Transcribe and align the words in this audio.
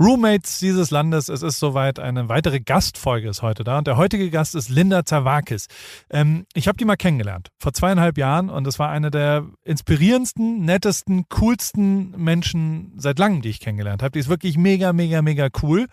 Roommates 0.00 0.60
dieses 0.60 0.90
Landes, 0.90 1.28
es 1.28 1.42
ist 1.42 1.58
soweit, 1.58 1.98
eine 1.98 2.28
weitere 2.28 2.60
Gastfolge 2.60 3.28
ist 3.28 3.42
heute 3.42 3.64
da 3.64 3.78
und 3.78 3.86
der 3.86 3.96
heutige 3.96 4.30
Gast 4.30 4.54
ist 4.54 4.68
Linda 4.68 5.04
Zawakis. 5.04 5.66
Ähm, 6.08 6.46
ich 6.54 6.68
habe 6.68 6.78
die 6.78 6.84
mal 6.84 6.96
kennengelernt, 6.96 7.48
vor 7.58 7.72
zweieinhalb 7.72 8.16
Jahren 8.16 8.48
und 8.48 8.66
es 8.66 8.78
war 8.78 8.90
eine 8.90 9.10
der 9.10 9.46
inspirierendsten, 9.64 10.64
nettesten, 10.64 11.28
coolsten 11.28 12.12
Menschen 12.12 12.92
seit 12.96 13.18
langem, 13.18 13.42
die 13.42 13.48
ich 13.48 13.60
kennengelernt 13.60 14.02
habe. 14.02 14.12
Die 14.12 14.20
ist 14.20 14.28
wirklich 14.28 14.56
mega, 14.56 14.92
mega, 14.92 15.20
mega 15.20 15.48
cool. 15.62 15.86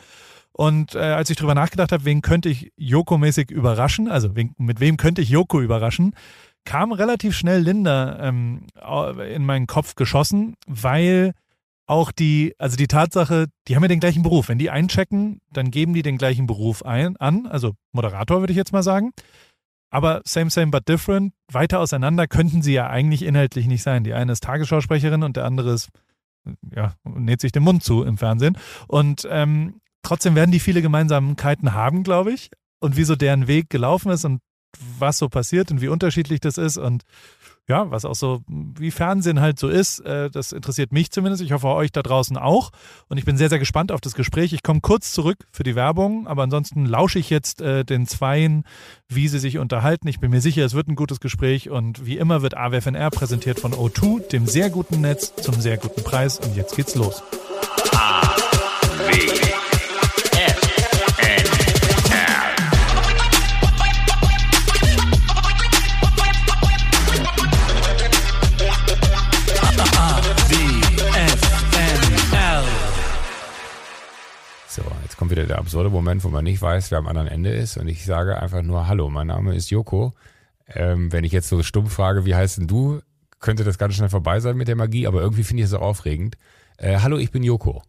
Und 0.52 0.96
äh, 0.96 1.00
als 1.00 1.30
ich 1.30 1.38
drüber 1.38 1.56
nachgedacht 1.56 1.92
habe, 1.92 2.06
wen 2.06 2.22
könnte 2.22 2.48
ich 2.48 2.72
Joko-mäßig 2.78 3.52
überraschen, 3.52 4.10
also 4.10 4.36
wen, 4.36 4.54
mit 4.58 4.80
wem 4.80 4.98
könnte 4.98 5.22
ich 5.22 5.30
Joko 5.30 5.60
überraschen, 5.60 6.16
kam 6.64 6.92
relativ 6.92 7.36
schnell 7.36 7.62
Linda 7.62 8.20
ähm, 8.22 8.68
in 9.34 9.46
meinen 9.46 9.68
Kopf 9.68 9.96
geschossen, 9.96 10.56
weil 10.68 11.34
auch 11.88 12.12
die, 12.12 12.56
also 12.58 12.78
die 12.78 12.88
Tatsache, 12.88 13.48
die 13.68 13.76
haben 13.76 13.84
ja 13.84 13.88
den 13.88 14.00
gleichen 14.00 14.24
Beruf. 14.24 14.50
Wenn 14.50 14.58
die 14.58 14.70
einchecken, 14.70 15.42
dann 15.52 15.72
geben 15.72 15.94
die 15.94 16.02
den 16.02 16.18
gleichen 16.18 16.48
Beruf 16.48 16.84
ein, 16.84 17.18
an, 17.18 17.46
also 17.46 17.74
Moderator 17.92 18.40
würde 18.40 18.52
ich 18.52 18.58
jetzt 18.58 18.74
mal 18.74 18.84
sagen. 18.84 19.12
Aber 19.92 20.22
same, 20.26 20.50
same, 20.50 20.72
but 20.72 20.90
different. 20.90 21.34
Weiter 21.52 21.80
auseinander 21.80 22.28
könnten 22.28 22.62
sie 22.62 22.74
ja 22.74 22.88
eigentlich 22.88 23.22
inhaltlich 23.22 23.68
nicht 23.68 23.84
sein. 23.84 24.04
Die 24.04 24.14
eine 24.14 24.34
ist 24.34 24.44
Tagesschausprecherin 24.44 25.24
und 25.24 25.38
der 25.38 25.46
andere 25.46 25.74
ist, 25.74 25.90
ja, 26.76 26.96
näht 27.06 27.40
sich 27.40 27.52
den 27.52 27.64
Mund 27.64 27.84
zu 27.84 28.04
im 28.04 28.18
Fernsehen. 28.18 28.58
Und 28.88 29.28
ähm, 29.30 29.80
trotzdem 30.04 30.36
werden 30.36 30.52
die 30.52 30.60
viele 30.60 30.82
Gemeinsamkeiten 30.82 31.74
haben, 31.74 32.04
glaube 32.04 32.34
ich. 32.34 32.50
Und 32.80 32.98
wie 32.98 33.04
so 33.04 33.16
deren 33.16 33.48
Weg 33.48 33.70
gelaufen 33.70 34.12
ist 34.12 34.26
und 34.26 34.42
was 35.00 35.18
so 35.18 35.30
passiert 35.30 35.72
und 35.72 35.82
wie 35.82 35.88
unterschiedlich 35.88 36.42
das 36.42 36.58
ist. 36.58 36.78
Und 36.78 37.04
ja, 37.68 37.90
was 37.90 38.06
auch 38.06 38.14
so, 38.16 38.42
wie 38.48 38.92
Fernsehen 38.92 39.42
halt 39.42 39.58
so 39.58 39.70
ist, 39.70 40.00
äh, 40.02 40.30
das 40.30 40.52
interessiert 40.52 40.92
mich 40.92 41.12
zumindest. 41.12 41.42
Ich 41.42 41.52
hoffe 41.52 41.68
euch 41.68 41.92
da 41.92 42.04
draußen 42.04 42.38
auch. 42.38 42.72
Und 43.08 43.18
ich 43.18 43.26
bin 43.26 43.38
sehr, 43.38 43.50
sehr 43.50 43.58
gespannt 43.58 43.92
auf 43.92 44.02
das 44.02 44.14
Gespräch. 44.14 44.54
Ich 44.54 44.62
komme 44.62 44.82
kurz 44.82 45.12
zurück 45.12 45.48
für 45.52 45.64
die 45.64 45.76
Werbung, 45.76 46.28
aber 46.28 46.44
ansonsten 46.44 46.86
lausche 46.86 47.18
ich 47.18 47.32
jetzt 47.32 47.62
äh, 47.62 47.84
den 47.84 48.06
Zweien, 48.06 48.66
wie 49.08 49.28
sie 49.28 49.40
sich 49.40 49.58
unterhalten. 49.58 50.08
Ich 50.08 50.20
bin 50.20 50.30
mir 50.30 50.42
sicher, 50.42 50.64
es 50.64 50.76
wird 50.76 50.88
ein 50.88 50.96
gutes 50.96 51.20
Gespräch. 51.20 51.72
Und 51.72 52.06
wie 52.06 52.18
immer 52.18 52.44
wird 52.44 52.56
AWFNR 52.56 53.10
präsentiert 53.10 53.60
von 53.60 53.74
O2, 53.74 54.28
dem 54.28 54.46
sehr 54.46 54.70
guten 54.70 55.02
Netz 55.02 55.34
zum 55.36 55.60
sehr 55.60 55.78
guten 55.78 56.04
Preis. 56.04 56.40
Und 56.40 56.56
jetzt 56.56 56.76
geht's 56.76 56.94
los. 56.94 57.24
A, 57.96 58.22
W, 75.16 75.18
kommt 75.18 75.32
wieder 75.32 75.46
der 75.46 75.60
absurde 75.60 75.90
Moment, 75.90 76.24
wo 76.24 76.30
man 76.30 76.44
nicht 76.44 76.62
weiß, 76.62 76.92
wer 76.92 76.98
am 76.98 77.08
anderen 77.08 77.28
Ende 77.28 77.54
ist. 77.54 77.78
Und 77.78 77.88
ich 77.88 78.06
sage 78.06 78.40
einfach 78.42 78.62
nur, 78.62 78.88
hallo, 78.88 79.10
mein 79.10 79.28
Name 79.28 79.56
ist 79.56 79.70
Joko. 79.70 80.14
Ähm, 80.68 81.12
wenn 81.12 81.24
ich 81.24 81.32
jetzt 81.32 81.50
so 81.50 81.64
stumpf 81.64 81.94
frage, 81.94 82.26
wie 82.26 82.36
heißt 82.36 82.58
denn 82.58 82.68
du, 82.68 83.02
könnte 83.40 83.64
das 83.64 83.78
ganz 83.78 83.96
schnell 83.96 84.10
vorbei 84.10 84.40
sein 84.40 84.58
mit 84.58 84.68
der 84.68 84.76
Magie, 84.76 85.08
aber 85.08 85.22
irgendwie 85.22 85.44
finde 85.44 85.64
ich 85.64 85.70
es 85.70 85.74
auch 85.74 85.82
aufregend. 85.82 86.38
Äh, 86.78 87.00
hallo, 87.00 87.18
ich 87.18 87.32
bin 87.32 87.44
Joko. 87.44 87.84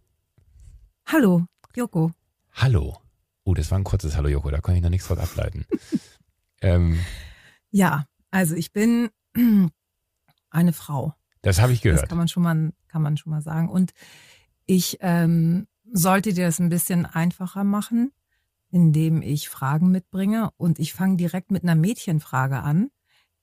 Hallo, 1.07 1.45
Joko. 1.75 2.13
Hallo. 2.53 2.99
Oh, 3.45 3.55
das 3.55 3.71
war 3.71 3.79
ein 3.79 3.85
kurzes 3.85 4.17
Hallo, 4.17 4.29
Joko, 4.29 4.51
da 4.51 4.61
kann 4.61 4.75
ich 4.75 4.83
noch 4.83 4.91
nichts 4.91 5.09
draus 5.09 5.19
ableiten. 5.19 5.67
ähm, 6.61 6.99
ja, 7.71 8.07
also 8.31 8.55
ich 8.55 8.73
bin 8.73 9.11
eine 10.51 10.73
Frau. 10.73 11.15
Das 11.43 11.61
habe 11.61 11.73
ich 11.73 11.81
gehört. 11.81 12.03
Das 12.03 12.09
kann 12.09 12.19
man 12.19 12.29
schon 12.29 12.43
mal, 12.43 12.73
kann 12.89 13.03
man 13.03 13.17
schon 13.17 13.31
mal 13.31 13.43
sagen. 13.43 13.69
Und 13.69 13.93
ich 14.67 14.99
ähm, 15.01 15.67
sollte 15.97 16.35
dir 16.35 16.47
das 16.47 16.59
ein 16.59 16.69
bisschen 16.69 17.07
einfacher 17.07 17.65
machen, 17.65 18.13
indem 18.71 19.23
ich 19.23 19.49
Fragen 19.49 19.91
mitbringe. 19.91 20.51
Und 20.57 20.79
ich 20.79 20.93
fange 20.93 21.17
direkt 21.17 21.51
mit 21.51 21.63
einer 21.63 21.75
Mädchenfrage 21.75 22.59
an, 22.59 22.91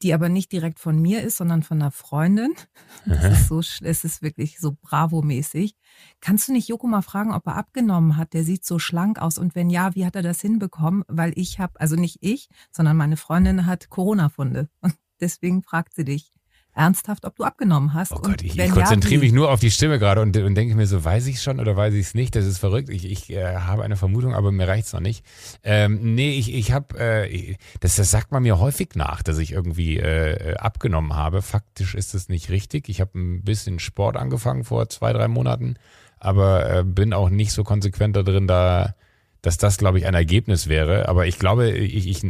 die 0.04 0.14
aber 0.14 0.30
nicht 0.30 0.52
direkt 0.52 0.80
von 0.80 1.02
mir 1.02 1.24
ist, 1.24 1.38
sondern 1.38 1.64
von 1.64 1.82
einer 1.82 1.92
Freundin. 1.92 2.54
Das 3.06 3.42
ist 3.42 3.48
so, 3.48 3.60
es 3.60 4.04
ist 4.04 4.22
wirklich 4.22 4.60
so 4.60 4.78
Bravo-mäßig. 4.82 5.76
Kannst 6.22 6.48
du 6.48 6.54
nicht 6.54 6.68
Joko 6.68 6.88
mal 6.88 7.02
fragen, 7.02 7.34
ob 7.34 7.48
er 7.48 7.56
abgenommen 7.56 8.18
hat? 8.18 8.34
Der 8.34 8.44
sieht 8.44 8.66
so 8.66 8.80
schlank 8.80 9.20
aus. 9.20 9.38
Und 9.38 9.56
wenn 9.56 9.70
ja, 9.70 9.96
wie 9.96 10.06
hat 10.06 10.16
er 10.16 10.22
das 10.22 10.40
hinbekommen? 10.40 11.04
Weil 11.08 11.34
ich 11.36 11.60
habe, 11.60 11.80
also 11.80 11.96
nicht 11.96 12.20
ich, 12.22 12.50
sondern 12.72 12.98
meine 12.98 13.18
Freundin 13.18 13.66
hat 13.66 13.90
Corona-Funde. 13.90 14.70
Und 14.82 14.96
deswegen 15.20 15.64
fragt 15.64 15.96
sie 15.96 16.06
dich 16.06 16.33
ernsthaft, 16.76 17.26
ob 17.26 17.36
du 17.36 17.44
abgenommen 17.44 17.94
hast. 17.94 18.12
Oh 18.12 18.20
Gott, 18.20 18.42
ich, 18.42 18.58
ich 18.58 18.72
konzentriere 18.72 19.16
ja, 19.16 19.20
mich 19.20 19.32
nur 19.32 19.52
auf 19.52 19.60
die 19.60 19.72
Stimme 19.72 20.00
gerade 20.00 20.22
und, 20.22 20.36
und 20.36 20.56
denke 20.56 20.76
mir 20.76 20.88
so, 20.88 21.04
weiß 21.04 21.28
ich 21.28 21.42
schon 21.42 21.60
oder 21.60 21.76
weiß 21.76 21.94
ich 21.94 22.08
es 22.08 22.14
nicht? 22.16 22.36
Das 22.36 22.46
ist 22.46 22.58
verrückt. 22.58 22.90
Ich, 22.90 23.06
ich 23.06 23.30
äh, 23.30 23.56
habe 23.56 23.84
eine 23.84 23.96
Vermutung, 23.96 24.34
aber 24.34 24.52
mir 24.52 24.68
reicht's 24.68 24.94
noch 24.94 25.00
nicht. 25.00 25.26
Ähm, 25.64 26.16
nee, 26.16 26.32
ich, 26.38 26.54
ich 26.54 26.72
habe, 26.72 26.98
äh, 27.00 27.56
das, 27.80 27.96
das 27.96 28.12
sagt 28.12 28.32
man 28.32 28.44
mir 28.44 28.60
häufig 28.60 28.96
nach, 28.96 29.22
dass 29.22 29.38
ich 29.38 29.52
irgendwie 29.52 29.98
äh, 29.98 30.56
abgenommen 30.56 31.16
habe. 31.16 31.42
Faktisch 31.42 31.96
ist 31.96 32.14
es 32.16 32.30
nicht 32.30 32.50
richtig. 32.50 32.90
Ich 32.90 33.02
habe 33.02 33.18
ein 33.18 33.44
bisschen 33.44 33.80
Sport 33.80 34.18
angefangen 34.18 34.64
vor 34.64 34.90
zwei, 34.90 35.14
drei 35.14 35.28
Monaten, 35.28 35.76
aber 36.20 36.80
äh, 36.80 36.84
bin 36.84 37.14
auch 37.14 37.30
nicht 37.30 37.52
so 37.52 37.64
konsequent 37.64 38.16
da 38.16 38.24
drin, 38.24 38.48
da 38.48 38.96
dass 39.44 39.58
das, 39.58 39.78
glaube 39.78 40.00
ich, 40.00 40.08
ein 40.08 40.14
Ergebnis 40.14 40.68
wäre. 40.70 41.10
Aber 41.10 41.28
ich 41.28 41.38
glaube, 41.38 41.70
ich, 41.70 42.08
ich, 42.08 42.26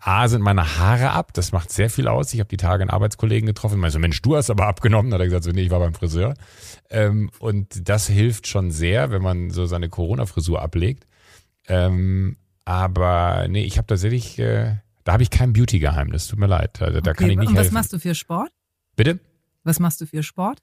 A, 0.00 0.26
sind 0.28 0.42
meine 0.42 0.78
Haare 0.78 1.12
ab. 1.12 1.32
Das 1.32 1.52
macht 1.52 1.72
sehr 1.72 1.88
viel 1.88 2.08
aus. 2.08 2.34
Ich 2.34 2.40
habe 2.40 2.48
die 2.48 2.56
Tage 2.56 2.82
einen 2.82 2.90
Arbeitskollegen 2.90 3.46
getroffen. 3.46 3.76
Ich 3.76 3.80
meine 3.80 3.92
so, 3.92 4.00
Mensch, 4.00 4.20
du 4.20 4.36
hast 4.36 4.50
aber 4.50 4.66
abgenommen. 4.66 5.10
Da 5.10 5.14
hat 5.14 5.20
er 5.20 5.26
gesagt, 5.26 5.44
so, 5.44 5.52
nee, 5.52 5.62
ich 5.62 5.70
war 5.70 5.78
beim 5.78 5.94
Friseur. 5.94 6.34
Ähm, 6.90 7.30
und 7.38 7.88
das 7.88 8.08
hilft 8.08 8.48
schon 8.48 8.72
sehr, 8.72 9.12
wenn 9.12 9.22
man 9.22 9.50
so 9.50 9.64
seine 9.66 9.88
Corona-Frisur 9.88 10.60
ablegt. 10.60 11.06
Ähm, 11.68 12.36
aber 12.64 13.46
nee, 13.48 13.62
ich 13.62 13.78
habe 13.78 13.86
tatsächlich, 13.86 14.36
äh, 14.40 14.74
da 15.04 15.12
habe 15.12 15.22
ich 15.22 15.30
kein 15.30 15.52
Beauty-Geheimnis. 15.52 16.26
Tut 16.26 16.40
mir 16.40 16.48
leid. 16.48 16.80
Da, 16.80 16.90
da 17.00 17.14
kann 17.14 17.30
ich 17.30 17.38
nicht 17.38 17.48
Und 17.48 17.54
was 17.54 17.62
helfen. 17.62 17.74
machst 17.74 17.92
du 17.92 18.00
für 18.00 18.16
Sport? 18.16 18.50
Bitte? 18.96 19.20
Was 19.62 19.78
machst 19.78 20.00
du 20.00 20.06
für 20.06 20.24
Sport? 20.24 20.58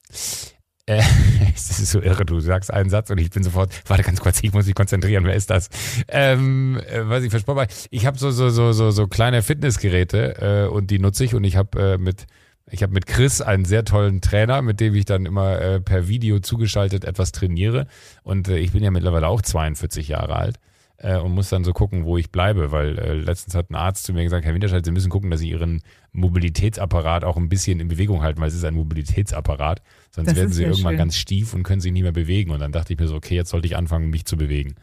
Äh, 0.88 1.03
das 1.53 1.80
ist 1.80 1.92
so 1.92 2.02
irre, 2.02 2.25
du 2.25 2.40
sagst 2.40 2.74
einen 2.74 2.90
Satz 2.90 3.09
und 3.12 3.20
ich 3.20 3.30
bin 3.30 3.44
sofort, 3.44 3.72
warte 3.88 4.03
ganz 4.03 4.20
kurz, 4.20 4.42
ich 4.42 4.53
muss 4.53 4.66
mich 4.66 4.74
konzentrieren, 4.74 5.25
wer 5.25 5.36
ist 5.36 5.50
das? 5.50 5.70
Ähm, 6.08 6.81
äh, 6.90 7.08
was 7.08 7.24
ich 7.24 7.31
für 7.31 7.40
Sport 7.40 7.88
Ich 7.92 8.06
habe 8.06 8.18
so, 8.18 8.31
so, 8.31 8.50
so, 8.50 8.72
so, 8.72 8.90
so 8.90 9.08
kleine 9.08 9.44
Fitnessgeräte 9.44 10.66
äh, 10.66 10.74
und 10.74 10.90
die 10.90 11.00
nutze 11.00 11.24
ich 11.24 11.36
und 11.36 11.44
ich 11.44 11.56
habe 11.56 11.94
äh, 11.94 11.97
mit 11.97 12.26
ich 12.70 12.84
habe 12.84 12.94
mit 12.94 13.06
Chris 13.06 13.42
einen 13.42 13.64
sehr 13.64 13.86
tollen 13.86 14.20
Trainer, 14.20 14.62
mit 14.62 14.81
dem 14.81 14.94
ich 14.94 15.06
dann 15.06 15.26
immer 15.26 15.62
äh, 15.62 15.80
per 15.80 16.09
Video 16.09 16.40
zugeschaltet 16.40 17.06
etwas 17.06 17.31
trainiere. 17.31 17.88
Und 18.24 18.50
äh, 18.50 18.58
ich 18.58 18.74
bin 18.74 18.84
ja 18.84 18.92
mittlerweile 18.92 19.30
auch 19.30 19.42
42 19.42 20.09
Jahre 20.09 20.36
alt 20.36 20.59
äh, 20.97 21.18
und 21.18 21.31
muss 21.31 21.50
dann 21.50 21.63
so 21.63 21.74
gucken, 21.74 22.06
wo 22.06 22.18
ich 22.18 22.31
bleibe, 22.31 22.72
weil 22.72 22.97
äh, 22.97 23.13
letztens 23.13 23.56
hat 23.56 23.69
ein 23.69 23.75
Arzt 23.75 24.03
zu 24.03 24.13
mir 24.13 24.24
gesagt, 24.24 24.46
Herr 24.46 24.53
Winterscheid, 24.53 24.84
Sie 24.84 24.91
müssen 24.91 25.09
gucken, 25.09 25.30
dass 25.30 25.40
Sie 25.40 25.50
Ihren 25.50 25.81
Mobilitätsapparat 26.12 27.24
auch 27.24 27.38
ein 27.38 27.50
bisschen 27.50 27.80
in 27.80 27.88
Bewegung 27.88 28.24
halten, 28.24 28.41
weil 28.41 28.47
es 28.47 28.56
ist 28.56 28.66
ein 28.66 28.74
Mobilitätsapparat, 28.74 29.81
sonst 30.12 30.30
das 30.30 30.35
werden 30.35 30.52
Sie 30.52 30.63
irgendwann 30.63 30.94
schön. 30.94 30.97
ganz 30.97 31.16
stief 31.16 31.53
und 31.53 31.63
können 31.63 31.81
sich 31.81 31.91
nicht 31.91 32.03
mehr 32.03 32.12
bewegen. 32.12 32.52
Und 32.52 32.59
dann 32.59 32.72
dachte 32.72 32.94
ich 32.94 33.00
mir 33.00 33.08
so, 33.08 33.16
okay, 33.16 33.35
jetzt 33.35 33.52
sollte 33.52 33.68
ich 33.68 33.78
anfangen, 33.78 34.09
mich 34.09 34.25
zu 34.25 34.38
bewegen. 34.38 34.75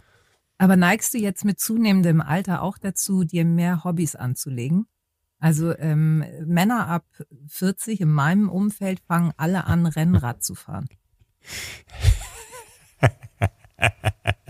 Aber 0.58 0.76
neigst 0.76 1.12
du 1.14 1.18
jetzt 1.18 1.44
mit 1.44 1.58
zunehmendem 1.58 2.20
Alter 2.20 2.62
auch 2.62 2.78
dazu, 2.78 3.24
dir 3.24 3.44
mehr 3.44 3.82
Hobbys 3.82 4.14
anzulegen? 4.14 4.86
Also 5.40 5.76
ähm, 5.76 6.24
Männer 6.46 6.86
ab 6.86 7.04
40 7.48 8.00
in 8.00 8.10
meinem 8.10 8.48
Umfeld 8.48 9.00
fangen 9.00 9.32
alle 9.36 9.66
an, 9.66 9.84
Rennrad 9.84 10.42
zu 10.42 10.54
fahren. 10.54 10.88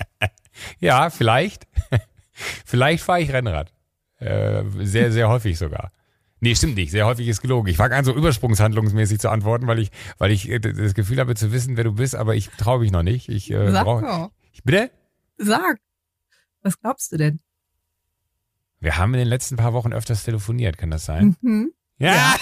Ja, 0.80 1.10
vielleicht. 1.10 1.66
vielleicht 2.64 3.04
fahre 3.04 3.20
ich 3.20 3.32
Rennrad. 3.32 3.72
Äh, 4.18 4.64
sehr, 4.80 5.12
sehr 5.12 5.28
häufig 5.28 5.58
sogar. 5.58 5.92
Nee, 6.40 6.54
stimmt 6.54 6.76
nicht. 6.76 6.90
Sehr 6.90 7.06
häufig 7.06 7.26
ist 7.26 7.40
gelogen. 7.40 7.68
Ich 7.68 7.78
fange 7.78 7.94
an, 7.96 8.04
so 8.04 8.14
übersprungshandlungsmäßig 8.14 9.18
zu 9.18 9.30
antworten, 9.30 9.66
weil 9.66 9.78
ich, 9.78 9.90
weil 10.18 10.30
ich 10.30 10.48
äh, 10.50 10.58
das 10.58 10.94
Gefühl 10.94 11.18
habe 11.18 11.34
zu 11.34 11.52
wissen, 11.52 11.76
wer 11.76 11.84
du 11.84 11.92
bist, 11.92 12.14
aber 12.14 12.34
ich 12.34 12.50
traue 12.50 12.80
mich 12.80 12.92
noch 12.92 13.02
nicht. 13.02 13.28
Ich, 13.28 13.50
äh, 13.50 13.70
Sag 13.70 13.84
brauch. 13.84 14.30
Ich, 14.52 14.62
bitte? 14.62 14.90
Sag. 15.38 15.78
Was 16.62 16.78
glaubst 16.80 17.12
du 17.12 17.16
denn? 17.16 17.40
Wir 18.80 18.98
haben 18.98 19.14
in 19.14 19.20
den 19.20 19.28
letzten 19.28 19.56
paar 19.56 19.72
Wochen 19.72 19.92
öfters 19.92 20.24
telefoniert, 20.24 20.76
kann 20.76 20.90
das 20.90 21.06
sein? 21.06 21.36
Mhm. 21.40 21.72
Ja. 22.04 22.34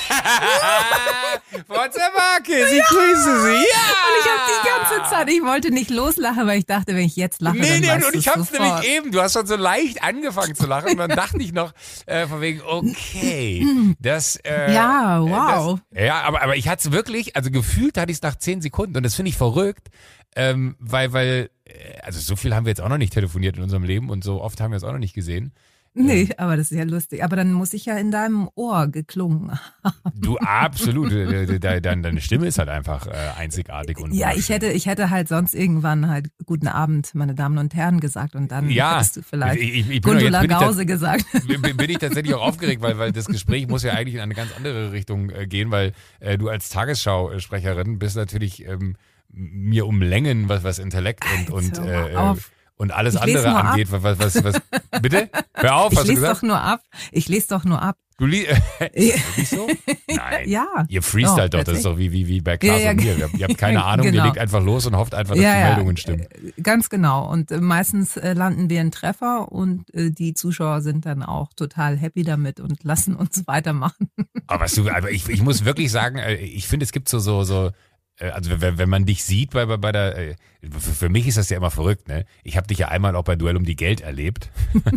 Frau 1.67 1.89
Zerwake, 1.89 2.69
Sie 2.69 2.79
ja. 2.79 2.85
grüße 2.89 3.43
Sie. 3.43 3.53
Ja. 3.53 3.85
Und 3.93 4.15
ich 4.21 4.29
habe 4.29 4.43
die 4.49 4.69
ganze 4.69 5.11
Zeit, 5.11 5.31
ich 5.31 5.43
wollte 5.43 5.71
nicht 5.71 5.91
loslachen, 5.91 6.47
weil 6.47 6.59
ich 6.59 6.67
dachte, 6.67 6.95
wenn 6.95 7.05
ich 7.05 7.17
jetzt 7.17 7.41
lache, 7.41 7.57
nee, 7.59 7.81
dann 7.81 8.01
nee, 8.01 8.07
und 8.07 8.15
ich 8.15 8.29
hab's 8.29 8.49
sofort. 8.49 8.61
nämlich 8.61 8.91
eben, 8.97 9.13
du 9.13 9.21
hast 9.21 9.35
schon 9.35 9.47
so 9.47 9.57
leicht 9.57 10.03
angefangen 10.03 10.55
zu 10.55 10.67
lachen 10.67 10.91
und 10.93 10.99
dann 10.99 11.11
dachte 11.11 11.39
ich 11.39 11.53
noch 11.53 11.73
äh, 12.07 12.27
von 12.27 12.41
wegen, 12.41 12.63
okay, 12.63 13.67
das 14.01 14.37
äh, 14.37 14.73
Ja, 14.73 15.21
wow. 15.21 15.81
Das, 15.91 16.05
ja, 16.05 16.23
aber 16.23 16.43
aber 16.43 16.57
ich 16.57 16.69
hatte 16.69 16.89
es 16.89 16.93
wirklich, 16.93 17.37
also 17.37 17.51
gefühlt 17.51 17.99
hatte 17.99 18.11
ich 18.11 18.19
es 18.19 18.23
nach 18.23 18.37
zehn 18.37 18.61
Sekunden 18.61 18.97
und 18.97 19.03
das 19.03 19.15
finde 19.15 19.31
ich 19.31 19.37
verrückt, 19.37 19.89
ähm, 20.35 20.77
weil 20.79 21.13
weil 21.13 21.51
äh, 21.65 21.99
also 22.03 22.21
so 22.21 22.37
viel 22.37 22.55
haben 22.55 22.65
wir 22.65 22.71
jetzt 22.71 22.81
auch 22.81 22.89
noch 22.89 22.99
nicht 22.99 23.13
telefoniert 23.13 23.57
in 23.57 23.63
unserem 23.63 23.85
Leben 23.85 24.11
und 24.11 24.25
so 24.25 24.41
oft 24.41 24.61
haben 24.61 24.71
wir 24.73 24.77
es 24.77 24.85
auch 24.85 24.93
noch 24.93 24.99
nicht 24.99 25.15
gesehen. 25.15 25.53
Nee, 25.95 26.31
aber 26.39 26.57
das 26.57 26.71
ist 26.71 26.79
ja 26.79 26.85
lustig. 26.85 27.23
Aber 27.23 27.37
dann 27.37 27.53
muss 27.53 27.75
ich 27.75 27.85
ja 27.85 27.99
in 27.99 28.11
deinem 28.11 28.49
Ohr 28.55 28.87
geklungen 28.87 29.53
haben. 29.85 29.95
Du 30.15 30.39
absolut. 30.39 31.13
Deine, 31.63 32.21
Stimme 32.21 32.47
ist 32.47 32.59
halt 32.59 32.71
einfach 32.71 33.07
äh, 33.07 33.11
einzigartig 33.39 33.99
und 33.99 34.15
Ja, 34.15 34.33
ich 34.35 34.49
hätte, 34.49 34.69
ich 34.69 34.87
hätte 34.87 35.11
halt 35.11 35.29
sonst 35.29 35.55
irgendwann 35.55 36.09
halt 36.09 36.31
guten 36.47 36.69
Abend, 36.69 37.15
meine 37.15 37.35
Damen 37.35 37.59
und 37.59 37.75
Herren 37.75 38.01
gesagt 38.01 38.35
und 38.35 38.51
dann 38.51 38.71
ja, 38.71 38.97
hättest 38.97 39.17
du 39.19 39.23
vielleicht 39.23 39.61
ich, 39.61 39.91
ich, 39.91 40.03
Gundula 40.03 40.47
Gause 40.47 40.87
gesagt. 40.87 41.27
Bin, 41.47 41.77
bin 41.77 41.91
ich 41.91 41.99
tatsächlich 41.99 42.35
auch 42.35 42.43
aufgeregt, 42.43 42.81
weil, 42.81 42.99
weil 42.99 43.13
das 43.13 43.27
Gespräch 43.27 43.69
muss 43.69 43.83
ja 43.83 43.93
eigentlich 43.93 44.15
in 44.15 44.21
eine 44.21 44.35
ganz 44.35 44.51
andere 44.57 44.93
Richtung 44.93 45.29
äh, 45.31 45.47
gehen, 45.47 45.71
weil 45.71 45.93
äh, 46.21 46.39
du 46.39 46.49
als 46.49 46.71
Tagesschausprecherin 46.71 47.99
bist 47.99 48.17
natürlich 48.17 48.67
ähm, 48.67 48.97
mir 49.31 49.87
um 49.87 50.01
Längen, 50.01 50.49
was, 50.49 50.65
was 50.65 50.79
Intellekt 50.79 51.25
und, 51.37 51.51
und 51.51 51.79
äh, 51.87 52.13
äh 52.13 52.35
und 52.83 52.91
alles 52.91 53.17
andere 53.17 53.55
angeht, 53.55 53.93
was, 53.93 54.19
was, 54.19 54.43
was, 54.43 54.61
bitte? 55.01 55.31
Hör 55.55 55.77
auf, 55.77 55.93
ich 55.93 55.99
hast 56.01 56.09
du 56.09 56.15
gesagt? 56.17 56.39
doch 56.39 56.43
nur 56.43 56.61
ab. 56.61 56.83
Ich 57.13 57.29
lese 57.29 57.47
doch 57.51 57.63
nur 57.63 57.81
ab. 57.81 57.97
Du 58.19 58.27
li 58.27 58.45
so? 59.45 59.69
Nein. 60.09 60.49
Ja. 60.49 60.67
Ihr 60.89 61.03
freestylt 61.03 61.55
oh, 61.55 61.59
doch, 61.59 61.65
das 61.65 61.79
ist 61.79 61.87
doch 61.87 61.97
wie, 61.97 62.11
wie, 62.11 62.27
wie 62.27 62.41
bei 62.41 62.57
Klaas 62.57 62.81
ja, 62.81 62.87
ja, 62.87 62.91
und 62.91 63.05
mir. 63.05 63.31
Ihr 63.39 63.47
habt 63.47 63.57
keine 63.59 63.85
Ahnung, 63.85 64.07
genau. 64.07 64.19
ihr 64.19 64.25
legt 64.25 64.39
einfach 64.39 64.63
los 64.63 64.85
und 64.87 64.97
hofft 64.97 65.15
einfach, 65.15 65.35
dass 65.35 65.45
ja, 65.45 65.55
die 65.55 65.69
Meldungen 65.69 65.97
stimmen. 65.97 66.23
Äh, 66.23 66.61
ganz 66.61 66.89
genau. 66.89 67.31
Und 67.31 67.53
äh, 67.53 67.61
meistens 67.61 68.17
äh, 68.17 68.33
landen 68.33 68.69
wir 68.69 68.81
in 68.81 68.91
Treffer 68.91 69.53
und 69.53 69.85
die 69.95 70.35
Zuschauer 70.35 70.83
sind 70.83 71.07
dann 71.07 71.23
auch 71.23 71.53
total 71.55 71.97
happy 71.97 72.25
damit 72.25 72.59
und 72.59 72.83
lassen 72.83 73.15
uns 73.15 73.47
weitermachen. 73.47 74.11
Aber 74.49 74.65
was 74.65 74.75
du, 74.75 74.91
aber 74.91 75.13
ich, 75.13 75.29
ich 75.29 75.43
muss 75.43 75.65
wirklich 75.65 75.93
sagen, 75.93 76.19
ich 76.41 76.67
finde, 76.67 76.85
es 76.85 76.91
gibt 76.91 77.09
so, 77.09 77.21
so, 77.21 77.45
so 77.45 77.71
also 78.19 78.61
wenn, 78.61 78.79
wenn 78.79 78.89
man 78.89 79.07
dich 79.07 79.25
sieht 79.25 79.51
bei, 79.51 79.67
bei, 79.67 79.77
bei 79.77 79.93
der, 79.93 80.19
äh, 80.19 80.35
für 80.71 81.09
mich 81.09 81.27
ist 81.27 81.39
das 81.39 81.49
ja 81.51 81.57
immer 81.57 81.71
verrückt, 81.71 82.09
ne? 82.09 82.25
Ich 82.45 82.57
habe 82.57 82.67
dich 82.67 82.79
ja 82.79 82.89
einmal 82.89 83.17
auch 83.17 83.25
bei 83.25 83.37
Duell 83.37 83.57
um 83.57 83.65
die 83.65 83.77
Geld 83.77 84.01
erlebt, 84.01 84.51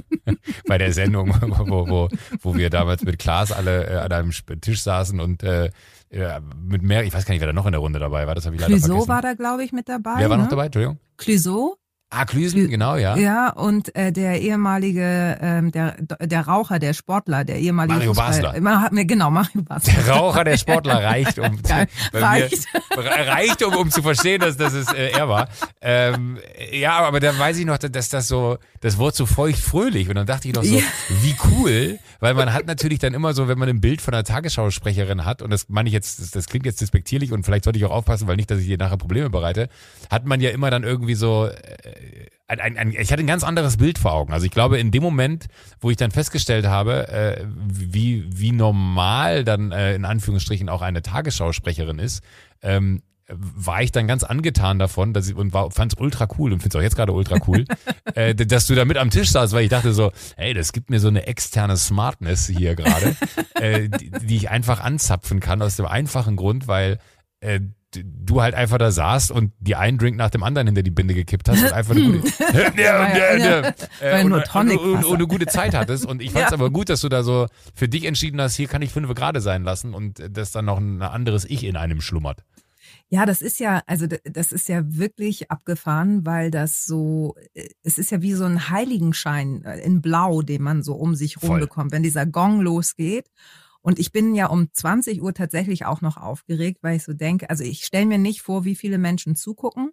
bei 0.67 0.77
der 0.77 0.93
Sendung, 0.93 1.29
wo, 1.41 1.87
wo, 1.87 2.09
wo 2.41 2.55
wir 2.55 2.69
damals 2.69 3.03
mit 3.03 3.17
Klaas 3.19 3.51
alle 3.51 3.87
äh, 3.87 3.97
an 3.97 4.11
einem 4.11 4.31
Tisch 4.61 4.81
saßen 4.81 5.19
und 5.19 5.43
äh, 5.43 5.71
mit 6.57 6.81
mehr, 6.81 7.03
ich 7.03 7.13
weiß 7.13 7.25
gar 7.25 7.33
nicht, 7.33 7.41
wer 7.41 7.47
da 7.47 7.53
noch 7.53 7.65
in 7.65 7.71
der 7.71 7.81
Runde 7.81 7.99
dabei 7.99 8.27
war, 8.27 8.35
das 8.35 8.45
habe 8.45 8.55
ich 8.55 8.61
leider 8.61 8.73
Clouseau 8.73 8.87
vergessen. 8.87 9.09
war 9.09 9.21
da, 9.21 9.33
glaube 9.33 9.63
ich, 9.63 9.71
mit 9.71 9.89
dabei. 9.89 10.15
Wer 10.17 10.29
war 10.29 10.37
ne? 10.37 10.43
noch 10.43 10.49
dabei, 10.49 10.65
Entschuldigung? 10.65 10.99
Clouseau. 11.17 11.77
Ah, 12.17 12.23
Klüsen, 12.23 12.69
genau, 12.69 12.95
ja. 12.95 13.17
Ja, 13.17 13.49
und 13.49 13.93
äh, 13.93 14.13
der 14.13 14.39
ehemalige, 14.39 15.37
ähm, 15.41 15.71
der, 15.71 15.97
der 15.99 16.47
Raucher, 16.47 16.79
der 16.79 16.93
Sportler, 16.93 17.43
der 17.43 17.59
ehemalige 17.59 17.93
Mario 17.93 18.13
Fußball, 18.13 18.27
Basler. 18.29 18.55
Immer, 18.55 18.89
genau, 18.91 19.29
Mario 19.31 19.63
Basler. 19.63 19.93
Der 19.93 20.15
Raucher, 20.15 20.43
der 20.45 20.57
Sportler 20.57 20.95
reicht, 21.03 21.39
um 21.39 21.61
Geil. 21.61 21.87
reicht. 22.13 22.67
Mir, 22.95 23.03
reicht, 23.03 23.63
um, 23.63 23.75
um 23.75 23.91
zu 23.91 24.01
verstehen, 24.01 24.39
dass, 24.39 24.55
dass 24.55 24.71
es 24.71 24.93
äh, 24.93 25.09
er 25.09 25.27
war. 25.27 25.49
Ähm, 25.81 26.37
ja, 26.71 26.99
aber 26.99 27.19
da 27.19 27.37
weiß 27.37 27.57
ich 27.57 27.65
noch, 27.65 27.77
dass 27.77 28.07
das 28.07 28.29
so, 28.29 28.59
das 28.79 28.97
Wort 28.97 29.15
so 29.15 29.25
feucht 29.25 29.59
fröhlich. 29.59 30.07
Und 30.07 30.15
dann 30.15 30.25
dachte 30.25 30.47
ich 30.47 30.53
noch 30.53 30.63
so, 30.63 30.75
ja. 30.75 30.83
wie 31.21 31.35
cool, 31.51 31.99
weil 32.21 32.33
man 32.33 32.53
hat 32.53 32.65
natürlich 32.65 32.99
dann 32.99 33.13
immer 33.13 33.33
so, 33.33 33.49
wenn 33.49 33.57
man 33.59 33.67
ein 33.67 33.81
Bild 33.81 34.01
von 34.01 34.13
einer 34.13 34.23
Tagesschausprecherin 34.23 35.25
hat, 35.25 35.41
und 35.41 35.49
das 35.49 35.67
meine 35.67 35.89
ich 35.89 35.93
jetzt, 35.93 36.21
das, 36.21 36.31
das 36.31 36.45
klingt 36.47 36.65
jetzt 36.65 36.79
despektierlich 36.79 37.33
und 37.33 37.43
vielleicht 37.43 37.65
sollte 37.65 37.77
ich 37.77 37.85
auch 37.85 37.91
aufpassen, 37.91 38.27
weil 38.27 38.37
nicht, 38.37 38.49
dass 38.49 38.59
ich 38.59 38.67
dir 38.67 38.77
nachher 38.77 38.97
Probleme 38.97 39.29
bereite, 39.29 39.67
hat 40.09 40.25
man 40.25 40.39
ja 40.39 40.51
immer 40.51 40.71
dann 40.71 40.83
irgendwie 40.83 41.15
so, 41.15 41.47
äh, 41.47 41.55
ein, 42.47 42.59
ein, 42.59 42.77
ein, 42.77 42.91
ich 42.91 43.11
hatte 43.11 43.23
ein 43.23 43.27
ganz 43.27 43.43
anderes 43.43 43.77
Bild 43.77 43.97
vor 43.97 44.13
Augen. 44.13 44.33
Also 44.33 44.45
ich 44.45 44.51
glaube, 44.51 44.77
in 44.77 44.91
dem 44.91 45.03
Moment, 45.03 45.47
wo 45.79 45.89
ich 45.89 45.97
dann 45.97 46.11
festgestellt 46.11 46.67
habe, 46.67 47.07
äh, 47.07 47.45
wie, 47.67 48.25
wie 48.29 48.51
normal 48.51 49.43
dann 49.43 49.71
äh, 49.71 49.95
in 49.95 50.05
Anführungsstrichen 50.05 50.69
auch 50.69 50.81
eine 50.81 51.01
Tagesschausprecherin 51.01 51.99
ist, 51.99 52.23
ähm, 52.61 53.01
war 53.27 53.81
ich 53.81 53.91
dann 53.91 54.07
ganz 54.07 54.23
angetan 54.23 54.77
davon 54.77 55.11
dass 55.13 55.27
ich, 55.27 55.35
und 55.35 55.49
fand 55.51 55.93
es 55.93 55.99
ultra 55.99 56.27
cool 56.37 56.53
und 56.53 56.59
finde 56.61 56.77
es 56.77 56.79
auch 56.79 56.83
jetzt 56.83 56.95
gerade 56.95 57.11
ultra 57.11 57.37
cool, 57.47 57.65
äh, 58.13 58.35
dass 58.35 58.67
du 58.67 58.75
da 58.75 58.85
mit 58.85 58.97
am 58.97 59.09
Tisch 59.09 59.31
saßt, 59.31 59.53
weil 59.53 59.63
ich 59.63 59.69
dachte 59.69 59.93
so, 59.93 60.11
ey, 60.37 60.53
das 60.53 60.73
gibt 60.73 60.91
mir 60.91 60.99
so 60.99 61.07
eine 61.07 61.25
externe 61.25 61.77
Smartness 61.77 62.47
hier 62.47 62.75
gerade, 62.75 63.15
äh, 63.55 63.89
die, 63.89 64.11
die 64.11 64.35
ich 64.35 64.49
einfach 64.51 64.79
anzapfen 64.79 65.39
kann 65.39 65.63
aus 65.63 65.75
dem 65.75 65.87
einfachen 65.87 66.35
Grund, 66.35 66.67
weil 66.67 66.99
äh, 67.39 67.61
du 68.03 68.41
halt 68.41 68.55
einfach 68.55 68.77
da 68.77 68.91
saßt 68.91 69.31
und 69.31 69.51
die 69.59 69.75
einen 69.75 69.97
Drink 69.97 70.17
nach 70.17 70.29
dem 70.29 70.43
anderen 70.43 70.67
hinter 70.67 70.83
die 70.83 70.91
Binde 70.91 71.13
gekippt 71.13 71.49
hast 71.49 71.63
und 71.63 71.73
einfach 71.73 71.95
eine 71.95 72.19
gute, 72.19 72.27
ja, 72.81 73.17
ja, 73.17 73.35
ja, 73.37 73.73
äh, 74.01 74.23
und, 74.23 74.33
und, 74.33 74.55
und, 74.55 75.05
und, 75.05 75.13
eine 75.13 75.27
gute 75.27 75.45
Zeit 75.45 75.73
hattest. 75.73 76.05
Und 76.05 76.21
ich 76.21 76.31
fand 76.33 76.47
es 76.47 76.53
aber 76.53 76.69
gut, 76.69 76.89
dass 76.89 77.01
du 77.01 77.09
da 77.09 77.23
so 77.23 77.47
für 77.73 77.87
dich 77.87 78.05
entschieden 78.05 78.41
hast, 78.41 78.55
hier 78.55 78.67
kann 78.67 78.81
ich 78.81 78.91
fünf 78.91 79.13
gerade 79.13 79.41
sein 79.41 79.63
lassen 79.63 79.93
und 79.93 80.21
dass 80.29 80.51
dann 80.51 80.65
noch 80.65 80.77
ein 80.77 81.01
anderes 81.01 81.45
Ich 81.45 81.63
in 81.63 81.75
einem 81.75 82.01
schlummert. 82.01 82.43
Ja, 83.09 83.25
das 83.25 83.41
ist 83.41 83.59
ja, 83.59 83.83
also 83.85 84.07
das 84.07 84.51
ist 84.51 84.67
ja 84.67 84.81
wirklich 84.83 85.51
abgefahren, 85.51 86.25
weil 86.25 86.49
das 86.49 86.85
so, 86.85 87.35
äh, 87.53 87.67
es 87.83 87.97
ist 87.97 88.11
ja 88.11 88.21
wie 88.21 88.33
so 88.33 88.45
ein 88.45 88.69
Heiligenschein 88.69 89.63
äh, 89.63 89.79
in 89.79 90.01
Blau, 90.01 90.41
den 90.41 90.63
man 90.63 90.81
so 90.81 90.95
um 90.95 91.15
sich 91.15 91.41
rum 91.43 91.59
bekommt, 91.59 91.91
wenn 91.91 92.03
dieser 92.03 92.25
Gong 92.25 92.61
losgeht. 92.61 93.29
Und 93.85 93.99
ich 93.99 94.11
bin 94.11 94.33
ja 94.33 94.47
um 94.47 94.73
20 94.73 95.21
Uhr 95.21 95.35
tatsächlich 95.35 95.85
auch 95.85 96.01
noch 96.01 96.17
aufgeregt, 96.17 96.79
weil 96.81 96.95
ich 96.95 97.03
so 97.03 97.13
denke, 97.13 97.51
also 97.51 97.63
ich 97.63 97.85
stelle 97.85 98.07
mir 98.07 98.17
nicht 98.17 98.41
vor, 98.41 98.65
wie 98.65 98.73
viele 98.73 98.97
Menschen 98.97 99.35
zugucken, 99.35 99.91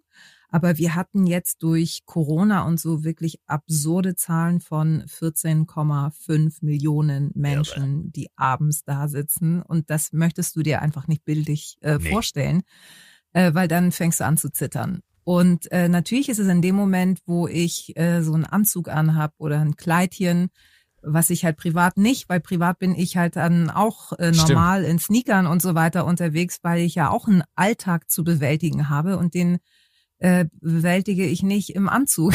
aber 0.49 0.79
wir 0.79 0.95
hatten 0.95 1.27
jetzt 1.27 1.61
durch 1.61 2.01
Corona 2.07 2.65
und 2.65 2.79
so 2.79 3.03
wirklich 3.03 3.37
absurde 3.45 4.15
Zahlen 4.15 4.61
von 4.61 5.03
14,5 5.03 6.65
Millionen 6.65 7.29
Menschen, 7.35 8.11
die 8.11 8.29
abends 8.35 8.83
da 8.83 9.07
sitzen. 9.07 9.61
Und 9.61 9.91
das 9.91 10.11
möchtest 10.11 10.55
du 10.55 10.63
dir 10.63 10.81
einfach 10.81 11.07
nicht 11.07 11.23
bildlich 11.23 11.77
äh, 11.81 11.99
nee. 11.99 12.09
vorstellen, 12.09 12.63
äh, 13.33 13.53
weil 13.53 13.67
dann 13.67 13.91
fängst 13.91 14.21
du 14.21 14.25
an 14.25 14.37
zu 14.37 14.51
zittern. 14.51 15.03
Und 15.23 15.71
äh, 15.71 15.87
natürlich 15.87 16.29
ist 16.29 16.39
es 16.39 16.47
in 16.47 16.63
dem 16.63 16.73
Moment, 16.73 17.19
wo 17.27 17.47
ich 17.47 17.95
äh, 17.95 18.23
so 18.23 18.33
einen 18.33 18.45
Anzug 18.45 18.89
anhab 18.89 19.35
oder 19.37 19.59
ein 19.59 19.75
Kleidchen, 19.75 20.49
was 21.03 21.29
ich 21.29 21.45
halt 21.45 21.57
privat 21.57 21.97
nicht, 21.97 22.29
weil 22.29 22.39
privat 22.39 22.79
bin 22.79 22.95
ich 22.95 23.17
halt 23.17 23.35
dann 23.35 23.69
auch 23.69 24.13
äh, 24.13 24.31
normal 24.31 24.81
Stimmt. 24.81 24.91
in 24.91 24.99
Sneakern 24.99 25.47
und 25.47 25.61
so 25.61 25.75
weiter 25.75 26.05
unterwegs, 26.05 26.59
weil 26.63 26.81
ich 26.81 26.95
ja 26.95 27.09
auch 27.09 27.27
einen 27.27 27.43
Alltag 27.55 28.09
zu 28.09 28.23
bewältigen 28.23 28.89
habe 28.89 29.17
und 29.17 29.33
den 29.33 29.59
äh, 30.19 30.45
bewältige 30.61 31.25
ich 31.25 31.43
nicht 31.43 31.75
im 31.75 31.89
Anzug. 31.89 32.33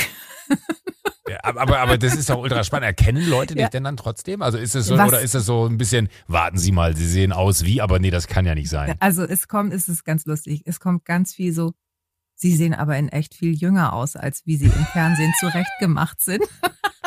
Ja, 1.29 1.41
aber, 1.43 1.79
aber 1.79 1.99
das 1.99 2.17
ist 2.17 2.31
auch 2.31 2.39
ultra 2.39 2.65
spannend. 2.65 2.87
Erkennen 2.87 3.29
Leute 3.29 3.55
dich 3.55 3.63
ja. 3.63 3.69
denn 3.69 3.85
dann 3.85 3.97
trotzdem? 3.97 4.41
Also 4.41 4.57
ist 4.57 4.75
es 4.75 4.87
so, 4.87 4.97
Was? 4.97 5.09
oder 5.09 5.21
ist 5.21 5.35
es 5.35 5.45
so 5.45 5.67
ein 5.67 5.77
bisschen, 5.77 6.09
warten 6.27 6.57
Sie 6.57 6.73
mal, 6.73 6.97
Sie 6.97 7.07
sehen 7.07 7.33
aus 7.33 7.65
wie, 7.65 7.81
aber 7.81 7.99
nee, 7.99 8.11
das 8.11 8.29
kann 8.29 8.47
ja 8.47 8.55
nicht 8.55 8.71
sein. 8.71 8.95
Also 9.01 9.25
es 9.25 9.47
kommt, 9.47 9.73
es 9.75 9.89
ist 9.89 10.05
ganz 10.05 10.25
lustig. 10.25 10.63
Es 10.65 10.81
kommt 10.81 11.05
ganz 11.05 11.35
viel 11.35 11.53
so, 11.53 11.75
Sie 12.35 12.57
sehen 12.57 12.73
aber 12.73 12.97
in 12.97 13.09
echt 13.09 13.35
viel 13.35 13.53
jünger 13.53 13.93
aus, 13.93 14.17
als 14.17 14.47
wie 14.47 14.57
Sie 14.57 14.67
im 14.67 14.87
Fernsehen 14.93 15.33
zurechtgemacht 15.39 16.21
sind. 16.21 16.43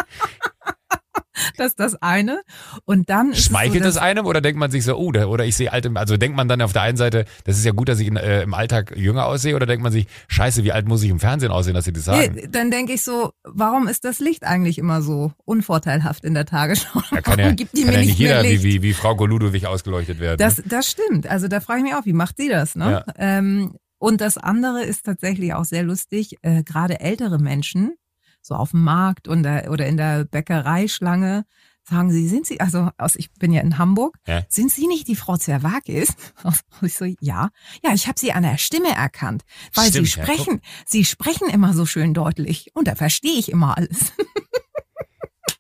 Das 1.57 1.67
ist 1.67 1.79
das 1.79 2.01
eine. 2.01 2.41
Und 2.85 3.09
dann 3.09 3.35
Schmeichelt 3.35 3.85
es 3.85 3.95
so, 3.95 3.99
einem 3.99 4.25
oder 4.25 4.41
denkt 4.41 4.59
man 4.59 4.71
sich 4.71 4.83
so, 4.83 4.95
oh, 4.95 5.11
oder 5.11 5.45
ich 5.45 5.55
sehe 5.55 5.71
alt, 5.71 5.89
also 5.95 6.17
denkt 6.17 6.35
man 6.35 6.47
dann 6.47 6.61
auf 6.61 6.73
der 6.73 6.83
einen 6.83 6.97
Seite, 6.97 7.25
das 7.43 7.57
ist 7.57 7.65
ja 7.65 7.71
gut, 7.71 7.89
dass 7.89 7.99
ich 7.99 8.07
in, 8.07 8.15
äh, 8.15 8.43
im 8.43 8.53
Alltag 8.53 8.95
jünger 8.95 9.25
aussehe, 9.25 9.55
oder 9.55 9.65
denkt 9.65 9.83
man 9.83 9.91
sich, 9.91 10.07
scheiße, 10.27 10.63
wie 10.63 10.71
alt 10.71 10.87
muss 10.87 11.03
ich 11.03 11.09
im 11.09 11.19
Fernsehen 11.19 11.51
aussehen, 11.51 11.73
dass 11.73 11.85
sie 11.85 11.93
das 11.93 12.05
sagen? 12.05 12.35
Nee, 12.35 12.47
dann 12.49 12.71
denke 12.71 12.93
ich 12.93 13.03
so, 13.03 13.33
warum 13.43 13.87
ist 13.87 14.05
das 14.05 14.19
Licht 14.19 14.43
eigentlich 14.43 14.77
immer 14.77 15.01
so 15.01 15.33
unvorteilhaft 15.45 16.23
in 16.23 16.33
der 16.33 16.45
Tagesschau? 16.45 17.01
Ja, 17.11 17.21
kann 17.21 17.39
ja, 17.39 17.51
gibt 17.51 17.77
die 17.77 17.83
kann 17.83 17.93
mir 17.93 17.99
ja 17.99 18.05
nicht 18.05 18.19
jeder 18.19 18.43
wie, 18.43 18.63
wie, 18.63 18.81
wie 18.81 18.93
Frau 18.93 19.15
Goludowig 19.15 19.67
ausgeleuchtet 19.67 20.19
werden. 20.19 20.37
Das, 20.37 20.57
ne? 20.57 20.63
das 20.67 20.89
stimmt. 20.89 21.27
Also 21.27 21.47
da 21.47 21.59
frage 21.59 21.79
ich 21.79 21.85
mich 21.85 21.95
auch, 21.95 22.05
wie 22.05 22.13
macht 22.13 22.37
sie 22.37 22.49
das? 22.49 22.75
Ne? 22.75 23.03
Ja. 23.05 23.13
Ähm, 23.17 23.75
und 23.97 24.19
das 24.19 24.37
andere 24.37 24.83
ist 24.83 25.05
tatsächlich 25.05 25.53
auch 25.53 25.65
sehr 25.65 25.83
lustig, 25.83 26.37
äh, 26.41 26.63
gerade 26.63 26.99
ältere 26.99 27.37
Menschen, 27.37 27.93
so 28.41 28.55
auf 28.55 28.71
dem 28.71 28.83
Markt 28.83 29.27
und 29.27 29.45
oder 29.45 29.85
in 29.87 29.97
der 29.97 30.25
Bäckereischlange, 30.25 31.45
sagen 31.83 32.11
Sie, 32.11 32.27
sind 32.27 32.45
Sie, 32.45 32.59
also 32.59 32.89
aus, 32.97 33.15
ich 33.15 33.31
bin 33.33 33.51
ja 33.51 33.61
in 33.61 33.77
Hamburg, 33.77 34.17
ja. 34.27 34.43
sind 34.49 34.71
Sie 34.71 34.87
nicht 34.87 35.07
die 35.07 35.15
Frau 35.15 35.37
Zerwakis? 35.37 36.13
Ich 36.81 36.95
so, 36.95 37.05
ja. 37.05 37.49
Ja, 37.83 37.93
ich 37.93 38.07
habe 38.07 38.19
Sie 38.19 38.33
an 38.33 38.43
der 38.43 38.57
Stimme 38.57 38.89
erkannt, 38.95 39.43
weil 39.73 39.89
Stimmt, 39.89 40.07
Sie 40.07 40.11
sprechen, 40.11 40.61
Sie 40.85 41.05
sprechen 41.05 41.47
immer 41.49 41.73
so 41.73 41.85
schön 41.85 42.13
deutlich 42.13 42.71
und 42.73 42.87
da 42.87 42.95
verstehe 42.95 43.37
ich 43.37 43.51
immer 43.51 43.77
alles. 43.77 44.13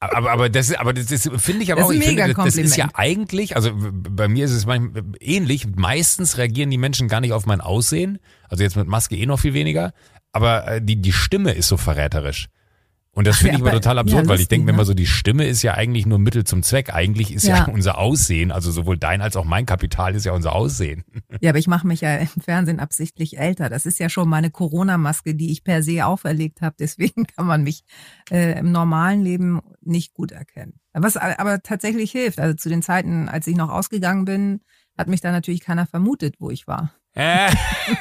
Aber, 0.03 0.31
aber 0.31 0.49
das, 0.49 0.73
aber 0.73 0.93
das, 0.93 1.05
das 1.05 1.29
finde 1.37 1.61
ich 1.61 1.71
aber 1.71 1.81
das 1.81 1.89
auch. 1.89 1.93
Ich 1.93 2.03
finde, 2.03 2.33
das, 2.33 2.35
das 2.35 2.55
ist 2.55 2.75
ja 2.75 2.89
eigentlich, 2.95 3.55
also 3.55 3.69
bei 3.75 4.27
mir 4.27 4.45
ist 4.45 4.51
es 4.51 4.65
manchmal 4.65 5.03
ähnlich. 5.19 5.67
Meistens 5.75 6.39
reagieren 6.39 6.71
die 6.71 6.79
Menschen 6.79 7.07
gar 7.07 7.21
nicht 7.21 7.33
auf 7.33 7.45
mein 7.45 7.61
Aussehen. 7.61 8.17
Also 8.49 8.63
jetzt 8.63 8.75
mit 8.75 8.87
Maske 8.87 9.15
eh 9.15 9.27
noch 9.27 9.39
viel 9.39 9.53
weniger. 9.53 9.93
Aber 10.31 10.67
äh, 10.67 10.81
die, 10.81 10.95
die 10.95 11.13
Stimme 11.13 11.51
ist 11.51 11.67
so 11.67 11.77
verräterisch. 11.77 12.47
Und 13.13 13.27
das 13.27 13.37
finde 13.37 13.57
ich 13.57 13.61
aber 13.61 13.71
total 13.71 13.99
absurd, 13.99 14.23
ja, 14.23 14.29
weil 14.29 14.39
ich 14.39 14.47
denke 14.47 14.65
mir 14.65 14.71
ne? 14.71 14.77
immer 14.77 14.85
so, 14.85 14.93
die 14.93 15.05
Stimme 15.05 15.45
ist 15.45 15.63
ja 15.63 15.73
eigentlich 15.73 16.05
nur 16.05 16.17
Mittel 16.17 16.45
zum 16.45 16.63
Zweck. 16.63 16.93
Eigentlich 16.93 17.33
ist 17.33 17.45
ja. 17.45 17.57
ja. 17.57 17.65
unser 17.73 17.97
Aussehen, 17.97 18.51
also 18.51 18.71
sowohl 18.71 18.97
dein 18.97 19.21
als 19.21 19.35
auch 19.35 19.43
mein 19.43 19.65
Kapital 19.65 20.15
ist 20.15 20.25
ja 20.25 20.31
unser 20.31 20.53
Aussehen. 20.55 21.03
Ja, 21.41 21.49
aber 21.49 21.59
ich 21.59 21.67
mache 21.67 21.85
mich 21.85 22.01
ja 22.01 22.15
im 22.15 22.27
Fernsehen 22.27 22.79
absichtlich 22.79 23.37
älter. 23.37 23.69
Das 23.69 23.85
ist 23.85 23.99
ja 23.99 24.09
schon 24.09 24.29
meine 24.29 24.49
Corona-Maske, 24.49 25.35
die 25.35 25.51
ich 25.51 25.65
per 25.65 25.83
se 25.83 26.05
auferlegt 26.05 26.61
habe. 26.61 26.75
Deswegen 26.79 27.27
kann 27.35 27.45
man 27.45 27.63
mich 27.63 27.83
äh, 28.29 28.57
im 28.57 28.71
normalen 28.71 29.21
Leben 29.21 29.59
nicht 29.81 30.13
gut 30.13 30.31
erkennen. 30.31 30.79
Was 30.93 31.17
aber 31.17 31.61
tatsächlich 31.63 32.11
hilft. 32.11 32.39
Also 32.39 32.55
zu 32.55 32.69
den 32.69 32.81
Zeiten, 32.81 33.27
als 33.27 33.45
ich 33.47 33.55
noch 33.57 33.69
ausgegangen 33.69 34.23
bin, 34.23 34.61
hat 34.97 35.07
mich 35.07 35.21
da 35.21 35.31
natürlich 35.31 35.61
keiner 35.61 35.85
vermutet, 35.85 36.35
wo 36.39 36.49
ich 36.49 36.67
war. 36.67 36.93
Äh, 37.13 37.49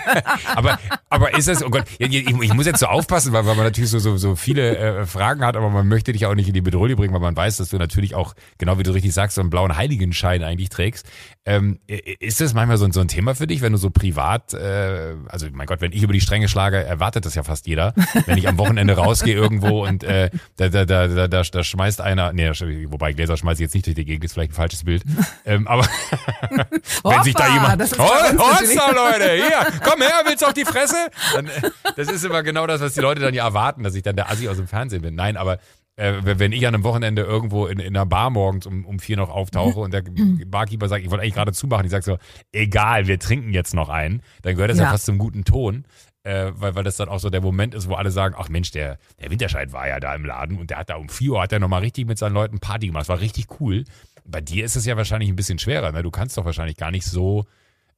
aber, 0.55 0.79
aber 1.09 1.37
ist 1.37 1.49
das, 1.49 1.65
oh 1.65 1.71
Gott, 1.71 1.85
ich, 1.99 2.15
ich, 2.15 2.55
muss 2.55 2.67
jetzt 2.67 2.79
so 2.79 2.87
aufpassen, 2.87 3.33
weil, 3.33 3.45
weil 3.45 3.57
man 3.57 3.65
natürlich 3.65 3.91
so, 3.91 3.99
so, 3.99 4.17
so 4.17 4.37
viele 4.37 4.77
äh, 4.77 5.07
Fragen 5.07 5.45
hat, 5.45 5.57
aber 5.57 5.69
man 5.69 5.89
möchte 5.89 6.13
dich 6.13 6.27
auch 6.27 6.35
nicht 6.37 6.47
in 6.47 6.55
die 6.55 6.61
Bedrohung 6.61 6.95
bringen, 6.95 7.13
weil 7.13 7.21
man 7.21 7.37
weiß, 7.37 7.57
dass 7.57 7.71
du 7.71 7.79
natürlich 7.79 8.15
auch, 8.15 8.35
genau 8.59 8.79
wie 8.79 8.85
du 8.85 8.93
richtig 8.93 9.13
sagst, 9.13 9.35
so 9.35 9.41
einen 9.41 9.51
blauen 9.51 9.77
Heiligenschein 9.77 10.45
eigentlich 10.45 10.69
trägst. 10.69 11.07
Ähm, 11.47 11.81
ist 11.87 12.43
das 12.43 12.53
manchmal 12.53 12.77
so, 12.77 12.91
so 12.93 13.01
ein 13.01 13.09
Thema 13.09 13.35
für 13.35 13.47
dich, 13.47 13.63
wenn 13.63 13.73
du 13.73 13.79
so 13.79 13.89
privat, 13.89 14.53
äh, 14.53 15.15
also 15.27 15.47
mein 15.53 15.67
Gott, 15.67 15.81
wenn 15.81 15.93
ich 15.93 16.03
über 16.03 16.13
die 16.13 16.21
Stränge 16.21 16.49
schlage, 16.49 16.85
erwartet 16.85 17.25
das 17.25 17.35
ja 17.35 17.43
fast 17.43 17.67
jeder. 17.67 17.95
Wenn 18.27 18.37
ich 18.37 18.47
am 18.47 18.59
Wochenende 18.59 18.95
rausgehe 18.95 19.35
irgendwo 19.35 19.87
und 19.87 20.05
äh, 20.05 20.31
da, 20.57 20.69
da, 20.69 20.85
da, 20.85 21.09
da, 21.09 21.29
da, 21.29 21.43
da 21.43 21.65
schmeißt 21.65 22.03
einer, 22.03 22.35
nee, 22.35 22.51
wobei 22.89 23.15
Gläser 23.15 23.39
schmeiße 23.39 23.63
ich 23.63 23.67
jetzt 23.67 23.75
nicht 23.75 23.87
durch 23.87 23.97
die 23.97 24.05
Gegend, 24.05 24.25
ist 24.25 24.35
vielleicht 24.35 24.53
ein 24.53 24.55
falsches 24.55 24.85
Bild. 24.85 25.03
Ähm, 25.47 25.67
aber 25.67 25.85
wenn 27.05 27.23
sich 27.23 27.35
da 27.35 27.49
jemand, 27.49 27.83
oh, 27.99 27.99
Holster, 27.99 28.93
Leute, 28.95 29.33
hier, 29.33 29.81
komm 29.83 30.03
her, 30.03 30.23
willst 30.27 30.43
du 30.43 30.47
auf 30.47 30.55
die 30.55 30.67
Fresse? 30.67 30.97
Dann, 31.35 31.47
äh, 31.47 31.71
das 31.97 32.09
ist 32.09 32.25
immer 32.25 32.43
genau 32.43 32.67
das, 32.67 32.83
was 32.83 32.93
die 32.93 33.01
Leute 33.01 33.23
dann 33.23 33.33
ja 33.33 33.45
erwarten, 33.45 33.83
dass 33.83 33.95
ich 33.95 34.03
dann 34.03 34.17
der 34.17 34.31
Assi 34.31 34.47
aus 34.49 34.59
dem 34.59 34.69
Fernsehen 34.69 35.01
bin. 35.01 35.15
Nein, 35.15 35.39
aber 35.39 35.59
äh, 36.01 36.39
wenn 36.39 36.53
ich 36.53 36.67
an 36.67 36.75
einem 36.75 36.85
Wochenende 36.85 37.23
irgendwo 37.23 37.67
in, 37.67 37.79
in 37.79 37.95
einer 37.95 38.07
Bar 38.07 38.31
morgens 38.31 38.67
um, 38.67 38.87
um 38.87 38.99
vier 38.99 39.19
noch 39.19 39.29
auftauche 39.29 39.81
und 39.81 39.93
der 39.93 40.03
Barkeeper 40.47 40.89
sagt, 40.89 41.05
ich 41.05 41.11
wollte 41.11 41.23
eigentlich 41.23 41.35
gerade 41.35 41.53
zumachen, 41.53 41.85
ich 41.85 41.91
sage 41.91 42.05
so, 42.05 42.17
egal, 42.53 43.07
wir 43.07 43.19
trinken 43.19 43.53
jetzt 43.53 43.75
noch 43.75 43.91
einen, 43.91 44.23
dann 44.43 44.55
gehört 44.55 44.71
das 44.71 44.79
ja, 44.79 44.85
ja 44.85 44.91
fast 44.91 45.05
zum 45.05 45.19
guten 45.19 45.45
Ton. 45.45 45.85
Äh, 46.23 46.53
weil, 46.55 46.75
weil 46.75 46.85
das 46.85 46.97
dann 46.97 47.09
auch 47.09 47.19
so 47.19 47.31
der 47.31 47.41
Moment 47.41 47.75
ist, 47.75 47.89
wo 47.89 47.95
alle 47.95 48.11
sagen, 48.11 48.35
ach 48.39 48.51
Mensch, 48.51 48.71
der, 48.73 48.99
der 49.23 49.31
Winterscheid 49.31 49.73
war 49.73 49.89
ja 49.89 50.01
da 50.01 50.15
im 50.15 50.27
Laden 50.27 50.59
und 50.59 50.69
der 50.69 50.79
hat 50.79 50.91
da 50.91 50.97
um 50.97 51.09
4 51.09 51.33
Uhr 51.33 51.43
hat 51.43 51.53
er 51.53 51.61
nochmal 51.61 51.81
richtig 51.81 52.07
mit 52.07 52.19
seinen 52.19 52.35
Leuten 52.35 52.61
Party 52.61 52.89
gemacht. 52.89 53.03
Das 53.03 53.09
war 53.09 53.21
richtig 53.21 53.47
cool. 53.59 53.85
Bei 54.27 54.43
dir 54.43 54.67
ist 54.67 54.77
es 54.77 54.85
ja 54.85 54.99
wahrscheinlich 54.99 55.31
ein 55.31 55.37
bisschen 55.37 55.59
schwerer, 55.59 55.93
ne? 55.93 56.03
Du 56.03 56.11
kannst 56.11 56.37
doch 56.37 56.45
wahrscheinlich 56.45 56.77
gar 56.77 56.91
nicht 56.91 57.07
so 57.07 57.47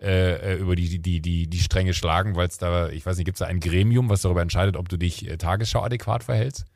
äh, 0.00 0.34
äh 0.34 0.54
über 0.54 0.76
die, 0.76 1.00
die, 1.00 1.20
die, 1.20 1.48
die 1.48 1.58
Stränge 1.58 1.94
schlagen, 1.94 2.36
weil 2.36 2.46
es 2.46 2.58
da, 2.58 2.90
ich 2.90 3.04
weiß 3.04 3.16
nicht, 3.16 3.24
gibt 3.24 3.36
es 3.36 3.40
da 3.40 3.46
ein 3.46 3.58
Gremium, 3.58 4.08
was 4.08 4.22
darüber 4.22 4.42
entscheidet, 4.42 4.76
ob 4.76 4.88
du 4.88 4.96
dich 4.96 5.28
äh, 5.28 5.36
Tagesschau 5.36 5.82
adäquat 5.82 6.22
verhältst? 6.22 6.66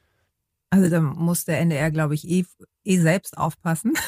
Also 0.70 0.90
da 0.90 1.00
muss 1.00 1.44
der 1.44 1.60
NDR, 1.60 1.90
glaube 1.90 2.14
ich, 2.14 2.28
eh, 2.28 2.44
eh 2.84 2.98
selbst 2.98 3.36
aufpassen. 3.38 3.94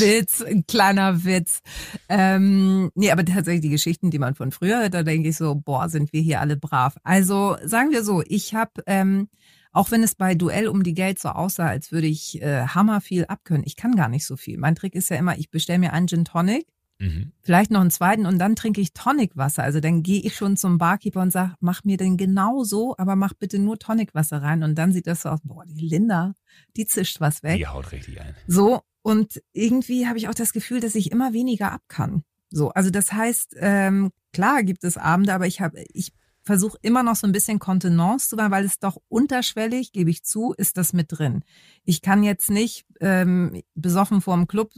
Witz, 0.00 0.42
ein 0.42 0.66
kleiner 0.66 1.24
Witz. 1.24 1.60
Ähm, 2.08 2.90
nee, 2.94 3.10
aber 3.10 3.24
tatsächlich 3.24 3.62
die 3.62 3.68
Geschichten, 3.68 4.10
die 4.10 4.18
man 4.18 4.34
von 4.34 4.52
früher 4.52 4.80
hört, 4.80 4.94
da 4.94 5.02
denke 5.02 5.28
ich 5.28 5.36
so, 5.36 5.54
boah, 5.54 5.88
sind 5.88 6.12
wir 6.12 6.20
hier 6.20 6.40
alle 6.40 6.56
brav. 6.56 6.96
Also 7.04 7.56
sagen 7.64 7.90
wir 7.90 8.04
so, 8.04 8.22
ich 8.26 8.54
habe, 8.54 8.82
ähm, 8.86 9.28
auch 9.72 9.90
wenn 9.90 10.02
es 10.02 10.14
bei 10.14 10.34
Duell 10.34 10.68
um 10.68 10.82
die 10.82 10.94
Geld 10.94 11.18
so 11.18 11.30
aussah, 11.30 11.66
als 11.66 11.92
würde 11.92 12.06
ich 12.06 12.42
äh, 12.42 12.66
hammer 12.66 13.00
viel 13.00 13.24
abkönnen, 13.26 13.64
ich 13.64 13.76
kann 13.76 13.96
gar 13.96 14.08
nicht 14.08 14.26
so 14.26 14.36
viel. 14.36 14.58
Mein 14.58 14.74
Trick 14.74 14.94
ist 14.94 15.08
ja 15.08 15.16
immer, 15.16 15.38
ich 15.38 15.50
bestelle 15.50 15.78
mir 15.78 15.92
einen 15.92 16.08
Gin 16.08 16.24
Tonic, 16.24 16.66
Mhm. 17.02 17.32
Vielleicht 17.40 17.72
noch 17.72 17.80
einen 17.80 17.90
zweiten 17.90 18.26
und 18.26 18.38
dann 18.38 18.54
trinke 18.54 18.80
ich 18.80 18.92
Tonicwasser. 18.92 19.64
Also 19.64 19.80
dann 19.80 20.04
gehe 20.04 20.20
ich 20.20 20.36
schon 20.36 20.56
zum 20.56 20.78
Barkeeper 20.78 21.20
und 21.20 21.32
sage, 21.32 21.54
mach 21.58 21.82
mir 21.82 21.96
den 21.96 22.16
genau 22.16 22.62
so, 22.62 22.94
aber 22.96 23.16
mach 23.16 23.34
bitte 23.34 23.58
nur 23.58 23.76
Tonicwasser 23.78 24.40
rein. 24.40 24.62
Und 24.62 24.76
dann 24.76 24.92
sieht 24.92 25.08
das 25.08 25.22
so 25.22 25.30
aus, 25.30 25.40
boah, 25.42 25.64
die 25.66 25.88
Linda, 25.88 26.34
die 26.76 26.86
zischt 26.86 27.20
was 27.20 27.42
weg. 27.42 27.56
Die 27.56 27.66
haut 27.66 27.90
richtig 27.90 28.20
ein. 28.20 28.36
So, 28.46 28.82
und 29.02 29.42
irgendwie 29.52 30.06
habe 30.06 30.16
ich 30.18 30.28
auch 30.28 30.34
das 30.34 30.52
Gefühl, 30.52 30.78
dass 30.78 30.94
ich 30.94 31.10
immer 31.10 31.32
weniger 31.32 31.72
ab 31.72 31.82
kann. 31.88 32.22
So, 32.50 32.70
also 32.70 32.90
das 32.90 33.12
heißt, 33.12 33.56
ähm, 33.58 34.12
klar 34.32 34.62
gibt 34.62 34.84
es 34.84 34.96
Abende, 34.96 35.34
aber 35.34 35.48
ich 35.48 35.60
habe, 35.60 35.82
ich 35.92 36.12
versuche 36.42 36.78
immer 36.82 37.02
noch 37.02 37.16
so 37.16 37.26
ein 37.26 37.32
bisschen 37.32 37.58
Kontenance 37.58 38.28
zu 38.28 38.36
machen, 38.36 38.50
weil 38.50 38.64
es 38.64 38.78
doch 38.78 38.98
unterschwellig, 39.08 39.92
gebe 39.92 40.10
ich 40.10 40.24
zu, 40.24 40.54
ist 40.56 40.76
das 40.76 40.92
mit 40.92 41.06
drin. 41.10 41.44
Ich 41.84 42.02
kann 42.02 42.22
jetzt 42.22 42.50
nicht 42.50 42.84
ähm, 43.00 43.62
besoffen 43.74 44.20
vorm 44.20 44.46
Club 44.46 44.72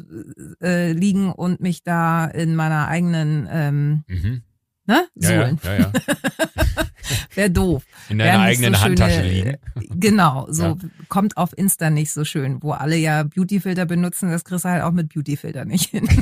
äh, 0.63 0.93
liegen 0.93 1.33
und 1.33 1.61
mich 1.61 1.83
da 1.83 2.27
in 2.27 2.55
meiner 2.55 2.89
eigenen 2.89 3.49
ähm, 3.51 4.05
mhm. 4.07 4.43
ne? 4.87 5.07
Ja, 5.15 5.29
Sohlen. 5.29 5.61
Ja, 5.65 5.75
ja. 5.79 5.93
Wäre 7.35 7.51
doof. 7.51 7.85
In 8.09 8.19
deiner 8.19 8.41
eigenen 8.41 8.75
so 8.75 8.81
Handtasche 8.81 9.23
liegen. 9.23 9.57
Genau, 9.91 10.47
so 10.51 10.79
kommt 11.09 11.37
auf 11.37 11.57
Insta 11.57 11.91
nicht 11.91 12.13
so 12.13 12.25
schön, 12.25 12.63
wo 12.63 12.73
alle 12.73 12.97
ja 12.97 13.25
Beautyfilter 13.25 13.87
benutzen, 13.87 14.31
das 14.31 14.45
kriegst 14.45 14.65
du 14.65 14.69
halt 14.69 14.83
auch 14.83 14.93
mit 14.93 15.13
Beautyfilter 15.13 15.65
nicht 15.65 15.91
hin. 15.91 16.09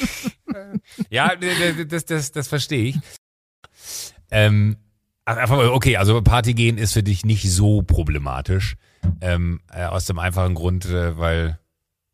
ja, 1.10 1.32
das, 1.36 2.04
das, 2.04 2.32
das 2.32 2.48
verstehe 2.48 2.84
ich. 2.90 2.98
Ähm, 4.30 4.76
okay, 5.26 5.96
also 5.96 6.20
Party 6.22 6.54
gehen 6.54 6.78
ist 6.78 6.92
für 6.92 7.02
dich 7.02 7.24
nicht 7.24 7.50
so 7.50 7.82
problematisch. 7.82 8.76
Ähm, 9.20 9.60
äh, 9.72 9.84
aus 9.84 10.04
dem 10.04 10.18
einfachen 10.18 10.54
Grund, 10.54 10.84
äh, 10.86 11.16
weil 11.16 11.58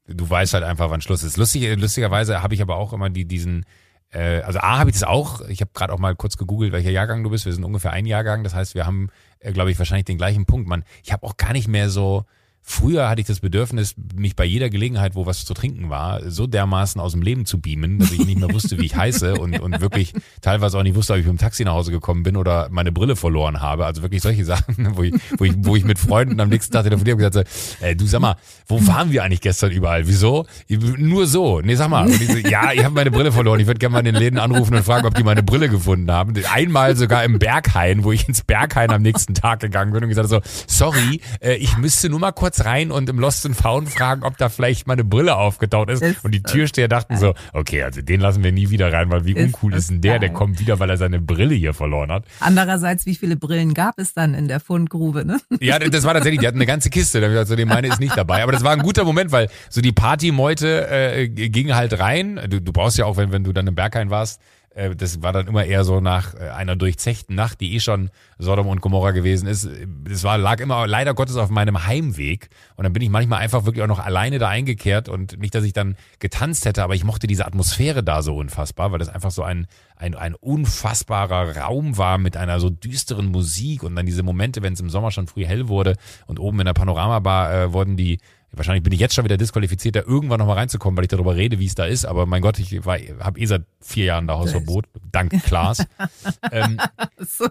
du 0.06 0.28
weißt 0.28 0.54
halt 0.54 0.64
einfach, 0.64 0.90
wann 0.90 1.00
Schluss 1.00 1.24
ist. 1.24 1.36
Lustig, 1.36 1.76
lustigerweise 1.78 2.42
habe 2.42 2.54
ich 2.54 2.62
aber 2.62 2.76
auch 2.76 2.92
immer 2.92 3.10
die, 3.10 3.24
diesen, 3.24 3.64
äh, 4.10 4.40
also 4.42 4.60
A 4.60 4.78
habe 4.78 4.90
ich 4.90 4.94
das 4.94 5.02
auch, 5.02 5.40
ich 5.48 5.60
habe 5.60 5.72
gerade 5.74 5.92
auch 5.92 5.98
mal 5.98 6.14
kurz 6.14 6.36
gegoogelt, 6.36 6.72
welcher 6.72 6.90
Jahrgang 6.90 7.24
du 7.24 7.30
bist. 7.30 7.44
Wir 7.44 7.52
sind 7.52 7.64
ungefähr 7.64 7.92
ein 7.92 8.06
Jahrgang, 8.06 8.44
das 8.44 8.54
heißt, 8.54 8.74
wir 8.74 8.86
haben, 8.86 9.08
glaube 9.40 9.70
ich, 9.70 9.78
wahrscheinlich 9.78 10.04
den 10.04 10.16
gleichen 10.18 10.46
Punkt. 10.46 10.68
Man, 10.68 10.84
ich 11.02 11.12
habe 11.12 11.26
auch 11.26 11.36
gar 11.36 11.52
nicht 11.52 11.66
mehr 11.68 11.90
so, 11.90 12.24
Früher 12.68 13.08
hatte 13.08 13.20
ich 13.20 13.28
das 13.28 13.38
Bedürfnis, 13.38 13.94
mich 14.16 14.34
bei 14.34 14.44
jeder 14.44 14.68
Gelegenheit, 14.68 15.14
wo 15.14 15.24
was 15.24 15.44
zu 15.44 15.54
trinken 15.54 15.88
war, 15.88 16.28
so 16.28 16.48
dermaßen 16.48 17.00
aus 17.00 17.12
dem 17.12 17.22
Leben 17.22 17.46
zu 17.46 17.60
beamen, 17.60 18.00
dass 18.00 18.10
ich 18.10 18.26
nicht 18.26 18.40
mehr 18.40 18.52
wusste, 18.52 18.76
wie 18.78 18.86
ich 18.86 18.96
heiße 18.96 19.34
und, 19.34 19.60
und 19.60 19.80
wirklich 19.80 20.12
teilweise 20.40 20.76
auch 20.76 20.82
nicht 20.82 20.96
wusste, 20.96 21.12
ob 21.12 21.20
ich 21.20 21.24
mit 21.24 21.32
dem 21.32 21.38
Taxi 21.38 21.64
nach 21.64 21.74
Hause 21.74 21.92
gekommen 21.92 22.24
bin 22.24 22.36
oder 22.36 22.68
meine 22.70 22.90
Brille 22.90 23.14
verloren 23.14 23.60
habe. 23.60 23.86
Also 23.86 24.02
wirklich 24.02 24.20
solche 24.20 24.44
Sachen, 24.44 24.96
wo 24.96 25.04
ich, 25.04 25.14
wo 25.38 25.44
ich, 25.44 25.52
wo 25.58 25.76
ich 25.76 25.84
mit 25.84 26.00
Freunden 26.00 26.40
am 26.40 26.48
nächsten 26.48 26.72
Tag 26.72 26.82
telefoniert 26.82 27.16
habe 27.16 27.24
und 27.24 27.32
gesagt 27.32 27.48
habe, 27.80 27.88
äh, 27.88 27.94
du 27.94 28.04
sag 28.04 28.20
mal, 28.20 28.34
wo 28.66 28.84
waren 28.88 29.12
wir 29.12 29.22
eigentlich 29.22 29.42
gestern 29.42 29.70
überall? 29.70 30.08
Wieso? 30.08 30.44
Nur 30.68 31.28
so. 31.28 31.60
Nee, 31.60 31.76
sag 31.76 31.88
mal. 31.88 32.08
So, 32.08 32.36
ja, 32.38 32.72
ich 32.72 32.82
habe 32.82 32.96
meine 32.96 33.12
Brille 33.12 33.30
verloren. 33.30 33.60
Ich 33.60 33.68
würde 33.68 33.78
gerne 33.78 33.92
mal 33.92 34.00
in 34.00 34.06
den 34.06 34.16
Läden 34.16 34.40
anrufen 34.40 34.74
und 34.74 34.82
fragen, 34.82 35.06
ob 35.06 35.14
die 35.14 35.22
meine 35.22 35.44
Brille 35.44 35.68
gefunden 35.68 36.10
haben. 36.10 36.34
Einmal 36.52 36.96
sogar 36.96 37.22
im 37.22 37.38
Berghain, 37.38 38.02
wo 38.02 38.10
ich 38.10 38.26
ins 38.26 38.42
Berghain 38.42 38.90
am 38.90 39.02
nächsten 39.02 39.34
Tag 39.34 39.60
gegangen 39.60 39.92
bin 39.92 40.02
und 40.02 40.08
gesagt 40.08 40.28
so, 40.28 40.40
sorry, 40.66 41.20
äh, 41.40 41.54
ich 41.54 41.76
müsste 41.76 42.08
nur 42.08 42.18
mal 42.18 42.32
kurz 42.32 42.55
kurz 42.56 42.64
rein 42.64 42.90
und 42.90 43.08
im 43.08 43.18
Lost 43.18 43.46
and 43.46 43.56
Found 43.56 43.88
fragen, 43.88 44.22
ob 44.22 44.36
da 44.38 44.48
vielleicht 44.48 44.86
meine 44.86 45.04
Brille 45.04 45.36
aufgetaucht 45.36 45.90
ist. 45.90 46.02
und 46.24 46.32
die 46.32 46.42
Türsteher 46.42 46.88
dachten 46.88 47.16
so, 47.16 47.34
okay, 47.52 47.82
also 47.82 48.02
den 48.02 48.20
lassen 48.20 48.42
wir 48.42 48.52
nie 48.52 48.70
wieder 48.70 48.92
rein, 48.92 49.10
weil 49.10 49.24
wie 49.24 49.32
ist 49.32 49.46
uncool 49.46 49.74
ist 49.74 49.90
denn 49.90 50.00
der? 50.00 50.18
Der 50.18 50.30
kommt 50.30 50.60
wieder, 50.60 50.78
weil 50.78 50.90
er 50.90 50.96
seine 50.96 51.20
Brille 51.20 51.54
hier 51.54 51.74
verloren 51.74 52.10
hat. 52.10 52.24
Andererseits, 52.40 53.06
wie 53.06 53.14
viele 53.14 53.36
Brillen 53.36 53.74
gab 53.74 53.98
es 53.98 54.14
dann 54.14 54.34
in 54.34 54.48
der 54.48 54.60
Fundgrube, 54.60 55.24
ne? 55.24 55.38
Ja, 55.60 55.78
das 55.78 56.04
war 56.04 56.14
tatsächlich, 56.14 56.40
die 56.40 56.46
hatten 56.46 56.58
eine 56.58 56.66
ganze 56.66 56.90
Kiste. 56.90 57.20
Da 57.20 57.28
also, 57.28 57.56
die 57.56 57.64
meine 57.64 57.88
ist 57.88 58.00
nicht 58.00 58.16
dabei. 58.16 58.42
Aber 58.42 58.52
das 58.52 58.62
war 58.62 58.72
ein 58.72 58.80
guter 58.80 59.04
Moment, 59.04 59.32
weil 59.32 59.48
so 59.68 59.80
die 59.80 59.92
Partymeute 59.92 60.88
äh, 60.88 61.28
ging 61.28 61.74
halt 61.74 61.98
rein. 61.98 62.40
Du, 62.48 62.60
du 62.60 62.72
brauchst 62.72 62.98
ja 62.98 63.04
auch, 63.04 63.16
wenn, 63.16 63.32
wenn 63.32 63.44
du 63.44 63.52
dann 63.52 63.66
im 63.66 63.74
Berghain 63.74 64.10
warst, 64.10 64.40
das 64.76 65.22
war 65.22 65.32
dann 65.32 65.46
immer 65.46 65.64
eher 65.64 65.84
so 65.84 66.00
nach 66.00 66.34
äh, 66.34 66.50
einer 66.50 66.76
durchzechten 66.76 67.34
Nacht, 67.34 67.62
die 67.62 67.74
eh 67.74 67.80
schon 67.80 68.10
Sodom 68.38 68.66
und 68.66 68.82
Gomorra 68.82 69.12
gewesen 69.12 69.48
ist. 69.48 69.66
Es 70.10 70.22
war, 70.22 70.36
lag 70.36 70.60
immer 70.60 70.86
leider 70.86 71.14
Gottes 71.14 71.36
auf 71.36 71.48
meinem 71.48 71.86
Heimweg. 71.86 72.50
Und 72.76 72.84
dann 72.84 72.92
bin 72.92 73.02
ich 73.02 73.08
manchmal 73.08 73.40
einfach 73.40 73.64
wirklich 73.64 73.82
auch 73.82 73.88
noch 73.88 74.04
alleine 74.04 74.38
da 74.38 74.48
eingekehrt 74.48 75.08
und 75.08 75.38
nicht, 75.38 75.54
dass 75.54 75.64
ich 75.64 75.72
dann 75.72 75.96
getanzt 76.18 76.66
hätte, 76.66 76.84
aber 76.84 76.94
ich 76.94 77.04
mochte 77.04 77.26
diese 77.26 77.46
Atmosphäre 77.46 78.04
da 78.04 78.20
so 78.20 78.36
unfassbar, 78.36 78.92
weil 78.92 78.98
das 78.98 79.08
einfach 79.08 79.30
so 79.30 79.42
ein, 79.42 79.66
ein, 79.96 80.14
ein 80.14 80.34
unfassbarer 80.34 81.56
Raum 81.56 81.96
war 81.96 82.18
mit 82.18 82.36
einer 82.36 82.60
so 82.60 82.68
düsteren 82.68 83.26
Musik 83.26 83.82
und 83.82 83.96
dann 83.96 84.04
diese 84.04 84.22
Momente, 84.22 84.62
wenn 84.62 84.74
es 84.74 84.80
im 84.80 84.90
Sommer 84.90 85.10
schon 85.10 85.26
früh 85.26 85.46
hell 85.46 85.68
wurde 85.68 85.96
und 86.26 86.38
oben 86.38 86.60
in 86.60 86.66
der 86.66 86.74
Panoramabar 86.74 87.54
äh, 87.54 87.72
wurden 87.72 87.96
die 87.96 88.18
Wahrscheinlich 88.52 88.82
bin 88.82 88.92
ich 88.92 89.00
jetzt 89.00 89.14
schon 89.14 89.24
wieder 89.24 89.36
disqualifiziert, 89.36 89.96
da 89.96 90.00
irgendwann 90.00 90.38
nochmal 90.38 90.56
reinzukommen, 90.56 90.96
weil 90.96 91.04
ich 91.04 91.10
darüber 91.10 91.36
rede, 91.36 91.58
wie 91.58 91.66
es 91.66 91.74
da 91.74 91.84
ist. 91.84 92.06
Aber 92.06 92.26
mein 92.26 92.42
Gott, 92.42 92.58
ich 92.58 92.72
habe 92.72 93.38
eh 93.38 93.46
seit 93.46 93.64
vier 93.80 94.06
Jahren 94.06 94.26
da 94.26 94.38
Hausverbot, 94.38 94.86
dank 95.12 95.32
Klaas. 95.44 95.84
ähm, 96.52 96.78
so. 97.18 97.46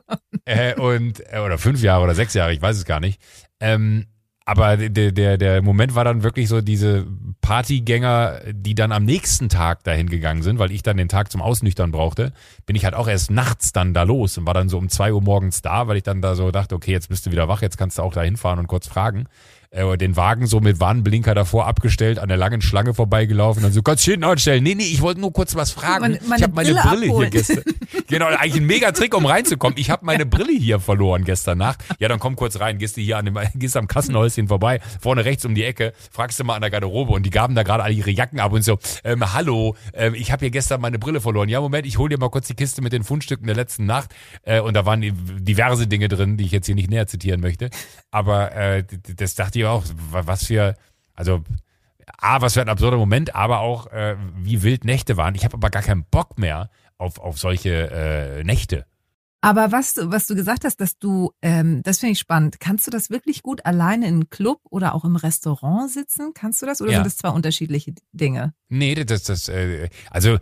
äh, 0.46 0.74
und, 0.80 1.22
äh, 1.32 1.40
oder 1.40 1.58
fünf 1.58 1.82
Jahre 1.82 2.04
oder 2.04 2.16
sechs 2.16 2.34
Jahre, 2.34 2.54
ich 2.54 2.62
weiß 2.62 2.78
es 2.78 2.86
gar 2.86 3.00
nicht. 3.00 3.22
Ähm, 3.60 4.08
aber 4.48 4.78
der, 4.78 5.12
der, 5.12 5.38
der 5.40 5.62
Moment 5.64 5.96
war 5.96 6.04
dann 6.04 6.22
wirklich 6.22 6.48
so 6.48 6.62
diese 6.62 7.08
Partygänger, 7.42 8.42
die 8.52 8.76
dann 8.76 8.92
am 8.92 9.04
nächsten 9.04 9.50
Tag 9.50 9.84
dahin 9.84 10.08
gegangen 10.08 10.44
sind, 10.44 10.60
weil 10.60 10.72
ich 10.72 10.84
dann 10.84 10.98
den 10.98 11.10
Tag 11.10 11.32
zum 11.32 11.42
Ausnüchtern 11.42 11.92
brauchte, 11.92 12.32
bin 12.68 12.76
ich 12.76 12.86
halt 12.86 12.94
auch 12.94 13.08
erst 13.08 13.32
nachts 13.32 13.74
dann 13.74 13.96
da 13.96 14.04
los 14.04 14.38
und 14.38 14.46
war 14.46 14.54
dann 14.54 14.70
so 14.70 14.78
um 14.78 14.88
zwei 14.90 15.14
Uhr 15.14 15.22
morgens 15.22 15.64
da, 15.64 15.88
weil 15.88 15.98
ich 15.98 16.04
dann 16.04 16.22
da 16.22 16.36
so 16.36 16.52
dachte, 16.52 16.76
okay, 16.76 16.92
jetzt 16.92 17.10
bist 17.10 17.26
du 17.26 17.32
wieder 17.32 17.48
wach, 17.48 17.64
jetzt 17.64 17.80
kannst 17.80 17.98
du 17.98 18.04
auch 18.04 18.14
da 18.14 18.22
hinfahren 18.22 18.60
und 18.60 18.68
kurz 18.68 18.88
fragen 18.88 19.26
äh, 19.72 19.98
den 19.98 20.16
Wagen 20.16 20.48
so 20.48 20.60
mit 20.60 20.80
Warnblinker 20.80 21.36
davor 21.36 21.68
abgestellt, 21.68 22.20
an 22.20 22.30
der 22.30 22.38
langen 22.38 22.62
Schlange 22.62 22.94
vorbeigelaufen, 22.94 23.64
dann 23.64 23.72
so, 23.72 23.82
kannst 23.82 24.06
du 24.08 24.12
hinten 24.12 24.26
anstellen? 24.26 24.64
Nee, 24.64 24.76
nee, 24.76 24.84
ich 24.84 25.02
wollte 25.02 25.22
nur 25.22 25.34
kurz 25.34 25.56
was 25.56 25.72
fragen. 25.72 26.18
Meine 26.28 26.38
ich 26.38 26.44
habe 26.44 26.54
meine 26.54 26.74
Brille, 26.74 27.08
Brille 27.08 27.18
hier 27.18 27.30
gestern. 27.30 27.64
genau, 28.08 28.28
eigentlich 28.28 28.56
ein 28.56 28.66
mega 28.66 28.92
Trick, 28.92 29.16
um 29.16 29.26
reinzukommen. 29.26 29.78
Ich 29.78 29.90
habe 29.90 30.06
meine 30.06 30.26
Brille 30.26 30.54
hier 30.54 30.80
verloren 30.80 31.24
gestern 31.24 31.58
Nacht. 31.58 31.80
Ja, 32.00 32.08
dann 32.08 32.20
komm 32.20 32.36
kurz 32.36 32.60
rein, 32.60 32.78
gehst 32.78 32.98
du 32.98 33.02
hier 33.02 33.18
an 33.18 33.26
dem, 33.26 33.38
gehst 33.56 33.78
am 33.78 33.88
Kassenhäuschen 33.88 34.48
vorbei, 34.48 34.80
vorne 35.02 35.26
rechts 35.26 35.46
um 35.46 35.56
die 35.56 35.64
Ecke, 35.64 35.94
fragst 36.12 36.40
du 36.40 36.44
mal 36.44 36.56
an 36.56 36.62
der 36.62 36.72
Garderobe 36.72 37.14
und 37.14 37.26
die 37.26 37.30
gaben 37.30 37.56
da 37.56 37.64
gerade 37.64 37.84
alle 37.84 37.94
ihre 37.94 38.12
Jacken 38.12 38.40
ab 38.40 38.54
und 38.54 38.64
so, 38.64 38.78
ähm, 39.04 39.34
hallo, 39.34 39.76
ähm, 39.94 40.14
ich 40.16 40.32
habe 40.32 40.42
hier 40.42 40.52
gestern 40.52 40.82
meine 40.82 41.00
Brille 41.00 41.22
verloren. 41.22 41.50
Ja, 41.50 41.62
Moment, 41.62 41.86
ich 41.86 41.98
hol 41.98 42.10
dir 42.10 42.18
mal 42.18 42.30
kurz 42.30 42.48
die 42.48 42.56
Kiste 42.56 42.82
mit 42.82 42.94
den 42.94 43.04
Fundstücken 43.04 43.48
der 43.48 43.56
letzten 43.56 43.86
Nacht. 43.86 44.14
Äh, 44.44 44.60
und 44.60 44.74
da 44.74 44.86
waren 44.86 45.02
diverse 45.40 45.88
Dinge 45.88 46.08
drin, 46.08 46.38
die 46.38 46.46
ich 46.46 46.52
jetzt 46.52 46.66
hier 46.66 46.76
nicht 46.76 46.90
näher 46.90 47.08
zitieren 47.08 47.42
möchte. 47.42 47.70
Aber 48.12 48.54
äh, 48.54 48.84
das 49.18 49.36
dachte 49.36 49.55
dachte 49.56 49.60
ich 49.60 49.66
auch, 49.66 49.84
was 50.26 50.46
für, 50.46 50.76
also 51.14 51.44
A, 52.18 52.42
was 52.42 52.54
für 52.54 52.62
ein 52.62 52.70
absurder 52.70 52.98
Moment, 52.98 53.36
aber 53.36 53.60
auch 53.60 53.88
äh, 53.88 54.16
wie 54.38 54.64
wild 54.64 54.86
Nächte 54.86 55.18
waren. 55.18 55.36
Ich 55.36 55.44
habe 55.44 55.56
aber 55.56 55.70
gar 55.70 55.82
keinen 55.82 56.04
Bock 56.06 56.38
mehr 56.38 56.70
auf, 56.98 57.20
auf 57.20 57.40
solche 57.40 57.90
äh, 57.92 58.44
Nächte. 58.44 58.86
Aber 59.46 59.72
was 59.72 59.94
du, 59.94 60.10
was 60.10 60.26
du 60.26 60.34
gesagt 60.34 60.66
hast, 60.66 60.82
dass 60.82 60.98
du, 60.98 61.32
ähm, 61.44 61.84
das 61.84 62.00
finde 62.00 62.14
ich 62.14 62.20
spannend. 62.20 62.60
Kannst 62.60 62.88
du 62.88 62.92
das 62.92 63.12
wirklich 63.12 63.44
gut 63.44 63.64
alleine 63.64 64.08
in 64.08 64.16
einem 64.16 64.30
Club 64.32 64.58
oder 64.72 64.96
auch 64.96 65.06
im 65.06 65.16
Restaurant 65.16 65.92
sitzen? 65.92 66.32
Kannst 66.34 66.64
du 66.64 66.66
das 66.66 66.82
oder 66.82 66.90
ja. 66.90 66.98
sind 66.98 67.06
das 67.06 67.18
zwei 67.18 67.30
unterschiedliche 67.30 67.94
Dinge? 68.12 68.56
Nee, 68.70 68.96
das, 68.96 69.22
das, 69.22 69.48
äh, 69.48 69.90
also 70.10 70.40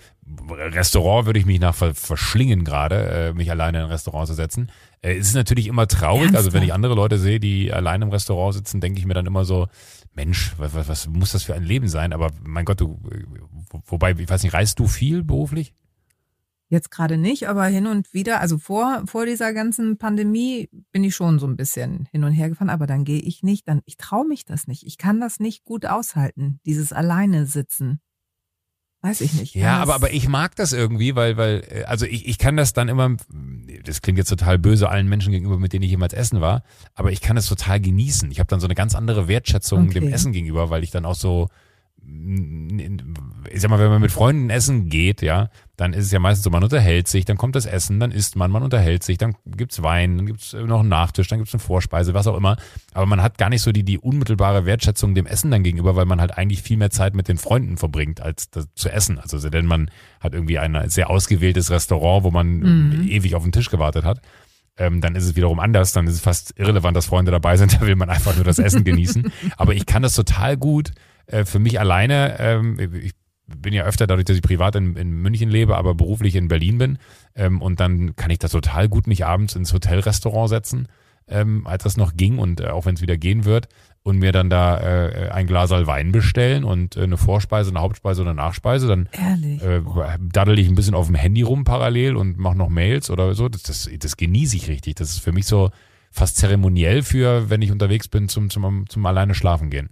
Restaurant 0.47 1.25
würde 1.25 1.37
ich 1.37 1.45
mich 1.45 1.59
nach 1.59 1.75
verschlingen 1.75 2.63
gerade, 2.63 2.95
äh, 2.95 3.33
mich 3.33 3.51
alleine 3.51 3.79
in 3.79 3.83
ein 3.83 3.89
Restaurant 3.89 4.25
zu 4.29 4.35
setzen. 4.35 4.71
Äh, 5.01 5.17
es 5.17 5.27
ist 5.27 5.35
natürlich 5.35 5.67
immer 5.67 5.85
traurig, 5.85 6.21
Ernsthaft? 6.21 6.45
also 6.45 6.53
wenn 6.53 6.63
ich 6.63 6.71
andere 6.71 6.95
Leute 6.95 7.17
sehe, 7.17 7.41
die 7.41 7.73
alleine 7.73 8.05
im 8.05 8.11
Restaurant 8.11 8.53
sitzen, 8.53 8.79
denke 8.79 8.99
ich 8.99 9.05
mir 9.05 9.15
dann 9.15 9.25
immer 9.25 9.43
so, 9.43 9.67
Mensch, 10.13 10.53
was, 10.57 10.75
was, 10.75 10.87
was 10.87 11.07
muss 11.07 11.33
das 11.33 11.43
für 11.43 11.55
ein 11.55 11.63
Leben 11.63 11.89
sein? 11.89 12.13
Aber 12.13 12.31
mein 12.41 12.63
Gott, 12.63 12.79
du, 12.79 13.01
wobei, 13.85 14.11
ich 14.11 14.29
weiß 14.29 14.43
nicht, 14.43 14.53
reist 14.53 14.79
du 14.79 14.87
viel 14.87 15.25
beruflich? 15.25 15.73
Jetzt 16.73 16.89
gerade 16.89 17.17
nicht, 17.17 17.47
aber 17.47 17.65
hin 17.65 17.85
und 17.85 18.15
wieder, 18.15 18.41
also 18.41 18.57
vor, 18.57 19.03
vor 19.05 19.27
dieser 19.27 19.53
ganzen 19.53 19.99
Pandemie 19.99 20.71
bin 20.91 21.03
ich 21.03 21.13
schon 21.13 21.37
so 21.37 21.45
ein 21.45 21.55
bisschen 21.55 22.07
hin 22.11 22.23
und 22.23 22.31
her 22.31 22.49
gefahren, 22.49 22.71
aber 22.71 22.87
dann 22.87 23.03
gehe 23.03 23.19
ich 23.19 23.43
nicht, 23.43 23.67
dann, 23.67 23.81
ich 23.85 23.95
traue 23.97 24.27
mich 24.27 24.43
das 24.43 24.65
nicht. 24.65 24.83
Ich 24.83 24.97
kann 24.97 25.21
das 25.21 25.39
nicht 25.39 25.65
gut 25.65 25.85
aushalten, 25.85 26.59
dieses 26.65 26.91
alleine 26.91 27.45
sitzen. 27.45 28.01
Weiß 29.01 29.21
ich 29.21 29.35
nicht. 29.35 29.53
Ja, 29.53 29.83
aber, 29.83 29.93
aber 29.93 30.13
ich 30.13 30.27
mag 30.27 30.55
das 30.55 30.73
irgendwie, 30.73 31.15
weil, 31.15 31.37
weil, 31.37 31.63
äh, 31.69 31.83
also 31.83 32.07
ich, 32.07 32.27
ich 32.27 32.39
kann 32.39 32.57
das 32.57 32.73
dann 32.73 32.89
immer, 32.89 33.17
das 33.83 34.01
klingt 34.01 34.17
jetzt 34.17 34.29
total 34.29 34.57
böse 34.57 34.89
allen 34.89 35.07
Menschen 35.07 35.31
gegenüber, 35.31 35.59
mit 35.59 35.73
denen 35.73 35.83
ich 35.83 35.91
jemals 35.91 36.13
essen 36.13 36.41
war, 36.41 36.63
aber 36.95 37.11
ich 37.11 37.21
kann 37.21 37.37
es 37.37 37.45
total 37.45 37.81
genießen. 37.81 38.31
Ich 38.31 38.39
habe 38.39 38.47
dann 38.47 38.59
so 38.59 38.65
eine 38.65 38.73
ganz 38.73 38.95
andere 38.95 39.27
Wertschätzung 39.27 39.89
okay. 39.89 39.99
dem 39.99 40.11
Essen 40.11 40.31
gegenüber, 40.31 40.71
weil 40.71 40.83
ich 40.83 40.89
dann 40.89 41.05
auch 41.05 41.13
so, 41.13 41.49
ich 42.05 43.61
sag 43.61 43.69
mal, 43.69 43.79
wenn 43.79 43.89
man 43.89 44.01
mit 44.01 44.11
Freunden 44.11 44.49
essen 44.49 44.89
geht, 44.89 45.21
ja, 45.21 45.49
dann 45.75 45.93
ist 45.93 46.05
es 46.05 46.11
ja 46.11 46.19
meistens 46.19 46.43
so, 46.43 46.49
man 46.49 46.63
unterhält 46.63 47.07
sich, 47.07 47.25
dann 47.25 47.37
kommt 47.37 47.55
das 47.55 47.65
Essen, 47.65 47.99
dann 47.99 48.11
isst 48.11 48.35
man, 48.35 48.51
man 48.51 48.63
unterhält 48.63 49.03
sich, 49.03 49.17
dann 49.17 49.35
gibt's 49.45 49.81
Wein, 49.83 50.17
dann 50.17 50.25
gibt's 50.25 50.53
noch 50.53 50.81
einen 50.81 50.89
Nachtisch, 50.89 51.27
dann 51.27 51.39
gibt's 51.39 51.53
eine 51.53 51.59
Vorspeise, 51.59 52.13
was 52.13 52.27
auch 52.27 52.37
immer. 52.37 52.57
Aber 52.93 53.05
man 53.05 53.21
hat 53.21 53.37
gar 53.37 53.49
nicht 53.49 53.61
so 53.61 53.71
die, 53.71 53.83
die 53.83 53.99
unmittelbare 53.99 54.65
Wertschätzung 54.65 55.15
dem 55.15 55.25
Essen 55.25 55.51
dann 55.51 55.63
gegenüber, 55.63 55.95
weil 55.95 56.05
man 56.05 56.21
halt 56.21 56.37
eigentlich 56.37 56.61
viel 56.61 56.77
mehr 56.77 56.91
Zeit 56.91 57.15
mit 57.15 57.27
den 57.27 57.37
Freunden 57.37 57.77
verbringt, 57.77 58.21
als 58.21 58.49
das 58.49 58.67
zu 58.75 58.89
essen. 58.89 59.19
Also 59.19 59.49
denn 59.49 59.65
man 59.65 59.89
hat 60.19 60.33
irgendwie 60.33 60.59
ein 60.59 60.89
sehr 60.89 61.09
ausgewähltes 61.09 61.71
Restaurant, 61.71 62.23
wo 62.23 62.31
man 62.31 62.59
mhm. 62.59 63.07
ewig 63.07 63.35
auf 63.35 63.43
den 63.43 63.51
Tisch 63.51 63.69
gewartet 63.69 64.05
hat. 64.05 64.21
Ähm, 64.75 65.01
dann 65.01 65.15
ist 65.15 65.25
es 65.25 65.35
wiederum 65.35 65.59
anders, 65.59 65.91
dann 65.91 66.07
ist 66.07 66.15
es 66.15 66.21
fast 66.21 66.57
irrelevant, 66.57 66.97
dass 66.97 67.05
Freunde 67.05 67.31
dabei 67.31 67.57
sind, 67.57 67.73
da 67.79 67.81
will 67.81 67.95
man 67.95 68.09
einfach 68.09 68.35
nur 68.35 68.45
das 68.45 68.59
Essen 68.59 68.83
genießen. 68.83 69.31
Aber 69.57 69.73
ich 69.73 69.85
kann 69.85 70.01
das 70.01 70.13
total 70.13 70.57
gut 70.57 70.91
äh, 71.27 71.45
für 71.45 71.59
mich 71.59 71.79
alleine, 71.79 72.39
ähm, 72.39 72.79
ich 72.79 73.13
bin 73.45 73.73
ja 73.73 73.83
öfter 73.83 74.07
dadurch, 74.07 74.25
dass 74.25 74.37
ich 74.37 74.41
privat 74.41 74.75
in, 74.75 74.95
in 74.95 75.11
München 75.11 75.49
lebe, 75.49 75.77
aber 75.77 75.95
beruflich 75.95 76.35
in 76.35 76.47
Berlin 76.47 76.77
bin. 76.77 76.97
Ähm, 77.35 77.61
und 77.61 77.79
dann 77.79 78.15
kann 78.15 78.31
ich 78.31 78.39
das 78.39 78.51
total 78.51 78.89
gut 78.89 79.07
mich 79.07 79.25
abends 79.25 79.55
ins 79.55 79.73
Hotelrestaurant 79.73 80.49
setzen, 80.49 80.87
ähm, 81.27 81.65
als 81.67 81.83
das 81.83 81.97
noch 81.97 82.15
ging 82.15 82.37
und 82.37 82.61
äh, 82.61 82.67
auch 82.67 82.85
wenn 82.85 82.95
es 82.95 83.01
wieder 83.01 83.17
gehen 83.17 83.45
wird 83.45 83.67
und 84.03 84.19
mir 84.19 84.31
dann 84.31 84.49
da 84.49 84.77
äh, 84.79 85.29
ein 85.29 85.47
Glas 85.47 85.71
Wein 85.71 86.11
bestellen 86.11 86.63
und 86.63 86.97
äh, 86.97 87.03
eine 87.03 87.17
Vorspeise, 87.17 87.69
eine 87.69 87.79
Hauptspeise 87.79 88.21
oder 88.21 88.31
eine 88.31 88.41
Nachspeise. 88.41 88.87
Dann 88.87 89.07
äh, 89.59 89.81
daddel 90.19 90.59
ich 90.59 90.67
ein 90.67 90.75
bisschen 90.75 90.95
auf 90.95 91.07
dem 91.07 91.15
Handy 91.15 91.41
rum 91.41 91.63
parallel 91.63 92.15
und 92.15 92.37
mache 92.37 92.57
noch 92.57 92.69
Mails 92.69 93.09
oder 93.09 93.33
so. 93.33 93.47
Das, 93.47 93.63
das, 93.63 93.89
das 93.97 94.17
genieße 94.17 94.57
ich 94.57 94.67
richtig. 94.67 94.95
Das 94.95 95.09
ist 95.11 95.19
für 95.19 95.31
mich 95.31 95.45
so 95.45 95.71
fast 96.11 96.37
zeremoniell 96.37 97.01
für, 97.01 97.49
wenn 97.49 97.61
ich 97.61 97.71
unterwegs 97.71 98.07
bin, 98.07 98.27
zum, 98.27 98.49
zum, 98.49 98.87
zum 98.87 99.05
alleine 99.05 99.33
schlafen 99.33 99.69
gehen. 99.69 99.89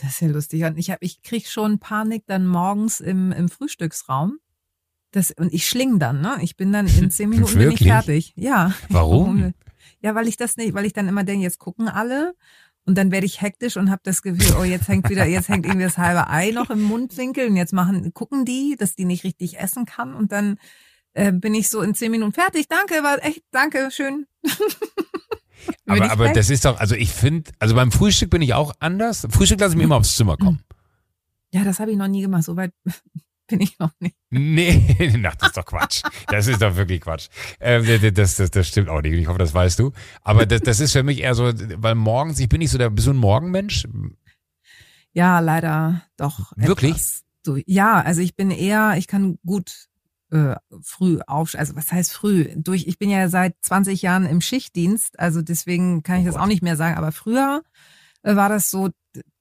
Das 0.00 0.12
ist 0.12 0.20
ja 0.20 0.28
lustig. 0.28 0.64
Und 0.64 0.78
ich, 0.78 0.90
hab, 0.90 0.98
ich 1.02 1.22
krieg 1.22 1.46
schon 1.46 1.78
Panik 1.78 2.24
dann 2.26 2.46
morgens 2.46 3.00
im, 3.00 3.32
im 3.32 3.48
Frühstücksraum. 3.48 4.38
Das, 5.10 5.30
und 5.32 5.52
ich 5.52 5.68
schling 5.68 5.98
dann, 5.98 6.20
ne? 6.20 6.38
Ich 6.40 6.56
bin 6.56 6.72
dann 6.72 6.86
in 6.86 7.10
zehn 7.10 7.28
Minuten 7.30 7.58
bin 7.58 7.72
ich 7.72 7.82
fertig. 7.82 8.32
Ja. 8.36 8.74
Warum? 8.88 9.54
Ja, 10.02 10.14
weil 10.14 10.28
ich 10.28 10.38
das 10.38 10.56
nicht, 10.56 10.72
weil 10.72 10.86
ich 10.86 10.94
dann 10.94 11.08
immer 11.08 11.24
denke, 11.24 11.42
jetzt 11.42 11.58
gucken 11.58 11.86
alle 11.86 12.34
und 12.86 12.96
dann 12.96 13.10
werde 13.10 13.26
ich 13.26 13.42
hektisch 13.42 13.76
und 13.76 13.90
habe 13.90 14.00
das 14.02 14.22
Gefühl, 14.22 14.56
oh, 14.58 14.64
jetzt 14.64 14.88
hängt 14.88 15.10
wieder, 15.10 15.26
jetzt 15.26 15.50
hängt 15.50 15.66
irgendwie 15.66 15.84
das 15.84 15.98
halbe 15.98 16.28
Ei 16.28 16.52
noch 16.52 16.70
im 16.70 16.80
Mundwinkel 16.82 17.48
und 17.48 17.56
jetzt 17.56 17.74
machen, 17.74 18.14
gucken 18.14 18.46
die, 18.46 18.76
dass 18.78 18.94
die 18.94 19.04
nicht 19.04 19.24
richtig 19.24 19.58
essen 19.58 19.84
kann 19.84 20.14
und 20.14 20.32
dann 20.32 20.58
äh, 21.12 21.32
bin 21.32 21.54
ich 21.54 21.68
so 21.68 21.82
in 21.82 21.94
zehn 21.94 22.10
Minuten 22.10 22.32
fertig. 22.32 22.66
Danke, 22.68 23.02
war 23.02 23.22
echt, 23.22 23.42
danke, 23.50 23.90
schön. 23.90 24.26
aber, 25.86 26.10
aber 26.10 26.32
das 26.32 26.50
ist 26.50 26.64
doch, 26.64 26.78
also 26.78 26.94
ich 26.94 27.10
finde, 27.10 27.50
also 27.58 27.74
beim 27.74 27.92
Frühstück 27.92 28.30
bin 28.30 28.42
ich 28.42 28.54
auch 28.54 28.72
anders. 28.80 29.26
Frühstück 29.30 29.60
lasse 29.60 29.74
ich 29.74 29.78
mir 29.78 29.84
immer 29.84 29.96
aufs 29.96 30.16
Zimmer 30.16 30.36
kommen. 30.36 30.62
Ja, 31.52 31.64
das 31.64 31.80
habe 31.80 31.90
ich 31.90 31.96
noch 31.96 32.08
nie 32.08 32.22
gemacht. 32.22 32.44
So 32.44 32.56
weit 32.56 32.72
bin 33.48 33.60
ich 33.60 33.78
noch 33.78 33.92
nicht. 33.98 34.16
Nee, 34.30 35.22
ach, 35.26 35.34
das 35.36 35.48
ist 35.48 35.56
doch 35.56 35.66
Quatsch. 35.66 36.02
Das 36.28 36.46
ist 36.46 36.62
doch 36.62 36.76
wirklich 36.76 37.00
Quatsch. 37.00 37.28
Ähm, 37.60 38.14
das, 38.14 38.36
das, 38.36 38.50
das 38.50 38.68
stimmt 38.68 38.88
auch 38.88 39.02
nicht. 39.02 39.14
Ich 39.14 39.26
hoffe, 39.26 39.38
das 39.38 39.52
weißt 39.52 39.78
du. 39.78 39.92
Aber 40.22 40.46
das, 40.46 40.60
das 40.62 40.80
ist 40.80 40.92
für 40.92 41.02
mich 41.02 41.20
eher 41.20 41.34
so, 41.34 41.52
weil 41.54 41.94
morgens, 41.94 42.38
ich 42.38 42.48
bin 42.48 42.60
nicht 42.60 42.70
so 42.70 42.78
der, 42.78 42.90
bist 42.90 43.06
du 43.06 43.12
ein 43.12 43.16
Morgenmensch? 43.16 43.86
Ja, 45.12 45.40
leider 45.40 46.02
doch. 46.16 46.52
Wirklich? 46.56 47.22
So, 47.44 47.58
ja, 47.66 48.00
also 48.00 48.20
ich 48.20 48.36
bin 48.36 48.50
eher, 48.50 48.94
ich 48.96 49.06
kann 49.06 49.38
gut 49.44 49.88
äh, 50.30 50.56
früh 50.82 51.18
auf, 51.26 51.54
also 51.54 51.76
was 51.76 51.90
heißt 51.90 52.12
früh? 52.12 52.48
Durch, 52.56 52.86
ich 52.86 52.98
bin 52.98 53.10
ja 53.10 53.28
seit 53.28 53.54
20 53.62 54.02
Jahren 54.02 54.26
im 54.26 54.40
Schichtdienst, 54.40 55.18
also 55.18 55.42
deswegen 55.42 56.02
kann 56.02 56.16
ich 56.20 56.24
oh 56.24 56.26
das 56.26 56.36
auch 56.36 56.46
nicht 56.46 56.62
mehr 56.62 56.76
sagen. 56.76 56.96
Aber 56.96 57.12
früher 57.12 57.62
äh, 58.22 58.36
war 58.36 58.48
das 58.48 58.70
so, 58.70 58.90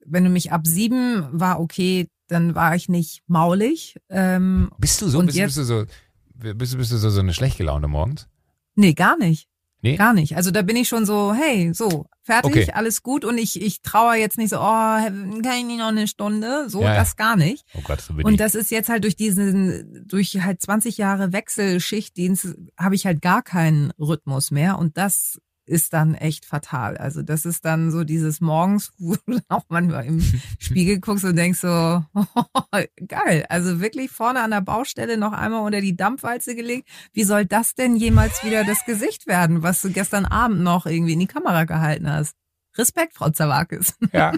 wenn 0.05 0.23
du 0.23 0.29
mich 0.29 0.51
ab 0.51 0.65
sieben 0.65 1.27
war 1.31 1.59
okay, 1.59 2.09
dann 2.27 2.55
war 2.55 2.75
ich 2.75 2.89
nicht 2.89 3.23
maulig. 3.27 3.97
Ähm, 4.09 4.71
bist 4.77 5.01
du 5.01 5.09
so? 5.09 5.21
Bist, 5.21 5.37
jetzt, 5.37 5.55
bist, 5.55 5.57
du 5.57 5.63
so 5.63 5.85
bist, 6.33 6.77
bist 6.77 6.91
du 6.91 6.97
so, 6.97 7.09
so 7.09 7.19
eine 7.19 7.33
schlecht 7.33 7.57
gelaune 7.57 7.87
morgens? 7.87 8.27
Nee, 8.75 8.93
gar 8.93 9.17
nicht. 9.17 9.48
Nee? 9.81 9.95
Gar 9.95 10.13
nicht. 10.13 10.35
Also 10.35 10.51
da 10.51 10.61
bin 10.61 10.75
ich 10.75 10.89
schon 10.89 11.05
so, 11.05 11.33
hey, 11.33 11.73
so, 11.73 12.05
fertig, 12.21 12.51
okay. 12.51 12.71
alles 12.73 13.01
gut 13.01 13.23
und 13.23 13.37
ich, 13.37 13.61
ich 13.61 13.81
traue 13.81 14.15
jetzt 14.15 14.37
nicht 14.37 14.49
so, 14.49 14.57
oh, 14.57 14.61
kann 14.61 15.43
ich 15.57 15.65
nicht 15.65 15.79
noch 15.79 15.87
eine 15.87 16.07
Stunde? 16.07 16.69
So, 16.69 16.83
ja, 16.83 16.95
das 16.95 17.15
gar 17.15 17.37
nicht. 17.37 17.65
Oh 17.75 17.81
Gott, 17.83 18.01
so 18.01 18.13
bin 18.13 18.25
und 18.25 18.33
ich. 18.33 18.37
das 18.37 18.55
ist 18.55 18.71
jetzt 18.71 18.89
halt 18.89 19.03
durch 19.05 19.15
diesen, 19.15 20.05
durch 20.05 20.41
halt 20.41 20.61
20 20.61 20.97
Jahre 20.97 21.31
Wechselschichtdienst 21.31 22.55
habe 22.77 22.95
ich 22.95 23.05
halt 23.05 23.21
gar 23.21 23.41
keinen 23.41 23.91
Rhythmus 23.99 24.51
mehr 24.51 24.77
und 24.77 24.97
das 24.97 25.39
ist 25.69 25.93
dann 25.93 26.15
echt 26.15 26.45
fatal. 26.45 26.97
Also 26.97 27.21
das 27.21 27.45
ist 27.45 27.63
dann 27.63 27.91
so 27.91 28.03
dieses 28.03 28.41
Morgens, 28.41 28.91
wo 28.97 29.15
du 29.25 29.39
auch 29.47 29.63
manchmal 29.69 30.05
im 30.05 30.21
Spiegel 30.57 30.99
guckst 31.01 31.23
und 31.23 31.35
denkst 31.35 31.59
so, 31.59 32.03
oh, 32.13 32.23
geil. 33.07 33.45
Also 33.49 33.79
wirklich 33.79 34.11
vorne 34.11 34.41
an 34.41 34.51
der 34.51 34.61
Baustelle 34.61 35.17
noch 35.17 35.33
einmal 35.33 35.61
unter 35.61 35.81
die 35.81 35.95
Dampfwalze 35.95 36.55
gelegt. 36.55 36.87
Wie 37.13 37.23
soll 37.23 37.45
das 37.45 37.75
denn 37.75 37.95
jemals 37.95 38.43
wieder 38.43 38.63
das 38.63 38.85
Gesicht 38.85 39.27
werden, 39.27 39.63
was 39.63 39.81
du 39.81 39.91
gestern 39.91 40.25
Abend 40.25 40.61
noch 40.61 40.85
irgendwie 40.85 41.13
in 41.13 41.19
die 41.19 41.27
Kamera 41.27 41.63
gehalten 41.65 42.11
hast? 42.11 42.35
Respekt, 42.77 43.13
Frau 43.13 43.29
Zawakis. 43.29 43.95
Ja. 44.13 44.33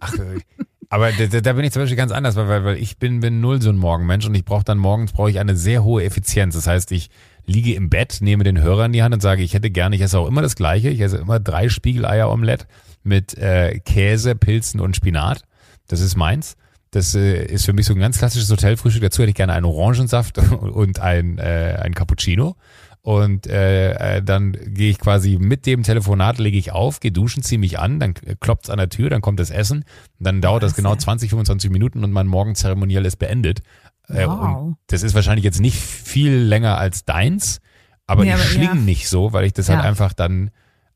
Ach, 0.00 0.14
äh, 0.14 0.40
aber 0.88 1.12
da, 1.12 1.40
da, 1.40 1.52
bin 1.52 1.64
ich 1.64 1.72
zum 1.72 1.82
Beispiel 1.82 1.96
ganz 1.96 2.10
anders, 2.10 2.34
weil, 2.34 2.64
weil 2.64 2.76
ich 2.76 2.98
bin, 2.98 3.20
bin 3.20 3.40
null 3.40 3.62
so 3.62 3.70
ein 3.70 3.76
Morgenmensch 3.76 4.26
und 4.26 4.34
ich 4.34 4.44
brauche 4.44 4.64
dann 4.64 4.78
morgens 4.78 5.12
brauche 5.12 5.30
ich 5.30 5.38
eine 5.38 5.56
sehr 5.56 5.84
hohe 5.84 6.02
Effizienz. 6.02 6.54
Das 6.54 6.66
heißt, 6.66 6.90
ich 6.90 7.10
liege 7.46 7.74
im 7.74 7.90
Bett, 7.90 8.18
nehme 8.20 8.44
den 8.44 8.60
Hörer 8.60 8.86
in 8.86 8.92
die 8.92 9.02
Hand 9.02 9.14
und 9.14 9.20
sage, 9.20 9.42
ich 9.42 9.54
hätte 9.54 9.70
gerne, 9.70 9.96
ich 9.96 10.02
esse 10.02 10.18
auch 10.18 10.26
immer 10.26 10.42
das 10.42 10.56
Gleiche, 10.56 10.88
ich 10.88 11.00
esse 11.00 11.18
immer 11.18 11.40
drei 11.40 11.68
Spiegeleier-Omelette 11.68 12.66
mit 13.02 13.36
äh, 13.38 13.78
Käse, 13.80 14.34
Pilzen 14.34 14.80
und 14.80 14.96
Spinat. 14.96 15.42
Das 15.88 16.00
ist 16.00 16.16
meins. 16.16 16.56
Das 16.90 17.14
äh, 17.14 17.44
ist 17.44 17.64
für 17.64 17.72
mich 17.72 17.86
so 17.86 17.94
ein 17.94 18.00
ganz 18.00 18.18
klassisches 18.18 18.50
Hotelfrühstück. 18.50 19.02
Dazu 19.02 19.22
hätte 19.22 19.30
ich 19.30 19.36
gerne 19.36 19.52
einen 19.52 19.66
Orangensaft 19.66 20.38
und 20.60 21.00
ein, 21.00 21.38
äh, 21.38 21.78
ein 21.80 21.94
Cappuccino. 21.94 22.56
Und 23.02 23.46
äh, 23.46 24.16
äh, 24.16 24.22
dann 24.22 24.52
gehe 24.52 24.90
ich 24.90 24.98
quasi 24.98 25.38
mit 25.38 25.64
dem 25.64 25.84
Telefonat, 25.84 26.38
lege 26.38 26.58
ich 26.58 26.72
auf, 26.72 27.00
gehe 27.00 27.12
duschen, 27.12 27.42
ziehe 27.42 27.58
mich 27.58 27.78
an, 27.78 27.98
dann 27.98 28.12
klopft's 28.40 28.68
an 28.68 28.76
der 28.76 28.90
Tür, 28.90 29.08
dann 29.08 29.22
kommt 29.22 29.40
das 29.40 29.50
Essen. 29.50 29.84
Dann 30.18 30.42
dauert 30.42 30.62
das 30.62 30.74
genau 30.74 30.94
20, 30.94 31.30
25 31.30 31.70
Minuten 31.70 32.04
und 32.04 32.12
mein 32.12 32.26
Morgenzeremoniell 32.26 33.06
ist 33.06 33.16
beendet. 33.16 33.62
Äh, 34.10 34.26
wow. 34.26 34.74
Das 34.86 35.02
ist 35.02 35.14
wahrscheinlich 35.14 35.44
jetzt 35.44 35.60
nicht 35.60 35.76
viel 35.76 36.34
länger 36.34 36.78
als 36.78 37.04
deins, 37.04 37.60
aber 38.06 38.24
ja, 38.24 38.36
ich 38.36 38.42
schlinge 38.42 38.66
ja. 38.66 38.74
nicht 38.74 39.08
so, 39.08 39.32
weil 39.32 39.44
ich 39.44 39.52
das 39.52 39.68
halt 39.68 39.78
ja. 39.78 39.82
halt 39.84 39.90
einfach 39.90 40.12
dann 40.12 40.50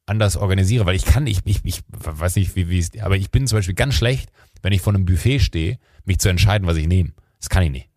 anders 0.07 0.37
organisiere, 0.37 0.87
weil 0.87 0.97
ich 0.97 1.05
kann, 1.05 1.27
ich, 1.27 1.41
ich, 1.45 1.61
ich 1.65 1.83
weiß 1.89 2.37
nicht, 2.37 2.57
wie, 2.57 2.69
wie 2.69 2.79
es, 2.79 2.91
aber 3.01 3.17
ich 3.17 3.31
bin 3.31 3.47
zum 3.47 3.59
Beispiel 3.59 3.75
ganz 3.75 3.95
schlecht, 3.95 4.31
wenn 4.63 4.73
ich 4.73 4.83
vor 4.83 4.95
einem 4.95 5.05
Buffet 5.05 5.39
stehe, 5.39 5.79
mich 6.05 6.19
zu 6.19 6.29
entscheiden, 6.29 6.67
was 6.67 6.77
ich 6.77 6.87
nehme. 6.87 7.13
Das 7.39 7.49
kann 7.49 7.63
ich 7.63 7.71
nicht. 7.71 7.91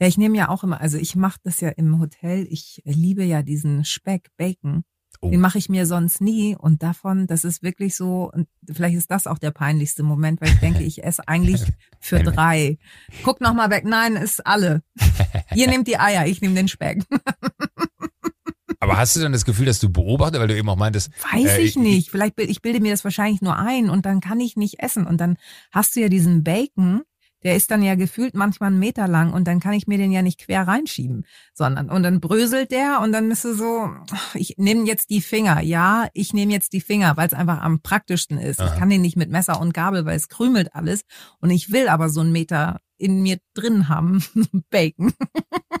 Ja, 0.00 0.08
ich 0.08 0.18
nehme 0.18 0.36
ja 0.36 0.48
auch 0.48 0.64
immer, 0.64 0.80
also 0.80 0.98
ich 0.98 1.14
mache 1.14 1.38
das 1.44 1.60
ja 1.60 1.70
im 1.70 2.00
Hotel, 2.00 2.46
ich 2.50 2.82
liebe 2.84 3.24
ja 3.24 3.42
diesen 3.42 3.84
Speck, 3.84 4.30
Bacon. 4.36 4.84
Oh. 5.24 5.30
Den 5.30 5.40
mache 5.40 5.56
ich 5.56 5.70
mir 5.70 5.86
sonst 5.86 6.20
nie 6.20 6.54
und 6.54 6.82
davon, 6.82 7.26
das 7.26 7.44
ist 7.44 7.62
wirklich 7.62 7.96
so, 7.96 8.30
und 8.30 8.46
vielleicht 8.70 8.94
ist 8.94 9.10
das 9.10 9.26
auch 9.26 9.38
der 9.38 9.52
peinlichste 9.52 10.02
Moment, 10.02 10.42
weil 10.42 10.50
ich 10.50 10.60
denke, 10.60 10.82
ich 10.82 11.02
esse 11.02 11.26
eigentlich 11.26 11.62
für 11.98 12.22
drei. 12.22 12.76
Guck 13.22 13.40
noch 13.40 13.54
mal 13.54 13.70
weg. 13.70 13.84
Nein, 13.86 14.16
ist 14.16 14.46
alle. 14.46 14.82
Ihr 15.54 15.66
nehmt 15.68 15.88
die 15.88 15.98
Eier, 15.98 16.26
ich 16.26 16.42
nehme 16.42 16.54
den 16.54 16.68
Speck. 16.68 17.02
Aber 18.80 18.98
hast 18.98 19.16
du 19.16 19.20
dann 19.20 19.32
das 19.32 19.46
Gefühl, 19.46 19.64
dass 19.64 19.78
du 19.78 19.88
beobachtest, 19.88 20.42
weil 20.42 20.48
du 20.48 20.56
eben 20.58 20.68
auch 20.68 20.76
meintest. 20.76 21.10
Weiß 21.32 21.52
äh, 21.52 21.62
ich 21.62 21.76
nicht. 21.76 22.10
Vielleicht 22.10 22.38
ich 22.38 22.60
bilde 22.60 22.80
mir 22.80 22.90
das 22.90 23.02
wahrscheinlich 23.02 23.40
nur 23.40 23.56
ein 23.56 23.88
und 23.88 24.04
dann 24.04 24.20
kann 24.20 24.40
ich 24.40 24.56
nicht 24.56 24.80
essen. 24.80 25.06
Und 25.06 25.22
dann 25.22 25.38
hast 25.72 25.96
du 25.96 26.00
ja 26.00 26.10
diesen 26.10 26.44
Bacon, 26.44 27.00
der 27.44 27.56
ist 27.56 27.70
dann 27.70 27.82
ja 27.82 27.94
gefühlt 27.94 28.34
manchmal 28.34 28.68
einen 28.68 28.78
Meter 28.78 29.06
lang 29.06 29.32
und 29.32 29.46
dann 29.46 29.60
kann 29.60 29.74
ich 29.74 29.86
mir 29.86 29.98
den 29.98 30.12
ja 30.12 30.22
nicht 30.22 30.40
quer 30.40 30.66
reinschieben, 30.66 31.26
sondern 31.52 31.90
und 31.90 32.02
dann 32.02 32.20
bröselt 32.20 32.70
der 32.70 33.00
und 33.02 33.12
dann 33.12 33.28
du 33.28 33.54
so, 33.54 33.90
ich 34.34 34.54
nehme 34.56 34.86
jetzt 34.86 35.10
die 35.10 35.20
Finger. 35.20 35.60
Ja, 35.60 36.08
ich 36.14 36.32
nehme 36.32 36.52
jetzt 36.52 36.72
die 36.72 36.80
Finger, 36.80 37.16
weil 37.16 37.26
es 37.26 37.34
einfach 37.34 37.60
am 37.60 37.80
praktischsten 37.80 38.38
ist. 38.38 38.60
Aha. 38.60 38.72
Ich 38.72 38.78
kann 38.78 38.90
den 38.90 39.02
nicht 39.02 39.16
mit 39.16 39.30
Messer 39.30 39.60
und 39.60 39.74
Gabel, 39.74 40.06
weil 40.06 40.16
es 40.16 40.28
krümelt 40.28 40.74
alles 40.74 41.02
und 41.40 41.50
ich 41.50 41.70
will 41.70 41.88
aber 41.88 42.08
so 42.08 42.20
einen 42.20 42.32
Meter 42.32 42.80
in 42.98 43.22
mir 43.22 43.38
drin 43.54 43.88
haben, 43.88 44.24
Bacon. 44.70 45.12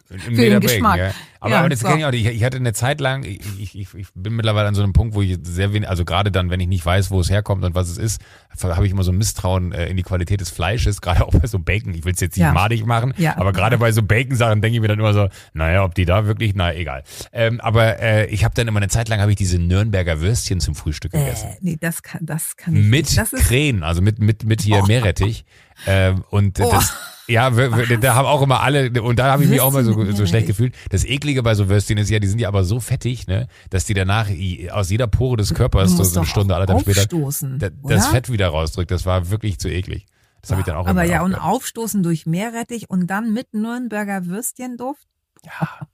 Für 0.08 0.30
den 0.30 0.60
Geschmack. 0.60 0.98
Ja. 0.98 1.10
Aber, 1.40 1.50
ja, 1.50 1.58
aber 1.60 1.68
das 1.68 1.80
so. 1.80 1.88
kenne 1.88 2.00
ich 2.00 2.04
auch. 2.06 2.12
Ich, 2.12 2.26
ich 2.26 2.44
hatte 2.44 2.56
eine 2.56 2.72
Zeit 2.72 3.00
lang, 3.00 3.24
ich, 3.24 3.40
ich, 3.58 3.94
ich 3.94 4.06
bin 4.14 4.34
mittlerweile 4.34 4.68
an 4.68 4.74
so 4.74 4.82
einem 4.82 4.92
Punkt, 4.92 5.14
wo 5.14 5.22
ich 5.22 5.38
sehr 5.42 5.72
wenig, 5.72 5.88
also 5.88 6.04
gerade 6.04 6.30
dann, 6.32 6.50
wenn 6.50 6.60
ich 6.60 6.68
nicht 6.68 6.84
weiß, 6.84 7.10
wo 7.10 7.20
es 7.20 7.30
herkommt 7.30 7.64
und 7.64 7.74
was 7.74 7.88
es 7.88 7.98
ist, 7.98 8.22
habe 8.62 8.86
ich 8.86 8.92
immer 8.92 9.02
so 9.02 9.12
ein 9.12 9.18
Misstrauen 9.18 9.72
äh, 9.72 9.86
in 9.86 9.96
die 9.96 10.02
Qualität 10.02 10.40
des 10.40 10.50
Fleisches, 10.50 11.00
gerade 11.02 11.26
auch 11.26 11.32
bei 11.32 11.46
so 11.46 11.58
Bacon. 11.58 11.94
Ich 11.94 12.04
will 12.04 12.14
es 12.14 12.20
jetzt 12.20 12.36
nicht 12.36 12.44
ja. 12.44 12.52
madig 12.52 12.86
machen, 12.86 13.14
ja. 13.16 13.36
aber 13.36 13.52
gerade 13.52 13.78
bei 13.78 13.92
so 13.92 14.02
Bacon-Sachen 14.02 14.62
denke 14.62 14.76
ich 14.76 14.80
mir 14.80 14.88
dann 14.88 14.98
immer 14.98 15.12
so, 15.12 15.28
naja, 15.52 15.84
ob 15.84 15.94
die 15.94 16.04
da 16.04 16.26
wirklich, 16.26 16.54
na 16.54 16.74
egal. 16.74 17.02
Ähm, 17.32 17.60
aber 17.60 18.00
äh, 18.00 18.26
ich 18.26 18.44
habe 18.44 18.54
dann 18.54 18.68
immer 18.68 18.78
eine 18.78 18.88
Zeit 18.88 19.08
lang 19.08 19.20
habe 19.20 19.30
ich 19.30 19.36
diese 19.36 19.58
Nürnberger 19.58 20.20
Würstchen 20.20 20.60
zum 20.60 20.74
Frühstück 20.74 21.14
äh, 21.14 21.18
gegessen. 21.18 21.50
Äh, 21.50 21.56
nee, 21.60 21.76
das 21.78 22.02
kann, 22.02 22.24
das 22.24 22.56
kann 22.56 22.74
ich 22.74 22.84
Mit 22.84 23.16
nicht. 23.16 23.46
Krähen, 23.46 23.82
also 23.82 24.02
mit, 24.02 24.18
mit, 24.18 24.44
mit 24.44 24.62
hier 24.62 24.80
oh. 24.82 24.86
Meerrettich. 24.86 25.44
Ähm, 25.86 26.24
und 26.30 26.60
oh. 26.60 26.70
das 26.70 26.94
ja, 27.26 27.50
da 27.50 28.14
haben 28.14 28.26
auch 28.26 28.42
immer 28.42 28.60
alle, 28.60 29.02
und 29.02 29.18
da 29.18 29.32
habe 29.32 29.44
ich 29.44 29.48
mich 29.48 29.60
auch 29.60 29.72
mal 29.72 29.84
so, 29.84 30.12
so 30.12 30.26
schlecht 30.26 30.46
gefühlt. 30.46 30.74
Das 30.90 31.04
Eklige 31.04 31.42
bei 31.42 31.54
so 31.54 31.68
Würstchen 31.68 31.96
ist 31.96 32.10
ja, 32.10 32.18
die 32.18 32.26
sind 32.26 32.38
ja 32.38 32.48
aber 32.48 32.64
so 32.64 32.80
fettig, 32.80 33.26
ne, 33.26 33.48
dass 33.70 33.86
die 33.86 33.94
danach 33.94 34.28
aus 34.72 34.90
jeder 34.90 35.06
Pore 35.06 35.38
des 35.38 35.54
Körpers 35.54 35.92
so, 35.92 36.04
so 36.04 36.20
eine 36.20 36.26
Stunde, 36.26 36.54
alle 36.54 36.66
dann 36.66 36.80
später 36.80 37.06
da, 37.06 37.70
das 37.82 38.08
Fett 38.08 38.30
wieder 38.30 38.48
rausdrückt. 38.48 38.90
Das 38.90 39.06
war 39.06 39.30
wirklich 39.30 39.58
zu 39.58 39.68
eklig. 39.68 40.06
Das 40.42 40.50
habe 40.50 40.60
ich 40.60 40.66
dann 40.66 40.76
auch 40.76 40.86
Aber 40.86 41.04
ja, 41.04 41.22
und 41.22 41.34
aufstoßen 41.34 42.02
durch 42.02 42.26
Meerrettich 42.26 42.90
und 42.90 43.06
dann 43.06 43.32
mit 43.32 43.54
Nürnberger 43.54 44.26
Würstchenduft. 44.26 45.06
Ja. 45.44 45.88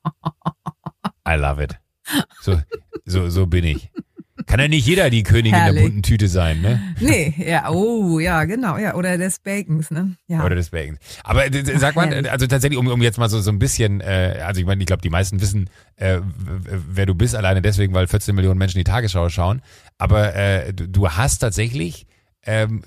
I 1.29 1.37
love 1.37 1.63
it. 1.63 1.79
So, 2.41 2.61
so, 3.05 3.31
so 3.31 3.47
bin 3.47 3.65
ich. 3.65 3.93
Kann 4.47 4.61
ja 4.61 4.69
nicht 4.69 4.87
jeder 4.87 5.11
die 5.11 5.23
Königin 5.23 5.55
Herrlich. 5.55 5.75
der 5.75 5.89
bunten 5.89 6.03
Tüte 6.03 6.29
sein, 6.29 6.61
ne? 6.61 6.81
Nee, 7.01 7.35
ja, 7.39 7.71
oh, 7.71 8.19
ja, 8.19 8.45
genau, 8.45 8.77
ja, 8.79 8.95
oder 8.95 9.19
des 9.19 9.39
Bacons, 9.39 9.91
ne? 9.91 10.17
Ja. 10.27 10.45
Oder 10.45 10.55
des 10.55 10.71
Bacons. 10.71 10.99
Aber 11.25 11.45
sag 11.77 11.97
mal, 11.97 12.27
also 12.29 12.47
tatsächlich, 12.47 12.79
um, 12.79 12.87
um 12.89 13.03
jetzt 13.03 13.19
mal 13.19 13.29
so, 13.29 13.41
so 13.41 13.51
ein 13.51 13.59
bisschen, 13.59 14.01
äh, 14.01 14.43
also 14.45 14.61
ich 14.61 14.67
meine, 14.67 14.81
ich 14.81 14.87
glaube, 14.87 15.03
die 15.03 15.11
meisten 15.11 15.41
wissen, 15.41 15.71
äh, 15.97 16.21
wer 16.25 17.07
du 17.07 17.15
bist, 17.15 17.35
alleine 17.35 17.63
deswegen, 17.63 17.95
weil 17.95 18.07
14 18.07 18.35
Millionen 18.35 18.59
Menschen 18.59 18.79
die 18.79 18.85
Tagesschau 18.85 19.29
schauen. 19.29 19.63
Aber 19.99 20.35
äh, 20.35 20.73
du, 20.73 20.89
du 20.89 21.11
hast 21.11 21.39
tatsächlich 21.39 22.07
ähm, 22.47 22.83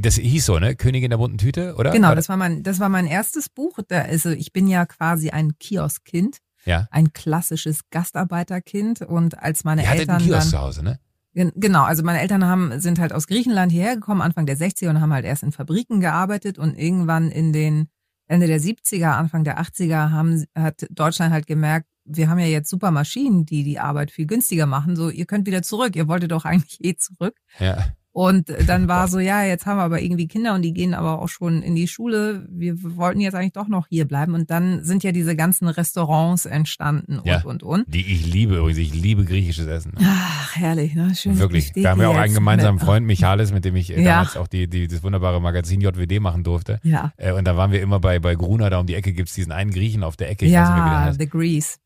das 0.00 0.16
hieß 0.16 0.46
so, 0.46 0.58
ne? 0.58 0.74
Königin 0.74 1.10
der 1.10 1.18
bunten 1.18 1.38
Tüte, 1.38 1.76
oder? 1.76 1.92
Genau, 1.92 2.14
das 2.14 2.28
war 2.28 2.36
mein, 2.36 2.62
das 2.62 2.80
war 2.80 2.88
mein 2.88 3.06
erstes 3.06 3.48
Buch. 3.48 3.78
Da, 3.86 4.02
also 4.02 4.30
ich 4.30 4.52
bin 4.52 4.66
ja 4.66 4.84
quasi 4.84 5.30
ein 5.30 5.52
Kioskkind 5.58 6.38
ja. 6.66 6.88
ein 6.90 7.12
klassisches 7.12 7.88
Gastarbeiterkind 7.90 9.02
und 9.02 9.38
als 9.38 9.64
meine 9.64 9.82
Ihr 9.84 9.90
Eltern 9.90 10.16
einen 10.16 10.26
Kiosk 10.26 10.42
dann, 10.42 10.50
zu 10.50 10.58
Hause, 10.58 10.82
ne? 10.82 10.98
Genau, 11.32 11.82
also 11.82 12.02
meine 12.02 12.20
Eltern 12.20 12.46
haben 12.46 12.80
sind 12.80 12.98
halt 12.98 13.12
aus 13.12 13.26
Griechenland 13.26 13.70
hierher 13.70 13.96
gekommen 13.96 14.22
Anfang 14.22 14.46
der 14.46 14.56
60er 14.56 14.88
und 14.88 15.02
haben 15.02 15.12
halt 15.12 15.26
erst 15.26 15.42
in 15.42 15.52
Fabriken 15.52 16.00
gearbeitet 16.00 16.58
und 16.58 16.78
irgendwann 16.78 17.30
in 17.30 17.52
den 17.52 17.88
Ende 18.26 18.46
der 18.46 18.58
70er, 18.58 19.10
Anfang 19.10 19.44
der 19.44 19.60
80er 19.60 20.10
haben 20.10 20.46
hat 20.54 20.86
Deutschland 20.90 21.32
halt 21.32 21.46
gemerkt, 21.46 21.86
wir 22.06 22.28
haben 22.28 22.38
ja 22.38 22.46
jetzt 22.46 22.70
super 22.70 22.90
Maschinen, 22.90 23.44
die 23.44 23.64
die 23.64 23.78
Arbeit 23.78 24.10
viel 24.10 24.26
günstiger 24.26 24.66
machen. 24.66 24.96
So, 24.96 25.10
ihr 25.10 25.26
könnt 25.26 25.46
wieder 25.46 25.62
zurück. 25.62 25.96
Ihr 25.96 26.08
wolltet 26.08 26.30
doch 26.30 26.44
eigentlich 26.44 26.82
eh 26.84 26.96
zurück. 26.96 27.36
Ja. 27.58 27.84
Und 28.16 28.50
dann 28.66 28.88
war 28.88 29.08
so, 29.08 29.18
ja, 29.18 29.44
jetzt 29.44 29.66
haben 29.66 29.76
wir 29.76 29.82
aber 29.82 30.00
irgendwie 30.00 30.26
Kinder 30.26 30.54
und 30.54 30.62
die 30.62 30.72
gehen 30.72 30.94
aber 30.94 31.20
auch 31.20 31.28
schon 31.28 31.60
in 31.60 31.74
die 31.74 31.86
Schule. 31.86 32.46
Wir 32.48 32.74
wollten 32.96 33.20
jetzt 33.20 33.34
eigentlich 33.34 33.52
doch 33.52 33.68
noch 33.68 33.88
hier 33.88 34.06
bleiben. 34.06 34.32
Und 34.32 34.50
dann 34.50 34.82
sind 34.82 35.04
ja 35.04 35.12
diese 35.12 35.36
ganzen 35.36 35.68
Restaurants 35.68 36.46
entstanden 36.46 37.18
und, 37.18 37.26
ja, 37.26 37.42
und, 37.42 37.62
und. 37.62 37.84
Die 37.88 38.10
ich 38.10 38.24
liebe 38.24 38.56
übrigens. 38.56 38.78
Ich 38.78 38.94
liebe 38.94 39.26
griechisches 39.26 39.66
Essen. 39.66 39.92
Ach, 40.02 40.56
herrlich, 40.56 40.94
ne? 40.94 41.14
Schön. 41.14 41.38
Wirklich. 41.38 41.74
Da 41.74 41.90
haben 41.90 42.00
wir 42.00 42.08
auch 42.08 42.16
einen 42.16 42.32
gemeinsamen 42.32 42.78
Freund, 42.78 43.04
Michalis, 43.06 43.52
mit 43.52 43.66
dem 43.66 43.76
ich 43.76 43.88
ja. 43.88 44.02
damals 44.02 44.38
auch 44.38 44.48
die, 44.48 44.66
die, 44.66 44.88
das 44.88 45.02
wunderbare 45.02 45.38
Magazin 45.38 45.82
JWD 45.82 46.18
machen 46.18 46.42
durfte. 46.42 46.80
Ja. 46.84 47.12
Äh, 47.18 47.32
und 47.32 47.44
da 47.44 47.58
waren 47.58 47.70
wir 47.70 47.82
immer 47.82 48.00
bei, 48.00 48.18
bei 48.18 48.34
Gruna, 48.34 48.70
da 48.70 48.80
um 48.80 48.86
die 48.86 48.94
Ecke 48.94 49.12
gibt's 49.12 49.34
diesen 49.34 49.52
einen 49.52 49.72
Griechen 49.72 50.02
auf 50.02 50.16
der 50.16 50.30
Ecke. 50.30 50.46
Ich 50.46 50.52
ja, 50.52 51.12
The 51.12 51.28
Grease. 51.28 51.76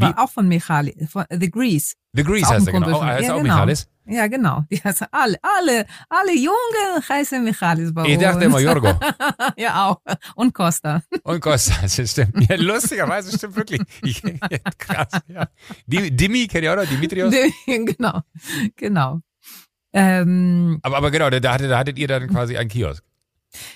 War 0.00 0.18
auch 0.18 0.30
von 0.30 0.48
Michalis, 0.48 0.94
von 1.10 1.24
The 1.30 1.50
Grease. 1.50 1.94
The 2.12 2.24
Grease 2.24 2.48
heißt 2.48 2.66
er, 2.66 2.72
genau. 2.72 2.92
Auch, 2.98 3.04
heißt 3.04 3.28
ja, 3.28 3.34
auch 3.34 3.42
genau. 3.42 3.54
Michalis? 3.54 3.88
Ja, 4.06 4.26
genau. 4.26 4.64
Die 4.70 4.78
heißen 4.78 5.06
alle, 5.10 5.36
alle, 5.42 5.86
alle 6.08 6.34
Jungen 6.34 7.08
heißen 7.08 7.44
Michalis 7.44 7.92
bei 7.92 8.06
Ich 8.06 8.14
uns. 8.14 8.22
dachte 8.22 8.44
immer 8.44 8.58
Jorgo. 8.58 8.98
ja, 9.56 9.86
auch. 9.86 10.00
Und 10.34 10.54
Costa. 10.54 11.02
Und 11.22 11.40
Costa, 11.40 11.74
das 11.82 12.10
stimmt. 12.10 12.48
Ja, 12.48 12.56
lustigerweise 12.56 13.36
stimmt 13.36 13.56
wirklich. 13.56 13.82
Ich, 14.02 14.22
ja, 14.50 14.58
krass, 14.78 15.20
ja. 15.28 15.48
Dimi, 15.86 16.46
kennt 16.46 16.64
ihr 16.64 16.72
auch 16.72 16.76
noch? 16.76 16.88
Dimitrios? 16.88 17.34
genau, 17.66 18.22
genau. 18.76 19.20
Ähm, 19.92 20.78
aber, 20.82 20.96
aber 20.96 21.10
genau, 21.10 21.30
da 21.30 21.52
hattet, 21.52 21.70
da 21.70 21.78
hattet 21.78 21.98
ihr 21.98 22.08
dann 22.08 22.28
quasi 22.28 22.56
einen 22.56 22.68
Kiosk. 22.68 23.02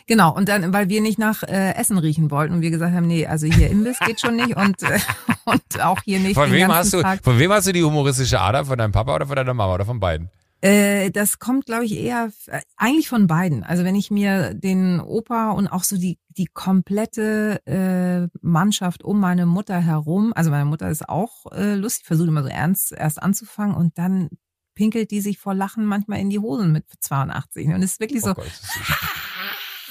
Genau, 0.07 0.35
und 0.35 0.49
dann, 0.49 0.73
weil 0.73 0.89
wir 0.89 1.01
nicht 1.01 1.19
nach 1.19 1.43
äh, 1.43 1.75
Essen 1.75 1.99
riechen 1.99 2.31
wollten 2.31 2.55
und 2.55 2.61
wir 2.61 2.71
gesagt 2.71 2.95
haben, 2.95 3.07
nee, 3.07 3.27
also 3.27 3.47
hier 3.47 3.71
Imbiss 3.71 3.99
geht 4.01 4.21
schon 4.21 4.37
nicht 4.37 4.57
und, 4.57 4.83
äh, 4.83 4.99
und 5.45 5.81
auch 5.81 6.01
hier 6.05 6.21
nicht. 6.21 6.35
Von 6.35 6.53
wem, 6.53 6.73
hast 6.73 6.93
du, 6.93 7.03
von 7.23 7.39
wem 7.39 7.53
hast 7.53 7.67
du 7.67 7.73
die 7.73 7.83
humoristische 7.83 8.41
Ader? 8.41 8.65
Von 8.65 8.79
deinem 8.79 8.93
Papa 8.93 9.15
oder 9.15 9.27
von 9.27 9.37
deiner 9.37 9.55
Mama 9.55 9.75
oder 9.75 9.85
von 9.85 10.01
beiden? 10.01 10.31
Äh, 10.63 11.11
das 11.11 11.41
kommt, 11.41 11.67
glaube 11.67 11.85
ich, 11.85 11.97
eher 11.99 12.31
äh, 12.47 12.61
eigentlich 12.77 13.09
von 13.09 13.27
beiden. 13.27 13.65
Also 13.65 13.83
wenn 13.83 13.97
ich 13.97 14.13
mir 14.13 14.55
den 14.55 15.01
Opa 15.01 15.51
und 15.51 15.67
auch 15.67 15.83
so 15.83 15.97
die, 15.97 16.19
die 16.29 16.47
komplette 16.47 17.61
äh, 17.67 18.29
Mannschaft 18.41 19.03
um 19.03 19.19
meine 19.19 19.45
Mutter 19.45 19.81
herum, 19.81 20.33
also 20.37 20.51
meine 20.51 20.65
Mutter 20.65 20.89
ist 20.89 21.09
auch 21.09 21.51
äh, 21.51 21.75
lustig, 21.75 22.07
versucht 22.07 22.29
immer 22.29 22.45
so 22.45 22.49
ernst 22.49 22.93
erst 22.93 23.21
anzufangen 23.21 23.75
und 23.75 23.99
dann 23.99 24.29
pinkelt 24.75 25.11
die 25.11 25.21
sich 25.21 25.39
vor 25.39 25.53
Lachen 25.53 25.85
manchmal 25.85 26.21
in 26.21 26.31
die 26.31 26.39
Hosen 26.39 26.71
mit 26.71 26.85
82. 27.01 27.67
Und 27.67 27.83
es 27.83 27.93
ist 27.93 28.01
wirklich 28.01 28.23
oh 28.23 28.29
so. 28.29 28.35
Gott, 28.35 28.47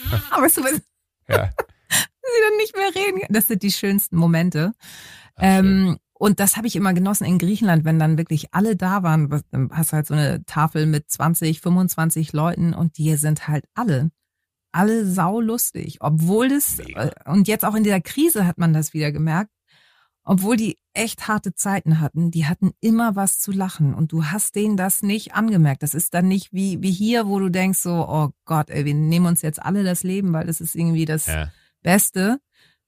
Aber 0.31 0.43
was? 0.43 0.81
Ja. 1.27 1.49
sie 2.31 2.41
dann 2.49 2.57
nicht 2.57 2.75
mehr 2.75 2.95
reden. 2.95 3.21
Das 3.29 3.47
sind 3.47 3.63
die 3.63 3.71
schönsten 3.71 4.15
Momente. 4.15 4.73
Ach, 5.35 5.43
ähm, 5.43 5.97
und 6.13 6.39
das 6.39 6.55
habe 6.55 6.67
ich 6.67 6.75
immer 6.75 6.93
genossen 6.93 7.25
in 7.25 7.39
Griechenland, 7.39 7.83
wenn 7.83 7.97
dann 7.97 8.17
wirklich 8.17 8.53
alle 8.53 8.75
da 8.75 9.01
waren. 9.01 9.29
Dann 9.49 9.69
hast 9.71 9.91
du 9.91 9.95
halt 9.95 10.07
so 10.07 10.13
eine 10.13 10.45
Tafel 10.45 10.85
mit 10.85 11.09
20, 11.09 11.61
25 11.61 12.31
Leuten 12.33 12.73
und 12.73 12.97
die 12.97 13.15
sind 13.15 13.47
halt 13.47 13.65
alle, 13.73 14.11
alle 14.71 15.05
saulustig. 15.05 15.97
Obwohl 15.99 16.49
das, 16.49 16.77
Mega. 16.77 17.05
Äh, 17.05 17.11
und 17.25 17.47
jetzt 17.47 17.65
auch 17.65 17.75
in 17.75 17.83
dieser 17.83 18.01
Krise 18.01 18.45
hat 18.45 18.59
man 18.59 18.71
das 18.71 18.93
wieder 18.93 19.11
gemerkt, 19.11 19.49
obwohl 20.31 20.55
die 20.55 20.77
echt 20.93 21.27
harte 21.27 21.53
Zeiten 21.55 21.99
hatten, 21.99 22.31
die 22.31 22.45
hatten 22.45 22.71
immer 22.79 23.17
was 23.17 23.39
zu 23.39 23.51
lachen 23.51 23.93
und 23.93 24.13
du 24.13 24.27
hast 24.27 24.55
denen 24.55 24.77
das 24.77 25.01
nicht 25.01 25.35
angemerkt. 25.35 25.83
Das 25.83 25.93
ist 25.93 26.13
dann 26.13 26.29
nicht 26.29 26.53
wie, 26.53 26.81
wie 26.81 26.91
hier, 26.91 27.27
wo 27.27 27.37
du 27.37 27.49
denkst 27.49 27.79
so, 27.79 28.07
oh 28.07 28.29
Gott, 28.45 28.69
ey, 28.69 28.85
wir 28.85 28.93
nehmen 28.93 29.25
uns 29.25 29.41
jetzt 29.41 29.61
alle 29.61 29.83
das 29.83 30.03
Leben, 30.03 30.31
weil 30.31 30.47
das 30.47 30.61
ist 30.61 30.73
irgendwie 30.73 31.03
das 31.03 31.25
ja. 31.25 31.49
Beste, 31.81 32.39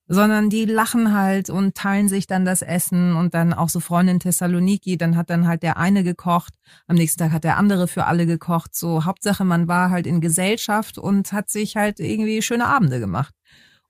sondern 0.08 0.50
die 0.50 0.64
lachen 0.64 1.14
halt 1.14 1.50
und 1.50 1.76
teilen 1.76 2.08
sich 2.08 2.28
dann 2.28 2.46
das 2.46 2.62
Essen 2.62 3.14
und 3.14 3.34
dann 3.34 3.52
auch 3.52 3.68
so 3.68 3.82
Freunde 3.82 4.14
in 4.14 4.20
Thessaloniki, 4.22 4.98
dann 4.98 5.18
hat 5.18 5.30
dann 5.30 5.46
halt 5.46 5.64
der 5.64 5.76
eine 5.76 6.06
gekocht, 6.06 6.54
am 6.88 6.96
nächsten 6.96 7.20
Tag 7.20 7.34
hat 7.34 7.44
der 7.44 7.58
andere 7.58 7.90
für 7.90 8.06
alle 8.06 8.26
gekocht, 8.26 8.74
so 8.74 9.04
Hauptsache 9.04 9.44
man 9.44 9.68
war 9.68 9.90
halt 9.90 10.08
in 10.08 10.22
Gesellschaft 10.22 10.98
und 10.98 11.34
hat 11.34 11.50
sich 11.50 11.76
halt 11.76 12.00
irgendwie 12.00 12.42
schöne 12.42 12.68
Abende 12.68 13.02
gemacht. 13.02 13.36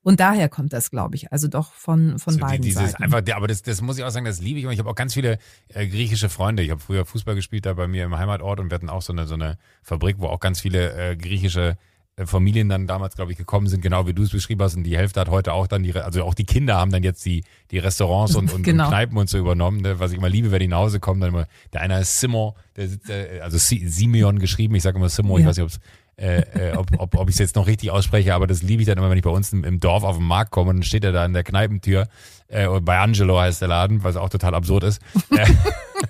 Und 0.04 0.20
daher 0.20 0.50
kommt 0.50 0.74
das, 0.74 0.90
glaube 0.90 1.16
ich, 1.16 1.32
also 1.32 1.48
doch 1.48 1.72
von, 1.72 2.18
von 2.18 2.34
also 2.34 2.38
beiden 2.38 2.62
die, 2.62 2.68
dieses 2.68 2.92
Seiten. 2.92 3.04
Einfach, 3.04 3.22
aber 3.34 3.48
das, 3.48 3.62
das 3.62 3.80
muss 3.80 3.96
ich 3.96 4.04
auch 4.04 4.10
sagen, 4.10 4.26
das 4.26 4.40
liebe 4.40 4.60
ich. 4.60 4.66
Und 4.66 4.72
ich 4.72 4.78
habe 4.78 4.90
auch 4.90 4.94
ganz 4.94 5.14
viele 5.14 5.38
äh, 5.68 5.86
griechische 5.86 6.28
Freunde. 6.28 6.62
Ich 6.62 6.70
habe 6.70 6.80
früher 6.80 7.06
Fußball 7.06 7.34
gespielt 7.34 7.64
da 7.64 7.72
bei 7.72 7.88
mir 7.88 8.04
im 8.04 8.16
Heimatort 8.16 8.60
und 8.60 8.70
wir 8.70 8.74
hatten 8.74 8.90
auch 8.90 9.00
so 9.00 9.14
eine, 9.14 9.26
so 9.26 9.34
eine 9.34 9.56
Fabrik, 9.82 10.16
wo 10.18 10.26
auch 10.26 10.40
ganz 10.40 10.60
viele 10.60 10.92
äh, 10.92 11.16
griechische 11.16 11.78
Familien 12.24 12.68
dann 12.68 12.86
damals, 12.86 13.16
glaube 13.16 13.32
ich, 13.32 13.38
gekommen 13.38 13.66
sind, 13.66 13.80
genau 13.80 14.06
wie 14.06 14.14
du 14.14 14.22
es 14.22 14.30
beschrieben 14.30 14.62
hast. 14.62 14.76
Und 14.76 14.84
die 14.84 14.96
Hälfte 14.96 15.20
hat 15.20 15.28
heute 15.28 15.52
auch 15.52 15.66
dann 15.66 15.82
die, 15.82 15.94
also 15.94 16.22
auch 16.22 16.34
die 16.34 16.44
Kinder 16.44 16.76
haben 16.76 16.92
dann 16.92 17.02
jetzt 17.02 17.24
die, 17.26 17.42
die 17.72 17.78
Restaurants 17.78 18.36
und, 18.36 18.52
und, 18.52 18.62
genau. 18.62 18.84
und 18.84 18.90
Kneipen 18.90 19.18
und 19.18 19.28
so 19.28 19.38
übernommen. 19.38 19.80
Ne? 19.80 19.98
Was 19.98 20.12
ich 20.12 20.18
immer 20.18 20.28
liebe, 20.28 20.52
wenn 20.52 20.60
die 20.60 20.68
nach 20.68 20.78
Hause 20.78 21.00
kommen, 21.00 21.20
dann 21.20 21.30
immer, 21.30 21.46
der 21.72 21.80
eine 21.80 22.00
ist 22.00 22.20
Simon, 22.20 22.52
der 22.76 22.88
sitzt, 22.88 23.10
äh, 23.10 23.40
also 23.42 23.58
Simeon 23.58 24.38
geschrieben, 24.38 24.74
ich 24.76 24.82
sage 24.82 24.96
immer 24.96 25.08
Simon, 25.08 25.40
ja. 25.40 25.40
ich 25.40 25.46
weiß 25.48 25.56
nicht, 25.56 25.64
ob 25.64 25.70
es 25.70 25.80
äh, 26.16 26.70
äh, 26.70 26.76
ob, 26.76 26.86
ob, 26.98 27.16
ob 27.16 27.28
ich 27.28 27.34
es 27.34 27.40
jetzt 27.40 27.56
noch 27.56 27.66
richtig 27.66 27.90
ausspreche, 27.90 28.34
aber 28.34 28.46
das 28.46 28.62
liebe 28.62 28.80
ich 28.80 28.86
dann 28.86 28.98
immer, 28.98 29.10
wenn 29.10 29.18
ich 29.18 29.24
bei 29.24 29.30
uns 29.30 29.52
im, 29.52 29.64
im 29.64 29.80
Dorf 29.80 30.04
auf 30.04 30.16
den 30.18 30.26
Markt 30.26 30.52
komme 30.52 30.70
und 30.70 30.76
dann 30.76 30.82
steht 30.84 31.02
er 31.02 31.10
da 31.10 31.24
in 31.24 31.32
der 31.32 31.42
Kneipentür. 31.42 32.06
Äh, 32.46 32.68
und 32.68 32.84
bei 32.84 33.00
Angelo 33.00 33.40
heißt 33.40 33.60
der 33.60 33.66
Laden, 33.66 34.04
was 34.04 34.14
auch 34.14 34.28
total 34.28 34.54
absurd 34.54 34.84
ist. 34.84 35.02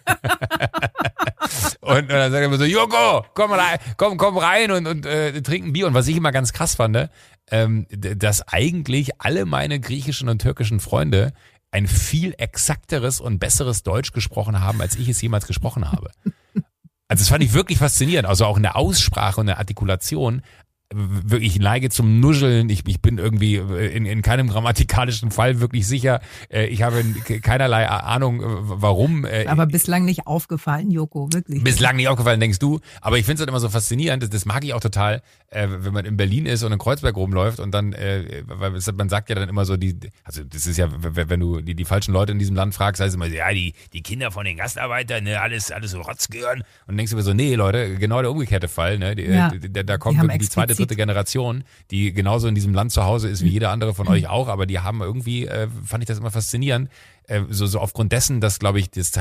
Und, 1.85 1.97
und, 1.97 2.09
dann 2.09 2.33
sagt 2.33 2.40
er 2.40 2.47
immer 2.47 2.59
so, 2.59 2.64
Joko, 2.64 3.25
komm 3.35 3.53
rein, 3.53 3.79
komm, 3.97 4.16
komm 4.16 4.38
rein 4.38 4.70
und, 4.70 4.87
und 4.87 5.07
äh, 5.07 5.40
trinken 5.42 5.73
Bier. 5.73 5.87
Und 5.87 5.94
was 5.94 6.09
ich 6.09 6.16
immer 6.16 6.33
ganz 6.33 6.53
krass 6.53 6.75
fand, 6.75 7.11
ähm, 7.51 7.87
dass 7.90 8.47
eigentlich 8.49 9.20
alle 9.20 9.44
meine 9.44 9.81
griechischen 9.81 10.29
und 10.29 10.40
türkischen 10.40 10.81
Freunde 10.81 11.33
ein 11.70 11.87
viel 11.88 12.35
exakteres 12.38 13.20
und 13.20 13.38
besseres 13.38 13.83
Deutsch 13.83 14.12
gesprochen 14.12 14.61
haben, 14.61 14.81
als 14.81 14.97
ich 14.97 15.09
es 15.09 15.20
jemals 15.20 15.47
gesprochen 15.47 15.90
habe. 15.90 16.11
Also 17.09 17.20
das 17.20 17.29
fand 17.29 17.44
ich 17.44 17.53
wirklich 17.53 17.79
faszinierend. 17.79 18.27
Also 18.27 18.47
auch 18.47 18.57
in 18.57 18.62
der 18.62 18.77
Aussprache 18.77 19.40
und 19.40 19.47
der 19.47 19.59
Artikulation 19.59 20.42
wirklich 20.92 21.59
neige 21.59 21.90
zum 21.90 22.20
Nuscheln. 22.20 22.68
Ich, 22.68 22.87
ich 22.87 23.01
bin 23.01 23.18
irgendwie 23.18 23.57
in, 23.57 24.07
in 24.07 24.23
keinem 24.23 24.49
grammatikalischen 24.49 25.31
Fall 25.31 25.61
wirklich 25.61 25.87
sicher. 25.87 26.20
Äh, 26.53 26.66
ich 26.66 26.83
habe 26.83 27.05
keinerlei 27.42 27.88
Ahnung, 27.88 28.40
äh, 28.40 28.44
warum. 28.47 29.25
Äh, 29.25 29.47
Aber 29.47 29.66
bislang 29.66 30.05
nicht 30.05 30.27
aufgefallen, 30.27 30.90
Joko, 30.90 31.33
wirklich. 31.33 31.64
Bislang 31.64 31.97
nicht 31.97 32.09
aufgefallen, 32.09 32.40
denkst 32.40 32.59
du. 32.59 32.81
Aber 33.01 33.18
ich 33.18 33.25
finde 33.25 33.35
es 33.35 33.40
halt 33.40 33.49
immer 33.49 33.61
so 33.61 33.68
faszinierend. 33.68 34.23
Das, 34.23 34.31
das 34.31 34.44
mag 34.44 34.64
ich 34.64 34.75
auch 34.75 34.81
total, 34.81 35.23
wenn 35.51 35.92
man 35.92 36.05
in 36.05 36.16
Berlin 36.16 36.47
ist 36.47 36.64
und 36.64 36.73
in 36.73 36.79
Kreuzberg 36.79 37.16
rumläuft 37.16 37.61
und 37.61 37.73
dann, 37.73 37.92
weil 37.92 38.70
man 38.70 39.09
sagt 39.09 39.29
ja 39.29 39.37
dann 39.37 39.49
immer 39.49 39.64
so, 39.64 39.77
die, 39.77 39.97
also 40.25 40.42
das 40.42 40.66
ist 40.66 40.77
ja, 40.77 40.88
wenn 40.90 41.40
du 41.40 41.61
die, 41.61 41.75
die 41.75 41.85
falschen 41.85 42.12
Leute 42.12 42.33
in 42.33 42.38
diesem 42.38 42.57
Land 42.57 42.75
fragst, 42.75 43.01
heißt 43.01 43.11
es 43.11 43.14
immer, 43.14 43.27
ja, 43.27 43.53
die, 43.53 43.75
die 43.92 44.03
Kinder 44.03 44.33
von 44.33 44.44
den 44.44 44.57
Gastarbeitern, 44.57 45.25
ne, 45.25 45.40
alles, 45.40 45.70
alles 45.70 45.92
so 45.92 46.01
Rotz 46.01 46.29
gehören. 46.29 46.64
Und 46.87 46.97
denkst 46.97 47.11
du 47.11 47.16
mir 47.16 47.23
so, 47.23 47.33
nee, 47.33 47.55
Leute, 47.55 47.97
genau 47.97 48.20
der 48.20 48.31
umgekehrte 48.31 48.68
Fall, 48.68 48.99
ne? 48.99 49.14
Die, 49.14 49.23
ja, 49.23 49.53
da, 49.70 49.83
da 49.85 49.99
kommt 49.99 50.20
die, 50.20 50.38
die 50.38 50.49
zweite, 50.49 50.74
dritte 50.77 50.97
Generation, 50.97 51.65
die 51.91 52.13
genauso 52.13 52.49
in 52.49 52.55
diesem 52.55 52.75
Land 52.75 52.93
zu 52.93 53.05
Hause 53.05 53.29
ist 53.29 53.43
wie 53.45 53.51
jeder 53.51 53.71
andere 53.71 53.95
von 53.95 54.09
euch 54.09 54.29
auch, 54.29 54.49
aber 54.49 54.67
die 54.67 54.81
haben 54.81 55.01
irgendwie, 55.01 55.47
äh, 55.47 55.69
fand 55.85 56.03
ich 56.03 56.09
das 56.09 56.19
immer 56.19 56.31
faszinierend, 56.31 56.89
äh, 57.27 57.43
so, 57.49 57.67
so 57.67 57.81
aufgrund 57.81 58.13
dessen, 58.13 58.41
dass, 58.41 58.59
glaube 58.59 58.79
ich, 58.81 58.91
das 58.91 59.13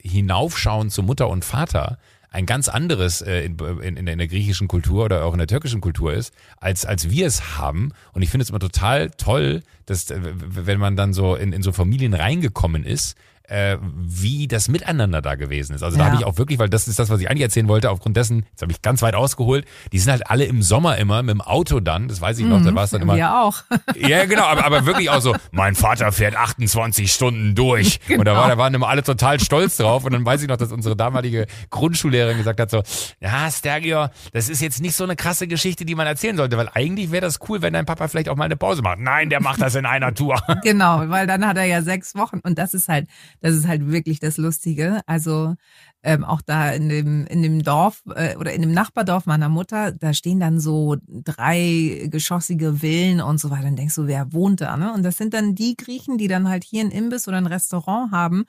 Hinaufschauen 0.00 0.90
zu 0.90 1.02
Mutter 1.02 1.28
und 1.28 1.44
Vater 1.44 1.98
ein 2.34 2.46
ganz 2.46 2.68
anderes 2.68 3.22
äh, 3.22 3.44
in, 3.44 3.56
in, 3.58 3.96
in 4.08 4.18
der 4.18 4.26
griechischen 4.26 4.66
Kultur 4.66 5.04
oder 5.04 5.24
auch 5.24 5.32
in 5.32 5.38
der 5.38 5.46
türkischen 5.46 5.80
Kultur 5.80 6.12
ist, 6.12 6.34
als, 6.56 6.84
als 6.84 7.08
wir 7.08 7.28
es 7.28 7.56
haben. 7.58 7.92
Und 8.12 8.22
ich 8.22 8.30
finde 8.30 8.42
es 8.42 8.50
immer 8.50 8.58
total 8.58 9.10
toll, 9.10 9.62
dass, 9.86 10.10
äh, 10.10 10.18
wenn 10.20 10.80
man 10.80 10.96
dann 10.96 11.12
so 11.12 11.36
in, 11.36 11.52
in 11.52 11.62
so 11.62 11.70
Familien 11.70 12.12
reingekommen 12.12 12.84
ist, 12.84 13.16
äh, 13.48 13.76
wie 13.80 14.48
das 14.48 14.68
Miteinander 14.68 15.20
da 15.20 15.34
gewesen 15.34 15.74
ist. 15.74 15.82
Also 15.82 15.98
da 15.98 16.06
habe 16.06 16.16
ich 16.16 16.24
auch 16.24 16.38
wirklich, 16.38 16.58
weil 16.58 16.68
das 16.68 16.88
ist 16.88 16.98
das, 16.98 17.10
was 17.10 17.20
ich 17.20 17.28
eigentlich 17.28 17.42
erzählen 17.42 17.68
wollte, 17.68 17.90
aufgrund 17.90 18.16
dessen, 18.16 18.46
jetzt 18.50 18.62
habe 18.62 18.72
ich 18.72 18.82
ganz 18.82 19.02
weit 19.02 19.14
ausgeholt, 19.14 19.66
die 19.92 19.98
sind 19.98 20.12
halt 20.12 20.30
alle 20.30 20.44
im 20.44 20.62
Sommer 20.62 20.96
immer 20.96 21.22
mit 21.22 21.34
dem 21.34 21.40
Auto 21.40 21.80
dann, 21.80 22.08
das 22.08 22.20
weiß 22.20 22.38
ich 22.38 22.46
noch, 22.46 22.60
mhm, 22.60 22.64
da 22.64 22.74
war 22.74 22.84
es 22.84 22.90
dann 22.90 23.02
immer. 23.02 23.16
Ja 23.16 23.42
auch. 23.42 23.62
ja, 23.96 24.24
genau, 24.24 24.44
aber, 24.44 24.64
aber 24.64 24.86
wirklich 24.86 25.10
auch 25.10 25.20
so, 25.20 25.36
mein 25.52 25.74
Vater 25.74 26.10
fährt 26.12 26.36
28 26.36 27.12
Stunden 27.12 27.54
durch. 27.54 28.00
Genau. 28.06 28.18
Und 28.24 28.24
da, 28.26 28.36
war, 28.36 28.48
da 28.48 28.58
waren 28.58 28.72
immer 28.72 28.88
alle 28.88 29.02
total 29.02 29.40
stolz 29.40 29.76
drauf. 29.76 30.04
Und 30.04 30.12
dann 30.12 30.24
weiß 30.24 30.42
ich 30.42 30.48
noch, 30.48 30.56
dass 30.56 30.72
unsere 30.72 30.96
damalige 30.96 31.46
Grundschullehrerin 31.70 32.38
gesagt 32.38 32.60
hat 32.60 32.70
so, 32.70 32.82
ja, 33.20 33.50
Stergio, 33.50 34.08
das 34.32 34.48
ist 34.48 34.62
jetzt 34.62 34.80
nicht 34.80 34.96
so 34.96 35.04
eine 35.04 35.16
krasse 35.16 35.46
Geschichte, 35.46 35.84
die 35.84 35.94
man 35.94 36.06
erzählen 36.06 36.36
sollte, 36.36 36.56
weil 36.56 36.68
eigentlich 36.72 37.10
wäre 37.10 37.22
das 37.22 37.38
cool, 37.48 37.62
wenn 37.62 37.72
dein 37.72 37.86
Papa 37.86 38.08
vielleicht 38.08 38.28
auch 38.28 38.36
mal 38.36 38.44
eine 38.44 38.56
Pause 38.56 38.82
macht. 38.82 38.98
Nein, 39.00 39.28
der 39.30 39.42
macht 39.42 39.60
das 39.60 39.74
in 39.74 39.86
einer 39.86 40.14
Tour. 40.14 40.40
Genau, 40.62 41.02
weil 41.08 41.26
dann 41.26 41.46
hat 41.46 41.58
er 41.58 41.64
ja 41.64 41.82
sechs 41.82 42.14
Wochen 42.14 42.38
und 42.38 42.58
das 42.58 42.74
ist 42.74 42.88
halt, 42.88 43.06
das 43.40 43.54
ist 43.54 43.66
halt 43.66 43.90
wirklich 43.90 44.20
das 44.20 44.36
Lustige. 44.36 45.00
Also 45.06 45.54
ähm, 46.02 46.24
auch 46.24 46.42
da 46.42 46.70
in 46.70 46.88
dem 46.88 47.26
in 47.26 47.42
dem 47.42 47.62
Dorf 47.62 48.02
äh, 48.14 48.36
oder 48.36 48.52
in 48.52 48.62
dem 48.62 48.72
Nachbardorf 48.72 49.26
meiner 49.26 49.48
Mutter, 49.48 49.92
da 49.92 50.12
stehen 50.12 50.40
dann 50.40 50.60
so 50.60 50.96
dreigeschossige 51.08 52.74
Villen 52.74 53.20
und 53.20 53.38
so 53.38 53.50
weiter. 53.50 53.64
Dann 53.64 53.76
denkst 53.76 53.94
du, 53.94 54.06
wer 54.06 54.32
wohnt 54.32 54.60
da? 54.60 54.76
Ne? 54.76 54.92
Und 54.92 55.02
das 55.02 55.16
sind 55.16 55.34
dann 55.34 55.54
die 55.54 55.76
Griechen, 55.76 56.18
die 56.18 56.28
dann 56.28 56.48
halt 56.48 56.64
hier 56.64 56.84
ein 56.84 56.90
Imbiss 56.90 57.26
oder 57.28 57.38
ein 57.38 57.46
Restaurant 57.46 58.12
haben. 58.12 58.44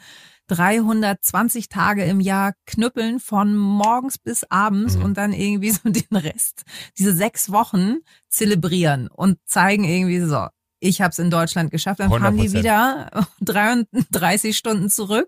320 0.47 1.69
Tage 1.69 2.03
im 2.03 2.19
Jahr 2.19 2.53
knüppeln 2.65 3.19
von 3.19 3.55
morgens 3.55 4.17
bis 4.17 4.43
abends 4.49 4.95
mhm. 4.95 5.03
und 5.03 5.17
dann 5.17 5.33
irgendwie 5.33 5.71
so 5.71 5.81
den 5.89 6.17
Rest, 6.17 6.63
diese 6.97 7.15
sechs 7.15 7.51
Wochen 7.51 7.97
zelebrieren 8.29 9.07
und 9.07 9.39
zeigen 9.45 9.83
irgendwie 9.83 10.19
so, 10.19 10.47
ich 10.79 11.01
habe 11.01 11.11
es 11.11 11.19
in 11.19 11.29
Deutschland 11.29 11.71
geschafft, 11.71 11.99
dann 11.99 12.11
100%. 12.11 12.19
fahren 12.19 12.37
die 12.37 12.53
wieder 12.53 13.09
33 13.41 14.55
Stunden 14.55 14.89
zurück 14.89 15.27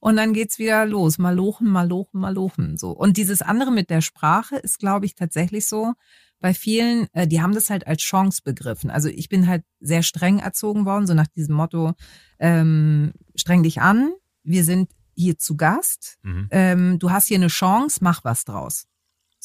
und 0.00 0.16
dann 0.16 0.32
geht's 0.32 0.58
wieder 0.58 0.86
los. 0.86 1.18
Malochen, 1.18 1.68
Malochen, 1.68 2.20
Malochen. 2.20 2.76
So. 2.76 2.90
Und 2.90 3.16
dieses 3.16 3.42
andere 3.42 3.70
mit 3.70 3.90
der 3.90 4.00
Sprache 4.00 4.56
ist, 4.56 4.78
glaube 4.78 5.06
ich, 5.06 5.14
tatsächlich 5.14 5.66
so. 5.66 5.92
Bei 6.38 6.52
vielen, 6.52 7.08
äh, 7.12 7.26
die 7.26 7.40
haben 7.40 7.54
das 7.54 7.70
halt 7.70 7.86
als 7.86 8.02
Chance 8.02 8.42
begriffen. 8.44 8.90
Also 8.90 9.08
ich 9.08 9.28
bin 9.28 9.46
halt 9.46 9.64
sehr 9.80 10.02
streng 10.02 10.38
erzogen 10.38 10.84
worden, 10.84 11.06
so 11.06 11.14
nach 11.14 11.28
diesem 11.28 11.54
Motto, 11.54 11.94
ähm, 12.38 13.12
streng 13.34 13.62
dich 13.62 13.80
an, 13.80 14.12
wir 14.42 14.62
sind 14.62 14.90
hier 15.14 15.38
zu 15.38 15.56
Gast, 15.56 16.18
mhm. 16.22 16.48
ähm, 16.50 16.98
du 16.98 17.10
hast 17.10 17.26
hier 17.28 17.38
eine 17.38 17.46
Chance, 17.48 18.00
mach 18.02 18.22
was 18.22 18.44
draus. 18.44 18.86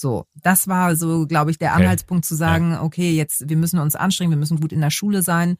So, 0.02 0.26
das 0.34 0.68
war 0.68 0.96
so, 0.96 1.28
glaube 1.28 1.52
ich, 1.52 1.60
der 1.60 1.76
Anhaltspunkt 1.76 2.26
okay. 2.26 2.30
zu 2.30 2.36
sagen, 2.36 2.76
okay, 2.76 3.12
jetzt, 3.12 3.48
wir 3.48 3.56
müssen 3.56 3.78
uns 3.78 3.96
anstrengen, 3.96 4.32
wir 4.32 4.38
müssen 4.38 4.60
gut 4.60 4.74
in 4.74 4.82
der 4.82 4.90
Schule 4.90 5.22
sein. 5.22 5.58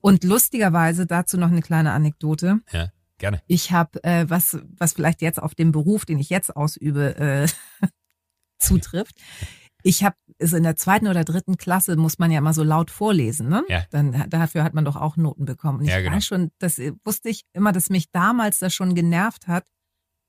Und 0.00 0.24
lustigerweise 0.24 1.04
dazu 1.04 1.36
noch 1.36 1.50
eine 1.50 1.60
kleine 1.60 1.92
Anekdote. 1.92 2.60
Ja, 2.72 2.88
gerne. 3.18 3.42
Ich 3.46 3.72
habe, 3.72 4.02
äh, 4.02 4.24
was, 4.30 4.58
was 4.78 4.94
vielleicht 4.94 5.20
jetzt 5.20 5.42
auf 5.42 5.54
den 5.54 5.72
Beruf, 5.72 6.06
den 6.06 6.18
ich 6.18 6.30
jetzt 6.30 6.56
ausübe, 6.56 7.16
äh, 7.16 7.48
zutrifft. 8.58 9.16
Ich 9.82 10.02
habe 10.02 10.16
ist 10.38 10.54
in 10.54 10.62
der 10.62 10.76
zweiten 10.76 11.06
oder 11.06 11.22
dritten 11.22 11.58
Klasse 11.58 11.96
muss 11.96 12.18
man 12.18 12.30
ja 12.30 12.38
immer 12.38 12.54
so 12.54 12.62
laut 12.62 12.90
vorlesen, 12.90 13.48
ne? 13.48 13.62
Ja. 13.68 13.84
Dann 13.90 14.28
dafür 14.30 14.64
hat 14.64 14.74
man 14.74 14.86
doch 14.86 14.96
auch 14.96 15.16
Noten 15.16 15.44
bekommen. 15.44 15.78
Und 15.80 15.84
ich 15.84 15.90
ja, 15.90 16.00
genau. 16.00 16.16
weiß 16.16 16.24
schon, 16.24 16.50
das 16.58 16.80
wusste 17.04 17.28
ich 17.28 17.42
immer, 17.52 17.72
dass 17.72 17.90
mich 17.90 18.10
damals 18.10 18.58
das 18.58 18.74
schon 18.74 18.94
genervt 18.94 19.48
hat, 19.48 19.66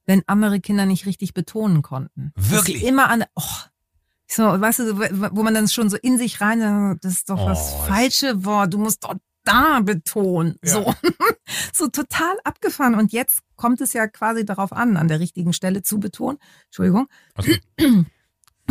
wenn 0.08 0.24
andere 0.26 0.60
Kinder 0.60 0.88
nicht 0.88 1.06
richtig 1.06 1.36
betonen 1.36 1.84
konnten. 1.84 2.32
Wirklich? 2.36 2.84
Immer 2.84 3.10
an, 3.10 3.26
oh, 3.36 3.44
so, 4.30 4.44
weißt 4.44 4.80
du, 4.80 5.00
wo 5.36 5.44
man 5.44 5.54
dann 5.54 5.68
schon 5.68 5.90
so 5.90 5.98
in 5.98 6.18
sich 6.18 6.42
rein, 6.42 6.98
das 7.02 7.14
ist 7.14 7.30
doch 7.30 7.40
oh, 7.40 7.48
das 7.48 7.74
falsche 7.86 8.44
Wort, 8.44 8.74
du 8.74 8.80
musst 8.80 9.04
doch 9.04 9.16
da 9.44 9.80
betonen. 9.80 10.58
Ja. 10.64 10.74
So. 10.74 10.94
so 11.74 11.88
total 11.88 12.38
abgefahren. 12.44 12.96
Und 12.96 13.14
jetzt 13.14 13.42
kommt 13.56 13.80
es 13.82 13.94
ja 13.94 14.08
quasi 14.08 14.46
darauf 14.46 14.74
an, 14.74 14.98
an 14.98 15.08
der 15.08 15.20
richtigen 15.20 15.54
Stelle 15.54 15.84
zu 15.84 16.00
betonen. 16.00 16.40
Entschuldigung. 16.66 17.08
Okay. 17.36 17.62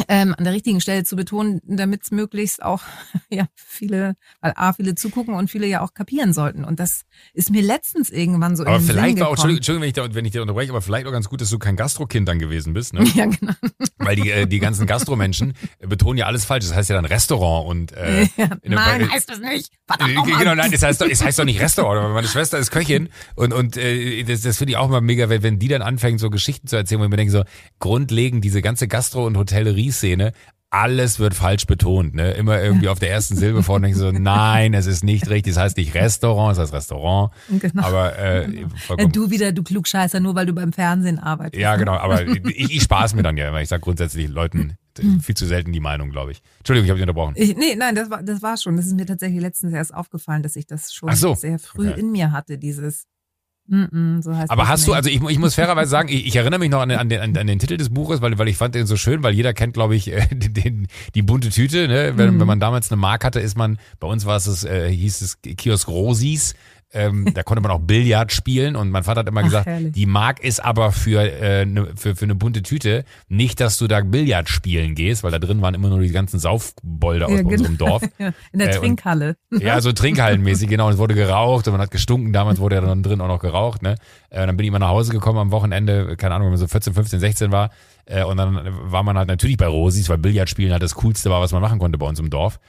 ähm, 0.09 0.35
an 0.37 0.45
der 0.45 0.53
richtigen 0.53 0.81
Stelle 0.81 1.05
zu 1.05 1.17
betonen, 1.17 1.61
damit 1.65 2.03
es 2.05 2.11
möglichst 2.11 2.63
auch 2.63 2.83
ja 3.31 3.47
viele, 3.55 4.17
weil 4.41 4.53
A, 4.57 4.73
viele 4.73 4.95
zugucken 4.95 5.35
und 5.35 5.51
viele 5.51 5.67
ja 5.67 5.81
auch 5.81 5.95
kapieren 5.95 6.33
sollten. 6.33 6.65
Und 6.65 6.81
das 6.81 7.03
ist 7.33 7.51
mir 7.51 7.63
letztens 7.63 8.11
irgendwann 8.11 8.57
so 8.57 8.67
Aber 8.67 8.81
vielleicht 8.81 9.19
war 9.19 9.29
auch, 9.29 9.33
Entschuldigung, 9.33 9.57
Entschuldigung 9.59 9.83
wenn, 9.83 9.89
ich 9.89 9.95
da, 9.95 10.15
wenn 10.15 10.25
ich 10.25 10.33
dir 10.33 10.43
unterbreche, 10.43 10.71
aber 10.71 10.83
vielleicht 10.83 11.07
auch 11.07 11.13
ganz 11.13 11.29
gut, 11.29 11.41
dass 11.41 11.51
du 11.51 11.59
kein 11.59 11.77
Gastrokind 11.77 12.29
dann 12.29 12.39
gewesen 12.39 12.73
bist. 12.75 12.93
Ne? 12.93 13.05
Ja, 13.17 13.25
genau. 13.25 13.55
Weil 13.99 14.17
die, 14.17 14.31
äh, 14.31 14.47
die 14.47 14.59
ganzen 14.59 14.87
Gastromenschen 14.87 15.55
betonen 15.81 16.19
ja 16.19 16.27
alles 16.27 16.45
falsch. 16.45 16.67
Das 16.67 16.75
heißt 16.75 16.91
ja 16.91 16.97
dann 16.97 17.07
Restaurant 17.07 17.67
und 17.67 17.93
äh, 17.93 18.25
ja, 18.37 18.51
Nein, 18.63 19.11
heißt 19.11 19.31
das 19.31 19.41
nicht. 19.41 19.73
Verdammt 19.87 20.29
äh, 20.29 20.39
genau, 20.39 20.55
nein, 20.55 20.71
das 20.71 20.83
heißt, 20.83 21.01
doch, 21.01 21.09
das 21.09 21.25
heißt 21.25 21.39
doch 21.39 21.45
nicht 21.45 21.61
Restaurant. 21.61 22.13
Meine 22.13 22.29
Schwester 22.29 22.59
ist 22.59 22.71
Köchin 22.71 23.09
und, 23.37 23.55
und 23.55 23.77
äh, 23.77 24.23
das, 24.25 24.43
das 24.43 24.59
finde 24.59 24.73
ich 24.73 24.77
auch 24.77 24.89
mal 24.89 25.01
mega, 25.01 25.29
wenn, 25.31 25.43
wenn 25.43 25.59
die 25.59 25.69
dann 25.69 25.81
anfängt, 25.81 26.21
so 26.21 26.29
Geschichten 26.29 26.67
zu 26.67 26.77
erzählen, 26.77 27.01
wo 27.01 27.05
ich 27.05 27.11
mir 27.11 27.17
denke, 27.17 27.33
so 27.33 27.45
grundlegend 27.79 28.45
diese 28.45 28.61
ganze 28.61 28.87
Gastro- 28.87 29.27
und 29.27 29.37
Hotellerie-Szene 29.87 30.33
alles 30.69 31.21
wird 31.21 31.33
falsch 31.33 31.65
betont, 31.67 32.15
ne? 32.15 32.33
Immer 32.33 32.61
irgendwie 32.61 32.89
auf 32.89 32.99
der 32.99 33.11
ersten 33.11 33.37
Silbe 33.37 33.63
vorne 33.63 33.95
so, 33.95 34.11
nein, 34.11 34.75
es 34.75 34.87
ist 34.87 35.05
nicht 35.05 35.31
richtig, 35.31 35.53
es 35.53 35.57
heißt 35.57 35.77
nicht 35.77 35.95
Restaurant, 35.95 36.53
es 36.53 36.59
heißt 36.59 36.73
Restaurant. 36.73 37.33
Genau. 37.49 37.83
Aber 37.83 38.19
äh, 38.19 38.47
genau. 38.47 39.09
du 39.09 39.31
wieder, 39.31 39.53
du 39.53 39.63
Klugscheißer, 39.63 40.19
nur 40.19 40.35
weil 40.35 40.45
du 40.45 40.53
beim 40.53 40.73
Fernsehen 40.73 41.19
arbeitest. 41.21 41.63
Ja, 41.63 41.73
ne? 41.73 41.79
genau, 41.79 41.93
aber 41.93 42.27
ich, 42.49 42.75
ich 42.75 42.83
spaß 42.83 43.15
mir 43.15 43.23
dann 43.23 43.37
ja 43.37 43.49
immer. 43.49 43.63
Ich 43.63 43.69
sage 43.69 43.81
grundsätzlich 43.81 44.29
Leuten 44.29 44.77
hm. 44.99 45.21
viel 45.21 45.37
zu 45.37 45.47
selten 45.47 45.73
die 45.73 45.81
Meinung, 45.81 46.11
glaube 46.11 46.33
ich. 46.33 46.43
Entschuldigung, 46.59 46.87
ich 46.87 46.91
habe 46.91 46.99
dich 46.99 47.09
unterbrochen. 47.09 47.35
Ich, 47.37 47.57
nee, 47.57 47.77
nein, 47.77 47.95
das 47.95 48.11
war 48.11 48.23
das 48.23 48.43
war 48.43 48.57
schon. 48.59 48.77
Das 48.77 48.87
ist 48.87 48.97
mir 48.97 49.07
tatsächlich 49.07 49.41
letztens 49.41 49.73
erst 49.73 49.95
aufgefallen, 49.95 50.43
dass 50.43 50.57
ich 50.57 50.67
das 50.67 50.93
schon 50.93 51.15
so. 51.15 51.35
sehr 51.37 51.61
früh 51.61 51.91
okay. 51.91 52.01
in 52.01 52.11
mir 52.11 52.33
hatte, 52.33 52.59
dieses 52.59 53.07
Mm 53.69 53.85
-mm, 53.85 54.23
so 54.23 54.31
aber 54.31 54.69
hast 54.69 54.87
du, 54.87 54.93
also 54.93 55.11
ich, 55.11 55.21
ich 55.21 55.39
muss 55.39 55.57
fairerweise 55.57 55.91
sagen, 55.91 56.09
ich, 56.09 56.27
ich 56.27 56.37
erinnere 56.37 56.61
mich 56.61 56.71
noch 56.71 56.81
an 56.81 56.89
den, 56.89 56.99
an, 56.99 57.09
den, 57.09 57.37
an 57.37 57.47
den 57.47 57.59
Titel 57.59 57.77
des 57.77 57.91
Buches, 57.91 58.21
weil, 58.21 58.39
weil 58.39 58.47
ich 58.47 58.57
fand 58.57 58.75
den 58.77 58.87
so 58.87 58.97
schön, 58.97 59.23
weil 59.23 59.35
jeder 59.35 59.55
kennt, 59.55 59.75
glaube 59.75 59.97
ich, 59.97 60.13
äh, 60.13 60.27
den, 60.31 60.87
die 61.15 61.23
bunte 61.23 61.51
Tüte. 61.51 61.89
Ne? 61.89 62.13
Wenn, 62.17 62.37
mm. 62.37 62.41
wenn 62.41 62.47
man 62.47 62.61
damals 62.61 62.91
eine 62.91 63.01
Mark 63.01 63.25
hatte, 63.25 63.41
ist 63.41 63.57
man, 63.57 63.79
bei 63.99 64.07
uns 64.07 64.25
war 64.25 64.37
es, 64.37 64.65
äh, 64.65 64.89
hieß 64.91 65.21
es 65.21 65.41
Kiosk 65.43 65.89
Rosis. 65.89 66.55
Ähm, 66.93 67.35
da 67.35 67.43
konnte 67.43 67.63
man 67.63 67.73
auch 67.73 67.81
Billard 67.81 68.33
spielen 68.33 68.77
und 68.77 68.91
mein 68.91 69.03
Vater 69.03 69.21
hat 69.21 69.29
immer 69.29 69.41
Ach, 69.41 69.45
gesagt, 69.45 69.67
herrlich. 69.67 69.93
die 69.93 70.07
Mark 70.07 70.43
ist 70.43 70.65
aber 70.65 70.93
für, 70.93 71.21
äh, 71.21 71.67
ne, 71.67 71.89
für, 71.97 72.15
für 72.15 72.25
eine 72.25 72.37
bunte 72.37 72.63
Tüte. 72.63 73.05
Nicht, 73.29 73.61
dass 73.61 73.77
du 73.79 73.89
da 73.89 74.01
Billard 74.01 74.49
spielen 74.49 74.95
gehst, 74.95 75.25
weil 75.25 75.33
da 75.33 75.41
drin 75.41 75.61
waren 75.63 75.75
immer 75.75 75.89
nur 75.89 76.01
die 76.01 76.11
ganzen 76.11 76.39
Saufbolde 76.39 77.27
aus 77.27 77.33
ja, 77.33 77.39
genau. 77.39 77.51
unserem 77.51 77.77
Dorf. 77.77 78.03
In 78.53 78.59
der 78.61 78.71
äh, 78.71 78.79
Trinkhalle. 78.79 79.37
Und, 79.51 79.63
ja, 79.63 79.81
so 79.81 79.93
Trinkhallenmäßig, 79.93 80.69
genau. 80.69 80.87
Und 80.87 80.95
es 80.95 80.99
wurde 80.99 81.15
geraucht 81.15 81.67
und 81.67 81.73
man 81.73 81.81
hat 81.81 81.91
gestunken. 81.91 82.33
Damals 82.33 82.61
wurde 82.61 82.77
ja 82.77 82.81
dann 82.81 83.03
drin 83.03 83.21
auch 83.21 83.29
noch 83.29 83.41
geraucht. 83.41 83.83
Ne? 83.83 83.97
Äh, 84.31 84.47
dann 84.47 84.57
bin 84.57 84.65
ich 84.65 84.71
mal 84.71 84.79
nach 84.79 84.89
Hause 84.89 85.13
gekommen 85.13 85.39
am 85.39 85.51
Wochenende, 85.51 86.17
keine 86.17 86.37
Ahnung, 86.37 86.47
wenn 86.47 86.53
man 86.53 86.61
so 86.61 86.69
14, 86.69 86.95
15, 86.95 87.19
16 87.19 87.53
war. 87.53 87.71
Äh, 88.05 88.25
und 88.25 88.37
dann 88.37 88.61
war 88.91 89.03
man 89.03 89.19
halt 89.19 89.29
natürlich 89.29 89.57
bei 89.57 89.67
Rosis, 89.67 90.09
weil 90.09 90.19
Billard 90.19 90.49
spielen 90.49 90.71
halt 90.71 90.83
das 90.83 90.95
Coolste 90.95 91.31
war, 91.31 91.41
was 91.41 91.53
man 91.53 91.63
machen 91.63 91.81
konnte 91.81 91.99
bei 91.99 92.07
uns 92.07 92.21
im 92.21 92.31
Dorf. 92.31 92.61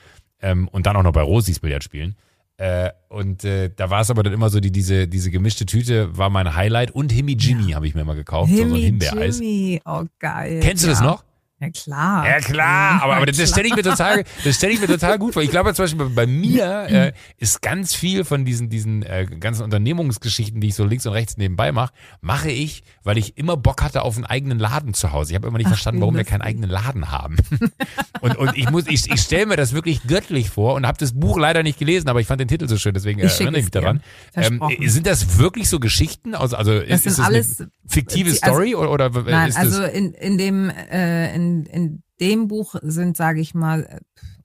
Ähm, 0.41 0.67
und 0.67 0.88
dann 0.88 0.95
auch 0.95 1.03
noch 1.03 1.13
bei 1.13 1.21
Rosis 1.21 1.60
Billard 1.60 1.84
spielen. 1.84 2.15
Äh, 2.58 2.89
und 3.10 3.43
äh, 3.43 3.70
da 3.76 3.91
war 3.91 4.02
es 4.02 4.10
aber 4.10 4.24
dann 4.24 4.34
immer 4.34 4.50
so, 4.50 4.60
die, 4.60 4.72
diese, 4.72 5.08
diese 5.08 5.30
gemischte 5.30 5.67
Tüte 5.67 6.17
war 6.17 6.32
mein 6.32 6.56
Highlight 6.56 6.89
und 6.89 7.12
Himmy 7.12 7.34
Jimmy 7.34 7.70
ja. 7.70 7.76
habe 7.76 7.88
ich 7.88 7.93
mir 7.93 8.02
immer 8.02 8.15
gekauft. 8.15 8.50
Himmy 8.50 8.70
so, 8.70 8.76
so 8.76 8.82
Himbeereis. 8.82 9.39
Jimmy, 9.39 9.82
oh 9.86 10.06
geil. 10.17 10.60
Kennst 10.62 10.84
du 10.84 10.88
ja. 10.88 10.93
das 10.93 11.02
noch? 11.02 11.24
Ja 11.60 11.70
klar. 11.72 12.28
Ja 12.28 12.39
klar, 12.39 13.02
aber, 13.02 13.15
aber 13.17 13.26
das, 13.26 13.38
das 13.38 13.50
stelle 13.50 13.67
ich 13.67 13.76
mir 13.76 13.82
total, 13.82 14.24
das 14.43 14.56
stelle 14.58 14.74
ich 14.74 14.80
mir 14.80 14.86
total 14.86 15.17
gut 15.17 15.34
vor. 15.34 15.41
Ich 15.41 15.50
glaube 15.50 15.74
zum 15.74 15.86
Beispiel 15.86 16.06
bei 16.10 16.28
mir 16.28 16.86
äh, 16.88 17.13
ist 17.38 17.63
ganz 17.63 17.96
viel 17.96 18.26
von 18.26 18.46
diesen 18.46 18.70
diesen 18.70 19.02
äh, 19.02 19.26
ganzen 19.39 19.63
Unternehmungsgeschichten, 19.63 20.62
die 20.62 20.67
ich 20.67 20.76
so 20.76 20.86
links 20.86 21.08
und 21.08 21.13
rechts 21.13 21.36
nebenbei 21.38 21.72
mache, 21.72 21.93
mache 22.22 22.52
ich, 22.52 22.84
weil 23.04 23.17
ich 23.17 23.39
immer 23.39 23.58
Bock 23.58 23.82
hatte 23.82 24.04
auf 24.04 24.15
einen 24.17 24.26
eigenen 24.26 24.60
Laden 24.60 24.93
zu 24.93 25.12
Hause. 25.13 25.32
Ich 25.32 25.36
habe 25.36 25.48
immer 25.48 25.58
nicht 25.58 25.65
Ach, 25.65 25.72
verstanden, 25.72 26.02
warum 26.02 26.15
wir 26.15 26.26
keinen 26.26 26.43
eigenen 26.43 26.70
Laden 26.70 27.12
haben. 27.12 27.38
und 28.22 28.38
und 28.38 28.56
ich 28.56 28.70
muss, 28.70 28.86
ich, 28.88 29.12
ich 29.12 29.20
stelle 29.20 29.48
mir 29.48 29.56
das 29.58 29.74
wirklich 29.74 30.04
göttlich 30.04 30.52
vor 30.52 30.76
und 30.76 30.86
habe 30.86 31.00
das 31.00 31.13
Buch 31.20 31.39
leider 31.39 31.63
nicht 31.63 31.80
gelesen, 31.80 32.08
aber 32.08 32.22
ich 32.22 32.28
fand 32.28 32.39
den 32.39 32.48
Titel 32.48 32.67
so 32.67 32.78
schön, 32.78 32.93
deswegen 32.93 33.20
äh, 33.20 33.26
Ich 33.26 33.34
erinnere 33.39 33.58
ich 33.58 33.65
mich 33.65 33.72
daran. 33.72 34.04
Ähm, 34.36 34.62
sind 34.86 35.08
das 35.08 35.39
wirklich 35.39 35.70
so 35.70 35.80
Geschichten? 35.80 36.36
Also, 36.36 36.56
also 36.56 36.80
Das 36.82 37.00
ist, 37.00 37.06
ist 37.08 37.17
das 37.17 37.26
alles- 37.26 37.62
eine 37.62 37.72
fiktive 37.88 38.30
also- 38.30 38.38
Story 38.46 38.76
oder, 38.76 38.91
oder 38.91 39.10
Nein, 39.10 39.50
ist 39.50 39.58
also 39.58 39.82
das? 39.82 39.91
in, 39.93 40.13
in 40.13 40.38
dem 40.38 40.70
äh, 40.70 41.34
in, 41.34 41.46
in 41.65 42.03
dem 42.19 42.47
Buch 42.47 42.75
sind, 42.81 43.15
sage 43.17 43.41
ich 43.41 43.53
mal, 43.53 43.83
äh, 43.83 43.99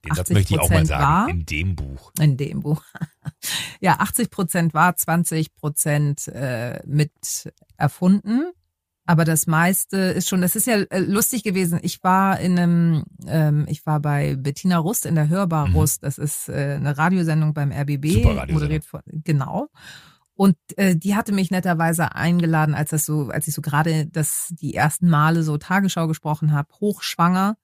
Den 0.05 0.15
Satz 0.15 0.31
80 0.31 0.35
möchte 0.35 0.53
ich 0.53 0.59
auch 0.59 0.69
mal 0.69 0.79
Prozent 0.79 0.87
sagen. 0.87 1.03
wahr. 1.03 1.29
In 1.29 1.45
dem 1.45 1.75
Buch. 1.75 2.11
In 2.19 2.37
dem 2.37 2.59
Buch. 2.61 2.83
ja, 3.79 3.95
80 3.99 4.29
Prozent 4.29 4.73
war, 4.73 4.95
20 4.95 5.55
Prozent 5.55 6.27
äh, 6.27 6.81
mit 6.85 7.11
erfunden. 7.77 8.51
Aber 9.05 9.25
das 9.25 9.47
meiste 9.47 9.97
ist 9.97 10.29
schon, 10.29 10.39
das 10.41 10.55
ist 10.55 10.65
ja 10.65 10.75
äh, 10.77 10.99
lustig 10.99 11.43
gewesen. 11.43 11.79
Ich 11.83 12.01
war 12.03 12.39
in 12.39 12.57
einem, 12.57 13.03
ähm, 13.27 13.65
ich 13.67 13.85
war 13.85 13.99
bei 13.99 14.35
Bettina 14.37 14.77
Rust 14.77 15.05
in 15.05 15.15
der 15.15 15.27
Hörbar 15.27 15.67
Mhm. 15.67 15.75
Rust. 15.75 16.03
Das 16.03 16.17
ist 16.17 16.47
äh, 16.47 16.75
eine 16.79 16.97
Radiosendung 16.97 17.53
beim 17.53 17.71
RBB, 17.73 18.23
moderiert 18.49 18.85
von, 18.85 19.01
genau. 19.07 19.67
Und 20.35 20.55
äh, 20.77 20.95
die 20.95 21.15
hatte 21.15 21.31
mich 21.31 21.51
netterweise 21.51 22.15
eingeladen, 22.15 22.73
als 22.73 22.89
das 22.89 23.05
so, 23.05 23.29
als 23.29 23.47
ich 23.47 23.53
so 23.53 23.61
gerade 23.61 24.07
das 24.07 24.47
die 24.49 24.73
ersten 24.73 25.09
Male 25.09 25.43
so 25.43 25.57
Tagesschau 25.57 26.07
gesprochen 26.07 26.51
habe, 26.51 26.69
hochschwanger. 26.79 27.55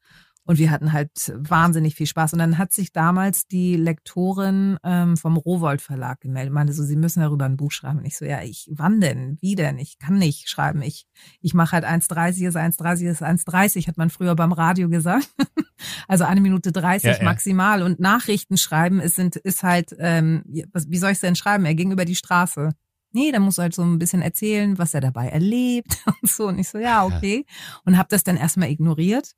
Und 0.50 0.58
wir 0.58 0.72
hatten 0.72 0.94
halt 0.94 1.32
wahnsinnig 1.38 1.94
viel 1.94 2.08
Spaß. 2.08 2.34
Und 2.34 2.40
dann 2.40 2.58
hat 2.58 2.74
sich 2.74 2.92
damals 2.92 3.46
die 3.46 3.76
Lektorin 3.76 4.80
ähm, 4.84 5.16
vom 5.16 5.38
Rowold 5.38 5.80
Verlag 5.80 6.22
gemeldet, 6.22 6.52
meinte 6.52 6.74
so, 6.74 6.82
sie 6.82 6.96
müssen 6.96 7.20
darüber 7.20 7.46
ein 7.46 7.56
Buch 7.56 7.72
schreiben. 7.72 8.00
Und 8.00 8.06
ich 8.06 8.18
so, 8.18 8.26
ja, 8.26 8.42
ich, 8.42 8.68
wann 8.74 9.00
denn? 9.00 9.38
Wie 9.42 9.54
denn? 9.54 9.78
Ich 9.78 10.00
kann 10.00 10.18
nicht 10.18 10.50
schreiben. 10.50 10.82
Ich, 10.82 11.06
ich 11.40 11.54
mache 11.54 11.74
halt 11.74 11.86
1,30 11.86 12.48
ist 12.48 12.58
1,30 12.58 13.12
ist 13.12 13.22
1,30, 13.22 13.88
hat 13.88 13.98
man 13.98 14.10
früher 14.10 14.36
beim 14.36 14.52
Radio 14.52 14.90
gesagt. 14.90 15.30
also 16.08 16.24
eine 16.24 16.42
Minute 16.42 16.72
30 16.72 17.04
Ja, 17.04 17.18
ja. 17.20 17.24
maximal. 17.26 17.84
Und 17.84 18.00
Nachrichten 18.00 18.58
schreiben 18.58 19.00
ist, 19.00 19.18
sind, 19.18 19.36
ist 19.36 19.62
halt, 19.62 19.96
ähm, 20.00 20.42
wie 20.48 20.98
soll 20.98 21.12
ich 21.12 21.20
denn 21.20 21.36
schreiben? 21.36 21.66
Er 21.66 21.76
ging 21.76 21.92
über 21.92 22.06
die 22.06 22.16
Straße. 22.16 22.72
Nee, 23.12 23.32
da 23.32 23.40
musst 23.40 23.60
du 23.60 23.62
halt 23.62 23.76
so 23.76 23.84
ein 23.84 24.00
bisschen 24.00 24.24
erzählen, 24.24 24.80
was 24.80 24.96
er 24.96 25.02
dabei 25.02 25.28
erlebt 25.28 25.96
und 26.24 26.28
so. 26.28 26.48
Und 26.48 26.58
ich 26.58 26.70
so, 26.70 26.80
ja, 26.80 27.06
okay. 27.06 27.46
Und 27.86 28.00
habe 28.00 28.10
das 28.10 28.24
dann 28.24 28.36
erstmal 28.36 28.72
ignoriert. 28.72 29.36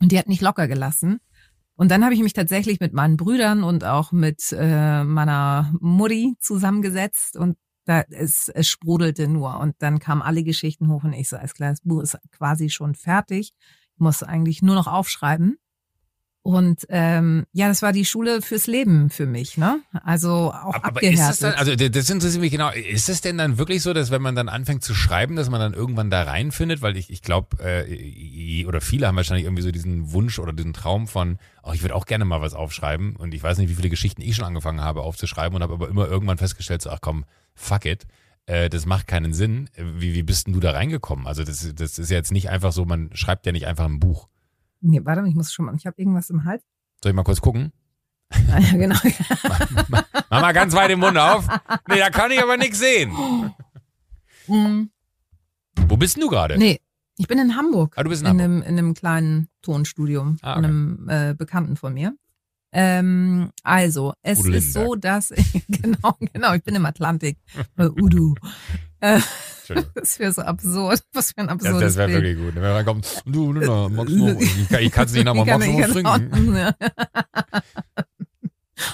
Und 0.00 0.12
die 0.12 0.18
hat 0.18 0.28
nicht 0.28 0.42
locker 0.42 0.68
gelassen. 0.68 1.20
Und 1.74 1.90
dann 1.90 2.04
habe 2.04 2.14
ich 2.14 2.20
mich 2.20 2.32
tatsächlich 2.32 2.80
mit 2.80 2.92
meinen 2.92 3.16
Brüdern 3.16 3.62
und 3.62 3.84
auch 3.84 4.10
mit 4.10 4.52
äh, 4.52 5.04
meiner 5.04 5.72
Mutti 5.80 6.34
zusammengesetzt 6.40 7.36
und 7.36 7.56
da 7.84 8.02
es, 8.10 8.48
es 8.48 8.68
sprudelte 8.68 9.28
nur. 9.28 9.58
Und 9.60 9.76
dann 9.78 9.98
kamen 9.98 10.20
alle 10.20 10.42
Geschichten 10.42 10.88
hoch 10.88 11.04
und 11.04 11.12
ich 11.12 11.28
so, 11.28 11.36
alles 11.36 11.54
klar, 11.54 11.70
das 11.70 11.80
Buch 11.80 12.02
ist 12.02 12.18
quasi 12.32 12.68
schon 12.68 12.94
fertig. 12.94 13.52
Ich 13.94 14.00
muss 14.00 14.22
eigentlich 14.22 14.60
nur 14.60 14.74
noch 14.74 14.86
aufschreiben. 14.88 15.56
Und 16.48 16.86
ähm, 16.88 17.44
ja, 17.52 17.68
das 17.68 17.82
war 17.82 17.92
die 17.92 18.06
Schule 18.06 18.40
fürs 18.40 18.66
Leben 18.66 19.10
für 19.10 19.26
mich, 19.26 19.58
ne? 19.58 19.80
Also 20.02 20.50
auch 20.50 20.76
Aber 20.76 20.86
abgehärtet. 20.86 21.20
ist 21.20 21.28
das 21.28 21.38
dann, 21.40 21.52
also 21.52 21.76
das 21.76 21.90
das 21.90 22.08
interessiert 22.08 22.40
mich 22.40 22.50
genau, 22.50 22.70
ist 22.70 23.10
es 23.10 23.20
denn 23.20 23.36
dann 23.36 23.58
wirklich 23.58 23.82
so, 23.82 23.92
dass 23.92 24.10
wenn 24.10 24.22
man 24.22 24.34
dann 24.34 24.48
anfängt 24.48 24.82
zu 24.82 24.94
schreiben, 24.94 25.36
dass 25.36 25.50
man 25.50 25.60
dann 25.60 25.74
irgendwann 25.74 26.08
da 26.08 26.22
reinfindet? 26.22 26.80
Weil 26.80 26.96
ich, 26.96 27.10
ich 27.10 27.20
glaube, 27.20 27.62
äh, 27.62 28.64
oder 28.64 28.80
viele 28.80 29.06
haben 29.06 29.16
wahrscheinlich 29.16 29.44
irgendwie 29.44 29.62
so 29.62 29.70
diesen 29.70 30.10
Wunsch 30.12 30.38
oder 30.38 30.54
diesen 30.54 30.72
Traum 30.72 31.06
von, 31.06 31.36
oh, 31.62 31.72
ich 31.74 31.82
würde 31.82 31.94
auch 31.94 32.06
gerne 32.06 32.24
mal 32.24 32.40
was 32.40 32.54
aufschreiben. 32.54 33.16
Und 33.16 33.34
ich 33.34 33.42
weiß 33.42 33.58
nicht, 33.58 33.68
wie 33.68 33.74
viele 33.74 33.90
Geschichten 33.90 34.22
ich 34.22 34.34
schon 34.34 34.46
angefangen 34.46 34.80
habe 34.80 35.02
aufzuschreiben 35.02 35.54
und 35.54 35.62
habe 35.62 35.74
aber 35.74 35.90
immer 35.90 36.08
irgendwann 36.08 36.38
festgestellt, 36.38 36.80
so, 36.80 36.88
ach 36.88 37.02
komm, 37.02 37.26
fuck 37.54 37.84
it. 37.84 38.06
Äh, 38.46 38.70
das 38.70 38.86
macht 38.86 39.06
keinen 39.06 39.34
Sinn. 39.34 39.68
Wie, 39.76 40.14
wie 40.14 40.22
bist 40.22 40.46
denn 40.46 40.54
du 40.54 40.60
da 40.60 40.70
reingekommen? 40.70 41.26
Also 41.26 41.44
das, 41.44 41.74
das 41.74 41.98
ist 41.98 42.10
ja 42.10 42.16
jetzt 42.16 42.32
nicht 42.32 42.48
einfach 42.48 42.72
so, 42.72 42.86
man 42.86 43.10
schreibt 43.12 43.44
ja 43.44 43.52
nicht 43.52 43.66
einfach 43.66 43.84
ein 43.84 44.00
Buch. 44.00 44.28
Nee, 44.80 45.00
warte 45.04 45.22
mal, 45.22 45.28
ich 45.28 45.34
muss 45.34 45.52
schon 45.52 45.66
mal, 45.66 45.74
ich 45.74 45.86
habe 45.86 45.96
irgendwas 46.00 46.30
im 46.30 46.44
Hals. 46.44 46.62
Soll 47.02 47.10
ich 47.10 47.16
mal 47.16 47.24
kurz 47.24 47.40
gucken? 47.40 47.72
Ah, 48.30 48.58
ja, 48.58 48.72
genau. 48.76 48.96
Mach 49.88 50.40
mal 50.40 50.52
ganz 50.52 50.74
weit 50.74 50.90
den 50.90 50.98
Mund 51.00 51.16
auf. 51.16 51.46
Nee, 51.88 51.98
da 51.98 52.10
kann 52.10 52.30
ich 52.30 52.42
aber 52.42 52.56
nichts 52.56 52.78
sehen. 52.78 53.10
Mm, 54.46 54.84
Wo 55.86 55.96
bist 55.96 56.16
denn 56.16 56.22
du 56.22 56.28
gerade? 56.28 56.58
nee, 56.58 56.80
ich 57.16 57.26
bin 57.26 57.38
in 57.38 57.56
Hamburg. 57.56 57.94
Ah, 57.96 58.02
du 58.04 58.10
bist 58.10 58.22
in 58.22 58.26
in 58.26 58.30
Hamburg. 58.40 58.44
einem, 58.44 58.62
in 58.62 58.78
einem 58.78 58.94
kleinen 58.94 59.48
Tonstudio 59.62 60.36
Ah, 60.42 60.54
von 60.54 60.64
okay. 60.64 60.72
einem 60.72 61.08
äh, 61.08 61.34
Bekannten 61.34 61.76
von 61.76 61.94
mir. 61.94 62.14
Ähm, 62.70 63.50
also, 63.62 64.12
es 64.22 64.40
Udo 64.40 64.52
ist 64.52 64.72
so, 64.74 64.94
dass 64.94 65.32
genau, 65.68 66.16
genau, 66.32 66.52
ich 66.54 66.62
bin 66.62 66.74
im 66.74 66.84
Atlantik. 66.86 67.38
Äh, 67.76 67.86
Udo. 67.88 68.34
Äh, 69.00 69.20
das 69.94 70.18
wäre 70.18 70.32
so 70.32 70.42
absurd. 70.42 71.02
Was 71.12 71.32
für 71.32 71.38
ein 71.38 71.46
Das, 71.48 71.54
absurdes 71.56 71.80
das 71.80 71.96
wäre 71.96 72.12
wirklich 72.12 72.36
gut. 72.38 72.54
Wenn 72.54 72.62
man 72.62 72.72
reinkommt, 72.72 73.22
du, 73.26 73.52
du, 73.52 73.60
du 73.60 73.88
magst 73.90 74.14
noch, 74.14 74.28
ich 74.80 74.92
kann, 74.92 75.08
ich 75.14 75.24
nochmal, 75.24 75.46
kann 75.46 75.60
du 75.60 75.66
nicht, 75.66 75.78
noch 75.78 75.88
was 75.88 75.94
genau. 75.96 76.16
trinken? 76.16 76.56
Ja. 76.56 76.74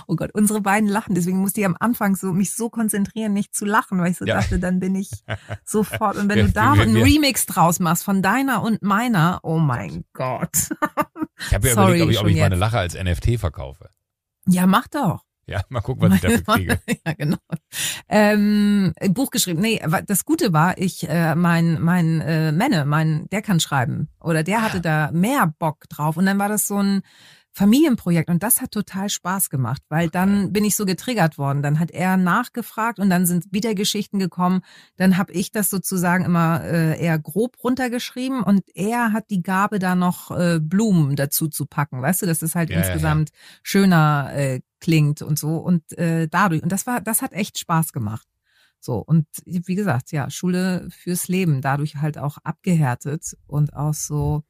Oh 0.06 0.16
Gott, 0.16 0.30
unsere 0.32 0.62
beiden 0.62 0.88
lachen. 0.88 1.14
Deswegen 1.14 1.38
musste 1.38 1.60
ich 1.60 1.66
am 1.66 1.76
Anfang 1.78 2.16
so 2.16 2.32
mich 2.32 2.54
so 2.54 2.70
konzentrieren, 2.70 3.34
nicht 3.34 3.54
zu 3.54 3.66
lachen, 3.66 4.00
weil 4.00 4.12
ich 4.12 4.16
so 4.16 4.24
Ja. 4.24 4.36
dachte, 4.40 4.58
dann 4.58 4.80
bin 4.80 4.94
ich 4.94 5.10
sofort. 5.62 6.16
Und 6.16 6.28
wenn 6.30 6.36
Wir- 6.36 6.44
du 6.46 6.52
da 6.52 6.72
einen 6.72 6.96
Remix 6.96 7.44
draus 7.44 7.80
machst 7.80 8.02
von 8.02 8.22
deiner 8.22 8.62
und 8.62 8.82
meiner, 8.82 9.40
oh 9.42 9.58
mein 9.58 10.04
Gott. 10.14 10.70
Ich 11.38 11.52
habe 11.54 11.68
ja 11.68 11.74
Sorry, 11.74 11.96
überlegt, 11.98 12.04
ob 12.04 12.10
ich, 12.10 12.18
ob 12.20 12.26
ich 12.28 12.40
meine. 12.40 12.54
Lache 12.56 12.78
als 12.78 12.94
NFT 12.94 13.38
verkaufe. 13.38 13.90
Ja, 14.46 14.66
mach 14.66 14.88
doch. 14.88 15.22
Ja, 15.46 15.62
mal 15.68 15.80
gucken, 15.80 16.08
was 16.10 16.14
ich 16.16 16.20
dafür 16.20 16.44
kriege. 16.54 16.80
ja, 17.06 17.12
genau. 17.12 17.36
Ähm, 18.08 18.94
Buch 19.10 19.30
geschrieben. 19.30 19.60
Nee, 19.60 19.80
das 20.06 20.24
Gute 20.24 20.52
war, 20.52 20.78
ich, 20.78 21.08
äh, 21.08 21.34
mein, 21.34 21.80
mein 21.80 22.20
äh, 22.20 22.52
Menne, 22.52 22.84
mein, 22.84 23.26
der 23.30 23.42
kann 23.42 23.60
schreiben. 23.60 24.08
Oder 24.20 24.42
der 24.42 24.62
hatte 24.62 24.80
da 24.80 25.10
mehr 25.12 25.52
Bock 25.58 25.88
drauf. 25.88 26.16
Und 26.16 26.26
dann 26.26 26.38
war 26.38 26.48
das 26.48 26.66
so 26.66 26.82
ein 26.82 27.02
Familienprojekt 27.56 28.30
und 28.30 28.42
das 28.42 28.60
hat 28.60 28.72
total 28.72 29.08
Spaß 29.08 29.48
gemacht, 29.48 29.80
weil 29.88 30.08
dann 30.08 30.52
bin 30.52 30.64
ich 30.64 30.74
so 30.74 30.84
getriggert 30.84 31.38
worden. 31.38 31.62
Dann 31.62 31.78
hat 31.78 31.92
er 31.92 32.16
nachgefragt 32.16 32.98
und 32.98 33.10
dann 33.10 33.26
sind 33.26 33.44
wieder 33.52 33.76
Geschichten 33.76 34.18
gekommen. 34.18 34.62
Dann 34.96 35.16
habe 35.16 35.32
ich 35.32 35.52
das 35.52 35.70
sozusagen 35.70 36.24
immer 36.24 36.64
äh, 36.64 37.00
eher 37.00 37.16
grob 37.20 37.62
runtergeschrieben 37.62 38.42
und 38.42 38.62
er 38.74 39.12
hat 39.12 39.30
die 39.30 39.42
Gabe, 39.42 39.78
da 39.78 39.94
noch 39.94 40.32
äh, 40.32 40.58
Blumen 40.60 41.14
dazu 41.14 41.46
zu 41.46 41.66
packen. 41.66 42.02
Weißt 42.02 42.22
du, 42.22 42.26
dass 42.26 42.42
es 42.42 42.56
halt 42.56 42.70
Ja, 42.70 42.76
ja, 42.78 42.82
ja. 42.82 42.88
insgesamt 42.88 43.30
schöner 43.62 44.32
äh, 44.34 44.60
klingt 44.84 45.22
und 45.22 45.38
so 45.38 45.56
und 45.56 45.96
äh, 45.96 46.28
dadurch 46.28 46.62
und 46.62 46.70
das 46.70 46.86
war 46.86 47.00
das 47.00 47.22
hat 47.22 47.32
echt 47.32 47.58
Spaß 47.58 47.94
gemacht. 47.94 48.28
So 48.80 48.98
und 48.98 49.26
wie 49.46 49.74
gesagt, 49.74 50.12
ja, 50.12 50.28
Schule 50.28 50.86
fürs 50.90 51.26
Leben, 51.26 51.62
dadurch 51.62 51.96
halt 51.96 52.18
auch 52.18 52.36
abgehärtet 52.44 53.34
und 53.46 53.74
auch 53.74 53.94
so 53.94 54.42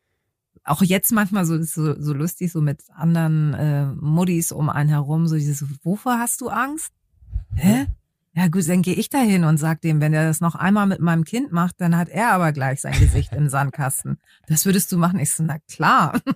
auch 0.65 0.83
jetzt 0.83 1.13
manchmal 1.13 1.47
so 1.47 1.63
so, 1.63 1.95
so 2.01 2.13
lustig 2.13 2.51
so 2.51 2.61
mit 2.61 2.83
anderen 2.91 3.55
äh, 3.55 3.87
Muddis 3.87 4.51
um 4.51 4.71
einen 4.71 4.89
herum 4.89 5.29
so 5.29 5.37
dieses 5.37 5.65
wovor 5.85 6.19
hast 6.19 6.41
du 6.41 6.49
Angst? 6.49 6.93
Hä? 7.55 7.87
Ja 8.37 8.49
gut, 8.49 8.69
dann 8.69 8.83
gehe 8.83 8.95
ich 8.95 9.09
da 9.09 9.19
hin 9.19 9.45
und 9.45 9.59
sag 9.59 9.83
dem, 9.83 10.01
wenn 10.01 10.13
er 10.13 10.27
das 10.27 10.41
noch 10.41 10.57
einmal 10.57 10.89
mit 10.89 10.99
meinem 10.99 11.23
Kind 11.23 11.53
macht, 11.53 11.81
dann 11.81 11.97
hat 11.97 12.09
er 12.09 12.33
aber 12.33 12.51
gleich 12.51 12.81
sein 12.81 12.99
Gesicht 12.99 13.33
im 13.33 13.49
Sandkasten. 13.49 14.19
Das 14.49 14.67
würdest 14.67 14.91
du 14.91 14.99
machen? 14.99 15.21
Ich 15.21 15.33
so, 15.33 15.45
na 15.45 15.59
klar. 15.69 16.21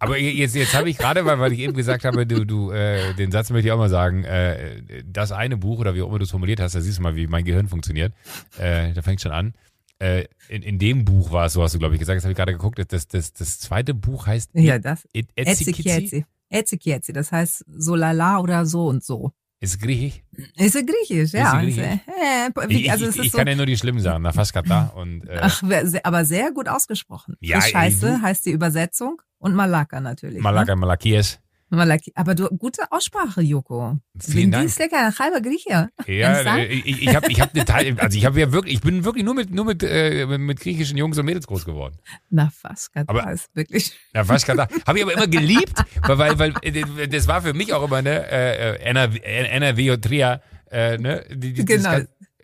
Aber 0.00 0.18
jetzt, 0.18 0.54
jetzt 0.56 0.74
habe 0.74 0.90
ich 0.90 0.98
gerade, 0.98 1.24
weil, 1.26 1.38
weil 1.38 1.52
ich 1.52 1.60
eben 1.60 1.74
gesagt 1.74 2.04
habe, 2.04 2.26
du, 2.26 2.44
du, 2.44 2.70
äh, 2.72 3.14
den 3.14 3.30
Satz 3.30 3.50
möchte 3.50 3.68
ich 3.68 3.72
auch 3.72 3.78
mal 3.78 3.88
sagen, 3.90 4.24
äh, 4.24 4.82
das 5.04 5.30
eine 5.30 5.56
Buch 5.56 5.78
oder 5.78 5.94
wie 5.94 6.02
auch 6.02 6.08
immer 6.08 6.18
du 6.18 6.24
es 6.24 6.30
formuliert 6.30 6.58
hast, 6.58 6.74
da 6.74 6.80
siehst 6.80 6.98
du 6.98 7.02
mal, 7.02 7.14
wie 7.16 7.26
mein 7.26 7.44
Gehirn 7.44 7.68
funktioniert. 7.68 8.12
Äh, 8.58 8.92
da 8.94 9.02
fängt 9.02 9.20
schon 9.20 9.32
an. 9.32 9.54
Äh, 9.98 10.24
in, 10.48 10.62
in 10.62 10.78
dem 10.78 11.04
Buch 11.04 11.30
war 11.32 11.46
es, 11.46 11.52
so 11.52 11.62
hast 11.62 11.74
du, 11.74 11.78
glaube 11.78 11.94
ich, 11.94 12.00
gesagt, 12.00 12.16
das 12.16 12.24
habe 12.24 12.32
ich 12.32 12.36
gerade 12.38 12.52
geguckt, 12.52 12.78
das, 12.88 13.06
das, 13.08 13.32
das 13.34 13.58
zweite 13.58 13.92
Buch 13.92 14.26
heißt 14.26 14.50
Ja, 14.54 14.78
das 14.78 15.06
Et- 15.12 15.28
Etzikiezi. 15.36 15.80
Etzikiezi. 15.90 16.24
Etzikiezi, 16.48 17.12
das 17.12 17.30
heißt 17.30 17.64
so 17.68 17.94
lala 17.94 18.38
oder 18.40 18.64
so 18.66 18.86
und 18.86 19.04
so. 19.04 19.32
Ist 19.62 19.78
griechisch? 19.80 20.22
Ist 20.56 20.72
griechisch, 20.74 21.32
ja. 21.32 21.58
Ist 21.60 21.62
griechisch. 21.76 21.84
Äh, 21.84 22.50
Ich, 22.70 22.90
also 22.90 23.08
ich, 23.08 23.16
ich, 23.16 23.24
ich 23.26 23.30
so, 23.32 23.38
kann 23.38 23.46
ja 23.46 23.54
nur 23.54 23.66
die 23.66 23.76
schlimmen 23.76 24.00
Sachen, 24.00 24.22
Nafaskata 24.22 24.92
und 24.96 25.28
äh, 25.28 25.38
ach, 25.42 25.62
aber 26.02 26.24
sehr 26.24 26.50
gut 26.52 26.66
ausgesprochen. 26.66 27.36
Ja, 27.40 27.60
Scheiße 27.60 28.06
du- 28.16 28.22
heißt 28.22 28.46
die 28.46 28.52
Übersetzung 28.52 29.20
und 29.38 29.54
Malaka 29.54 30.00
natürlich. 30.00 30.40
Malaka, 30.40 30.74
Malakies. 30.76 31.38
Malaki. 31.70 32.12
Aber 32.14 32.34
du, 32.34 32.48
gute 32.48 32.82
Aussprache, 32.90 33.40
Joko. 33.42 33.98
Vielen 34.18 34.50
Dank. 34.50 34.64
Bist 34.64 34.78
lecker, 34.78 35.12
halber 35.18 35.40
Grieche. 35.40 35.88
Ja, 36.06 36.42
du 36.42 36.48
äh, 36.60 36.66
ich, 36.66 37.02
ich 37.02 37.14
habe 37.14 37.30
ich 37.30 37.40
hab 37.40 37.52
Detail, 37.54 37.96
also 37.98 38.18
ich 38.18 38.24
habe 38.26 38.38
ja 38.40 38.52
wirklich, 38.52 38.74
ich 38.74 38.80
bin 38.80 39.04
wirklich 39.04 39.24
nur 39.24 39.34
mit 39.34 39.50
nur 39.50 39.64
mit 39.64 39.82
äh, 39.82 40.26
mit 40.26 40.60
griechischen 40.60 40.98
Jungs 40.98 41.16
und 41.18 41.24
Mädels 41.26 41.46
groß 41.46 41.64
geworden. 41.64 41.96
Na, 42.28 42.50
fast, 42.50 42.92
ganz 42.92 43.08
Aber- 43.08 43.30
ist 43.32 43.48
wirklich. 43.54 43.92
Ja, 44.14 44.24
fast 44.24 44.46
gesagt. 44.46 44.72
Habe 44.86 44.98
ich 44.98 45.04
aber 45.04 45.14
immer 45.14 45.28
geliebt, 45.28 45.72
weil, 46.02 46.18
weil, 46.18 46.38
weil 46.38 46.54
äh, 46.62 47.08
das 47.08 47.28
war 47.28 47.42
für 47.42 47.54
mich 47.54 47.72
auch 47.72 47.84
immer 47.84 48.02
ne 48.02 48.26
äh, 48.30 48.72
äh, 48.74 48.76
NRW, 48.90 49.18
NRW 49.20 49.90
und 49.92 50.04
Trier, 50.04 50.42
äh, 50.70 50.98
ne? 50.98 51.24
Die, 51.30 51.52
die, 51.52 51.64
Genau. 51.64 52.00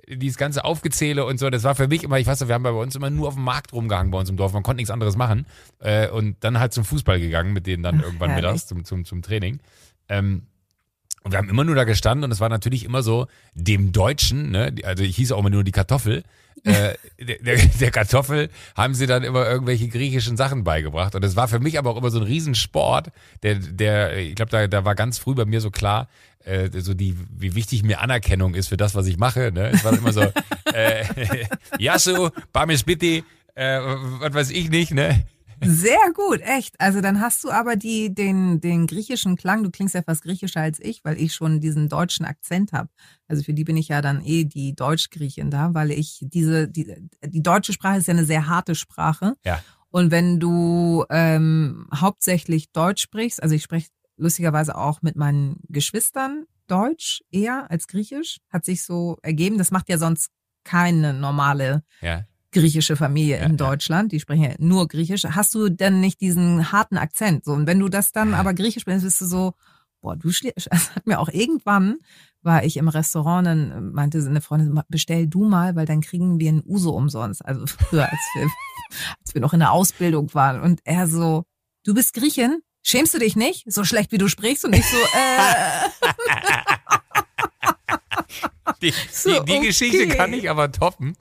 Dieses 0.08 0.38
ganze 0.38 0.64
Aufgezähle 0.64 1.24
und 1.24 1.38
so, 1.38 1.50
das 1.50 1.64
war 1.64 1.74
für 1.74 1.88
mich 1.88 2.04
immer, 2.04 2.18
ich 2.18 2.26
weiß 2.26 2.40
nicht, 2.40 2.48
wir 2.48 2.54
haben 2.54 2.62
bei 2.62 2.70
uns 2.70 2.94
immer 2.94 3.10
nur 3.10 3.28
auf 3.28 3.34
dem 3.34 3.44
Markt 3.44 3.72
rumgehangen 3.72 4.10
bei 4.10 4.18
uns 4.18 4.30
im 4.30 4.36
Dorf, 4.36 4.52
man 4.52 4.62
konnte 4.62 4.76
nichts 4.76 4.90
anderes 4.90 5.16
machen. 5.16 5.46
Äh, 5.80 6.08
und 6.08 6.36
dann 6.40 6.60
halt 6.60 6.72
zum 6.72 6.84
Fußball 6.84 7.18
gegangen, 7.20 7.52
mit 7.52 7.66
denen 7.66 7.82
dann 7.82 8.00
irgendwann 8.00 8.30
herrlich. 8.30 8.44
mittags 8.44 8.66
zum, 8.66 8.84
zum, 8.84 9.04
zum 9.04 9.22
Training. 9.22 9.60
Ähm, 10.08 10.46
und 11.26 11.32
wir 11.32 11.38
haben 11.38 11.48
immer 11.48 11.64
nur 11.64 11.74
da 11.74 11.82
gestanden 11.82 12.22
und 12.22 12.30
es 12.30 12.38
war 12.38 12.48
natürlich 12.48 12.84
immer 12.84 13.02
so, 13.02 13.26
dem 13.52 13.90
Deutschen, 13.90 14.52
ne, 14.52 14.72
also 14.84 15.02
ich 15.02 15.16
hieß 15.16 15.32
auch 15.32 15.40
immer 15.40 15.50
nur 15.50 15.64
die 15.64 15.72
Kartoffel, 15.72 16.22
äh, 16.62 16.94
der, 17.18 17.56
der, 17.56 17.90
Kartoffel 17.90 18.48
haben 18.76 18.94
sie 18.94 19.08
dann 19.08 19.24
immer 19.24 19.44
irgendwelche 19.44 19.88
griechischen 19.88 20.36
Sachen 20.36 20.62
beigebracht. 20.62 21.16
Und 21.16 21.24
es 21.24 21.34
war 21.34 21.48
für 21.48 21.58
mich 21.58 21.80
aber 21.80 21.90
auch 21.90 21.96
immer 21.96 22.10
so 22.10 22.20
ein 22.20 22.24
Riesensport, 22.24 23.10
der, 23.42 23.56
der, 23.56 24.16
ich 24.18 24.36
glaube, 24.36 24.52
da, 24.52 24.68
da 24.68 24.84
war 24.84 24.94
ganz 24.94 25.18
früh 25.18 25.34
bei 25.34 25.44
mir 25.44 25.60
so 25.60 25.72
klar, 25.72 26.06
äh, 26.44 26.70
so 26.78 26.94
die, 26.94 27.16
wie 27.36 27.56
wichtig 27.56 27.82
mir 27.82 28.00
Anerkennung 28.02 28.54
ist 28.54 28.68
für 28.68 28.76
das, 28.76 28.94
was 28.94 29.08
ich 29.08 29.18
mache. 29.18 29.50
Ne? 29.52 29.70
Es 29.70 29.84
war 29.84 29.94
immer 29.94 30.12
so, 30.12 30.20
äh, 30.72 31.04
Yasu, 31.80 32.30
Bamis 32.52 32.84
Bitti, 32.84 33.24
äh, 33.56 33.80
was 34.20 34.32
weiß 34.32 34.50
ich 34.50 34.70
nicht, 34.70 34.92
ne? 34.92 35.24
Sehr 35.62 36.12
gut, 36.14 36.40
echt. 36.40 36.80
Also 36.80 37.00
dann 37.00 37.20
hast 37.20 37.42
du 37.44 37.50
aber 37.50 37.76
die, 37.76 38.14
den, 38.14 38.60
den 38.60 38.86
griechischen 38.86 39.36
Klang, 39.36 39.62
du 39.62 39.70
klingst 39.70 39.94
ja 39.94 40.02
fast 40.02 40.22
griechischer 40.22 40.60
als 40.60 40.80
ich, 40.80 41.04
weil 41.04 41.20
ich 41.20 41.34
schon 41.34 41.60
diesen 41.60 41.88
deutschen 41.88 42.26
Akzent 42.26 42.72
habe. 42.72 42.88
Also 43.28 43.42
für 43.42 43.54
die 43.54 43.64
bin 43.64 43.76
ich 43.76 43.88
ja 43.88 44.02
dann 44.02 44.24
eh 44.24 44.44
die 44.44 44.74
Deutsch-Griechin 44.74 45.50
da, 45.50 45.74
weil 45.74 45.90
ich 45.90 46.18
diese, 46.20 46.68
die, 46.68 46.94
die 47.24 47.42
deutsche 47.42 47.72
Sprache 47.72 47.98
ist 47.98 48.08
ja 48.08 48.14
eine 48.14 48.24
sehr 48.24 48.48
harte 48.48 48.74
Sprache. 48.74 49.34
Ja. 49.44 49.62
Und 49.90 50.10
wenn 50.10 50.40
du 50.40 51.04
ähm, 51.10 51.88
hauptsächlich 51.94 52.72
Deutsch 52.72 53.02
sprichst, 53.02 53.42
also 53.42 53.54
ich 53.54 53.62
spreche 53.62 53.88
lustigerweise 54.16 54.76
auch 54.76 55.02
mit 55.02 55.16
meinen 55.16 55.60
Geschwistern 55.68 56.44
Deutsch 56.66 57.22
eher 57.30 57.70
als 57.70 57.86
Griechisch, 57.86 58.38
hat 58.50 58.64
sich 58.64 58.82
so 58.82 59.18
ergeben. 59.22 59.56
Das 59.56 59.70
macht 59.70 59.88
ja 59.88 59.98
sonst 59.98 60.30
keine 60.64 61.14
normale 61.14 61.84
Ja. 62.00 62.24
Griechische 62.56 62.96
Familie 62.96 63.36
Ja, 63.36 63.44
in 63.44 63.52
ja. 63.52 63.56
Deutschland, 63.56 64.12
die 64.12 64.20
sprechen 64.20 64.44
ja 64.44 64.54
nur 64.58 64.88
Griechisch, 64.88 65.24
hast 65.24 65.54
du 65.54 65.68
denn 65.68 66.00
nicht 66.00 66.20
diesen 66.20 66.72
harten 66.72 66.96
Akzent? 66.96 67.44
So, 67.44 67.52
und 67.52 67.66
wenn 67.66 67.78
du 67.78 67.88
das 67.88 68.12
dann 68.12 68.32
aber 68.34 68.54
Griechisch 68.54 68.82
sprichst, 68.82 69.04
bist 69.04 69.20
du 69.20 69.26
so, 69.26 69.52
boah, 70.00 70.16
du 70.16 70.30
schlägst, 70.30 70.68
es 70.70 70.90
hat 70.96 71.06
mir 71.06 71.20
auch 71.20 71.28
irgendwann, 71.28 71.98
war 72.42 72.64
ich 72.64 72.76
im 72.78 72.88
Restaurant, 72.88 73.46
dann 73.46 73.92
meinte 73.92 74.18
eine 74.18 74.40
Freundin, 74.40 74.80
bestell 74.88 75.26
du 75.26 75.44
mal, 75.44 75.76
weil 75.76 75.84
dann 75.84 76.00
kriegen 76.00 76.40
wir 76.40 76.50
ein 76.50 76.62
Uso 76.64 76.90
umsonst. 76.90 77.44
Also 77.44 77.66
früher, 77.66 78.04
als 78.04 78.20
wir, 78.34 78.42
als 79.20 79.34
wir 79.34 79.40
noch 79.40 79.52
in 79.52 79.60
der 79.60 79.72
Ausbildung 79.72 80.32
waren. 80.32 80.60
Und 80.60 80.80
er 80.84 81.06
so, 81.06 81.44
du 81.84 81.92
bist 81.92 82.14
Griechin? 82.14 82.62
Schämst 82.82 83.12
du 83.14 83.18
dich 83.18 83.34
nicht? 83.34 83.64
So 83.70 83.84
schlecht 83.84 84.12
wie 84.12 84.18
du 84.18 84.28
sprichst 84.28 84.64
und 84.64 84.74
ich 84.74 84.86
so, 84.86 84.96
äh, 84.96 86.75
Die, 88.82 88.92
So, 89.10 89.30
die, 89.40 89.44
die 89.46 89.58
okay. 89.58 89.66
Geschichte 89.66 90.08
kann 90.08 90.32
ich 90.32 90.50
aber 90.50 90.70
toppen. 90.70 91.16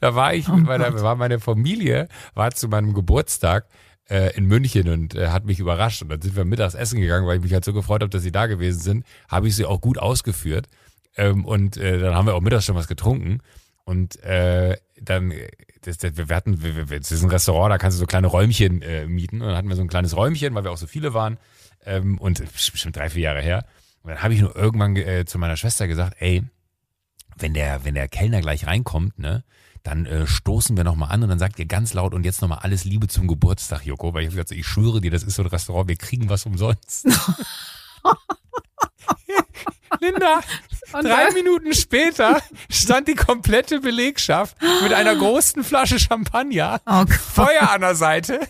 Da 0.00 0.14
war 0.14 0.34
ich 0.34 0.48
Oh 0.48 0.56
meiner, 0.56 1.00
war 1.02 1.14
meine 1.14 1.38
Familie, 1.38 2.08
war 2.34 2.50
zu 2.50 2.68
meinem 2.68 2.92
Geburtstag 2.92 3.66
äh, 4.10 4.36
in 4.36 4.46
München 4.46 4.88
und 4.88 5.14
äh, 5.14 5.28
hat 5.28 5.44
mich 5.44 5.58
überrascht. 5.60 6.02
Und 6.02 6.08
dann 6.08 6.20
sind 6.20 6.36
wir 6.36 6.44
mittags 6.44 6.74
essen 6.74 7.00
gegangen, 7.00 7.26
weil 7.26 7.36
ich 7.36 7.42
mich 7.42 7.52
halt 7.52 7.64
so 7.64 7.72
gefreut 7.72 8.02
habe, 8.02 8.10
dass 8.10 8.22
sie 8.22 8.32
da 8.32 8.46
gewesen 8.46 8.80
sind. 8.80 9.06
Habe 9.28 9.48
ich 9.48 9.56
sie 9.56 9.64
auch 9.64 9.80
gut 9.80 9.98
ausgeführt. 9.98 10.68
Ähm, 11.16 11.44
und 11.44 11.76
äh, 11.76 11.98
dann 11.98 12.14
haben 12.14 12.26
wir 12.26 12.34
auch 12.34 12.40
mittags 12.40 12.64
schon 12.64 12.74
was 12.74 12.88
getrunken. 12.88 13.40
Und 13.84 14.22
äh, 14.22 14.76
dann, 15.00 15.30
äh, 15.30 15.48
das, 15.82 15.98
das, 15.98 16.16
wir 16.16 16.34
hatten, 16.34 16.62
wir, 16.62 16.90
wir, 16.90 16.98
das 16.98 17.12
ist 17.12 17.22
ein 17.22 17.30
Restaurant, 17.30 17.72
da 17.72 17.78
kannst 17.78 17.96
du 17.96 18.00
so 18.00 18.06
kleine 18.06 18.28
Räumchen 18.28 18.82
äh, 18.82 19.06
mieten. 19.06 19.40
Und 19.40 19.48
dann 19.48 19.56
hatten 19.56 19.68
wir 19.68 19.76
so 19.76 19.82
ein 19.82 19.88
kleines 19.88 20.16
Räumchen, 20.16 20.54
weil 20.54 20.64
wir 20.64 20.70
auch 20.70 20.76
so 20.76 20.86
viele 20.86 21.14
waren. 21.14 21.38
Ähm, 21.84 22.18
und 22.18 22.42
bestimmt 22.72 22.96
drei, 22.96 23.10
vier 23.10 23.22
Jahre 23.22 23.40
her. 23.40 23.66
Und 24.02 24.10
dann 24.10 24.22
habe 24.22 24.34
ich 24.34 24.40
nur 24.40 24.54
irgendwann 24.56 24.96
äh, 24.96 25.24
zu 25.24 25.38
meiner 25.38 25.56
Schwester 25.56 25.86
gesagt, 25.88 26.16
ey, 26.20 26.42
wenn 27.36 27.54
der, 27.54 27.84
wenn 27.84 27.94
der 27.94 28.08
Kellner 28.08 28.40
gleich 28.40 28.66
reinkommt, 28.66 29.18
ne, 29.18 29.44
dann 29.82 30.06
äh, 30.06 30.26
stoßen 30.26 30.76
wir 30.76 30.84
nochmal 30.84 31.10
an 31.10 31.22
und 31.22 31.28
dann 31.28 31.38
sagt 31.38 31.58
ihr 31.58 31.66
ganz 31.66 31.92
laut 31.94 32.14
und 32.14 32.24
jetzt 32.24 32.40
nochmal 32.42 32.58
alles 32.62 32.84
Liebe 32.84 33.08
zum 33.08 33.26
Geburtstag, 33.26 33.84
Joko, 33.84 34.14
weil 34.14 34.22
ich 34.22 34.26
hab 34.28 34.34
gesagt, 34.34 34.52
ich 34.52 34.66
schwöre 34.66 35.00
dir, 35.00 35.10
das 35.10 35.22
ist 35.24 35.34
so 35.36 35.42
ein 35.42 35.48
Restaurant, 35.48 35.88
wir 35.88 35.96
kriegen 35.96 36.28
was 36.28 36.46
umsonst. 36.46 37.06
Linda, 40.00 40.40
Und 40.92 41.04
drei 41.04 41.24
dann- 41.26 41.34
Minuten 41.34 41.72
später 41.74 42.40
stand 42.82 43.08
die 43.08 43.14
komplette 43.14 43.80
Belegschaft 43.80 44.56
mit 44.82 44.92
einer 44.92 45.16
großen 45.16 45.64
Flasche 45.64 45.98
Champagner, 45.98 46.80
oh. 46.86 47.04
Feuer 47.06 47.70
an 47.70 47.80
der 47.80 47.94
Seite 47.94 48.40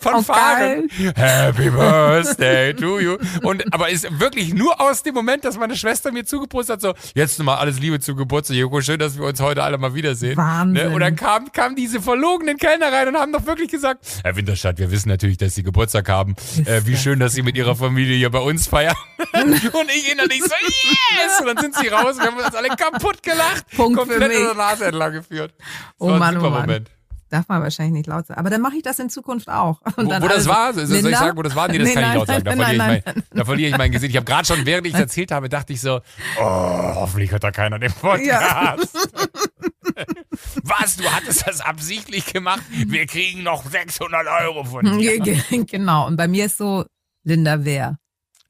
von 0.00 0.14
Oh, 0.14 0.22
Fahren. 0.22 0.88
Happy 1.14 1.70
Birthday 1.70 2.74
to 2.74 2.98
you. 2.98 3.18
Und 3.42 3.72
aber 3.72 3.90
ist 3.90 4.18
wirklich 4.18 4.54
nur 4.54 4.80
aus 4.80 5.02
dem 5.02 5.14
Moment, 5.14 5.44
dass 5.44 5.58
meine 5.58 5.76
Schwester 5.76 6.12
mir 6.12 6.24
zugepostet 6.24 6.74
hat, 6.74 6.80
so, 6.80 6.94
jetzt 7.14 7.38
nochmal 7.38 7.58
alles 7.58 7.78
Liebe 7.78 8.00
zu 8.00 8.14
Geburtstag, 8.14 8.56
Joko, 8.56 8.80
schön, 8.80 8.98
dass 8.98 9.18
wir 9.18 9.24
uns 9.26 9.40
heute 9.40 9.62
alle 9.62 9.78
mal 9.78 9.94
wiedersehen. 9.94 10.36
Wahnsinn. 10.36 10.88
Ne? 10.88 10.94
Und 10.94 11.00
dann 11.00 11.16
kamen 11.16 11.52
kam 11.52 11.76
diese 11.76 12.00
verlogenen 12.00 12.56
Kellner 12.56 12.92
rein 12.92 13.08
und 13.08 13.16
haben 13.16 13.32
doch 13.32 13.46
wirklich 13.46 13.70
gesagt, 13.70 14.04
Herr 14.22 14.36
Winterstadt, 14.36 14.78
wir 14.78 14.90
wissen 14.90 15.08
natürlich, 15.08 15.36
dass 15.36 15.54
Sie 15.54 15.62
Geburtstag 15.62 16.08
haben. 16.08 16.34
Äh, 16.64 16.82
wie 16.84 16.96
schön, 16.96 17.18
dass 17.20 17.34
Sie 17.34 17.42
mit 17.42 17.56
Ihrer 17.56 17.76
Familie 17.76 18.16
hier 18.16 18.30
bei 18.30 18.40
uns 18.40 18.66
feiern. 18.66 18.94
und 19.32 19.52
ich 19.52 20.12
innerlich 20.12 20.42
so, 20.42 20.50
yes! 20.50 21.40
Und 21.40 21.46
dann 21.46 21.58
sind 21.58 21.74
sie 21.74 21.88
raus, 21.88 22.16
wir 22.18 22.26
haben 22.26 22.36
uns 22.36 22.54
alle 22.54 22.68
kaputt 22.68 23.22
gelacht, 23.22 23.57
Punkt 23.76 24.00
für 24.00 24.06
komplett 24.08 24.28
mich. 24.28 24.38
an 24.38 24.44
der 24.44 24.54
Nase 24.54 24.84
entlang 24.86 25.12
geführt. 25.12 25.54
Das 25.58 25.66
Oh 25.98 26.10
Mann, 26.10 26.36
oh 26.36 26.40
super 26.40 26.50
Mann. 26.50 26.60
Moment. 26.62 26.90
Darf 27.30 27.46
man 27.48 27.60
wahrscheinlich 27.62 27.92
nicht 27.92 28.06
laut 28.06 28.26
sagen. 28.26 28.40
Aber 28.40 28.48
dann 28.48 28.62
mache 28.62 28.76
ich 28.76 28.82
das 28.82 28.98
in 28.98 29.10
Zukunft 29.10 29.50
auch. 29.50 29.82
Und 29.96 30.06
Wo, 30.06 30.22
wo 30.22 30.28
das 30.28 30.48
war, 30.48 30.72
soll 30.72 30.84
ich 30.84 31.14
sagen, 31.14 31.36
wo 31.36 31.42
das 31.42 31.54
war? 31.54 31.68
Nee, 31.68 31.76
das 31.76 31.88
Nee, 31.88 31.92
kann 31.94 32.02
ich 32.04 32.08
nein, 32.08 32.16
laut 32.16 32.26
sagen. 32.26 32.44
Da 32.44 32.54
nein, 32.56 32.64
verliere, 32.64 32.86
nein, 32.88 33.02
ich 33.06 33.14
mein, 33.14 33.24
da 33.38 33.44
verliere 33.44 33.70
ich 33.70 33.76
mein 33.76 33.92
Gesicht. 33.92 34.10
Ich 34.12 34.16
habe 34.16 34.24
gerade 34.24 34.46
schon, 34.46 34.64
während 34.64 34.86
ich 34.86 34.94
es 34.94 35.00
erzählt 35.00 35.30
habe, 35.30 35.50
dachte 35.50 35.74
ich 35.74 35.80
so, 35.82 36.00
oh, 36.40 36.42
hoffentlich 36.42 37.30
hört 37.30 37.44
da 37.44 37.50
keiner 37.50 37.78
den 37.78 37.92
Podcast. 37.92 38.96
Was, 40.62 40.96
du 40.96 41.04
hattest 41.04 41.46
das 41.46 41.60
absichtlich 41.60 42.26
gemacht? 42.32 42.62
Wir 42.70 43.06
kriegen 43.06 43.42
noch 43.42 43.64
600 43.68 44.26
Euro 44.44 44.64
von 44.64 44.84
dir. 44.98 45.16
Ja, 45.16 45.22
ge- 45.22 45.64
genau. 45.64 46.06
Und 46.06 46.16
bei 46.16 46.28
mir 46.28 46.46
ist 46.46 46.56
so, 46.58 46.84
Linda, 47.24 47.64
wer? 47.64 47.98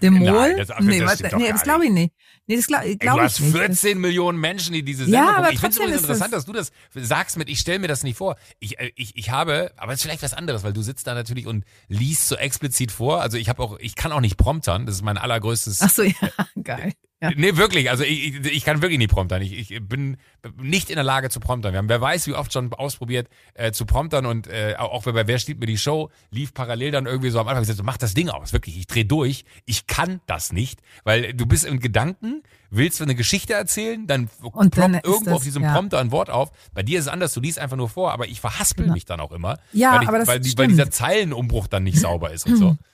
Demol? 0.03 0.31
Nein, 0.31 0.57
das- 0.59 0.69
das 0.69 0.81
nee, 0.81 1.05
was, 1.05 1.19
doch 1.19 1.33
nee 1.39 1.51
das 1.51 1.63
glaube 1.63 1.87
ich 1.87 1.91
nicht. 1.91 2.15
Nee, 2.49 2.57
das 2.57 2.67
glaube 2.67 2.97
glaub 2.97 3.17
du 3.19 3.21
ich 3.21 3.25
hast 3.33 3.41
nicht. 3.41 3.57
14 3.57 3.99
Millionen 4.01 4.41
Menschen, 4.41 4.73
die 4.73 4.83
diese 4.83 5.05
Ja, 5.05 5.11
Sendung 5.11 5.29
aber 5.29 5.37
gucken. 5.43 5.55
Ich 5.55 5.61
finde 5.61 5.71
es 5.71 5.77
übrigens 5.77 6.01
interessant, 6.01 6.33
dass 6.33 6.45
du 6.47 6.53
das 6.53 6.73
sagst 6.95 7.37
mit, 7.37 7.49
ich 7.51 7.61
stelle 7.61 7.79
mir 7.79 7.89
das 7.89 8.03
nicht 8.03 8.17
vor. 8.17 8.37
Ich, 8.59 8.81
äh, 8.81 8.91
ich, 8.97 9.17
ich 9.17 9.31
habe, 9.31 9.71
aber 9.77 9.93
es 9.93 9.99
ist 10.01 10.03
vielleicht 10.05 10.23
was 10.23 10.33
anderes, 10.35 10.65
weil 10.65 10.73
du 10.73 10.81
sitzt 10.83 11.07
da 11.07 11.15
natürlich 11.15 11.47
und 11.47 11.65
liest 11.89 12.27
so 12.27 12.37
explizit 12.37 12.91
vor. 12.91 13.21
Also 13.21 13.37
ich 13.37 13.49
habe 13.51 13.63
auch, 13.63 13.79
ich 13.79 13.95
kann 13.97 14.13
auch 14.13 14.21
nicht 14.21 14.39
promptern. 14.39 14.87
Das 14.87 14.95
ist 14.97 15.03
mein 15.03 15.19
allergrößtes 15.19 15.83
Ach 15.83 15.91
so, 15.91 16.03
ja, 16.03 16.15
geil. 16.63 16.95
Ja. 17.21 17.33
Nee, 17.35 17.57
wirklich. 17.57 17.91
Also 17.91 18.05
ich, 18.05 18.29
ich, 18.37 18.47
ich 18.47 18.65
kann 18.65 18.81
wirklich 18.81 18.99
nicht 18.99 19.11
promptern. 19.11 19.43
Ich, 19.43 19.73
ich 19.73 19.83
bin 19.89 20.19
nicht 20.57 20.89
in 20.89 20.95
der 20.95 21.03
Lage 21.05 21.31
zu 21.31 21.41
promptern. 21.41 21.73
Wir 21.73 21.79
haben, 21.79 21.89
wer 21.89 22.01
weiß, 22.01 22.29
wie 22.29 22.35
oft 22.35 22.53
schon 22.53 22.73
ausprobiert 22.73 23.29
äh, 23.55 23.73
zu 23.73 23.87
promptern 23.87 24.25
und 24.25 24.47
äh, 24.47 24.77
auch 24.79 25.03
bei 25.03 25.27
Wer 25.27 25.39
steht 25.41 25.59
mir 25.59 25.67
die 25.67 25.79
Show 25.79 26.11
lief 26.31 26.55
parallel 26.55 26.93
dann 26.93 27.07
irgendwie 27.07 27.31
so 27.31 27.41
am 27.41 27.49
Anfang 27.49 27.63
gesagt, 27.63 27.79
so, 27.79 27.83
mach 27.83 27.97
das 27.97 28.15
Ding 28.15 28.29
aus, 28.29 28.53
wirklich. 28.53 28.79
Ich 28.79 28.87
dreh 28.87 29.03
durch. 29.03 29.45
Ich 29.67 29.89
kann 29.89 30.21
das 30.27 30.53
nicht, 30.53 30.81
weil 31.03 31.35
du 31.35 31.45
bist 31.45 31.65
in 31.65 31.81
Gedanken, 31.81 32.45
willst 32.71 33.01
du 33.01 33.05
eine 33.05 33.17
Geschichte 33.17 33.53
erzählen, 33.55 34.07
dann 34.07 34.31
Und 34.41 34.79
dann 34.79 34.95
irgendwo 34.95 35.25
das- 35.25 35.35
auf 35.35 35.43
diesem 35.43 35.65
ja. 35.65 35.73
Prompter 35.73 35.99
ein 35.99 36.13
Wort 36.13 36.31
auf. 36.31 36.53
Bei 36.73 36.85
dir 36.85 37.01
ist 37.01 37.07
es 37.07 37.11
anders. 37.11 37.35
Du 37.35 37.41
liest 37.41 37.59
einfach 37.59 37.77
nur 37.77 37.89
vor, 37.89 38.13
aber 38.13 38.29
ich 38.29 38.41
verhaspel 38.41 38.85
Genau. 38.85 38.95
mich 38.95 39.07
dann 39.07 39.19
auch 39.19 39.33
immer, 39.33 39.59
Ja, 39.73 39.95
weil, 39.95 40.03
ich, 40.03 40.09
aber 40.09 40.19
das 40.21 40.29
weil, 40.29 40.41
weil 40.57 40.69
dieser 40.69 40.91
Zeilenumbruch 40.93 41.67
dann 41.67 41.83
nicht 41.83 41.99
sauber 41.99 42.31
ist 42.33 42.47
und 42.47 42.57
so. 42.59 42.77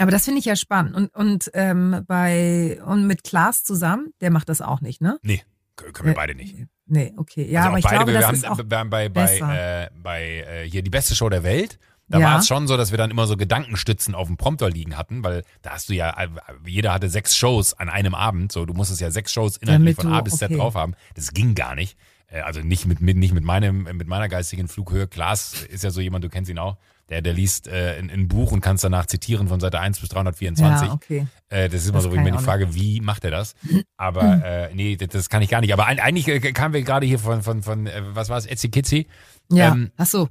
Aber 0.00 0.10
das 0.10 0.24
finde 0.24 0.38
ich 0.40 0.44
ja 0.44 0.56
spannend. 0.56 0.94
Und, 0.94 1.14
und 1.14 1.50
ähm, 1.54 2.04
bei 2.06 2.78
und 2.84 3.06
mit 3.06 3.24
Klaas 3.24 3.64
zusammen, 3.64 4.12
der 4.20 4.30
macht 4.30 4.48
das 4.48 4.60
auch 4.60 4.80
nicht, 4.80 5.00
ne? 5.00 5.18
Nee, 5.22 5.42
können 5.76 6.08
wir 6.08 6.14
beide 6.14 6.34
nicht. 6.34 6.54
Nee, 6.86 7.12
okay. 7.16 7.50
Ja, 7.50 7.60
also 7.60 7.68
aber 7.70 7.78
ich 7.78 7.84
beide, 7.84 7.96
glaube, 7.96 8.12
wir 8.12 8.18
das 8.20 8.26
haben 8.28 8.34
ist 8.34 8.48
auch 8.48 8.56
bei, 8.58 8.84
bei, 8.84 8.84
bei, 8.84 9.08
besser. 9.08 9.84
äh, 9.84 9.90
bei 9.94 10.22
äh, 10.48 10.70
hier 10.70 10.82
die 10.82 10.90
beste 10.90 11.14
Show 11.14 11.28
der 11.28 11.42
Welt. 11.42 11.78
Da 12.08 12.20
Ja. 12.20 12.26
war 12.30 12.38
es 12.38 12.46
schon 12.46 12.68
so, 12.68 12.76
dass 12.76 12.92
wir 12.92 12.98
dann 12.98 13.10
immer 13.10 13.26
so 13.26 13.36
Gedankenstützen 13.36 14.14
auf 14.14 14.28
dem 14.28 14.36
Prompter 14.36 14.70
liegen 14.70 14.96
hatten, 14.96 15.24
weil 15.24 15.42
da 15.62 15.70
hast 15.70 15.88
du 15.88 15.94
ja, 15.94 16.10
äh, 16.10 16.28
jeder 16.64 16.92
hatte 16.92 17.08
sechs 17.08 17.36
Shows 17.36 17.74
an 17.74 17.88
einem 17.88 18.14
Abend, 18.14 18.52
so 18.52 18.64
du 18.64 18.74
musstest 18.74 19.00
ja 19.00 19.10
sechs 19.10 19.32
Shows 19.32 19.56
inhaltlich 19.56 19.96
Damit 19.96 20.10
von 20.10 20.14
A 20.14 20.20
bis 20.20 20.36
Z 20.36 20.50
okay. 20.50 20.58
drauf 20.58 20.76
haben. 20.76 20.94
Das 21.14 21.32
ging 21.32 21.56
gar 21.56 21.74
nicht. 21.74 21.98
Äh, 22.28 22.40
Also 22.40 22.60
nicht 22.60 22.86
mit, 22.86 23.00
mit, 23.00 23.16
nicht 23.16 23.34
mit 23.34 23.44
meinem, 23.44 23.82
mit 23.84 24.06
meiner 24.06 24.28
geistigen 24.28 24.68
Flughöhe. 24.68 25.06
Klaas 25.06 25.62
ist 25.64 25.84
ja 25.84 25.90
so 25.90 26.00
jemand, 26.00 26.24
du 26.24 26.28
kennst 26.28 26.50
ihn 26.50 26.58
auch. 26.58 26.76
Der, 27.08 27.22
der 27.22 27.34
liest 27.34 27.68
äh, 27.68 27.96
ein, 28.00 28.10
ein 28.10 28.26
Buch 28.26 28.50
und 28.50 28.60
kannst 28.60 28.82
danach 28.82 29.06
zitieren 29.06 29.46
von 29.46 29.60
Seite 29.60 29.78
1 29.78 30.00
bis 30.00 30.08
324. 30.08 30.88
Ja, 30.88 30.92
okay. 30.92 31.26
Äh, 31.48 31.68
das 31.68 31.82
ist 31.82 31.88
immer 31.88 31.98
Das 31.98 32.04
so, 32.04 32.10
wie 32.10 32.16
kann 32.16 32.24
mir 32.24 32.30
ich 32.30 32.36
die 32.36 32.42
Frage, 32.42 32.74
wie 32.74 33.00
macht 33.00 33.24
er 33.24 33.30
das? 33.30 33.54
Aber 33.96 34.22
äh, 34.44 34.74
nee, 34.74 34.96
das, 34.96 35.08
das 35.10 35.28
kann 35.28 35.40
ich 35.40 35.48
gar 35.48 35.60
nicht. 35.60 35.72
Aber 35.72 35.86
ein, 35.86 36.00
eigentlich 36.00 36.26
äh, 36.26 36.40
kamen 36.40 36.74
wir 36.74 36.82
gerade 36.82 37.06
hier 37.06 37.20
von, 37.20 37.42
von, 37.42 37.62
von 37.62 37.86
äh, 37.86 38.02
was 38.08 38.28
war 38.28 38.38
es, 38.38 38.46
Etsy 38.46 38.70
Kitzi? 38.70 39.06
Ja. 39.52 39.72
Ähm, 39.72 39.92
Ach 39.96 40.06
so. 40.06 40.28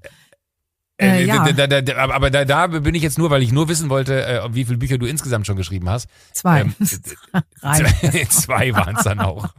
Äh, 0.98 1.24
Äh, 1.24 1.26
ja. 1.26 1.52
da, 1.52 1.68
da, 1.68 1.82
da, 1.82 1.98
aber 2.10 2.30
da, 2.30 2.46
da 2.46 2.68
bin 2.68 2.96
ich 2.96 3.04
jetzt 3.04 3.18
nur, 3.18 3.30
weil 3.30 3.44
ich 3.44 3.52
nur 3.52 3.68
wissen 3.68 3.90
wollte, 3.90 4.26
äh, 4.26 4.42
wie 4.54 4.64
viele 4.64 4.78
Bücher 4.78 4.98
du 4.98 5.06
insgesamt 5.06 5.46
schon 5.46 5.58
geschrieben 5.58 5.90
hast. 5.90 6.08
Zwei. 6.32 6.62
Ähm, 6.62 6.76
zwei 8.30 8.74
waren 8.76 8.96
es 8.96 9.04
dann 9.04 9.20
auch. 9.20 9.50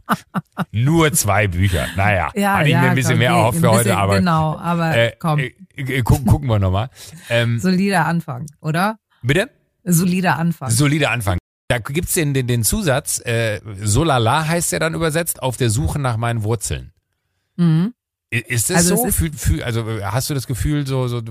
Nur 0.73 1.13
zwei 1.13 1.47
Bücher. 1.49 1.89
Naja, 1.97 2.31
Ja, 2.35 2.55
hatte 2.59 2.67
ich 2.69 2.73
ja, 2.73 2.81
mir 2.83 2.89
ein 2.91 2.95
bisschen 2.95 3.11
komm, 3.13 3.19
mehr 3.19 3.31
erhofft 3.31 3.61
für 3.61 3.71
heute, 3.71 3.85
bisschen- 3.85 3.99
aber 3.99 4.19
Genau, 4.19 4.57
aber 4.59 4.97
äh, 4.97 5.13
komm, 5.19 5.39
äh, 5.41 5.53
äh, 5.77 6.03
gucken, 6.03 6.27
gucken 6.27 6.49
wir 6.49 6.59
nochmal. 6.59 6.89
Ähm, 7.29 7.59
solider 7.59 8.07
Anfang, 8.07 8.47
oder? 8.61 8.99
bitte? 9.23 9.51
Solider 9.85 10.37
Anfang. 10.39 10.71
Solider 10.71 11.11
Anfang. 11.11 11.39
Da 11.69 11.79
gibt's 11.79 12.15
den, 12.15 12.33
den, 12.33 12.47
den 12.47 12.63
Zusatz, 12.65 13.21
äh, 13.27 13.61
Solala 13.83 14.47
heißt 14.47 14.73
der 14.73 14.81
dann 14.81 14.95
übersetzt, 14.95 15.43
auf 15.43 15.57
der 15.57 15.69
Suche 15.71 15.99
nach 15.99 16.17
meinen 16.17 16.45
Wurzeln. 16.45 16.93
Mhm. 17.57 17.93
Ist 18.31 18.71
es 18.71 18.77
Also 18.77 18.97
so? 18.97 19.07
ist- 19.07 19.41
Fühl, 19.41 19.63
also 19.63 19.89
äh, 19.89 20.03
hast 20.03 20.29
du 20.29 20.35
das 20.35 20.47
Gefühl, 20.49 20.85
so, 20.87 21.07
so 21.07 21.23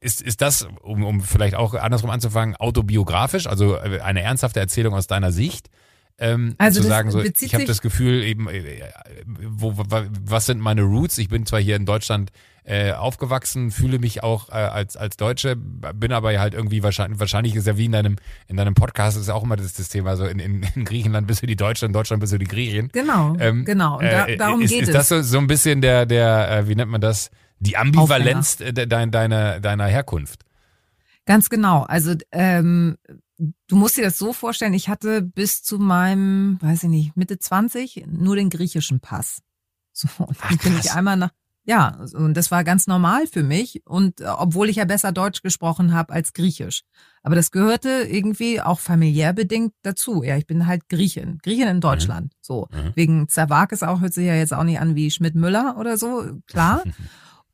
ist, 0.00 0.20
ist 0.22 0.40
das, 0.40 0.66
um, 0.82 1.04
um 1.04 1.20
vielleicht 1.20 1.54
auch 1.54 1.74
andersrum 1.74 2.10
anzufangen, 2.10 2.56
autobiografisch, 2.56 3.46
also 3.46 3.76
äh, 3.76 4.00
eine 4.00 4.22
ernsthafte 4.22 4.58
Erzählung 4.60 4.94
aus 4.94 5.06
deiner 5.06 5.30
Sicht? 5.30 5.70
Ähm, 6.18 6.54
Also 6.58 6.80
zu 6.80 6.88
das 6.88 6.96
sagen, 6.96 7.10
so, 7.10 7.20
ich 7.22 7.54
habe 7.54 7.64
das 7.64 7.80
Gefühl, 7.80 8.24
eben, 8.24 8.48
äh, 8.48 8.80
wo, 9.26 9.74
was 9.76 10.46
sind 10.46 10.60
meine 10.60 10.82
Roots? 10.82 11.18
Ich 11.18 11.28
bin 11.28 11.46
zwar 11.46 11.60
hier 11.60 11.76
in 11.76 11.86
Deutschland 11.86 12.30
äh, 12.64 12.92
aufgewachsen, 12.92 13.70
fühle 13.70 13.98
mich 13.98 14.22
auch 14.22 14.48
äh, 14.48 14.52
als 14.52 14.96
als 14.96 15.16
Deutsche, 15.16 15.54
bin 15.56 16.12
aber 16.12 16.32
ja 16.32 16.40
halt 16.40 16.54
irgendwie 16.54 16.82
wahrscheinlich, 16.82 17.20
wahrscheinlich 17.20 17.54
ist 17.54 17.66
ja 17.66 17.76
wie 17.76 17.84
in 17.84 17.92
deinem 17.92 18.16
in 18.48 18.56
deinem 18.56 18.74
Podcast 18.74 19.18
ist 19.18 19.28
ja 19.28 19.34
auch 19.34 19.44
immer 19.44 19.56
das, 19.56 19.74
das 19.74 19.90
Thema, 19.90 20.16
so 20.16 20.24
in, 20.24 20.38
in, 20.38 20.66
in 20.74 20.84
Griechenland 20.84 21.26
bist 21.26 21.42
du 21.42 21.46
die 21.46 21.56
Deutsche, 21.56 21.86
in 21.86 21.92
Deutschland 21.92 22.20
bist 22.20 22.32
du 22.32 22.38
die 22.38 22.46
Griechen. 22.46 22.88
Genau, 22.92 23.36
Ähm, 23.38 23.64
genau. 23.64 23.98
Und 23.98 24.04
da, 24.04 24.26
äh, 24.26 24.36
darum 24.36 24.62
ist, 24.62 24.70
geht 24.70 24.82
ist 24.82 24.88
es. 24.88 24.94
das 24.94 25.08
so, 25.08 25.22
so 25.22 25.38
ein 25.38 25.46
bisschen 25.46 25.80
der, 25.80 26.06
der, 26.06 26.50
äh, 26.50 26.68
wie 26.68 26.74
nennt 26.74 26.90
man 26.90 27.00
das? 27.00 27.30
Die 27.58 27.76
Ambivalenz 27.76 28.60
äh, 28.60 28.72
de, 28.72 28.86
dein, 28.86 29.10
deiner, 29.10 29.60
deiner 29.60 29.86
Herkunft. 29.86 30.44
Ganz 31.26 31.48
genau. 31.48 31.82
Also 31.82 32.14
ähm, 32.32 32.96
du 33.38 33.76
musst 33.76 33.96
dir 33.96 34.04
das 34.04 34.18
so 34.18 34.32
vorstellen, 34.32 34.74
ich 34.74 34.88
hatte 34.88 35.22
bis 35.22 35.62
zu 35.62 35.78
meinem, 35.78 36.58
weiß 36.60 36.84
ich 36.84 36.88
nicht, 36.88 37.16
Mitte 37.16 37.38
20 37.38 38.04
nur 38.06 38.36
den 38.36 38.50
griechischen 38.50 39.00
Pass. 39.00 39.42
So, 39.92 40.08
und 40.18 40.36
Ach, 40.40 40.48
dann 40.48 40.58
bin 40.58 40.78
ich 40.78 40.92
einmal 40.92 41.16
nach, 41.16 41.30
ja, 41.66 42.04
und 42.14 42.34
das 42.34 42.50
war 42.50 42.62
ganz 42.62 42.86
normal 42.86 43.26
für 43.26 43.42
mich. 43.42 43.82
Und 43.86 44.20
äh, 44.20 44.26
obwohl 44.26 44.68
ich 44.68 44.76
ja 44.76 44.84
besser 44.84 45.12
Deutsch 45.12 45.42
gesprochen 45.42 45.94
habe 45.94 46.12
als 46.12 46.32
Griechisch. 46.32 46.82
Aber 47.22 47.34
das 47.34 47.50
gehörte 47.50 47.88
irgendwie 47.88 48.60
auch 48.60 48.80
familiär 48.80 49.32
bedingt 49.32 49.72
dazu. 49.82 50.22
Ja, 50.22 50.36
ich 50.36 50.46
bin 50.46 50.66
halt 50.66 50.88
Griechin. 50.90 51.38
Griechin 51.42 51.68
in 51.68 51.80
Deutschland. 51.80 52.34
So. 52.42 52.68
Mhm. 52.70 52.92
Wegen 52.94 53.28
Zerwakis 53.28 53.82
auch, 53.82 54.00
hört 54.02 54.12
sich 54.12 54.26
ja 54.26 54.34
jetzt 54.34 54.52
auch 54.52 54.64
nicht 54.64 54.78
an 54.78 54.94
wie 54.94 55.10
Schmidt-Müller 55.10 55.76
oder 55.78 55.96
so, 55.96 56.38
klar. 56.46 56.82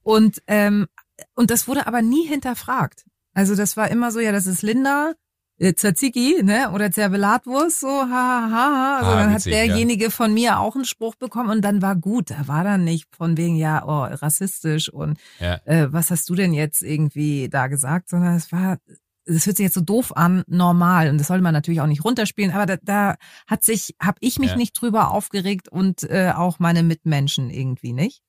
Und, 0.03 0.43
ähm, 0.47 0.87
und 1.35 1.51
das 1.51 1.69
wurde 1.69 1.87
aber 1.87 2.01
nie 2.01 2.27
hinterfragt. 2.27 3.05
Also 3.35 3.55
das 3.55 3.77
war 3.77 3.91
immer 3.91 4.11
so, 4.11 4.19
ja, 4.19 4.33
das 4.33 4.47
ist 4.47 4.63
Linda, 4.63 5.13
Tzatziki, 5.61 6.43
ne, 6.43 6.71
oder 6.73 6.91
Zervelatwurst, 6.91 7.81
so, 7.81 7.89
ha, 7.89 8.09
ha, 8.09 8.51
ha. 8.51 8.97
Also 8.99 9.11
Ah, 9.13 9.17
dann 9.17 9.35
witzig, 9.35 9.53
hat 9.55 9.61
ja. 9.61 9.67
derjenige 9.67 10.11
von 10.11 10.33
mir 10.33 10.59
auch 10.59 10.75
einen 10.75 10.85
Spruch 10.87 11.17
bekommen 11.17 11.51
und 11.51 11.61
dann 11.63 11.83
war 11.83 11.97
gut. 11.97 12.31
Da 12.31 12.49
war 12.49 12.65
dann 12.65 12.85
nicht 12.85 13.07
von 13.15 13.37
wegen, 13.37 13.57
ja, 13.57 13.85
oh, 13.87 14.05
rassistisch 14.05 14.89
und 14.93 15.19
Ja. 15.39 15.61
äh, 15.67 15.93
was 15.93 16.11
hast 16.11 16.29
du 16.31 16.35
denn 16.35 16.55
jetzt 16.55 16.83
irgendwie 16.83 17.49
da 17.51 17.67
gesagt, 17.67 18.09
sondern 18.09 18.37
es 18.37 18.51
war, 18.53 18.79
das 19.27 19.45
hört 19.47 19.59
sich 19.59 19.65
jetzt 19.65 19.75
so 19.75 19.83
doof 19.83 20.17
an, 20.17 20.43
normal. 20.47 21.11
Und 21.11 21.19
das 21.19 21.27
sollte 21.29 21.43
man 21.43 21.53
natürlich 21.53 21.81
auch 21.83 21.87
nicht 21.87 22.05
runterspielen, 22.05 22.53
aber 22.53 22.65
da, 22.67 22.77
da 22.83 23.15
hat 23.47 23.63
sich, 23.63 23.95
habe 24.03 24.17
ich 24.21 24.39
mich 24.39 24.53
Ja. 24.53 24.57
nicht 24.57 24.73
drüber 24.81 25.11
aufgeregt 25.11 25.69
und 25.69 26.03
äh, 26.05 26.33
auch 26.35 26.59
meine 26.59 26.83
Mitmenschen 26.83 27.51
irgendwie 27.51 27.93
nicht. 27.93 28.23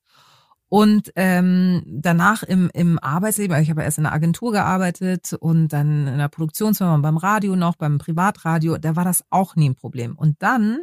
Und 0.72 1.12
ähm, 1.16 1.82
danach 1.86 2.42
im, 2.42 2.70
im 2.72 2.98
Arbeitsleben, 2.98 3.54
also 3.54 3.62
ich 3.62 3.68
habe 3.68 3.82
erst 3.82 3.98
in 3.98 4.06
einer 4.06 4.14
Agentur 4.14 4.52
gearbeitet 4.52 5.34
und 5.34 5.68
dann 5.68 6.06
in 6.06 6.14
einer 6.14 6.30
Produktionsfirma 6.30 6.94
und 6.94 7.02
beim 7.02 7.18
Radio 7.18 7.56
noch, 7.56 7.76
beim 7.76 7.98
Privatradio, 7.98 8.78
da 8.78 8.96
war 8.96 9.04
das 9.04 9.22
auch 9.28 9.54
nie 9.54 9.68
ein 9.68 9.74
Problem. 9.74 10.16
Und 10.16 10.40
dann 10.40 10.78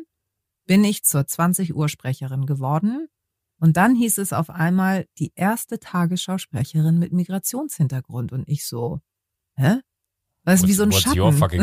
bin 0.68 0.84
ich 0.84 1.04
zur 1.06 1.26
20 1.26 1.76
Uhr 1.76 1.90
Sprecherin 1.90 2.46
geworden. 2.46 3.08
Und 3.60 3.78
dann 3.78 3.96
hieß 3.96 4.20
es 4.20 4.32
auf 4.32 4.52
einmal 4.52 5.08
die 5.18 5.32
erste 5.34 5.80
Tagesschausprecherin 5.80 7.00
mit 7.00 7.12
Migrationshintergrund. 7.12 8.32
Und 8.32 8.48
ich 8.48 8.68
so, 8.68 9.00
hä? 9.56 9.80
Was 10.44 10.62
ist 10.62 10.68
wie 10.68 10.74
so 10.74 10.84
ein 10.84 10.92
Schatten. 10.92 11.16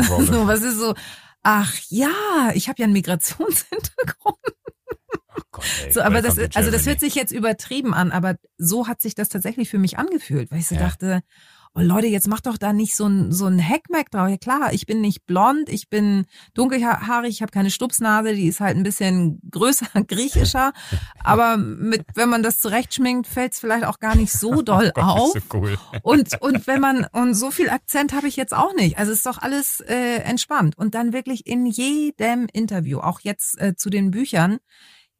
so, 0.25 0.47
was 0.47 0.63
ist 0.63 0.79
so, 0.79 0.95
ach 1.43 1.73
ja, 1.87 2.51
ich 2.55 2.67
habe 2.67 2.81
ja 2.81 2.83
einen 2.83 2.93
Migrationshintergrund. 2.93 4.37
Gott, 5.57 5.65
ey, 5.85 5.91
So, 5.91 6.01
aber 6.01 6.21
das, 6.21 6.37
also 6.55 6.71
das 6.71 6.85
hört 6.85 6.99
sich 6.99 7.15
jetzt 7.15 7.31
übertrieben 7.31 7.93
an, 7.93 8.11
aber 8.11 8.35
so 8.57 8.87
hat 8.87 9.01
sich 9.01 9.15
das 9.15 9.29
tatsächlich 9.29 9.69
für 9.69 9.79
mich 9.79 9.97
angefühlt, 9.97 10.49
weil 10.51 10.59
ich 10.59 10.67
so 10.67 10.75
Ja. 10.75 10.81
dachte, 10.81 11.21
oh 11.75 11.81
Leute, 11.81 12.07
jetzt 12.07 12.27
mach 12.27 12.39
doch 12.41 12.57
da 12.57 12.73
nicht 12.73 12.95
so 12.95 13.05
ein, 13.05 13.31
so 13.31 13.45
ein 13.45 13.59
Hackmack 13.61 14.09
drauf. 14.09 14.29
Ja 14.29 14.37
klar, 14.37 14.73
ich 14.73 14.87
bin 14.87 14.99
nicht 14.99 15.27
blond, 15.27 15.69
ich 15.69 15.89
bin 15.89 16.25
dunkelhaarig, 16.55 17.29
ich 17.29 17.41
habe 17.43 17.51
keine 17.51 17.69
Stupsnase, 17.69 18.33
die 18.33 18.47
ist 18.47 18.59
halt 18.59 18.77
ein 18.77 18.81
bisschen 18.83 19.39
größer, 19.51 19.85
griechischer, 20.07 20.73
aber 21.23 21.57
mit, 21.57 22.03
wenn 22.15 22.29
man 22.29 22.41
das 22.41 22.59
zurechtschminkt, 22.59 23.27
fällt 23.27 23.53
es 23.53 23.59
vielleicht 23.59 23.85
auch 23.85 23.99
gar 23.99 24.15
nicht 24.15 24.31
so 24.31 24.61
doll 24.63 24.87
Oh 24.95 25.01
Gott, 25.01 25.03
auf. 25.03 25.35
ist 25.35 25.43
so 25.51 25.57
cool. 25.57 25.77
Und, 26.01 26.41
und 26.41 26.65
wenn 26.67 26.79
man, 26.81 27.05
und 27.11 27.35
so 27.35 27.51
viel 27.51 27.69
Akzent 27.69 28.13
habe 28.13 28.27
ich 28.27 28.37
jetzt 28.37 28.55
auch 28.55 28.73
nicht. 28.73 28.97
Also 28.97 29.11
ist 29.11 29.25
doch 29.25 29.37
alles 29.37 29.81
äh, 29.81 30.17
entspannt. 30.23 30.77
Und 30.77 30.95
dann 30.95 31.13
wirklich 31.13 31.45
in 31.45 31.65
jedem 31.67 32.47
Interview, 32.53 32.99
auch 32.99 33.19
jetzt 33.21 33.59
äh, 33.61 33.75
zu 33.75 33.89
den 33.91 34.09
Büchern, 34.11 34.57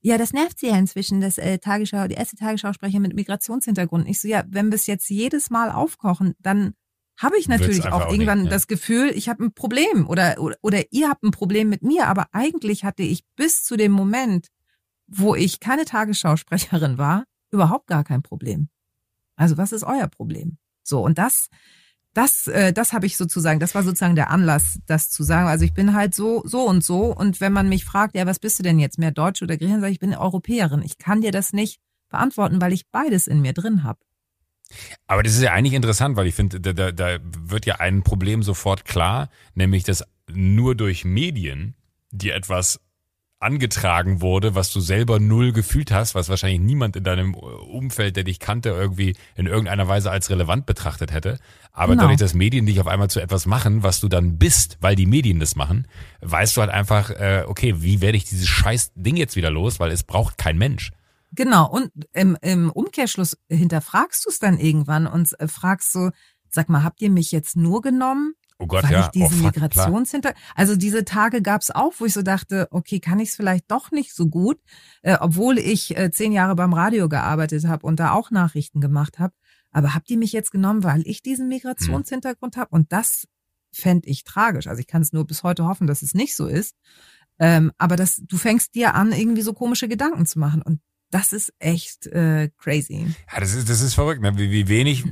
ja, 0.07 0.17
das 0.17 0.31
nervt 0.31 0.57
sie 0.57 0.67
ja 0.67 0.77
inzwischen, 0.77 1.19
das 1.19 1.37
äh, 1.37 1.59
Tagesschau, 1.59 2.07
die 2.07 2.15
erste 2.15 2.37
Tagesschausprecher 2.37 3.01
mit 3.01 3.13
Migrationshintergrund. 3.13 4.07
Ich 4.07 4.21
so, 4.21 4.29
ja, 4.29 4.45
wenn 4.47 4.67
wir 4.67 4.75
es 4.75 4.87
jetzt 4.87 5.09
jedes 5.09 5.49
Mal 5.49 5.69
aufkochen, 5.69 6.33
dann 6.39 6.75
habe 7.17 7.37
ich 7.37 7.49
natürlich 7.49 7.85
auch 7.87 8.03
auch 8.03 8.11
irgendwann 8.11 8.43
nicht, 8.43 8.51
ja. 8.51 8.51
das 8.51 8.67
Gefühl, 8.67 9.11
ich 9.13 9.27
habe 9.27 9.43
ein 9.43 9.53
Problem 9.53 10.07
oder, 10.07 10.39
oder, 10.39 10.55
oder 10.61 10.83
ihr 10.91 11.09
habt 11.09 11.23
ein 11.23 11.31
Problem 11.31 11.67
mit 11.67 11.81
mir. 11.81 12.07
Aber 12.07 12.27
eigentlich 12.31 12.85
hatte 12.85 13.03
ich 13.03 13.25
bis 13.35 13.65
zu 13.65 13.75
dem 13.75 13.91
Moment, 13.91 14.47
wo 15.07 15.35
ich 15.35 15.59
keine 15.59 15.83
Tagesschausprecherin 15.83 16.97
war, 16.97 17.25
überhaupt 17.51 17.87
gar 17.87 18.05
kein 18.05 18.21
Problem. 18.21 18.69
Also 19.35 19.57
was 19.57 19.73
ist 19.73 19.83
euer 19.83 20.07
Problem? 20.07 20.57
So, 20.83 21.01
und 21.03 21.17
das, 21.17 21.49
das, 22.17 22.47
äh, 22.47 22.73
das 22.73 22.93
habe 22.93 23.05
ich 23.05 23.15
sozusagen, 23.15 23.59
das 23.59 23.75
war 23.75 23.83
sozusagen 23.83 24.15
der 24.15 24.31
Anlass, 24.31 24.79
das 24.87 25.11
zu 25.11 25.21
sagen. 25.21 25.47
Also 25.47 25.65
ich 25.65 25.75
bin 25.75 25.93
halt 25.93 26.15
so, 26.15 26.41
so 26.45 26.63
und 26.63 26.83
so. 26.83 27.13
Und 27.15 27.39
wenn 27.41 27.53
man 27.53 27.69
mich 27.69 27.85
fragt, 27.85 28.15
ja, 28.15 28.25
was 28.25 28.39
bist 28.39 28.57
du 28.57 28.63
denn 28.63 28.79
jetzt, 28.79 28.97
mehr 28.97 29.11
Deutsche 29.11 29.45
oder 29.45 29.55
Griechin, 29.55 29.81
sage 29.81 29.91
ich, 29.91 29.97
ich 29.97 29.99
bin 29.99 30.15
Europäerin. 30.15 30.81
Ich 30.81 30.97
kann 30.97 31.21
dir 31.21 31.31
das 31.31 31.53
nicht 31.53 31.79
beantworten, 32.09 32.59
weil 32.59 32.73
ich 32.73 32.89
beides 32.89 33.27
in 33.27 33.41
mir 33.41 33.53
drin 33.53 33.83
habe. 33.83 33.99
Aber 35.05 35.21
das 35.21 35.35
ist 35.35 35.43
ja 35.43 35.53
eigentlich 35.53 35.75
interessant, 35.75 36.17
weil 36.17 36.25
ich 36.25 36.33
finde, 36.33 36.59
da, 36.59 36.73
da, 36.73 36.91
da 36.91 37.19
wird 37.21 37.67
ja 37.67 37.75
ein 37.75 38.01
Problem 38.03 38.41
sofort 38.41 38.83
klar, 38.83 39.29
nämlich 39.53 39.83
dass 39.83 40.03
nur 40.27 40.73
durch 40.73 41.05
Medien 41.05 41.75
dir 42.11 42.33
etwas 42.33 42.79
angetragen 43.39 44.21
wurde, 44.21 44.55
was 44.55 44.71
du 44.71 44.79
selber 44.79 45.19
null 45.19 45.51
gefühlt 45.51 45.91
hast, 45.91 46.15
was 46.15 46.29
wahrscheinlich 46.29 46.59
niemand 46.59 46.95
in 46.95 47.03
deinem 47.03 47.35
Umfeld, 47.35 48.15
der 48.15 48.23
dich 48.23 48.39
kannte, 48.39 48.69
irgendwie 48.69 49.15
in 49.35 49.45
irgendeiner 49.45 49.87
Weise 49.87 50.09
als 50.09 50.29
relevant 50.29 50.65
betrachtet 50.65 51.13
hätte. 51.13 51.37
Aber 51.77 51.93
Genau. 51.93 52.03
dadurch, 52.03 52.17
dass 52.17 52.33
Medien 52.33 52.65
dich 52.65 52.79
auf 52.81 52.87
einmal 52.87 53.07
zu 53.07 53.19
etwas 53.19 53.45
machen, 53.45 53.83
was 53.83 53.99
du 53.99 54.07
dann 54.07 54.39
bist, 54.39 54.79
weil 54.81 54.95
die 54.95 55.05
Medien 55.05 55.39
das 55.39 55.55
machen, 55.55 55.87
weißt 56.21 56.57
du 56.57 56.61
halt 56.61 56.71
einfach, 56.71 57.11
äh, 57.11 57.43
okay, 57.47 57.83
wie 57.83 58.01
werde 58.01 58.17
ich 58.17 58.25
dieses 58.25 58.47
scheiß 58.47 58.93
Ding 58.95 59.15
jetzt 59.15 59.35
wieder 59.35 59.51
los, 59.51 59.79
weil 59.79 59.91
es 59.91 60.01
braucht 60.01 60.39
kein 60.39 60.57
Mensch. 60.57 60.91
Genau. 61.33 61.69
Und 61.69 61.91
im, 62.13 62.35
im 62.41 62.71
Umkehrschluss 62.71 63.37
hinterfragst 63.47 64.25
du 64.25 64.29
es 64.31 64.39
dann 64.39 64.57
irgendwann 64.57 65.05
und 65.05 65.39
äh, 65.39 65.47
fragst 65.47 65.91
so, 65.91 66.09
sag 66.49 66.67
mal, 66.67 66.81
habt 66.81 66.99
ihr 66.99 67.11
mich 67.11 67.31
jetzt 67.31 67.55
nur 67.55 67.83
genommen, 67.83 68.33
Oh 68.59 68.65
Gott, 68.65 68.85
weil 68.85 68.93
ja. 68.93 69.01
ich 69.01 69.07
diese 69.09 69.25
oh, 69.25 69.29
fuck, 69.29 69.53
klar. 69.53 69.69
Migrationshinter... 69.69 70.33
Also 70.55 70.75
diese 70.75 71.05
Tage 71.05 71.43
gab's 71.43 71.69
auch, 71.69 71.93
wo 71.99 72.05
ich 72.05 72.13
so 72.13 72.23
dachte, 72.23 72.67
okay, 72.71 72.99
kann 72.99 73.19
ich 73.19 73.29
es 73.29 73.35
vielleicht 73.35 73.69
doch 73.69 73.91
nicht 73.91 74.15
so 74.15 74.29
gut, 74.29 74.57
äh, 75.03 75.15
obwohl 75.19 75.59
ich 75.59 75.95
äh, 75.95 76.09
zehn 76.09 76.31
Jahre 76.31 76.55
beim 76.55 76.73
Radio 76.73 77.07
gearbeitet 77.07 77.67
habe 77.67 77.85
und 77.85 77.99
da 77.99 78.13
auch 78.13 78.31
Nachrichten 78.31 78.81
gemacht 78.81 79.19
habe. 79.19 79.35
Aber 79.77 79.93
habt 79.93 80.09
ihr 80.09 80.17
mich 80.17 80.31
jetzt 80.31 80.49
genommen, 80.49 80.83
weil 80.83 81.03
ich 81.05 81.21
diesen 81.21 81.49
Migrationshintergrund 81.49 82.57
habe? 82.57 82.71
Und 82.71 82.91
das 82.91 83.27
fänd 83.71 84.07
ich 84.07 84.23
tragisch. 84.23 84.65
Also 84.65 84.79
ich 84.79 84.87
kann 84.87 85.03
es 85.03 85.13
nur 85.13 85.27
bis 85.27 85.43
heute 85.43 85.67
hoffen, 85.67 85.85
dass 85.85 86.01
es 86.01 86.15
nicht 86.15 86.35
so 86.35 86.47
ist. 86.47 86.75
Ähm, 87.37 87.71
aber 87.77 87.95
das, 87.95 88.19
du 88.27 88.37
fängst 88.37 88.73
dir 88.73 88.95
an, 88.95 89.11
irgendwie 89.11 89.43
so 89.43 89.53
komische 89.53 89.87
Gedanken 89.87 90.25
zu 90.25 90.39
machen. 90.39 90.63
Und 90.63 90.81
das 91.11 91.31
ist 91.31 91.53
echt 91.59 92.07
äh, 92.07 92.49
crazy. 92.57 93.05
Ja, 93.31 93.39
das 93.39 93.53
ist, 93.53 93.69
das 93.69 93.81
ist 93.81 93.93
verrückt, 93.93 94.19
ne? 94.19 94.35
wie, 94.39 94.49
wie 94.49 94.67
wenig. 94.67 95.03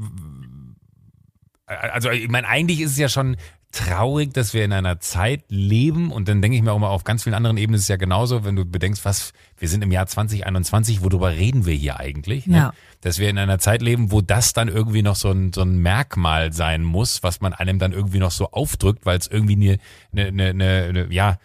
Also, 1.67 2.09
ich 2.09 2.27
meine, 2.27 2.47
eigentlich 2.47 2.81
ist 2.81 2.93
es 2.93 2.97
ja 2.97 3.07
schon 3.07 3.37
traurig, 3.75 4.33
dass 4.33 4.53
wir 4.53 4.63
in 4.63 4.71
einer 4.71 4.99
Zeit 4.99 5.43
leben 5.49 6.11
und 6.11 6.29
dann 6.29 6.41
denke 6.41 6.55
ich 6.55 6.63
mir 6.63 6.71
auch 6.71 6.79
mal, 6.79 6.87
auf 6.87 7.03
ganz 7.03 7.23
vielen 7.23 7.35
anderen 7.35 7.57
Ebenen 7.57 7.75
ist 7.75 7.83
es 7.83 7.87
ja 7.89 7.97
genauso, 7.97 8.45
wenn 8.45 8.55
du 8.55 8.63
bedenkst, 8.63 9.03
was, 9.03 9.33
wir 9.57 9.67
sind 9.67 9.83
im 9.83 9.91
Jahr 9.91 10.07
2021, 10.07 11.03
worüber 11.03 11.31
reden 11.31 11.65
wir 11.65 11.73
hier 11.73 11.99
eigentlich? 11.99 12.47
Ne? 12.47 12.57
Ja. 12.57 12.73
Dass 13.01 13.19
wir 13.19 13.29
in 13.29 13.37
einer 13.37 13.59
Zeit 13.59 13.81
leben, 13.81 14.11
wo 14.11 14.21
das 14.21 14.53
dann 14.53 14.69
irgendwie 14.69 15.01
noch 15.01 15.17
so 15.17 15.29
ein, 15.29 15.51
so 15.51 15.61
ein 15.61 15.77
Merkmal 15.77 16.53
sein 16.53 16.83
muss, 16.83 17.21
was 17.21 17.41
man 17.41 17.53
einem 17.53 17.77
dann 17.77 17.91
irgendwie 17.91 18.19
noch 18.19 18.31
so 18.31 18.49
aufdrückt, 18.51 19.05
weil 19.05 19.17
es 19.17 19.27
irgendwie 19.27 19.79
eine, 20.13 20.23
eine, 20.27 20.27
eine, 20.27 20.49
eine, 20.49 20.83
eine 20.89 21.13
ja, 21.13 21.37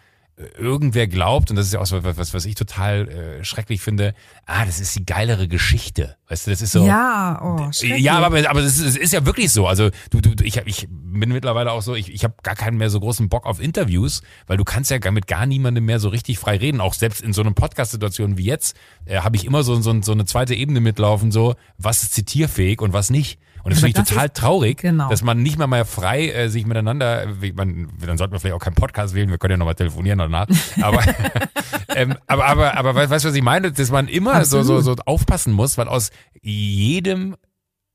irgendwer 0.57 1.07
glaubt, 1.07 1.49
und 1.49 1.55
das 1.55 1.67
ist 1.67 1.73
ja 1.73 1.79
auch 1.79 1.85
so 1.85 2.03
was, 2.03 2.33
was 2.33 2.45
ich 2.45 2.55
total 2.55 3.07
äh, 3.07 3.43
schrecklich 3.43 3.81
finde, 3.81 4.13
ah, 4.45 4.65
das 4.65 4.79
ist 4.79 4.95
die 4.95 5.05
geilere 5.05 5.47
Geschichte. 5.47 6.17
Weißt 6.29 6.47
du, 6.47 6.51
das 6.51 6.61
ist 6.61 6.71
so. 6.71 6.85
ja, 6.85 7.41
oh, 7.43 7.71
schrecklich. 7.71 8.01
Ja, 8.03 8.19
aber, 8.19 8.49
aber 8.49 8.59
es 8.61 8.79
ist, 8.79 8.85
es 8.85 8.95
ist 8.95 9.13
ja 9.13 9.25
wirklich 9.25 9.51
so. 9.51 9.67
Also 9.67 9.89
du, 10.09 10.21
du, 10.21 10.43
ich, 10.43 10.57
ich 10.65 10.87
bin 10.89 11.31
mittlerweile 11.31 11.71
auch 11.71 11.81
so, 11.81 11.95
ich, 11.95 12.13
ich 12.13 12.23
habe 12.23 12.35
gar 12.43 12.55
keinen 12.55 12.77
mehr 12.77 12.89
so 12.89 12.99
großen 12.99 13.29
Bock 13.29 13.45
auf 13.45 13.61
Interviews, 13.61 14.21
weil 14.47 14.57
du 14.57 14.63
kannst 14.63 14.91
ja 14.91 14.97
gar 14.97 15.11
mit 15.11 15.27
gar 15.27 15.45
niemandem 15.45 15.85
mehr 15.85 15.99
so 15.99 16.09
richtig 16.09 16.39
frei 16.39 16.57
reden. 16.57 16.81
Auch 16.81 16.93
selbst 16.93 17.21
in 17.21 17.33
so 17.33 17.41
einer 17.41 17.51
Podcast-Situation 17.51 18.37
wie 18.37 18.45
jetzt 18.45 18.75
äh, 19.05 19.19
habe 19.19 19.35
ich 19.35 19.45
immer 19.45 19.63
so, 19.63 19.75
so, 19.81 20.01
so 20.01 20.11
eine 20.11 20.25
zweite 20.25 20.55
Ebene 20.55 20.79
mitlaufen, 20.79 21.31
so 21.31 21.55
was 21.77 22.03
ist 22.03 22.13
zitierfähig 22.13 22.81
und 22.81 22.93
was 22.93 23.09
nicht. 23.09 23.39
Und 23.63 23.71
das 23.71 23.79
finde 23.79 23.99
ich 24.01 24.07
total 24.07 24.25
ist, 24.27 24.35
traurig, 24.35 24.77
genau. 24.79 25.09
dass 25.09 25.21
man 25.23 25.41
nicht 25.43 25.57
mal 25.57 25.67
mehr 25.67 25.85
frei 25.85 26.29
äh, 26.29 26.49
sich 26.49 26.65
miteinander, 26.65 27.27
man, 27.55 27.89
dann 28.05 28.17
sollten 28.17 28.33
wir 28.33 28.39
vielleicht 28.39 28.55
auch 28.55 28.59
keinen 28.63 28.75
Podcast 28.75 29.13
wählen, 29.13 29.29
wir 29.29 29.37
können 29.37 29.51
ja 29.51 29.57
nochmal 29.57 29.75
telefonieren 29.75 30.19
danach. 30.19 30.47
Aber, 30.81 31.03
ähm, 31.95 32.15
aber, 32.27 32.45
aber, 32.45 32.77
aber 32.77 32.95
weißt 32.95 33.25
du, 33.25 33.29
was 33.29 33.35
ich 33.35 33.43
meine? 33.43 33.71
Dass 33.71 33.91
man 33.91 34.07
immer 34.07 34.43
so, 34.45 34.63
so, 34.63 34.81
so 34.81 34.95
aufpassen 35.05 35.53
muss, 35.53 35.77
weil 35.77 35.87
aus 35.87 36.09
jedem 36.41 37.35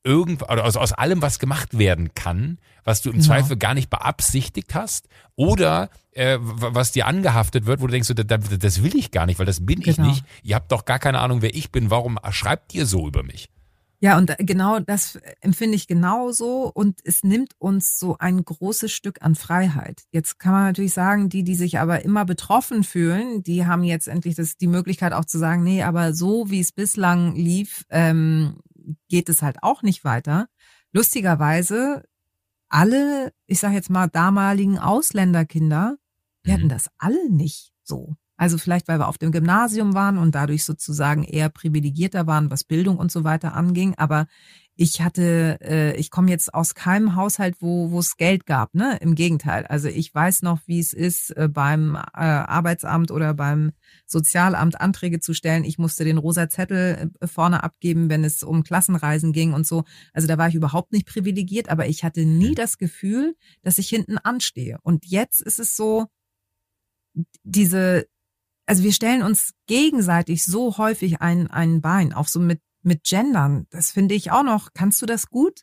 irgend, 0.04 0.42
oder 0.44 0.64
aus, 0.64 0.76
aus 0.76 0.92
allem, 0.92 1.20
was 1.20 1.40
gemacht 1.40 1.76
werden 1.78 2.14
kann, 2.14 2.58
was 2.84 3.02
du 3.02 3.10
im 3.10 3.16
Genau. 3.16 3.26
Zweifel 3.26 3.56
gar 3.56 3.74
nicht 3.74 3.90
beabsichtigt 3.90 4.72
hast 4.74 5.08
oder 5.34 5.90
äh, 6.12 6.38
was 6.40 6.92
dir 6.92 7.08
angehaftet 7.08 7.66
wird, 7.66 7.80
wo 7.80 7.86
du 7.88 7.90
denkst, 7.92 8.06
so, 8.06 8.14
da- 8.14 8.22
da- 8.22 8.36
das 8.38 8.84
will 8.84 8.94
ich 8.96 9.10
gar 9.10 9.26
nicht, 9.26 9.40
weil 9.40 9.46
das 9.46 9.66
bin 9.66 9.80
ich 9.80 9.96
Genau. 9.96 10.08
nicht. 10.08 10.24
Ihr 10.44 10.54
habt 10.54 10.70
doch 10.70 10.84
gar 10.84 11.00
keine 11.00 11.18
Ahnung, 11.18 11.42
wer 11.42 11.54
ich 11.56 11.72
bin. 11.72 11.90
Warum 11.90 12.20
schreibt 12.30 12.72
ihr 12.74 12.86
so 12.86 13.08
über 13.08 13.24
mich? 13.24 13.48
Ja, 14.00 14.18
und 14.18 14.34
genau 14.38 14.78
das 14.78 15.18
empfinde 15.40 15.76
ich 15.76 15.86
genauso 15.86 16.70
und 16.72 17.00
es 17.04 17.22
nimmt 17.22 17.54
uns 17.58 17.98
so 17.98 18.18
ein 18.18 18.44
großes 18.44 18.92
Stück 18.92 19.22
an 19.22 19.34
Freiheit. 19.34 20.02
Jetzt 20.12 20.38
kann 20.38 20.52
man 20.52 20.64
natürlich 20.64 20.92
sagen, 20.92 21.28
die, 21.30 21.44
die 21.44 21.54
sich 21.54 21.78
aber 21.78 22.04
immer 22.04 22.24
betroffen 22.26 22.84
fühlen, 22.84 23.42
die 23.42 23.64
haben 23.66 23.84
jetzt 23.84 24.06
endlich 24.08 24.34
das, 24.34 24.56
die 24.58 24.66
Möglichkeit 24.66 25.12
auch 25.14 25.24
zu 25.24 25.38
sagen, 25.38 25.62
nee, 25.62 25.82
aber 25.82 26.12
so 26.12 26.50
wie 26.50 26.60
es 26.60 26.72
bislang 26.72 27.34
lief, 27.34 27.84
ähm, 27.88 28.58
geht 29.08 29.28
es 29.30 29.42
halt 29.42 29.62
auch 29.62 29.82
nicht 29.82 30.04
weiter. 30.04 30.48
Lustigerweise, 30.92 32.04
alle, 32.68 33.32
ich 33.46 33.60
sage 33.60 33.74
jetzt 33.74 33.90
mal, 33.90 34.08
damaligen 34.08 34.78
Ausländerkinder, 34.78 35.96
die 36.44 36.50
Mhm. 36.50 36.54
hatten 36.54 36.68
das 36.68 36.90
alle 36.98 37.30
nicht 37.30 37.72
so. 37.82 38.16
Also 38.36 38.58
vielleicht, 38.58 38.88
weil 38.88 38.98
wir 38.98 39.08
auf 39.08 39.18
dem 39.18 39.32
Gymnasium 39.32 39.94
waren 39.94 40.18
und 40.18 40.34
dadurch 40.34 40.64
sozusagen 40.64 41.24
eher 41.24 41.48
privilegierter 41.48 42.26
waren, 42.26 42.50
was 42.50 42.64
Bildung 42.64 42.98
und 42.98 43.10
so 43.10 43.24
weiter 43.24 43.54
anging. 43.54 43.94
Aber 43.96 44.26
ich 44.78 45.00
hatte, 45.00 45.58
äh, 45.62 45.96
ich 45.96 46.10
komme 46.10 46.30
jetzt 46.30 46.52
aus 46.52 46.74
keinem 46.74 47.16
Haushalt, 47.16 47.56
wo 47.60 47.90
wo 47.92 47.98
es 47.98 48.18
Geld 48.18 48.44
gab. 48.44 48.74
Ne, 48.74 48.98
im 49.00 49.14
Gegenteil. 49.14 49.66
Also 49.66 49.88
ich 49.88 50.14
weiß 50.14 50.42
noch, 50.42 50.60
wie 50.66 50.78
es 50.78 50.92
ist, 50.92 51.30
äh, 51.30 51.48
beim 51.48 51.94
äh, 51.96 52.00
Arbeitsamt 52.20 53.10
oder 53.10 53.32
beim 53.32 53.72
Sozialamt 54.04 54.78
Anträge 54.78 55.18
zu 55.20 55.32
stellen. 55.32 55.64
Ich 55.64 55.78
musste 55.78 56.04
den 56.04 56.18
rosa 56.18 56.50
Zettel 56.50 57.10
äh, 57.20 57.26
vorne 57.26 57.64
abgeben, 57.64 58.10
wenn 58.10 58.22
es 58.22 58.42
um 58.42 58.64
Klassenreisen 58.64 59.32
ging 59.32 59.54
und 59.54 59.66
so. 59.66 59.84
Also 60.12 60.28
da 60.28 60.36
war 60.36 60.48
ich 60.48 60.54
überhaupt 60.54 60.92
nicht 60.92 61.06
privilegiert, 61.06 61.70
aber 61.70 61.86
ich 61.88 62.04
hatte 62.04 62.26
nie 62.26 62.54
das 62.54 62.76
Gefühl, 62.76 63.34
dass 63.62 63.78
ich 63.78 63.88
hinten 63.88 64.18
anstehe. 64.18 64.78
Und 64.82 65.06
jetzt 65.06 65.40
ist 65.40 65.58
es 65.58 65.74
so, 65.74 66.06
diese, 67.44 68.06
also 68.66 68.82
wir 68.82 68.92
stellen 68.92 69.22
uns 69.22 69.50
gegenseitig 69.66 70.44
so 70.44 70.76
häufig 70.78 71.20
ein, 71.20 71.46
ein 71.50 71.80
Bein, 71.80 72.12
auch 72.12 72.28
so 72.28 72.40
mit, 72.40 72.60
mit 72.82 73.04
Gendern. 73.04 73.66
Das 73.70 73.90
finde 73.92 74.14
ich 74.14 74.30
auch 74.32 74.42
noch. 74.42 74.68
Kannst 74.74 75.00
du 75.02 75.06
das 75.06 75.28
gut? 75.28 75.60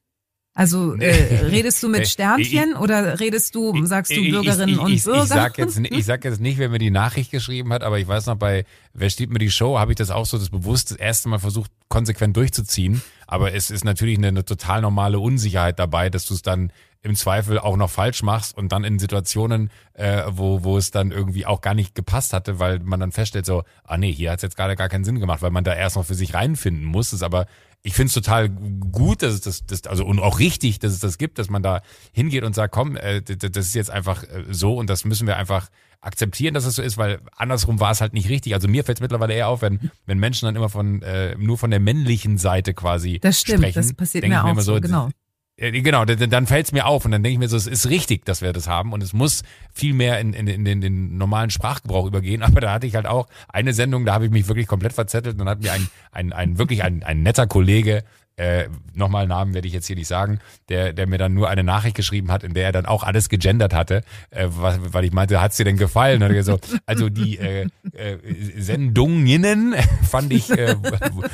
Also 0.55 0.93
äh, 0.95 1.45
redest 1.49 1.81
du 1.81 1.89
mit 1.89 2.07
Sternchen 2.07 2.75
oder 2.75 3.19
redest 3.19 3.55
du, 3.55 3.85
sagst 3.85 4.11
du 4.11 4.15
Ich- 4.19 4.27
ich- 4.27 4.31
Bürgerinnen 4.33 4.69
ich, 4.75 4.79
und 4.79 5.03
Bürger? 5.03 5.23
Ich 5.23 5.29
sag, 5.29 5.57
jetzt, 5.57 5.79
nicht- 5.79 5.93
ich 5.93 6.05
sag 6.05 6.23
jetzt 6.25 6.39
nicht, 6.41 6.59
wer 6.59 6.69
mir 6.69 6.77
die 6.77 6.91
Nachricht 6.91 7.31
geschrieben 7.31 7.73
hat, 7.73 7.81
aber 7.83 7.97
ich 7.99 8.07
weiß 8.07 8.27
noch, 8.27 8.35
bei 8.35 8.65
Wer 8.93 9.09
steht 9.09 9.31
mir 9.31 9.39
die 9.39 9.49
Show, 9.49 9.79
habe 9.79 9.93
ich 9.93 9.95
das 9.97 10.11
auch 10.11 10.27
so 10.27 10.37
das 10.37 10.49
bewusst 10.51 10.91
das 10.91 10.97
erste 10.99 11.27
Mal 11.29 11.39
versucht, 11.39 11.71
konsequent 11.89 12.37
durchzuziehen. 12.37 13.01
Aber 13.25 13.53
es 13.55 13.71
ist 13.71 13.83
natürlich 13.83 14.17
eine, 14.19 14.27
eine 14.27 14.45
total 14.45 14.81
normale 14.81 15.19
Unsicherheit 15.19 15.79
dabei, 15.79 16.11
dass 16.11 16.25
du 16.27 16.35
es 16.35 16.43
dann 16.43 16.71
im 17.03 17.15
Zweifel 17.15 17.59
auch 17.59 17.75
noch 17.75 17.89
falsch 17.89 18.23
machst 18.23 18.57
und 18.57 18.71
dann 18.71 18.83
in 18.85 18.97
Situationen, 18.97 19.69
äh, 19.93 20.23
wo, 20.29 20.63
wo 20.63 20.77
es 20.77 20.89
dann 20.89 21.11
irgendwie 21.11 21.45
auch 21.45 21.61
gar 21.61 21.73
nicht 21.73 21.95
gepasst 21.95 22.33
hatte, 22.33 22.59
weil 22.59 22.79
man 22.79 22.99
dann 22.99 23.11
feststellt 23.11 23.45
so, 23.45 23.63
ah 23.83 23.97
nee, 23.97 24.11
hier 24.11 24.31
hat 24.31 24.39
es 24.39 24.43
jetzt 24.43 24.55
gerade 24.55 24.75
gar 24.75 24.89
keinen 24.89 25.03
Sinn 25.03 25.19
gemacht, 25.19 25.41
weil 25.41 25.51
man 25.51 25.65
da 25.65 25.75
erst 25.75 25.97
noch 25.97 26.05
für 26.05 26.15
sich 26.15 26.33
reinfinden 26.33 26.85
muss. 26.85 27.11
Das 27.11 27.19
ist 27.19 27.23
aber 27.23 27.45
ich 27.85 27.93
finde 27.93 28.07
es 28.07 28.13
total 28.13 28.47
gut, 28.47 29.21
dass 29.21 29.33
es 29.33 29.41
das, 29.41 29.65
das, 29.65 29.83
also 29.83 30.05
und 30.05 30.19
auch 30.19 30.39
richtig, 30.39 30.79
dass 30.79 30.93
es 30.93 30.99
das 30.99 31.17
gibt, 31.17 31.37
dass 31.37 31.49
man 31.49 31.61
da 31.61 31.81
hingeht 32.13 32.43
und 32.43 32.55
sagt, 32.55 32.73
komm, 32.73 32.95
äh, 32.95 33.21
das 33.21 33.67
ist 33.67 33.75
jetzt 33.75 33.91
einfach 33.91 34.23
äh, 34.23 34.45
so 34.49 34.77
und 34.77 34.89
das 34.89 35.03
müssen 35.03 35.27
wir 35.27 35.35
einfach 35.35 35.69
akzeptieren, 35.99 36.53
dass 36.53 36.65
es 36.65 36.75
so 36.75 36.81
ist, 36.81 36.97
weil 36.97 37.19
andersrum 37.35 37.81
war 37.81 37.91
es 37.91 37.99
halt 37.99 38.13
nicht 38.13 38.29
richtig. 38.29 38.53
Also 38.53 38.69
mir 38.69 38.85
fällt 38.85 38.99
es 38.99 39.01
mittlerweile 39.01 39.33
eher 39.33 39.49
auf, 39.49 39.61
wenn, 39.61 39.91
wenn 40.05 40.17
Menschen 40.17 40.45
dann 40.45 40.55
immer 40.55 40.69
von 40.69 41.01
äh, 41.01 41.35
nur 41.37 41.57
von 41.57 41.71
der 41.71 41.81
männlichen 41.81 42.37
Seite 42.37 42.73
quasi 42.73 43.19
Das 43.19 43.41
stimmt, 43.41 43.59
sprechen. 43.59 43.75
das 43.75 43.93
passiert 43.93 44.27
mir 44.27 44.43
auch 44.43 44.49
immer 44.49 44.61
so, 44.61 44.79
genau. 44.79 45.09
Äh, 45.57 45.71
Genau, 45.81 46.05
dann, 46.05 46.47
fällt 46.47 46.67
es 46.67 46.71
mir 46.71 46.85
auf 46.85 47.05
und 47.05 47.11
dann 47.11 47.23
denke 47.23 47.33
ich 47.33 47.39
mir 47.39 47.47
so, 47.47 47.57
es 47.57 47.67
ist 47.67 47.89
richtig, 47.89 48.25
dass 48.25 48.41
wir 48.41 48.53
das 48.53 48.67
haben 48.67 48.93
und 48.93 49.03
es 49.03 49.13
muss 49.13 49.43
viel 49.73 49.93
mehr 49.93 50.19
in, 50.19 50.33
in, 50.33 50.47
in 50.47 50.65
den, 50.65 50.81
den 50.81 51.17
normalen 51.17 51.49
Sprachgebrauch 51.49 52.05
übergehen. 52.05 52.43
Aber 52.43 52.61
da 52.61 52.71
hatte 52.73 52.87
ich 52.87 52.95
halt 52.95 53.05
auch 53.05 53.27
eine 53.49 53.73
Sendung, 53.73 54.05
da 54.05 54.13
habe 54.13 54.25
ich 54.25 54.31
mich 54.31 54.47
wirklich 54.47 54.67
komplett 54.67 54.93
verzettelt 54.93 55.35
und 55.35 55.39
dann 55.39 55.49
hat 55.49 55.61
mir 55.61 55.71
ein, 55.71 55.87
ein, 56.11 56.33
ein 56.33 56.57
wirklich 56.57 56.83
ein, 56.83 57.03
ein 57.03 57.23
netter 57.23 57.47
Kollege 57.47 58.03
äh, 58.37 58.67
nochmal 58.93 59.27
Namen 59.27 59.53
werde 59.53 59.67
ich 59.67 59.73
jetzt 59.73 59.87
hier 59.87 59.95
nicht 59.95 60.07
sagen, 60.07 60.39
der, 60.69 60.93
der 60.93 61.07
mir 61.07 61.17
dann 61.17 61.33
nur 61.33 61.49
eine 61.49 61.63
Nachricht 61.63 61.95
geschrieben 61.95 62.31
hat, 62.31 62.43
in 62.43 62.53
der 62.53 62.65
er 62.65 62.71
dann 62.71 62.85
auch 62.85 63.03
alles 63.03 63.29
gegendert 63.29 63.73
hatte, 63.73 64.03
äh, 64.31 64.47
was, 64.49 64.79
weil 64.93 65.05
ich 65.05 65.13
meinte, 65.13 65.39
hat's 65.39 65.57
dir 65.57 65.65
denn 65.65 65.77
gefallen? 65.77 66.23
Und 66.23 66.43
so, 66.43 66.59
also 66.85 67.09
die 67.09 67.37
äh, 67.37 67.67
äh, 67.93 68.17
Sendungen 68.57 69.75
fand 70.09 70.33
ich 70.33 70.49
äh, 70.49 70.75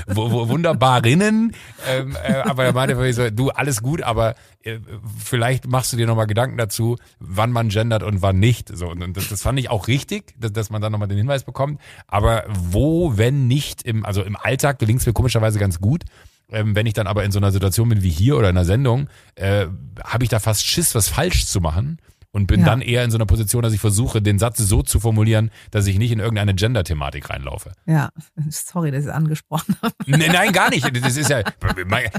wunderbarinnen, 0.07 1.53
ähm, 1.87 2.17
äh, 2.21 2.33
aber 2.33 2.65
er 2.65 2.73
meinte 2.73 3.13
so, 3.13 3.29
du, 3.29 3.49
alles 3.49 3.81
gut, 3.81 4.01
aber 4.01 4.35
äh, 4.63 4.79
vielleicht 5.17 5.67
machst 5.67 5.93
du 5.93 5.97
dir 5.97 6.05
nochmal 6.05 6.27
Gedanken 6.27 6.57
dazu, 6.57 6.97
wann 7.19 7.51
man 7.51 7.69
gendert 7.69 8.03
und 8.03 8.21
wann 8.21 8.39
nicht. 8.39 8.75
So, 8.75 8.89
und, 8.89 9.01
und 9.01 9.15
das, 9.15 9.29
das 9.29 9.41
fand 9.41 9.57
ich 9.59 9.69
auch 9.69 9.87
richtig, 9.87 10.33
dass, 10.37 10.51
dass 10.51 10.69
man 10.69 10.81
dann 10.81 10.91
nochmal 10.91 11.07
den 11.07 11.17
Hinweis 11.17 11.43
bekommt. 11.43 11.79
Aber 12.07 12.43
wo, 12.49 13.17
wenn 13.17 13.47
nicht 13.47 13.83
im, 13.83 14.05
also 14.05 14.21
im 14.21 14.35
Alltag 14.35 14.79
gelingt 14.79 15.01
es 15.01 15.07
mir 15.07 15.13
komischerweise 15.13 15.59
ganz 15.59 15.79
gut. 15.79 16.03
Ähm, 16.51 16.75
wenn 16.75 16.85
ich 16.85 16.93
dann 16.93 17.07
aber 17.07 17.23
in 17.23 17.31
so 17.31 17.39
einer 17.39 17.51
Situation 17.51 17.89
bin 17.89 18.01
wie 18.01 18.09
hier 18.09 18.37
oder 18.37 18.49
in 18.49 18.57
einer 18.57 18.65
Sendung, 18.65 19.07
äh, 19.35 19.67
habe 20.03 20.23
ich 20.23 20.29
da 20.29 20.39
fast 20.39 20.65
Schiss, 20.65 20.95
was 20.95 21.07
falsch 21.07 21.45
zu 21.45 21.61
machen. 21.61 21.99
Und 22.31 22.45
bin 22.45 22.59
Ja. 22.59 22.67
dann 22.67 22.81
eher 22.81 23.03
in 23.03 23.09
so 23.09 23.17
einer 23.17 23.25
Position, 23.25 23.63
dass 23.63 23.73
ich 23.73 23.79
versuche, 23.81 24.21
den 24.21 24.37
Satz 24.37 24.59
so 24.59 24.83
zu 24.83 24.99
formulieren, 24.99 25.49
dass 25.71 25.87
ich 25.87 25.97
nicht 25.97 26.11
in 26.11 26.19
irgendeine 26.19 26.53
Gender-Thematik 26.53 27.27
reinlaufe. 27.31 27.71
Ja, 27.87 28.09
sorry, 28.49 28.91
dass 28.91 29.01
ich 29.01 29.07
es 29.07 29.11
angesprochen 29.11 29.75
habe. 29.81 29.95
Nee, 30.05 30.27
nein, 30.27 30.51
gar 30.51 30.69
nicht. 30.69 30.87
Das 31.03 31.17
ist 31.17 31.29
ja. 31.31 31.41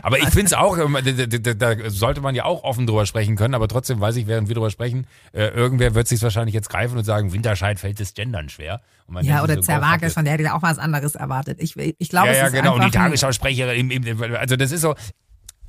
Aber 0.02 0.18
ich 0.18 0.28
finde 0.30 0.46
es 0.46 0.52
auch, 0.52 0.76
ähm, 0.78 0.98
da, 1.58 1.90
sollte 1.90 2.20
man 2.22 2.34
ja 2.34 2.44
auch 2.44 2.64
offen 2.64 2.88
drüber 2.88 3.06
sprechen 3.06 3.36
können, 3.36 3.54
aber 3.54 3.68
trotzdem 3.68 4.00
weiß 4.00 4.16
ich, 4.16 4.26
während 4.26 4.48
wir 4.48 4.54
drüber 4.56 4.70
sprechen, 4.70 5.06
äh, 5.32 5.46
irgendwer 5.48 5.94
wird 5.94 6.08
sich 6.08 6.20
wahrscheinlich 6.22 6.54
jetzt 6.54 6.70
greifen 6.70 6.98
und 6.98 7.04
sagen, 7.04 7.32
Winterscheid 7.32 7.78
fällt 7.78 8.00
das 8.00 8.12
Gendern 8.14 8.48
schwer. 8.48 8.80
Ja, 9.22 9.44
oder 9.44 9.54
so, 9.56 9.61
Zerwakis, 9.62 10.14
von 10.14 10.24
der 10.24 10.34
hätte 10.34 10.42
ich 10.44 10.50
auch 10.50 10.62
was 10.62 10.78
anderes 10.78 11.14
erwartet. 11.14 11.58
Ich, 11.61 11.76
ich 11.76 12.08
glaube, 12.08 12.28
ja, 12.28 12.32
es 12.32 12.38
ja, 12.38 12.46
ist 12.46 12.52
genau. 12.52 12.74
Und 12.74 12.84
die 12.84 12.90
Tagesschausprecherin, 12.90 14.34
also 14.36 14.56
das 14.56 14.72
ist 14.72 14.80
so, 14.80 14.94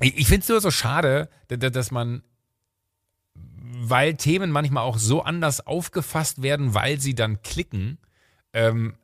ich, 0.00 0.26
finde 0.26 0.42
es 0.42 0.48
nur 0.48 0.60
so 0.60 0.70
schade, 0.72 1.28
da- 1.48 1.56
da- 1.56 1.70
dass 1.70 1.90
man, 1.92 2.22
weil 3.74 4.14
Themen 4.14 4.50
manchmal 4.50 4.84
auch 4.84 4.98
so 4.98 5.22
anders 5.22 5.66
aufgefasst 5.66 6.42
werden, 6.42 6.74
weil 6.74 7.00
sie 7.00 7.14
dann 7.14 7.42
klicken, 7.42 7.98
ähm, 8.52 8.94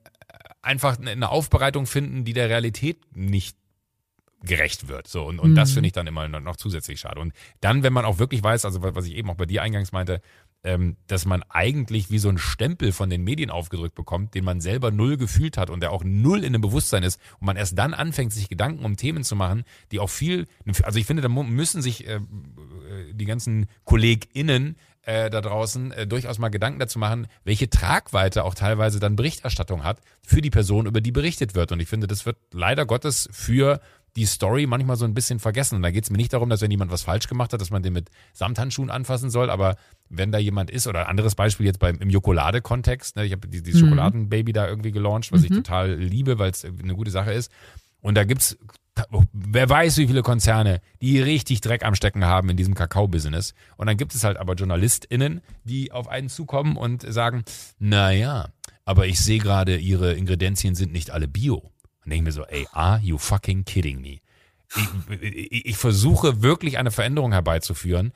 einfach 0.63 0.99
eine 0.99 1.31
Aufbereitung 1.31 1.87
finden, 1.87 2.25
die 2.25 2.33
der 2.33 2.49
Realität 2.49 2.99
nicht 3.17 3.57
gerecht 4.43 4.87
wird. 4.89 5.09
So, 5.09 5.25
und, 5.25 5.41
und 5.41 5.55
das 5.55 5.71
Mhm. 5.71 5.75
finde 5.75 5.87
ich 5.89 5.93
dann 5.93 6.07
immer 6.07 6.29
noch 6.29 6.57
zusätzlich 6.57 7.01
schade. 7.01 7.21
Und 7.21 7.33
dann, 7.61 7.83
wenn 7.83 7.93
man 7.93 8.05
auch 8.05 8.19
wirklich 8.19 8.43
weiß, 8.43 8.65
also 8.65 8.83
was 8.83 9.07
ich 9.07 9.15
eben 9.17 9.31
auch 9.31 9.35
bei 9.37 9.47
dir 9.47 9.63
eingangs 9.63 9.91
meinte, 9.91 10.21
ähm, 10.65 10.97
dass 11.07 11.25
man 11.25 11.43
eigentlich 11.49 12.11
wie 12.11 12.19
so 12.19 12.29
einen 12.29 12.39
Stempel 12.39 12.93
von 12.93 13.11
den 13.11 13.23
Medien 13.23 13.51
aufgedrückt 13.51 13.95
bekommt, 13.95 14.35
den 14.35 14.45
man 14.45 14.61
selber 14.61 14.91
null 14.91 15.17
gefühlt 15.17 15.57
hat 15.57 15.71
und 15.71 15.81
der 15.81 15.93
auch 15.93 16.03
null 16.05 16.45
in 16.45 16.53
dem 16.53 16.63
Bewusstsein 16.63 17.03
ist 17.05 17.21
und 17.41 17.47
man 17.47 17.57
erst 17.57 17.79
dann 17.79 17.95
anfängt, 17.95 18.33
sich 18.33 18.49
Gedanken 18.49 18.85
um 18.85 18.97
Themen 18.97 19.23
zu 19.25 19.37
machen, 19.37 19.65
die 19.93 20.01
auch 20.01 20.11
viel, 20.11 20.47
also 20.83 20.99
ich 20.99 21.07
finde, 21.07 21.23
da 21.23 21.29
müssen 21.29 21.81
sich 21.81 22.07
äh, 22.09 22.21
die 23.13 23.25
ganzen 23.25 23.67
KollegInnen 23.85 24.77
äh, 25.03 25.31
da 25.31 25.41
draußen 25.41 25.93
äh, 25.93 26.07
durchaus 26.07 26.39
mal 26.39 26.49
Gedanken 26.51 26.79
dazu 26.81 26.99
machen, 26.99 27.27
welche 27.45 27.71
Tragweite 27.71 28.45
auch 28.45 28.55
teilweise 28.55 29.01
dann 29.01 29.17
Berichterstattung 29.17 29.85
hat 29.85 30.01
für 30.23 30.41
die 30.43 30.51
Person, 30.51 30.87
über 30.87 31.01
die 31.01 31.13
berichtet 31.13 31.55
wird. 31.55 31.73
Und 31.73 31.81
ich 31.81 31.89
finde, 31.89 32.07
das 32.07 32.27
wird 32.27 32.37
leider 32.53 32.85
Gottes 32.87 33.29
für 33.33 33.81
die 34.17 34.27
Story 34.27 34.67
manchmal 34.67 34.97
so 34.97 35.05
ein 35.05 35.15
bisschen 35.15 35.39
vergessen. 35.39 35.77
Und 35.77 35.83
da 35.83 35.91
geht 35.91 36.05
es 36.05 36.11
mir 36.11 36.17
nicht 36.17 36.33
darum, 36.33 36.51
dass 36.51 36.61
wenn 36.61 36.71
jemand 36.71 36.91
was 36.91 37.03
falsch 37.03 37.29
gemacht 37.29 37.53
hat, 37.53 37.61
dass 37.61 37.71
man 37.71 37.83
den 37.83 37.93
mit 37.93 38.11
Samthandschuhen 38.33 38.91
anfassen 38.91 39.31
soll, 39.31 39.49
aber 39.49 39.77
wenn 40.09 40.33
da 40.33 40.39
jemand 40.39 40.71
ist, 40.71 40.87
oder 40.87 41.01
ein 41.01 41.07
anderes 41.07 41.35
Beispiel 41.37 41.67
jetzt 41.67 41.79
beim 41.79 41.99
im 41.99 42.11
Jokolade-Kontext, 42.11 43.17
ne, 43.17 43.25
ich 43.25 43.33
habe 43.33 43.47
die, 43.47 43.63
die 43.63 43.73
Mhm. 43.75 43.79
Schokoladenbaby 43.79 44.53
da 44.53 44.67
irgendwie 44.67 44.91
gelauncht, 44.93 45.31
was 45.33 45.43
ich 45.45 45.51
Mhm. 45.51 45.57
total 45.57 45.95
liebe, 45.95 46.39
weil 46.39 46.51
es 46.51 46.65
eine 46.65 46.95
gute 46.95 47.11
Sache 47.11 47.33
ist. 47.33 47.51
Und 48.01 48.15
da 48.17 48.25
gibt's 48.25 48.57
wer 49.33 49.69
weiß, 49.69 49.99
wie 49.99 50.07
viele 50.07 50.23
Konzerne, 50.23 50.81
die 51.01 51.21
richtig 51.21 51.61
Dreck 51.61 51.85
am 51.85 51.95
Stecken 51.95 52.25
haben 52.25 52.51
in 52.51 52.57
diesem 52.57 52.75
Kakao-Business. 52.75 53.55
Und 53.77 53.87
dann 53.87 53.97
gibt 53.97 54.15
es 54.15 54.25
halt 54.25 54.37
aber 54.37 54.55
JournalistInnen, 54.55 55.41
die 55.65 55.93
auf 55.93 56.09
einen 56.09 56.29
zukommen 56.29 56.77
und 56.77 57.03
sagen, 57.13 57.45
naja, 57.79 58.49
aber 58.85 59.07
ich 59.07 59.21
sehe 59.21 59.39
gerade, 59.39 59.77
ihre 59.77 60.15
Ingredienzien 60.15 60.75
sind 60.75 60.93
nicht 60.93 61.11
alle 61.11 61.29
bio. 61.29 61.57
Und 61.57 61.73
denke 62.07 62.17
ich 62.17 62.23
mir 62.23 62.33
so, 62.33 62.45
ey, 62.45 62.67
are 62.73 63.01
you 63.01 63.19
fucking 63.19 63.65
kidding 63.65 64.01
me? 64.01 64.21
Ich, 65.21 65.67
ich, 65.67 65.77
versuche 65.77 66.43
wirklich 66.43 66.77
eine 66.77 66.91
Veränderung 66.91 67.33
herbeizuführen 67.33 68.13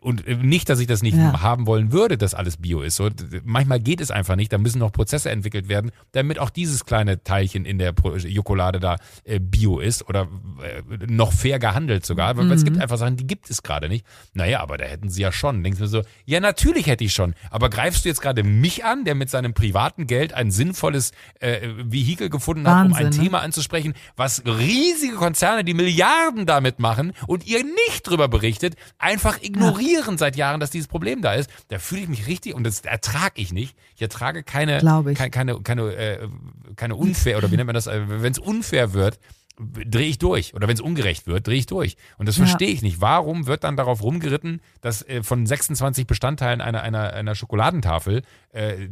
und 0.00 0.26
nicht, 0.42 0.68
dass 0.70 0.80
ich 0.80 0.86
das 0.86 1.02
nicht 1.02 1.16
ja. 1.16 1.42
haben 1.42 1.66
wollen 1.66 1.92
würde, 1.92 2.16
dass 2.16 2.32
alles 2.32 2.56
Bio 2.56 2.80
ist. 2.80 2.96
So, 2.96 3.10
manchmal 3.44 3.78
geht 3.78 4.00
es 4.00 4.10
einfach 4.10 4.36
nicht. 4.36 4.52
Da 4.52 4.58
müssen 4.58 4.78
noch 4.78 4.90
Prozesse 4.90 5.30
entwickelt 5.30 5.68
werden, 5.68 5.90
damit 6.12 6.38
auch 6.38 6.48
dieses 6.48 6.86
kleine 6.86 7.22
Teilchen 7.22 7.66
in 7.66 7.78
der 7.78 7.94
Jokolade 8.24 8.80
da 8.80 8.96
äh, 9.24 9.38
Bio 9.38 9.80
ist 9.80 10.08
oder 10.08 10.28
äh, 10.62 11.06
noch 11.06 11.32
fair 11.32 11.58
gehandelt 11.58 12.06
sogar. 12.06 12.36
Weil 12.38 12.46
mhm. 12.46 12.52
es 12.52 12.64
gibt 12.64 12.78
einfach 12.78 12.96
Sachen, 12.96 13.16
die 13.16 13.26
gibt 13.26 13.50
es 13.50 13.62
gerade 13.62 13.90
nicht. 13.90 14.06
Naja, 14.32 14.60
aber 14.60 14.78
da 14.78 14.86
hätten 14.86 15.10
sie 15.10 15.20
ja 15.20 15.30
schon. 15.30 15.62
Denkst 15.62 15.78
du 15.78 15.84
mir 15.84 15.88
so, 15.88 16.02
ja 16.24 16.40
natürlich 16.40 16.86
hätte 16.86 17.04
ich 17.04 17.12
schon. 17.12 17.34
Aber 17.50 17.68
greifst 17.68 18.04
du 18.04 18.08
jetzt 18.08 18.22
gerade 18.22 18.42
mich 18.42 18.84
an, 18.84 19.04
der 19.04 19.14
mit 19.14 19.28
seinem 19.28 19.52
privaten 19.52 20.06
Geld 20.06 20.32
ein 20.32 20.50
sinnvolles 20.50 21.12
äh, 21.40 21.68
Vehikel 21.84 22.30
gefunden 22.30 22.66
hat, 22.66 22.86
Wahnsinn, 22.86 22.92
um 22.92 22.96
ein 22.96 23.04
ne? 23.12 23.22
Thema 23.22 23.40
anzusprechen, 23.40 23.92
was 24.16 24.42
riesige 24.46 25.16
Konzerne, 25.16 25.64
die 25.64 25.81
Milliarden 25.82 26.46
damit 26.46 26.78
machen 26.78 27.12
und 27.26 27.46
ihr 27.46 27.64
nicht 27.64 28.02
drüber 28.04 28.28
berichtet, 28.28 28.76
einfach 28.98 29.42
ignorieren 29.42 30.12
ja. 30.12 30.18
seit 30.18 30.36
Jahren, 30.36 30.60
dass 30.60 30.70
dieses 30.70 30.88
Problem 30.88 31.22
da 31.22 31.34
ist. 31.34 31.50
Da 31.68 31.78
fühle 31.78 32.02
ich 32.02 32.08
mich 32.08 32.26
richtig 32.26 32.54
und 32.54 32.64
das 32.64 32.80
ertrage 32.80 33.40
ich 33.40 33.52
nicht. 33.52 33.76
Ich 33.96 34.02
ertrage 34.02 34.42
keine, 34.42 34.78
ich. 34.78 35.18
keine, 35.18 35.30
keine, 35.30 35.60
keine, 35.60 35.94
äh, 35.94 36.28
keine 36.76 36.94
unfair 36.94 37.38
oder 37.38 37.50
wie 37.50 37.56
nennt 37.56 37.66
man 37.66 37.74
das, 37.74 37.86
äh, 37.86 38.02
wenn 38.06 38.32
es 38.32 38.38
unfair 38.38 38.92
wird, 38.92 39.18
drehe 39.58 40.08
ich 40.08 40.18
durch. 40.18 40.54
Oder 40.54 40.68
wenn 40.68 40.74
es 40.74 40.80
ungerecht 40.80 41.26
wird, 41.26 41.46
drehe 41.46 41.58
ich 41.58 41.66
durch. 41.66 41.96
Und 42.18 42.28
das 42.28 42.36
ja. 42.36 42.46
verstehe 42.46 42.70
ich 42.70 42.82
nicht. 42.82 43.00
Warum 43.00 43.46
wird 43.46 43.64
dann 43.64 43.76
darauf 43.76 44.02
rumgeritten, 44.02 44.60
dass 44.80 45.06
äh, 45.06 45.22
von 45.22 45.46
26 45.46 46.06
Bestandteilen 46.06 46.60
einer, 46.60 46.82
einer, 46.82 47.12
einer 47.12 47.34
Schokoladentafel 47.34 48.22
äh, 48.52 48.88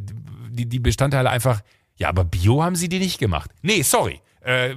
die, 0.49 0.67
die 0.67 0.79
Bestandteile 0.79 1.29
einfach, 1.29 1.61
ja, 1.95 2.09
aber 2.09 2.23
Bio 2.23 2.63
haben 2.63 2.75
sie 2.75 2.89
die 2.89 2.99
nicht 2.99 3.19
gemacht. 3.19 3.51
Nee, 3.61 3.81
sorry. 3.81 4.21
Äh, 4.43 4.71
äh, 4.71 4.75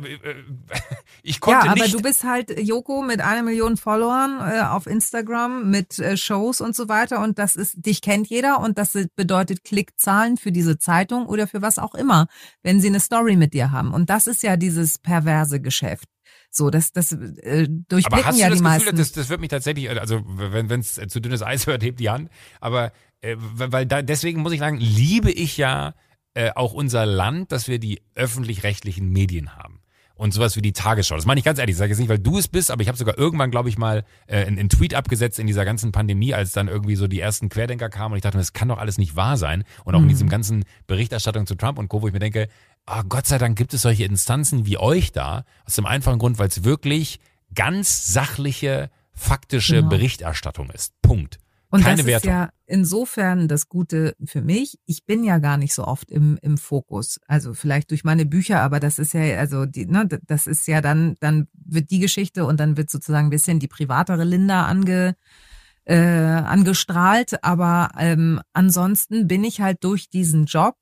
ich 1.22 1.40
konnte 1.40 1.66
ja, 1.66 1.72
aber 1.72 1.82
nicht. 1.82 1.94
du 1.94 2.02
bist 2.02 2.24
halt 2.24 2.60
Joko 2.60 3.02
mit 3.02 3.20
einer 3.20 3.42
Million 3.42 3.76
Followern 3.76 4.40
äh, 4.40 4.60
auf 4.62 4.86
Instagram 4.86 5.70
mit 5.70 5.98
äh, 5.98 6.16
Shows 6.16 6.60
und 6.60 6.76
so 6.76 6.88
weiter 6.88 7.22
und 7.22 7.38
das 7.38 7.56
ist, 7.56 7.74
dich 7.86 8.02
kennt 8.02 8.28
jeder 8.28 8.60
und 8.60 8.78
das 8.78 8.96
bedeutet 9.16 9.64
Klickzahlen 9.64 10.36
für 10.36 10.52
diese 10.52 10.78
Zeitung 10.78 11.26
oder 11.26 11.46
für 11.46 11.62
was 11.62 11.78
auch 11.78 11.94
immer, 11.94 12.26
wenn 12.62 12.80
sie 12.80 12.88
eine 12.88 13.00
Story 13.00 13.36
mit 13.36 13.54
dir 13.54 13.70
haben. 13.70 13.94
Und 13.94 14.10
das 14.10 14.26
ist 14.26 14.42
ja 14.42 14.56
dieses 14.56 14.98
perverse 14.98 15.60
Geschäft. 15.60 16.08
So, 16.50 16.70
das, 16.70 16.92
das 16.92 17.12
äh, 17.12 17.66
durchblicken 17.68 18.06
aber 18.12 18.26
hast 18.26 18.38
ja 18.38 18.48
du 18.48 18.54
das 18.54 18.62
die 18.62 18.78
Gefühl, 18.78 18.98
Das, 18.98 19.12
das 19.12 19.28
wird 19.28 19.40
mich 19.40 19.50
tatsächlich, 19.50 19.90
also 19.90 20.22
wenn 20.24 20.70
es 20.70 21.00
zu 21.08 21.20
dünnes 21.20 21.42
Eis 21.42 21.66
hört, 21.66 21.82
hebt 21.82 21.98
die 21.98 22.10
Hand. 22.10 22.30
Aber 22.60 22.92
äh, 23.22 23.36
weil 23.38 23.86
da 23.86 24.02
deswegen 24.02 24.42
muss 24.42 24.52
ich 24.52 24.60
sagen, 24.60 24.76
liebe 24.78 25.32
ich 25.32 25.56
ja 25.56 25.94
äh, 26.34 26.50
auch 26.54 26.72
unser 26.72 27.06
Land, 27.06 27.52
dass 27.52 27.68
wir 27.68 27.78
die 27.78 28.02
öffentlich-rechtlichen 28.14 29.08
Medien 29.08 29.56
haben. 29.56 29.80
Und 30.16 30.32
sowas 30.32 30.54
wie 30.54 30.62
die 30.62 30.72
Tagesschau. 30.72 31.16
Das 31.16 31.26
meine 31.26 31.40
ich 31.40 31.44
ganz 31.44 31.58
ehrlich, 31.58 31.74
ich 31.74 31.78
sage 31.78 31.90
jetzt 31.90 31.98
nicht, 31.98 32.08
weil 32.08 32.20
du 32.20 32.38
es 32.38 32.46
bist, 32.46 32.70
aber 32.70 32.82
ich 32.82 32.88
habe 32.88 32.96
sogar 32.96 33.18
irgendwann, 33.18 33.50
glaube 33.50 33.68
ich, 33.68 33.78
mal 33.78 34.04
äh, 34.28 34.44
einen, 34.44 34.58
einen 34.60 34.68
Tweet 34.68 34.94
abgesetzt 34.94 35.40
in 35.40 35.48
dieser 35.48 35.64
ganzen 35.64 35.90
Pandemie, 35.90 36.34
als 36.34 36.52
dann 36.52 36.68
irgendwie 36.68 36.94
so 36.94 37.08
die 37.08 37.18
ersten 37.18 37.48
Querdenker 37.48 37.88
kamen 37.88 38.12
und 38.12 38.18
ich 38.18 38.22
dachte, 38.22 38.38
das 38.38 38.52
kann 38.52 38.68
doch 38.68 38.78
alles 38.78 38.96
nicht 38.96 39.16
wahr 39.16 39.36
sein. 39.36 39.64
Und 39.84 39.94
auch 39.96 39.98
mhm. 39.98 40.04
in 40.04 40.10
diesem 40.10 40.28
ganzen 40.28 40.64
Berichterstattung 40.86 41.48
zu 41.48 41.56
Trump 41.56 41.80
und 41.80 41.88
Co., 41.88 42.00
wo 42.00 42.06
ich 42.06 42.12
mir 42.12 42.20
denke, 42.20 42.48
oh, 42.86 43.02
Gott 43.08 43.26
sei 43.26 43.38
Dank 43.38 43.58
gibt 43.58 43.74
es 43.74 43.82
solche 43.82 44.04
Instanzen 44.04 44.66
wie 44.66 44.78
euch 44.78 45.10
da, 45.10 45.44
aus 45.66 45.74
dem 45.74 45.86
einfachen 45.86 46.20
Grund, 46.20 46.38
weil 46.38 46.48
es 46.48 46.62
wirklich 46.62 47.18
ganz 47.52 48.12
sachliche, 48.12 48.90
faktische 49.14 49.76
genau. 49.76 49.88
Berichterstattung 49.88 50.70
ist. 50.70 50.92
Punkt. 51.02 51.38
Und 51.74 51.82
Keine 51.82 51.96
das 51.96 52.06
Wertung. 52.06 52.30
ist 52.30 52.32
ja 52.32 52.50
insofern 52.66 53.48
das 53.48 53.68
Gute 53.68 54.14
für 54.24 54.42
mich. 54.42 54.78
Ich 54.86 55.06
bin 55.06 55.24
ja 55.24 55.38
gar 55.38 55.56
nicht 55.56 55.74
so 55.74 55.84
oft 55.84 56.08
im, 56.08 56.38
im 56.40 56.56
Fokus. 56.56 57.18
Also 57.26 57.52
vielleicht 57.52 57.90
durch 57.90 58.04
meine 58.04 58.26
Bücher, 58.26 58.60
aber 58.60 58.78
das 58.78 59.00
ist 59.00 59.12
ja, 59.12 59.22
also 59.40 59.66
die, 59.66 59.84
ne, 59.84 60.06
das 60.24 60.46
ist 60.46 60.68
ja 60.68 60.80
dann, 60.80 61.16
dann 61.18 61.48
wird 61.52 61.90
die 61.90 61.98
Geschichte 61.98 62.46
und 62.46 62.60
dann 62.60 62.76
wird 62.76 62.90
sozusagen 62.90 63.26
ein 63.26 63.30
bisschen 63.30 63.58
die 63.58 63.66
privatere 63.66 64.22
Linda 64.22 64.66
ange, 64.66 65.16
äh, 65.82 65.96
angestrahlt. 65.96 67.42
Aber 67.42 67.90
ähm, 67.98 68.40
ansonsten 68.52 69.26
bin 69.26 69.42
ich 69.42 69.60
halt 69.60 69.82
durch 69.82 70.08
diesen 70.08 70.44
Job, 70.44 70.76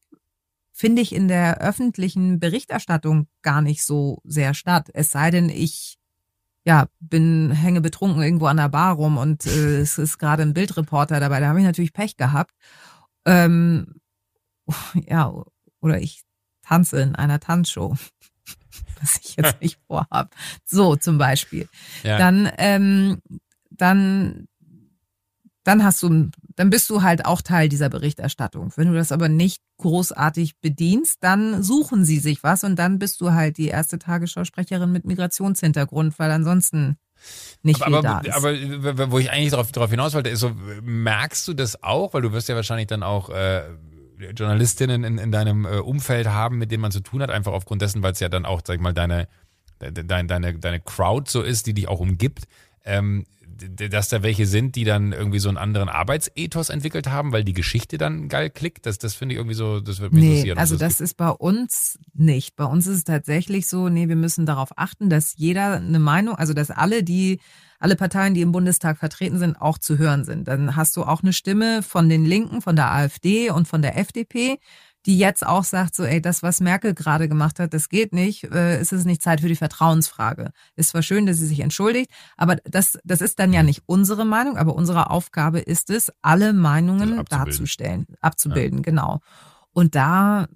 finde 0.74 1.00
ich 1.00 1.14
in 1.14 1.26
der 1.26 1.62
öffentlichen 1.62 2.38
Berichterstattung 2.38 3.28
gar 3.40 3.62
nicht 3.62 3.82
so 3.82 4.20
sehr 4.24 4.52
statt. 4.52 4.90
Es 4.92 5.10
sei 5.10 5.30
denn, 5.30 5.48
ich 5.48 5.96
ja, 6.64 6.86
bin 7.00 7.50
hänge 7.50 7.80
betrunken 7.80 8.22
irgendwo 8.22 8.46
an 8.46 8.56
der 8.56 8.68
Bar 8.68 8.94
rum 8.94 9.18
und 9.18 9.46
äh, 9.46 9.80
es 9.80 9.98
ist 9.98 10.18
gerade 10.18 10.42
ein 10.42 10.54
Bildreporter 10.54 11.18
dabei. 11.18 11.40
Da 11.40 11.48
habe 11.48 11.58
ich 11.58 11.64
natürlich 11.64 11.92
Pech 11.92 12.16
gehabt. 12.16 12.52
Ähm, 13.24 13.94
ja, 15.06 15.32
oder 15.80 16.00
ich 16.00 16.22
tanze 16.62 17.00
in 17.00 17.16
einer 17.16 17.40
Tanzshow, 17.40 17.96
was 19.00 19.20
ich 19.22 19.36
jetzt 19.36 19.60
nicht 19.60 19.78
vorhab. 19.86 20.34
So 20.64 20.96
zum 20.96 21.18
Beispiel. 21.18 21.68
Ja. 22.04 22.18
Dann, 22.18 22.50
ähm, 22.58 23.20
dann, 23.70 24.46
dann 25.64 25.82
hast 25.82 26.02
du 26.02 26.30
dann 26.56 26.70
bist 26.70 26.88
du 26.90 27.02
halt 27.02 27.24
auch 27.24 27.42
Teil 27.42 27.68
dieser 27.68 27.88
Berichterstattung. 27.88 28.72
Wenn 28.76 28.88
du 28.88 28.94
das 28.94 29.12
aber 29.12 29.28
nicht 29.28 29.62
großartig 29.78 30.60
bedienst, 30.60 31.18
dann 31.20 31.62
suchen 31.62 32.04
sie 32.04 32.18
sich 32.18 32.42
was 32.42 32.64
und 32.64 32.76
dann 32.76 32.98
bist 32.98 33.20
du 33.20 33.32
halt 33.32 33.58
die 33.58 33.68
erste 33.68 33.98
Tagesschausprecherin 33.98 34.90
mit 34.90 35.04
Migrationshintergrund, 35.04 36.18
weil 36.18 36.30
ansonsten 36.30 36.96
nicht 37.62 37.82
aber, 37.82 37.86
viel 37.86 38.06
aber, 38.06 38.22
da 38.22 38.28
ist. 38.28 38.36
Aber 38.96 39.10
wo 39.10 39.18
ich 39.18 39.30
eigentlich 39.30 39.50
darauf, 39.50 39.70
darauf 39.72 39.90
hinaus 39.90 40.14
wollte, 40.14 40.30
ist 40.30 40.40
so, 40.40 40.52
merkst 40.82 41.46
du 41.48 41.54
das 41.54 41.82
auch, 41.82 42.14
weil 42.14 42.22
du 42.22 42.32
wirst 42.32 42.48
ja 42.48 42.56
wahrscheinlich 42.56 42.88
dann 42.88 43.02
auch 43.02 43.30
äh, 43.30 43.62
Journalistinnen 44.36 45.04
in, 45.04 45.18
in 45.18 45.32
deinem 45.32 45.64
äh, 45.64 45.78
Umfeld 45.78 46.28
haben, 46.28 46.58
mit 46.58 46.70
denen 46.70 46.82
man 46.82 46.92
zu 46.92 47.00
tun 47.00 47.22
hat, 47.22 47.30
einfach 47.30 47.52
aufgrund 47.52 47.82
dessen, 47.82 48.02
weil 48.02 48.12
es 48.12 48.20
ja 48.20 48.28
dann 48.28 48.44
auch, 48.44 48.60
sag 48.64 48.76
ich 48.76 48.80
mal, 48.80 48.92
deine, 48.92 49.28
deine, 49.78 50.26
deine, 50.26 50.58
deine 50.58 50.80
Crowd 50.80 51.30
so 51.30 51.42
ist, 51.42 51.66
die 51.66 51.74
dich 51.74 51.88
auch 51.88 52.00
umgibt. 52.00 52.44
Ähm, 52.84 53.24
dass 53.68 54.08
da 54.08 54.22
welche 54.22 54.46
sind, 54.46 54.76
die 54.76 54.84
dann 54.84 55.12
irgendwie 55.12 55.38
so 55.38 55.48
einen 55.48 55.58
anderen 55.58 55.88
Arbeitsethos 55.88 56.68
entwickelt 56.68 57.08
haben, 57.08 57.32
weil 57.32 57.44
die 57.44 57.52
Geschichte 57.52 57.98
dann 57.98 58.28
geil 58.28 58.50
klickt. 58.50 58.86
Das, 58.86 58.98
das 58.98 59.14
finde 59.14 59.34
ich 59.34 59.38
irgendwie 59.38 59.54
so, 59.54 59.80
das 59.80 60.00
wird 60.00 60.12
mich 60.12 60.22
nee, 60.22 60.30
interessieren. 60.30 60.58
Also 60.58 60.76
das, 60.76 60.98
das 60.98 61.00
ist 61.00 61.16
bei 61.16 61.30
uns 61.30 61.98
nicht. 62.14 62.56
Bei 62.56 62.64
uns 62.64 62.86
ist 62.86 62.96
es 62.96 63.04
tatsächlich 63.04 63.66
so, 63.66 63.88
nee, 63.88 64.08
wir 64.08 64.16
müssen 64.16 64.46
darauf 64.46 64.70
achten, 64.76 65.10
dass 65.10 65.34
jeder 65.36 65.76
eine 65.76 65.98
Meinung, 65.98 66.36
also 66.36 66.54
dass 66.54 66.70
alle, 66.70 67.02
die 67.02 67.40
alle 67.78 67.96
Parteien, 67.96 68.34
die 68.34 68.42
im 68.42 68.52
Bundestag 68.52 68.98
vertreten 68.98 69.38
sind, 69.38 69.60
auch 69.60 69.76
zu 69.76 69.98
hören 69.98 70.24
sind. 70.24 70.46
Dann 70.46 70.76
hast 70.76 70.96
du 70.96 71.02
auch 71.02 71.22
eine 71.22 71.32
Stimme 71.32 71.82
von 71.82 72.08
den 72.08 72.24
Linken, 72.24 72.62
von 72.62 72.76
der 72.76 72.92
AfD 72.92 73.50
und 73.50 73.66
von 73.66 73.82
der 73.82 73.98
FDP 73.98 74.58
die 75.06 75.18
jetzt 75.18 75.44
auch 75.44 75.64
sagt, 75.64 75.94
so, 75.94 76.04
ey, 76.04 76.22
das, 76.22 76.42
was 76.42 76.60
Merkel 76.60 76.94
gerade 76.94 77.28
gemacht 77.28 77.58
hat, 77.58 77.74
das 77.74 77.88
geht 77.88 78.12
nicht, 78.12 78.44
äh, 78.44 78.80
ist 78.80 78.92
es 78.92 79.04
nicht 79.04 79.22
Zeit 79.22 79.40
für 79.40 79.48
die 79.48 79.56
Vertrauensfrage. 79.56 80.52
Ist 80.76 80.90
zwar 80.90 81.02
schön, 81.02 81.26
dass 81.26 81.38
sie 81.38 81.46
sich 81.46 81.60
entschuldigt, 81.60 82.10
aber 82.36 82.56
das, 82.56 82.98
das 83.04 83.20
ist 83.20 83.38
dann 83.38 83.52
ja 83.52 83.62
nicht 83.62 83.82
unsere 83.86 84.24
Meinung, 84.24 84.56
aber 84.56 84.74
unsere 84.74 85.10
Aufgabe 85.10 85.58
ist 85.58 85.90
es, 85.90 86.12
alle 86.22 86.52
Meinungen 86.52 87.12
also 87.12 87.24
darzustellen, 87.24 88.06
abzubilden, 88.20 88.78
ja. 88.78 88.82
genau. 88.82 89.20
Und 89.72 89.94
da 89.94 90.46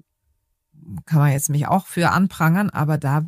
kann 1.07 1.19
man 1.19 1.33
jetzt 1.33 1.51
mich 1.51 1.67
auch 1.67 1.87
für 1.87 2.11
anprangern, 2.11 2.71
aber 2.71 2.99
da 2.99 3.25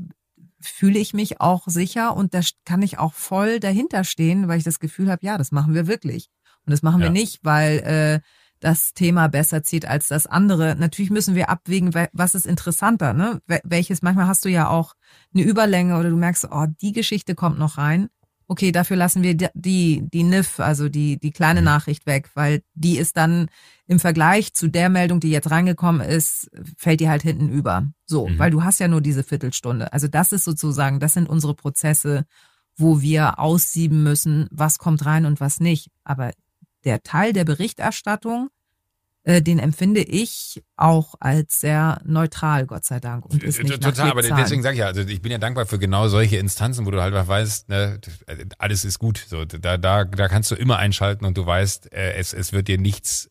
fühle 0.61 0.99
ich 0.99 1.15
mich 1.15 1.41
auch 1.41 1.67
sicher 1.67 2.17
und 2.17 2.35
da 2.35 2.41
kann 2.65 2.83
ich 2.83 2.99
auch 2.99 3.15
voll 3.15 3.61
dahinter 3.61 4.05
stehen, 4.05 4.49
weil 4.49 4.59
ich 4.59 4.65
das 4.65 4.81
Gefühl 4.81 5.11
habe, 5.11 5.25
ja, 5.25 5.39
das 5.39 5.53
machen 5.53 5.75
wir 5.75 5.87
wirklich. 5.87 6.31
Und 6.67 6.73
das 6.73 6.83
machen 6.83 7.01
ja. 7.01 7.07
wir 7.07 7.11
nicht, 7.11 7.41
weil 7.43 7.79
äh, 7.79 8.21
das 8.61 8.93
Thema 8.95 9.29
besser 9.29 9.63
zieht 9.63 9.87
als 9.87 10.09
das 10.09 10.27
andere. 10.27 10.77
Natürlich 10.77 11.11
müssen 11.11 11.35
wir 11.35 11.49
abwägen, 11.49 11.93
was 12.13 12.35
ist 12.35 12.47
interessanter, 12.47 13.13
ne? 13.13 13.41
Welches, 13.65 14.03
manchmal 14.03 14.27
hast 14.27 14.45
du 14.45 14.49
ja 14.49 14.69
auch 14.69 14.95
eine 15.35 15.45
Überlänge 15.45 15.99
oder 15.99 16.11
du 16.11 16.17
merkst, 16.17 16.49
oh, 16.51 16.67
die 16.81 16.93
Geschichte 16.93 17.35
kommt 17.35 17.59
noch 17.59 17.79
rein. 17.79 18.09
Okay, 18.51 18.73
dafür 18.73 18.97
lassen 18.97 19.23
wir 19.23 19.37
die, 19.37 20.03
die 20.11 20.23
NIF, 20.23 20.59
also 20.59 20.89
die, 20.89 21.19
die 21.21 21.33
kleine 21.33 21.61
mhm. 21.61 21.67
Nachricht 21.67 22.07
weg, 22.07 22.31
weil 22.35 22.63
die 22.75 22.97
ist 22.97 23.19
dann 23.19 23.49
im 23.87 24.01
Vergleich 24.01 24.55
zu 24.55 24.69
der 24.69 24.89
Meldung, 24.89 25.21
die 25.21 25.31
jetzt 25.31 25.51
reingekommen 25.51 26.01
ist, 26.01 26.51
fällt 26.79 27.01
die 27.01 27.11
halt 27.11 27.23
hinten 27.23 27.51
über. 27.51 27.87
So, 28.07 28.27
mhm. 28.27 28.39
weil 28.39 28.51
du 28.51 28.65
hast 28.65 28.81
ja 28.81 28.89
nur 28.89 29.03
diese 29.03 29.23
Viertelstunde. 29.23 29.93
Also 29.93 30.09
das 30.09 30.33
ist 30.33 30.45
sozusagen, 30.45 30.99
das 30.99 31.13
sind 31.13 31.29
unsere 31.29 31.55
Prozesse, 31.55 32.25
wo 32.79 33.03
wir 33.03 33.39
aussieben 33.39 34.03
müssen, 34.03 34.49
was 34.51 34.79
kommt 34.79 35.05
rein 35.05 35.27
und 35.27 35.41
was 35.41 35.61
nicht. 35.61 35.91
Aber 36.05 36.33
der 36.89 37.03
Teil 37.03 37.33
der 37.33 37.45
Berichterstattung, 37.45 38.49
äh, 39.25 39.43
den 39.43 39.59
empfinde 39.59 40.01
ich 40.01 40.63
auch 40.77 41.15
als 41.21 41.61
sehr 41.61 42.01
neutral, 42.05 42.67
Gott 42.67 42.85
sei 42.85 42.99
Dank. 42.99 43.27
Und 43.27 43.43
ist 43.43 43.63
nicht 43.63 43.83
Total, 43.83 44.11
aber 44.11 44.23
deswegen 44.23 44.63
sage 44.63 44.75
ich 44.75 44.81
ja, 44.81 44.87
also 44.87 45.03
ich 45.03 45.21
bin 45.21 45.31
ja 45.31 45.39
dankbar 45.39 45.67
für 45.67 45.79
genau 45.79 46.09
solche 46.09 46.39
Instanzen, 46.39 46.87
wo 46.87 46.91
du 46.91 47.03
halt 47.03 47.15
weißt, 47.15 47.69
ne, 47.69 48.01
alles 48.57 48.87
ist 48.87 48.99
gut. 48.99 49.23
So, 49.29 49.45
da, 49.45 49.77
da, 49.77 50.05
da 50.05 50.29
kannst 50.29 50.51
du 50.51 50.55
immer 50.55 50.79
einschalten 50.79 51.27
und 51.27 51.37
du 51.37 51.45
weißt, 51.45 51.93
äh, 51.93 52.15
es, 52.15 52.33
es 52.33 52.55
wird 52.55 52.69
dir 52.69 52.79
nichts 52.79 53.29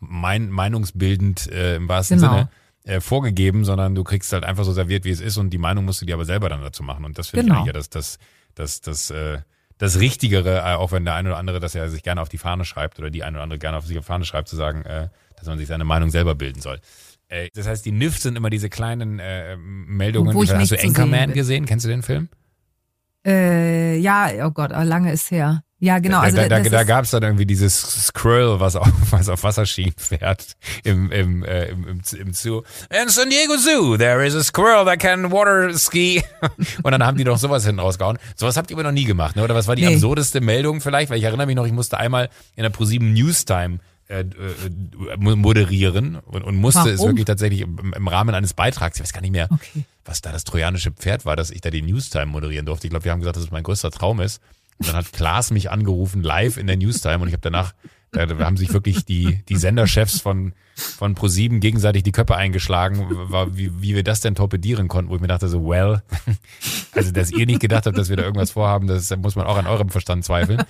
mein, 0.00 0.48
meinungsbildend 0.48 1.52
äh, 1.52 1.76
im 1.76 1.88
wahrsten 1.88 2.18
genau. 2.18 2.32
Sinne 2.32 2.48
äh, 2.84 3.00
vorgegeben, 3.00 3.66
sondern 3.66 3.94
du 3.94 4.04
kriegst 4.04 4.32
halt 4.32 4.44
einfach 4.44 4.64
so 4.64 4.72
serviert, 4.72 5.04
wie 5.04 5.10
es 5.10 5.20
ist 5.20 5.36
und 5.36 5.50
die 5.50 5.58
Meinung 5.58 5.84
musst 5.84 6.00
du 6.00 6.06
dir 6.06 6.14
aber 6.14 6.24
selber 6.24 6.48
dann 6.48 6.62
dazu 6.62 6.82
machen. 6.82 7.04
Und 7.04 7.18
das 7.18 7.28
finde 7.28 7.44
genau. 7.44 7.56
ich 7.56 7.58
eigentlich 7.60 7.66
ja 7.66 7.72
das, 7.74 7.90
das, 7.90 8.18
das, 8.54 8.80
das, 8.80 9.10
äh, 9.10 9.40
das 9.78 10.00
Richtigere, 10.00 10.58
äh, 10.58 10.74
auch 10.74 10.92
wenn 10.92 11.04
der 11.04 11.14
eine 11.14 11.30
oder 11.30 11.38
andere 11.38 11.60
das 11.60 11.74
ja 11.74 11.88
sich 11.88 12.02
gerne 12.02 12.20
auf 12.20 12.28
die 12.28 12.38
Fahne 12.38 12.64
schreibt 12.64 12.98
oder 12.98 13.10
die 13.10 13.24
eine 13.24 13.36
oder 13.36 13.42
andere 13.44 13.58
gerne 13.58 13.76
auf 13.76 13.86
sich 13.86 13.98
auf 13.98 14.04
die 14.04 14.08
Fahne 14.08 14.24
schreibt, 14.24 14.48
zu 14.48 14.56
sagen, 14.56 14.82
äh, 14.82 15.08
dass 15.36 15.46
man 15.46 15.58
sich 15.58 15.66
seine 15.66 15.84
Meinung 15.84 16.10
selber 16.10 16.34
bilden 16.34 16.60
soll. 16.60 16.80
Äh, 17.28 17.48
das 17.54 17.66
heißt, 17.66 17.84
die 17.84 17.92
NIF 17.92 18.18
sind 18.18 18.36
immer 18.36 18.50
diese 18.50 18.70
kleinen 18.70 19.18
äh, 19.18 19.56
Meldungen. 19.56 20.34
Wo 20.34 20.42
ich 20.42 20.52
Hast 20.52 20.70
du 20.70 20.80
Anchorman 20.80 21.32
gesehen? 21.32 21.66
Kennst 21.66 21.84
du 21.84 21.88
den 21.88 22.02
Film? 22.02 22.28
Äh, 23.26 23.98
ja, 23.98 24.30
oh 24.46 24.50
Gott, 24.50 24.70
lange 24.70 25.12
ist 25.12 25.30
her. 25.30 25.62
Ja, 25.78 25.98
genau. 25.98 26.20
Also 26.20 26.38
da 26.38 26.48
da, 26.48 26.60
da, 26.60 26.84
gab 26.84 27.04
es 27.04 27.10
dann 27.10 27.22
irgendwie 27.22 27.44
dieses 27.44 28.06
Squirrel, 28.06 28.60
was 28.60 28.76
auf, 28.76 28.88
was 29.10 29.28
auf 29.28 29.42
Wasserschienen 29.42 29.94
fährt 29.96 30.56
im, 30.84 31.12
im, 31.12 31.44
äh, 31.44 31.66
im, 31.66 31.86
im, 31.86 32.00
im 32.18 32.32
Zoo. 32.32 32.62
In 32.90 33.10
San 33.10 33.28
Diego 33.28 33.58
Zoo, 33.58 33.98
there 33.98 34.24
is 34.24 34.34
a 34.34 34.42
squirrel 34.42 34.86
that 34.86 35.00
can 35.00 35.30
water 35.30 35.76
ski. 35.76 36.22
Und 36.82 36.92
dann 36.92 37.04
haben 37.04 37.18
die 37.18 37.24
doch 37.24 37.36
sowas 37.36 37.66
hinten 37.66 37.80
rausgehauen. 37.80 38.18
Sowas 38.36 38.56
habt 38.56 38.70
ihr 38.70 38.76
aber 38.76 38.84
noch 38.84 38.92
nie 38.92 39.04
gemacht, 39.04 39.36
ne? 39.36 39.44
Oder 39.44 39.54
was 39.54 39.66
war 39.66 39.76
die 39.76 39.84
nee. 39.84 39.94
absurdeste 39.94 40.40
Meldung 40.40 40.80
vielleicht? 40.80 41.10
Weil 41.10 41.18
ich 41.18 41.24
erinnere 41.24 41.46
mich 41.46 41.56
noch, 41.56 41.66
ich 41.66 41.72
musste 41.72 41.98
einmal 41.98 42.30
in 42.54 42.62
der 42.62 42.70
ProSieben 42.70 43.12
Newstime 43.12 43.78
äh, 44.08 44.20
äh, 44.20 45.16
moderieren 45.16 46.16
und, 46.24 46.42
und 46.42 46.56
musste 46.56 46.78
Warum? 46.78 46.94
es 46.94 47.02
wirklich 47.02 47.24
tatsächlich 47.24 47.62
im, 47.62 47.92
im, 47.94 48.08
Rahmen 48.08 48.34
eines 48.34 48.54
Beitrags, 48.54 48.98
ich 48.98 49.02
weiß 49.02 49.12
gar 49.12 49.20
nicht 49.20 49.32
mehr, 49.32 49.48
okay. 49.50 49.84
was 50.04 50.22
da 50.22 50.30
das 50.30 50.44
trojanische 50.44 50.92
Pferd 50.92 51.26
war, 51.26 51.34
dass 51.34 51.50
ich 51.50 51.60
da 51.60 51.70
die 51.70 51.82
Newstime 51.82 52.26
moderieren 52.26 52.66
durfte. 52.66 52.86
Ich 52.86 52.90
glaube, 52.90 53.04
wir 53.04 53.12
haben 53.12 53.18
gesagt, 53.18 53.36
dass 53.36 53.42
es 53.42 53.50
mein 53.50 53.64
größter 53.64 53.90
Traum 53.90 54.20
ist. 54.20 54.40
Und 54.78 54.88
dann 54.88 54.96
hat 54.96 55.12
Klaas 55.12 55.50
mich 55.50 55.70
angerufen 55.70 56.22
live 56.22 56.56
in 56.56 56.66
der 56.66 56.76
Newstime 56.76 57.18
und 57.18 57.28
ich 57.28 57.34
habe 57.34 57.42
danach 57.42 57.74
da 58.16 58.38
haben 58.38 58.56
sich 58.56 58.72
wirklich 58.72 59.04
die, 59.04 59.42
die 59.48 59.56
Senderchefs 59.56 60.20
von, 60.20 60.52
von 60.74 61.14
ProSieben 61.14 61.60
gegenseitig 61.60 62.02
die 62.02 62.12
Köpfe 62.12 62.36
eingeschlagen, 62.36 63.06
war, 63.10 63.56
wie, 63.56 63.70
wie 63.80 63.94
wir 63.94 64.02
das 64.02 64.20
denn 64.20 64.34
torpedieren 64.34 64.88
konnten, 64.88 65.10
wo 65.10 65.16
ich 65.16 65.20
mir 65.20 65.26
dachte 65.26 65.48
so, 65.48 65.66
well, 65.66 66.02
also 66.92 67.12
dass 67.12 67.30
ihr 67.30 67.46
nicht 67.46 67.60
gedacht 67.60 67.86
habt, 67.86 67.96
dass 67.96 68.08
wir 68.08 68.16
da 68.16 68.22
irgendwas 68.22 68.52
vorhaben, 68.52 68.86
das 68.86 69.14
muss 69.16 69.36
man 69.36 69.46
auch 69.46 69.56
an 69.56 69.66
eurem 69.66 69.88
Verstand 69.88 70.24
zweifeln. 70.24 70.62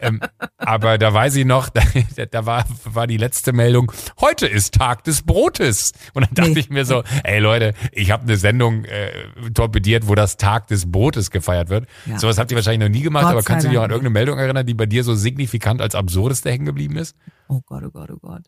Ähm, 0.00 0.20
aber 0.58 0.98
da 0.98 1.12
weiß 1.12 1.36
ich 1.36 1.44
noch, 1.44 1.68
da, 1.68 1.82
da 2.30 2.46
war, 2.46 2.64
war 2.84 3.06
die 3.06 3.16
letzte 3.16 3.52
Meldung, 3.52 3.92
heute 4.20 4.46
ist 4.46 4.74
Tag 4.74 5.04
des 5.04 5.22
Brotes. 5.22 5.92
Und 6.12 6.26
dann 6.26 6.34
dachte 6.34 6.50
nee. 6.50 6.60
ich 6.60 6.70
mir 6.70 6.84
so, 6.84 7.02
ey 7.24 7.38
Leute, 7.38 7.74
ich 7.92 8.10
habe 8.10 8.24
eine 8.24 8.36
Sendung 8.36 8.84
äh, 8.84 9.10
torpediert, 9.54 10.08
wo 10.08 10.14
das 10.14 10.36
Tag 10.36 10.66
des 10.68 10.90
Brotes 10.90 11.30
gefeiert 11.30 11.68
wird. 11.68 11.86
Ja. 12.06 12.18
Sowas 12.18 12.38
habt 12.38 12.50
ihr 12.50 12.56
wahrscheinlich 12.56 12.88
noch 12.88 12.94
nie 12.94 13.02
gemacht, 13.02 13.24
Gott 13.24 13.32
aber 13.32 13.42
kannst 13.42 13.64
du 13.64 13.70
dich 13.70 13.78
auch 13.78 13.84
an 13.84 13.90
irgendeine 13.90 14.12
Meldung 14.12 14.38
erinnern, 14.38 14.66
die 14.66 14.74
bei 14.74 14.86
dir 14.86 15.04
so 15.04 15.14
signifikant 15.14 15.80
als 15.80 15.94
absurdeste 15.94 16.50
hängen 16.50 16.66
geblieben 16.66 16.85
geblieben 16.86 17.02
ist? 17.02 17.16
Oh 17.48 17.60
Gott, 17.66 17.82
oh 17.84 17.90
Gott, 17.90 18.10
oh 18.10 18.18
Gott. 18.20 18.42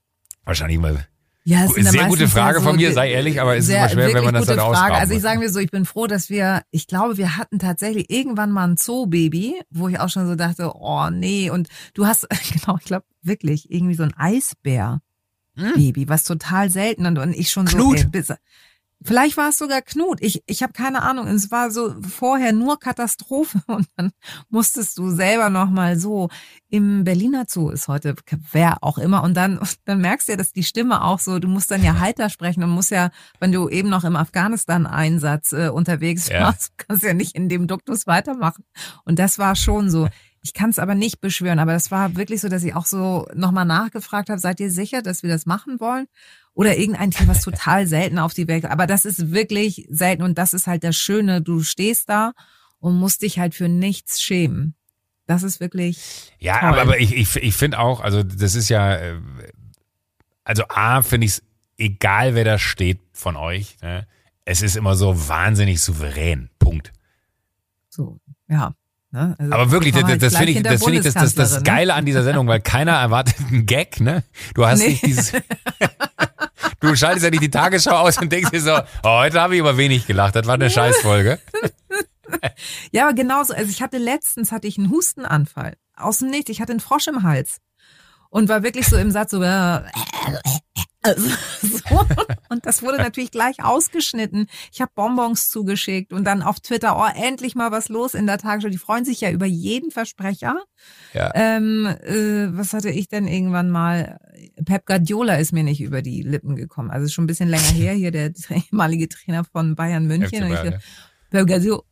Wahrscheinlich 0.44 0.78
mal. 0.78 1.06
Ja, 1.44 1.64
es 1.64 1.76
ist 1.76 1.92
sehr 1.92 2.08
gute 2.08 2.28
Frage 2.28 2.58
so 2.58 2.66
von 2.66 2.76
mir, 2.76 2.92
sei 2.92 3.10
ehrlich, 3.10 3.40
aber 3.40 3.56
es 3.56 3.68
ist 3.68 3.74
immer 3.74 3.88
schwer, 3.88 4.12
wenn 4.12 4.24
man 4.24 4.34
das 4.34 4.46
dann 4.46 4.58
ausgraben 4.58 4.96
Also 4.96 5.14
ich 5.14 5.22
sage 5.22 5.38
mir 5.38 5.48
so, 5.48 5.60
ich 5.60 5.70
bin 5.70 5.86
froh, 5.86 6.06
dass 6.06 6.28
wir, 6.28 6.62
ich 6.70 6.86
glaube, 6.86 7.16
wir 7.16 7.38
hatten 7.38 7.58
tatsächlich 7.58 8.10
irgendwann 8.10 8.50
mal 8.50 8.68
ein 8.68 8.76
Zoo-Baby, 8.76 9.54
wo 9.70 9.88
ich 9.88 9.98
auch 9.98 10.10
schon 10.10 10.26
so 10.26 10.34
dachte, 10.34 10.72
oh 10.74 11.08
nee, 11.10 11.48
und 11.48 11.68
du 11.94 12.06
hast, 12.06 12.28
genau, 12.52 12.76
ich 12.78 12.84
glaube 12.84 13.06
wirklich, 13.22 13.70
irgendwie 13.70 13.94
so 13.94 14.02
ein 14.02 14.12
Eisbär-Baby, 14.14 16.02
hm. 16.02 16.08
was 16.08 16.24
total 16.24 16.68
selten 16.68 17.06
und 17.06 17.32
ich 17.32 17.50
schon 17.50 17.64
Knut. 17.64 17.98
so, 17.98 18.34
ey, 18.34 18.36
Vielleicht 19.02 19.36
war 19.36 19.50
es 19.50 19.58
sogar 19.58 19.80
Knut. 19.80 20.18
Ich, 20.20 20.42
ich 20.46 20.62
habe 20.62 20.72
keine 20.72 21.02
Ahnung. 21.02 21.28
Es 21.28 21.52
war 21.52 21.70
so 21.70 21.94
vorher 22.02 22.52
nur 22.52 22.80
Katastrophe 22.80 23.60
und 23.66 23.86
dann 23.96 24.10
musstest 24.48 24.98
du 24.98 25.10
selber 25.10 25.50
noch 25.50 25.70
mal 25.70 25.98
so 25.98 26.28
im 26.68 27.04
Berliner 27.04 27.46
Zoo 27.48 27.70
ist 27.70 27.88
heute 27.88 28.14
wer 28.52 28.82
auch 28.82 28.98
immer 28.98 29.22
und 29.22 29.34
dann 29.34 29.58
dann 29.84 30.00
merkst 30.00 30.28
du 30.28 30.32
ja, 30.32 30.36
dass 30.36 30.52
die 30.52 30.64
Stimme 30.64 31.02
auch 31.02 31.18
so. 31.18 31.38
Du 31.38 31.48
musst 31.48 31.70
dann 31.70 31.82
ja 31.82 31.98
heiter 32.00 32.28
sprechen 32.28 32.62
und 32.62 32.70
musst 32.70 32.90
ja, 32.90 33.10
wenn 33.40 33.52
du 33.52 33.68
eben 33.68 33.88
noch 33.88 34.04
im 34.04 34.16
Afghanistan-Einsatz 34.16 35.52
äh, 35.52 35.68
unterwegs 35.68 36.28
ja. 36.28 36.42
warst, 36.42 36.72
kannst 36.78 37.04
ja 37.04 37.14
nicht 37.14 37.34
in 37.36 37.48
dem 37.48 37.66
Duktus 37.66 38.06
weitermachen. 38.06 38.64
Und 39.04 39.18
das 39.18 39.38
war 39.38 39.54
schon 39.56 39.90
so. 39.90 40.08
Ich 40.40 40.54
kann 40.54 40.70
es 40.70 40.78
aber 40.78 40.94
nicht 40.94 41.20
beschwören, 41.20 41.58
aber 41.58 41.72
das 41.72 41.90
war 41.90 42.16
wirklich 42.16 42.40
so, 42.40 42.48
dass 42.48 42.62
ich 42.62 42.74
auch 42.74 42.86
so 42.86 43.26
nochmal 43.34 43.64
nachgefragt 43.64 44.30
habe, 44.30 44.40
seid 44.40 44.60
ihr 44.60 44.70
sicher, 44.70 45.02
dass 45.02 45.22
wir 45.22 45.30
das 45.30 45.46
machen 45.46 45.80
wollen? 45.80 46.06
Oder 46.58 46.76
irgendein 46.76 47.12
Tier, 47.12 47.28
was 47.28 47.42
total 47.42 47.86
selten 47.86 48.18
auf 48.18 48.34
die 48.34 48.48
Welt. 48.48 48.64
Aber 48.64 48.88
das 48.88 49.04
ist 49.04 49.30
wirklich 49.30 49.86
selten 49.90 50.24
und 50.24 50.38
das 50.38 50.54
ist 50.54 50.66
halt 50.66 50.82
das 50.82 50.96
Schöne. 50.96 51.40
Du 51.40 51.62
stehst 51.62 52.08
da 52.08 52.32
und 52.80 52.98
musst 52.98 53.22
dich 53.22 53.38
halt 53.38 53.54
für 53.54 53.68
nichts 53.68 54.20
schämen. 54.20 54.74
Das 55.28 55.44
ist 55.44 55.60
wirklich. 55.60 56.32
Ja, 56.40 56.58
toll. 56.58 56.68
aber, 56.70 56.80
aber 56.80 56.98
ich, 56.98 57.14
ich, 57.14 57.36
ich 57.36 57.54
finde 57.54 57.78
auch, 57.78 58.00
also 58.00 58.24
das 58.24 58.56
ist 58.56 58.70
ja, 58.70 58.96
äh, 58.96 59.20
also 60.42 60.64
A, 60.68 61.02
finde 61.02 61.26
ich 61.26 61.34
es 61.34 61.42
egal, 61.76 62.34
wer 62.34 62.42
da 62.42 62.58
steht 62.58 63.02
von 63.12 63.36
euch. 63.36 63.76
Ne? 63.80 64.08
Es 64.44 64.60
ist 64.60 64.74
immer 64.74 64.96
so 64.96 65.28
wahnsinnig 65.28 65.80
souverän. 65.80 66.50
Punkt. 66.58 66.92
So, 67.88 68.18
ja. 68.48 68.74
Ne? 69.12 69.36
Also 69.38 69.52
aber 69.52 69.70
wirklich, 69.70 69.94
das, 69.94 70.18
das 70.18 70.36
finde 70.36 70.50
ich, 70.50 70.62
das, 70.64 70.82
find 70.82 70.96
ich 70.96 71.04
das, 71.04 71.14
das, 71.14 71.34
das 71.36 71.62
Geile 71.62 71.94
an 71.94 72.04
dieser 72.04 72.24
Sendung, 72.24 72.48
weil 72.48 72.60
keiner 72.60 72.94
erwartet 72.94 73.36
einen 73.46 73.64
Gag, 73.64 74.00
ne? 74.00 74.24
Du 74.54 74.66
hast 74.66 74.80
nee. 74.80 74.88
nicht 74.88 75.06
dieses. 75.06 75.32
du 76.80 76.94
schaltest 76.96 77.24
ja 77.24 77.30
nicht 77.30 77.42
die 77.42 77.50
Tagesschau 77.50 77.96
aus 77.96 78.18
und 78.18 78.30
denkst 78.30 78.50
dir 78.50 78.60
so, 78.60 78.78
oh, 79.02 79.18
heute 79.20 79.40
habe 79.40 79.54
ich 79.54 79.60
aber 79.60 79.76
wenig 79.76 80.06
gelacht, 80.06 80.36
das 80.36 80.46
war 80.46 80.54
eine 80.54 80.70
Scheißfolge. 80.70 81.38
ja, 82.92 83.04
aber 83.04 83.14
genauso. 83.14 83.54
Also 83.54 83.70
ich 83.70 83.82
hatte 83.82 83.98
letztens 83.98 84.52
hatte 84.52 84.66
ich 84.66 84.78
einen 84.78 84.90
Hustenanfall. 84.90 85.74
Aus 85.96 86.18
dem 86.18 86.30
Nichts. 86.30 86.50
Ich 86.50 86.60
hatte 86.60 86.72
einen 86.72 86.80
Frosch 86.80 87.08
im 87.08 87.22
Hals. 87.22 87.58
Und 88.30 88.48
war 88.48 88.62
wirklich 88.62 88.86
so 88.86 88.96
im 88.96 89.10
Satz 89.10 89.30
so, 89.30 89.42
äh, 89.42 89.80
also, 91.02 91.28
so. 91.62 92.06
Und 92.48 92.66
das 92.66 92.82
wurde 92.82 92.98
natürlich 92.98 93.30
gleich 93.30 93.62
ausgeschnitten. 93.62 94.46
Ich 94.72 94.80
habe 94.80 94.90
Bonbons 94.94 95.48
zugeschickt 95.48 96.12
und 96.12 96.24
dann 96.24 96.42
auf 96.42 96.60
Twitter, 96.60 96.98
oh, 96.98 97.08
endlich 97.20 97.54
mal 97.54 97.70
was 97.70 97.88
los 97.88 98.14
in 98.14 98.26
der 98.26 98.38
Tagesschau. 98.38 98.68
Die 98.68 98.78
freuen 98.78 99.04
sich 99.04 99.20
ja 99.20 99.30
über 99.30 99.46
jeden 99.46 99.90
Versprecher. 99.90 100.56
Ja. 101.14 101.32
Ähm, 101.34 101.86
äh, 101.86 102.56
was 102.56 102.72
hatte 102.72 102.90
ich 102.90 103.08
denn 103.08 103.28
irgendwann 103.28 103.70
mal? 103.70 104.18
Pep 104.64 104.86
Guardiola 104.86 105.36
ist 105.36 105.52
mir 105.52 105.62
nicht 105.64 105.80
über 105.80 106.02
die 106.02 106.22
Lippen 106.22 106.56
gekommen. 106.56 106.90
Also 106.90 107.08
schon 107.08 107.24
ein 107.24 107.28
bisschen 107.28 107.48
länger 107.48 107.62
her, 107.70 107.92
hier 107.92 108.10
der 108.10 108.32
ehemalige 108.50 109.08
Trainer 109.08 109.44
von 109.44 109.76
Bayern 109.76 110.06
München. 110.06 110.44
und 110.44 110.52
ich, 110.52 110.64
ja. 110.64 110.78
Pep 111.30 111.46
Guardiola, 111.46 111.82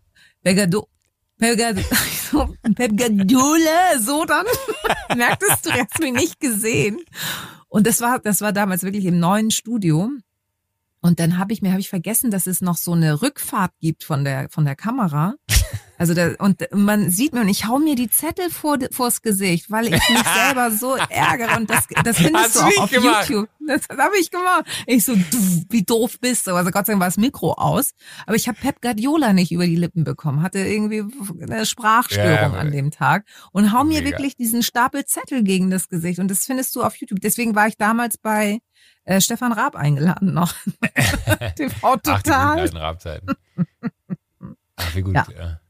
Pep 1.39 2.97
Guardiola, 2.97 3.99
so 4.01 4.25
dann. 4.25 4.47
Merktest 5.17 5.67
du, 5.67 5.71
du 5.71 5.79
hast 5.79 5.99
mich 6.01 6.13
nicht 6.13 6.41
gesehen. 6.41 7.01
Und 7.69 7.87
das 7.87 8.01
war, 8.01 8.21
das 8.21 8.41
war 8.41 8.53
damals 8.53 8.83
wirklich 8.83 9.05
im 9.05 9.19
neuen 9.19 9.51
Studio. 9.51 10.11
Und 11.01 11.21
dann 11.21 11.39
habe 11.39 11.53
ich 11.53 11.63
mir, 11.63 11.71
habe 11.71 11.81
ich 11.81 11.91
vergessen, 11.91 12.31
dass 12.31 12.47
es 12.47 12.61
noch 12.61 12.77
so 12.77 12.93
eine 12.93 13.23
Rückfahrt 13.23 13.73
gibt 13.81 14.03
von 14.03 14.25
der, 14.25 14.49
von 14.51 14.65
der 14.65 14.77
Kamera. 14.77 15.35
Also 15.99 16.15
da, 16.15 16.33
und 16.39 16.67
man 16.73 17.11
sieht 17.11 17.33
mir, 17.33 17.41
und 17.41 17.49
ich 17.49 17.67
hau 17.67 17.79
mir 17.79 17.95
die 17.95 18.11
Zettel 18.11 18.51
vor, 18.51 18.79
vors 18.91 19.23
Gesicht, 19.23 19.71
weil 19.71 19.87
ich 19.87 19.93
mich 19.93 20.23
selber 20.45 20.71
so 20.71 20.97
ärgere. 20.97 21.57
Und 21.57 21.71
das, 21.71 21.87
das 22.05 22.19
findest 22.19 22.45
Hast 22.45 22.57
du 22.57 22.61
auch 22.61 22.85
auf 22.85 22.91
gemacht? 22.91 23.29
YouTube. 23.29 23.49
Das 23.67 23.83
habe 23.89 24.17
ich 24.21 24.31
gemacht. 24.31 24.65
Ich 24.87 25.05
so, 25.05 25.15
du, 25.15 25.65
wie 25.71 25.83
doof 25.83 26.21
bist 26.21 26.47
du. 26.47 26.55
Also 26.55 26.71
Gott 26.71 26.87
sei 26.87 26.93
Dank 26.93 27.01
war 27.01 27.09
das 27.09 27.17
Mikro 27.17 27.53
aus. 27.53 27.93
Aber 28.27 28.37
ich 28.37 28.49
habe 28.49 28.59
Pep 28.61 28.81
Guardiola 28.81 29.33
nicht 29.33 29.53
über 29.53 29.67
die 29.67 29.77
Lippen 29.77 30.05
bekommen. 30.05 30.43
Hatte 30.43 30.59
irgendwie 30.61 31.05
eine 31.41 31.67
Sprachstörung 31.67 32.53
ja, 32.53 32.59
an 32.59 32.71
dem 32.71 32.91
Tag. 32.91 33.25
Und 33.53 33.73
hau 33.73 33.85
mir 33.85 34.03
mega. 34.03 34.11
wirklich 34.11 34.37
diesen 34.37 34.63
Stapel 34.63 35.05
Zettel 35.05 35.43
gegen 35.43 35.71
das 35.71 35.89
Gesicht. 35.89 36.19
Und 36.19 36.31
das 36.31 36.45
findest 36.45 36.77
du 36.77 36.83
auf 36.83 36.97
YouTube. 36.97 37.21
Deswegen 37.21 37.55
war 37.55 37.67
ich 37.67 37.77
damals 37.77 38.19
bei 38.19 38.61
äh, 39.05 39.21
Stefan 39.21 39.53
Raab 39.53 39.77
eingeladen 39.77 40.35
noch. 40.35 40.55
TV 41.57 41.97
total. 41.97 42.61
Ach, 42.61 42.71
die 42.71 42.77
Raab-Zeiten. 42.77 43.27
Ach, 44.77 44.95
wie 44.95 45.03
gut. 45.03 45.15
Ja. 45.15 45.27
ja. 45.37 45.61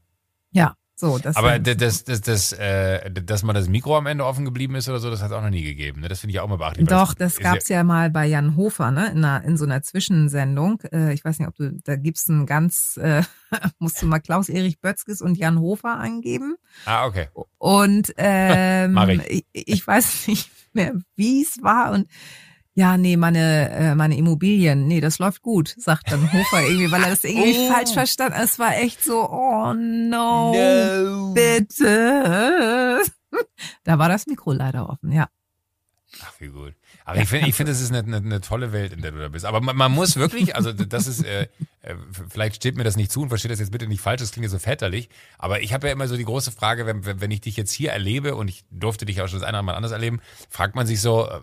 Ja, 0.57 0.75
so. 0.99 1.19
Das 1.19 1.35
Aber 1.35 1.59
das, 1.59 2.03
das, 2.05 2.21
das, 2.21 2.53
äh, 2.53 3.11
dass 3.11 3.43
mal 3.43 3.53
das 3.53 3.69
Mikro 3.69 3.95
am 3.95 4.07
Ende 4.07 4.25
offen 4.25 4.45
geblieben 4.45 4.73
ist 4.73 4.89
oder 4.89 4.99
so, 4.99 5.11
das 5.11 5.21
hat 5.21 5.29
es 5.29 5.37
auch 5.37 5.43
noch 5.43 5.51
nie 5.51 5.61
gegeben. 5.61 6.01
Ne? 6.01 6.07
Das 6.07 6.21
finde 6.21 6.31
ich 6.31 6.39
auch 6.39 6.47
mal 6.47 6.57
beachtlich. 6.57 6.87
Doch, 6.87 7.13
das, 7.13 7.35
das 7.35 7.43
gab 7.43 7.57
es 7.57 7.69
ja, 7.69 7.77
ja, 7.77 7.83
mal 7.83 8.09
bei 8.09 8.25
Jan 8.25 8.55
Hofer, 8.55 8.89
ne? 8.89 9.11
In, 9.11 9.23
einer, 9.23 9.43
in 9.43 9.57
so 9.57 9.65
einer 9.65 9.83
Zwischensendung. 9.83 10.81
Äh, 10.91 11.13
ich 11.13 11.23
weiß 11.23 11.37
nicht, 11.37 11.47
ob 11.47 11.55
du, 11.55 11.77
da 11.83 11.95
gibt's 11.97 12.27
ein 12.27 12.47
ganz, 12.47 12.97
äh, 12.97 13.21
musst 13.79 14.01
du 14.01 14.07
mal 14.07 14.19
Klaus-Erich 14.19 14.81
Bötzkes 14.81 15.21
und 15.21 15.37
Jan 15.37 15.59
Hofer 15.59 15.99
eingeben. 15.99 16.55
Ah, 16.85 17.05
okay. 17.05 17.27
Und 17.59 18.11
ähm, 18.17 18.97
ich. 19.27 19.45
ich. 19.53 19.67
ich 19.67 19.87
weiß 19.87 20.27
nicht 20.27 20.49
mehr, 20.73 20.93
wie 21.15 21.43
es 21.43 21.61
war. 21.61 21.91
Und 21.91 22.07
ja, 22.77 22.95
nee, 22.95 23.17
meine, 23.17 23.71
äh, 23.71 23.95
meine 23.95 24.15
Immobilien, 24.15 24.85
nee, 24.85 25.01
das 25.01 25.17
läuft 25.17 25.41
gut, 25.41 25.73
sagt 25.79 26.11
dann 26.11 26.31
Hofer 26.31 26.61
irgendwie, 26.61 26.91
weil 26.91 27.01
er 27.01 27.09
das 27.09 27.23
irgendwie 27.23 27.57
oh. 27.57 27.73
falsch 27.73 27.91
verstanden 27.91 28.35
hat. 28.35 28.43
Es 28.45 28.59
war 28.59 28.77
echt 28.77 29.03
so, 29.03 29.27
oh 29.27 29.73
no, 29.73 30.53
no. 30.53 31.33
bitte. 31.33 33.01
Da 33.83 33.99
war 33.99 34.09
das 34.09 34.25
Mikro 34.25 34.53
leider 34.53 34.89
offen, 34.89 35.11
ja. 35.11 35.27
Ach, 36.21 36.33
wie 36.39 36.47
gut. 36.47 36.73
Aber 37.03 37.19
ich 37.19 37.27
finde, 37.27 37.49
ich 37.49 37.55
finde, 37.55 37.71
es 37.71 37.81
ist 37.81 37.91
eine, 37.91 37.99
eine, 37.99 38.17
eine, 38.17 38.41
tolle 38.41 38.71
Welt, 38.71 38.93
in 38.93 39.01
der 39.01 39.11
du 39.11 39.19
da 39.19 39.27
bist. 39.27 39.45
Aber 39.45 39.59
man, 39.59 39.75
man 39.75 39.91
muss 39.91 40.15
wirklich, 40.15 40.55
also 40.55 40.71
das 40.71 41.07
ist, 41.07 41.25
äh, 41.25 41.47
äh, 41.81 41.95
vielleicht 42.29 42.55
steht 42.55 42.77
mir 42.77 42.83
das 42.83 42.95
nicht 42.95 43.11
zu 43.11 43.21
und 43.21 43.29
versteht 43.29 43.51
das 43.51 43.59
jetzt 43.59 43.71
bitte 43.71 43.87
nicht 43.87 44.01
falsch, 44.01 44.21
das 44.21 44.31
klingt 44.31 44.45
ja 44.45 44.49
so 44.49 44.59
väterlich. 44.59 45.09
Aber 45.37 45.61
ich 45.61 45.73
habe 45.73 45.87
ja 45.87 45.93
immer 45.93 46.07
so 46.07 46.15
die 46.15 46.25
große 46.25 46.51
Frage, 46.51 46.85
wenn, 46.85 47.21
wenn 47.21 47.31
ich 47.31 47.41
dich 47.41 47.57
jetzt 47.57 47.71
hier 47.71 47.91
erlebe 47.91 48.35
und 48.35 48.47
ich 48.47 48.63
durfte 48.71 49.05
dich 49.05 49.21
auch 49.21 49.27
schon 49.27 49.39
das 49.39 49.47
eine 49.47 49.57
oder 49.57 49.63
Mal 49.63 49.75
anders 49.75 49.91
erleben, 49.91 50.21
fragt 50.49 50.75
man 50.75 50.87
sich 50.87 51.01
so, 51.01 51.27
äh, 51.27 51.41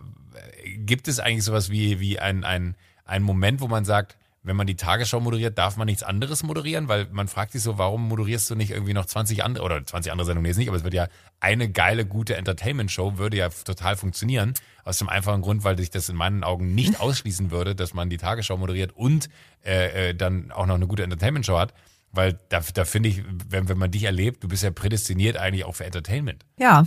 gibt 0.86 1.08
es 1.08 1.20
eigentlich 1.20 1.44
sowas 1.44 1.70
wie, 1.70 2.00
wie 2.00 2.18
ein, 2.18 2.44
ein, 2.44 2.76
ein 3.04 3.22
Moment, 3.22 3.60
wo 3.60 3.68
man 3.68 3.84
sagt, 3.84 4.16
wenn 4.44 4.56
man 4.56 4.66
die 4.66 4.76
Tagesschau 4.76 5.20
moderiert, 5.20 5.56
darf 5.56 5.78
man 5.78 5.86
nichts 5.86 6.02
anderes 6.02 6.42
moderieren? 6.42 6.86
Weil 6.86 7.08
man 7.10 7.28
fragt 7.28 7.52
sich 7.52 7.62
so, 7.62 7.78
warum 7.78 8.06
moderierst 8.08 8.50
du 8.50 8.54
nicht 8.54 8.70
irgendwie 8.70 8.92
noch 8.92 9.06
20 9.06 9.42
andere, 9.42 9.64
oder 9.64 9.84
20 9.84 10.12
andere 10.12 10.26
Sendungen 10.26 10.46
jetzt 10.46 10.58
nicht, 10.58 10.68
aber 10.68 10.76
es 10.76 10.84
wird 10.84 10.92
ja 10.92 11.08
eine 11.40 11.70
geile, 11.70 12.04
gute 12.04 12.36
Entertainment-Show, 12.36 13.16
würde 13.16 13.38
ja 13.38 13.48
total 13.48 13.96
funktionieren. 13.96 14.52
Aus 14.84 14.98
dem 14.98 15.08
einfachen 15.08 15.40
Grund, 15.40 15.64
weil 15.64 15.78
sich 15.78 15.90
das 15.90 16.10
in 16.10 16.16
meinen 16.16 16.44
Augen 16.44 16.74
nicht 16.74 17.00
ausschließen 17.00 17.50
würde, 17.50 17.74
dass 17.74 17.94
man 17.94 18.10
die 18.10 18.18
Tagesschau 18.18 18.58
moderiert 18.58 18.92
und 18.94 19.30
äh, 19.64 20.10
äh, 20.10 20.14
dann 20.14 20.52
auch 20.52 20.66
noch 20.66 20.74
eine 20.74 20.86
gute 20.86 21.04
Entertainment-Show 21.04 21.58
hat. 21.58 21.72
Weil 22.14 22.38
da, 22.48 22.60
da 22.74 22.84
finde 22.84 23.08
ich, 23.08 23.22
wenn, 23.48 23.68
wenn 23.68 23.78
man 23.78 23.90
dich 23.90 24.04
erlebt, 24.04 24.42
du 24.44 24.48
bist 24.48 24.62
ja 24.62 24.70
prädestiniert 24.70 25.36
eigentlich 25.36 25.64
auch 25.64 25.74
für 25.74 25.84
Entertainment. 25.84 26.44
Ja. 26.58 26.86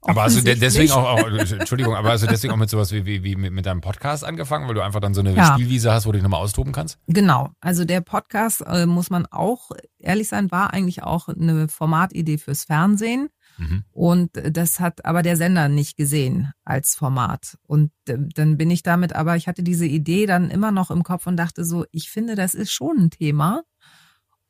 Aber 0.00 0.22
hast 0.22 0.36
du 0.36 0.42
de- 0.42 0.56
deswegen 0.56 0.92
auch, 0.92 1.04
auch, 1.04 1.26
Entschuldigung, 1.26 1.94
aber 1.94 2.16
du 2.16 2.26
deswegen 2.26 2.52
auch 2.52 2.56
mit 2.58 2.70
sowas 2.70 2.92
wie, 2.92 3.04
wie, 3.06 3.22
wie 3.22 3.36
mit, 3.36 3.52
mit 3.52 3.66
deinem 3.66 3.80
Podcast 3.80 4.24
angefangen, 4.24 4.66
weil 4.68 4.74
du 4.74 4.80
einfach 4.82 5.00
dann 5.00 5.14
so 5.14 5.20
eine 5.20 5.34
Ja. 5.34 5.52
Spielwiese 5.54 5.92
hast, 5.92 6.06
wo 6.06 6.12
du 6.12 6.18
dich 6.18 6.22
nochmal 6.22 6.40
austoben 6.40 6.72
kannst? 6.72 6.98
Genau. 7.06 7.50
Also 7.60 7.84
der 7.84 8.00
Podcast, 8.00 8.62
äh, 8.66 8.86
muss 8.86 9.10
man 9.10 9.26
auch 9.26 9.70
ehrlich 9.98 10.28
sein, 10.28 10.50
war 10.50 10.72
eigentlich 10.72 11.02
auch 11.02 11.28
eine 11.28 11.68
Formatidee 11.68 12.38
fürs 12.38 12.64
Fernsehen. 12.64 13.28
Mhm. 13.58 13.84
Und 13.92 14.30
das 14.50 14.80
hat 14.80 15.04
aber 15.04 15.22
der 15.22 15.36
Sender 15.36 15.68
nicht 15.68 15.96
gesehen 15.96 16.52
als 16.64 16.94
Format. 16.94 17.58
Und 17.66 17.92
äh, 18.08 18.16
dann 18.34 18.56
bin 18.56 18.70
ich 18.70 18.82
damit, 18.82 19.14
aber 19.14 19.36
ich 19.36 19.46
hatte 19.46 19.62
diese 19.62 19.86
Idee 19.86 20.26
dann 20.26 20.50
immer 20.50 20.72
noch 20.72 20.90
im 20.90 21.02
Kopf 21.02 21.26
und 21.26 21.36
dachte 21.36 21.64
so, 21.64 21.84
ich 21.92 22.10
finde, 22.10 22.34
das 22.34 22.54
ist 22.54 22.72
schon 22.72 22.96
ein 22.98 23.10
Thema. 23.10 23.62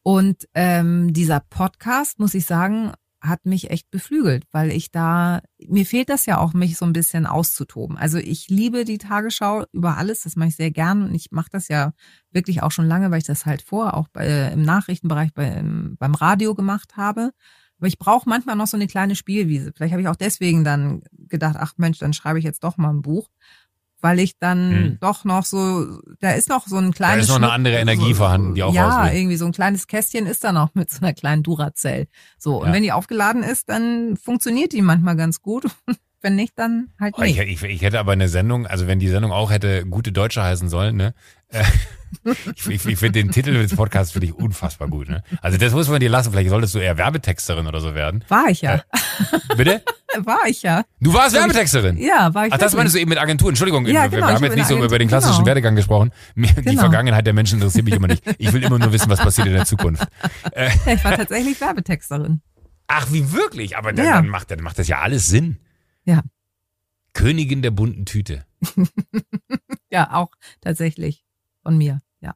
Und 0.02 0.48
ähm, 0.54 1.12
dieser 1.12 1.40
Podcast, 1.40 2.18
muss 2.18 2.34
ich 2.34 2.46
sagen, 2.46 2.92
hat 3.22 3.46
mich 3.46 3.70
echt 3.70 3.90
beflügelt, 3.90 4.44
weil 4.50 4.72
ich 4.72 4.90
da, 4.90 5.42
mir 5.68 5.86
fehlt 5.86 6.08
das 6.08 6.26
ja 6.26 6.38
auch, 6.38 6.54
mich 6.54 6.76
so 6.76 6.84
ein 6.84 6.92
bisschen 6.92 7.24
auszutoben. 7.24 7.96
Also 7.96 8.18
ich 8.18 8.48
liebe 8.48 8.84
die 8.84 8.98
Tagesschau 8.98 9.64
über 9.70 9.96
alles, 9.96 10.22
das 10.22 10.34
mache 10.34 10.48
ich 10.48 10.56
sehr 10.56 10.72
gern 10.72 11.02
und 11.04 11.14
ich 11.14 11.30
mache 11.30 11.50
das 11.52 11.68
ja 11.68 11.92
wirklich 12.32 12.62
auch 12.64 12.72
schon 12.72 12.88
lange, 12.88 13.10
weil 13.10 13.18
ich 13.18 13.26
das 13.26 13.46
halt 13.46 13.62
vor, 13.62 13.94
auch 13.94 14.08
bei, 14.08 14.50
im 14.52 14.62
Nachrichtenbereich 14.62 15.32
bei, 15.34 15.46
im, 15.48 15.96
beim 15.98 16.14
Radio 16.14 16.54
gemacht 16.56 16.96
habe. 16.96 17.30
Aber 17.78 17.86
ich 17.86 17.98
brauche 17.98 18.28
manchmal 18.28 18.56
noch 18.56 18.66
so 18.66 18.76
eine 18.76 18.86
kleine 18.86 19.16
Spielwiese. 19.16 19.72
Vielleicht 19.74 19.92
habe 19.92 20.02
ich 20.02 20.08
auch 20.08 20.16
deswegen 20.16 20.64
dann 20.64 21.02
gedacht, 21.12 21.56
ach 21.58 21.74
Mensch, 21.76 21.98
dann 21.98 22.12
schreibe 22.12 22.38
ich 22.38 22.44
jetzt 22.44 22.64
doch 22.64 22.76
mal 22.76 22.90
ein 22.90 23.02
Buch, 23.02 23.28
weil 24.02 24.18
ich 24.20 24.36
dann 24.38 24.70
Hm. 24.70 24.96
doch 25.00 25.24
noch 25.24 25.44
so, 25.46 26.00
da 26.20 26.32
ist 26.32 26.48
noch 26.50 26.66
so 26.66 26.76
ein 26.76 26.90
Da 26.90 26.96
kleines 26.96 27.24
ist 27.24 27.28
noch 27.30 27.36
eine 27.36 27.52
andere 27.52 27.76
Energie 27.78 28.12
so, 28.12 28.16
vorhanden, 28.16 28.54
die 28.54 28.62
auch 28.62 28.74
Ja, 28.74 28.88
raus 28.88 29.10
will. 29.10 29.18
irgendwie 29.18 29.36
so 29.36 29.46
ein 29.46 29.52
kleines 29.52 29.86
Kästchen 29.86 30.26
ist 30.26 30.44
da 30.44 30.52
noch 30.52 30.74
mit 30.74 30.90
so 30.90 30.98
einer 31.00 31.14
kleinen 31.14 31.42
Duracell. 31.42 32.08
So, 32.38 32.60
und 32.60 32.66
Ja. 32.66 32.72
wenn 32.74 32.82
die 32.82 32.92
aufgeladen 32.92 33.42
ist, 33.42 33.68
dann 33.70 34.16
funktioniert 34.16 34.72
die 34.72 34.82
manchmal 34.82 35.16
ganz 35.16 35.40
gut. 35.40 35.64
Wenn 36.22 36.36
nicht, 36.36 36.52
dann 36.58 36.88
halt 37.00 37.14
Oh, 37.18 37.22
ich, 37.22 37.36
nicht. 37.38 37.62
ich, 37.62 37.70
ich 37.70 37.82
hätte 37.82 37.98
aber 38.00 38.12
eine 38.12 38.28
Sendung, 38.28 38.66
also 38.66 38.86
wenn 38.86 38.98
die 38.98 39.08
Sendung 39.08 39.32
auch 39.32 39.50
hätte 39.50 39.84
gute 39.86 40.12
Deutsche 40.12 40.42
heißen 40.42 40.68
sollen, 40.68 40.96
ne? 40.96 41.14
Äh, 41.48 41.64
ich 42.56 42.66
ich, 42.86 42.98
finde 42.98 43.12
den 43.22 43.30
Titel 43.30 43.52
des 43.54 43.74
Podcasts 43.74 44.12
finde 44.12 44.26
ich 44.26 44.34
unfassbar 44.34 44.88
gut, 44.88 45.08
ne? 45.08 45.22
Also 45.40 45.56
das 45.58 45.72
muss 45.72 45.88
man 45.88 45.98
dir 46.00 46.10
lassen. 46.10 46.30
Vielleicht 46.30 46.50
solltest 46.50 46.74
du 46.74 46.78
eher 46.78 46.98
Werbetexterin 46.98 47.66
oder 47.66 47.80
so 47.80 47.94
werden. 47.94 48.24
War 48.28 48.48
ich 48.48 48.60
ja. 48.62 48.82
Bitte? 49.56 49.82
War 50.24 50.40
ich 50.46 50.62
ja. 50.62 50.84
Du 51.00 51.14
warst 51.14 51.34
Werbetexterin. 51.34 51.96
Ja, 51.96 52.34
war 52.34 52.46
ich 52.46 52.52
Ach, 52.52 52.58
das 52.58 52.74
meinst 52.74 52.94
du 52.94 52.98
eben 52.98 53.08
mit 53.08 53.18
Agentur. 53.18 53.48
Entschuldigung, 53.48 53.86
Ja, 53.86 54.02
wir, 54.02 54.08
genau, 54.10 54.26
wir 54.26 54.26
haben 54.26 54.34
hab 54.34 54.42
jetzt 54.42 54.56
nicht 54.56 54.66
so 54.68 54.74
Agentur- 54.74 54.84
über 54.84 54.98
den 54.98 55.08
klassischen 55.08 55.36
genau. 55.36 55.46
Werdegang 55.46 55.74
gesprochen. 55.74 56.10
Die 56.36 56.42
Genau. 56.54 56.80
Vergangenheit 56.80 57.26
der 57.26 57.32
Menschen 57.32 57.54
interessiert 57.60 57.86
mich 57.86 57.94
immer 57.94 58.08
nicht. 58.08 58.22
Ich 58.36 58.52
will 58.52 58.62
immer 58.62 58.78
nur 58.78 58.92
wissen, 58.92 59.08
was 59.08 59.20
passiert 59.20 59.46
in 59.46 59.54
der 59.54 59.64
Zukunft. 59.64 60.06
Ich 60.86 61.02
war 61.04 61.16
tatsächlich 61.16 61.58
Werbetexterin. 61.62 62.42
Ach, 62.88 63.06
wie 63.10 63.32
wirklich? 63.32 63.78
Aber 63.78 63.94
dann, 63.94 64.04
Ja. 64.04 64.12
dann, 64.16 64.28
macht, 64.28 64.50
dann 64.50 64.60
macht 64.60 64.78
das 64.78 64.86
ja 64.86 64.98
alles 65.00 65.28
Sinn. 65.28 65.56
Ja. 66.04 66.22
Königin 67.12 67.62
der 67.62 67.70
bunten 67.70 68.06
Tüte. 68.06 68.44
Ja, 69.92 70.14
auch 70.14 70.30
tatsächlich 70.62 71.22
von 71.62 71.76
mir. 71.76 72.00
Ja. 72.20 72.34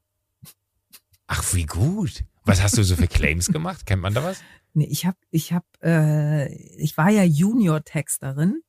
Ach, 1.26 1.42
wie 1.54 1.64
gut. 1.64 2.22
Was 2.44 2.62
hast 2.62 2.76
du 2.76 2.82
so 2.82 2.96
für 2.96 3.08
Claims 3.08 3.46
gemacht? 3.48 3.86
Kennt 3.86 4.02
man 4.02 4.12
da 4.12 4.22
was? 4.22 4.42
Nee, 4.74 4.84
ich 4.84 5.06
habe, 5.06 5.16
ich 5.30 5.54
habe, 5.54 5.64
äh, 5.82 6.54
ich 6.76 6.98
war 6.98 7.08
ja 7.08 7.24
Junior-Texterin. 7.24 8.60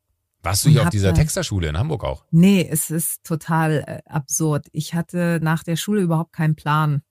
Warst 0.42 0.64
du 0.64 0.70
hier 0.70 0.84
auf 0.84 0.90
dieser 0.90 1.14
Texterschule 1.14 1.68
in 1.68 1.78
Hamburg 1.78 2.06
auch? 2.06 2.24
Nee, 2.32 2.66
es 2.66 2.90
ist 2.90 3.26
total 3.26 3.84
äh, 3.86 4.10
absurd. 4.10 4.68
Ich 4.72 4.94
hatte 4.94 5.40
nach 5.44 5.64
der 5.64 5.76
Schule 5.76 6.00
überhaupt 6.00 6.32
keinen 6.32 6.56
Plan, 6.56 7.02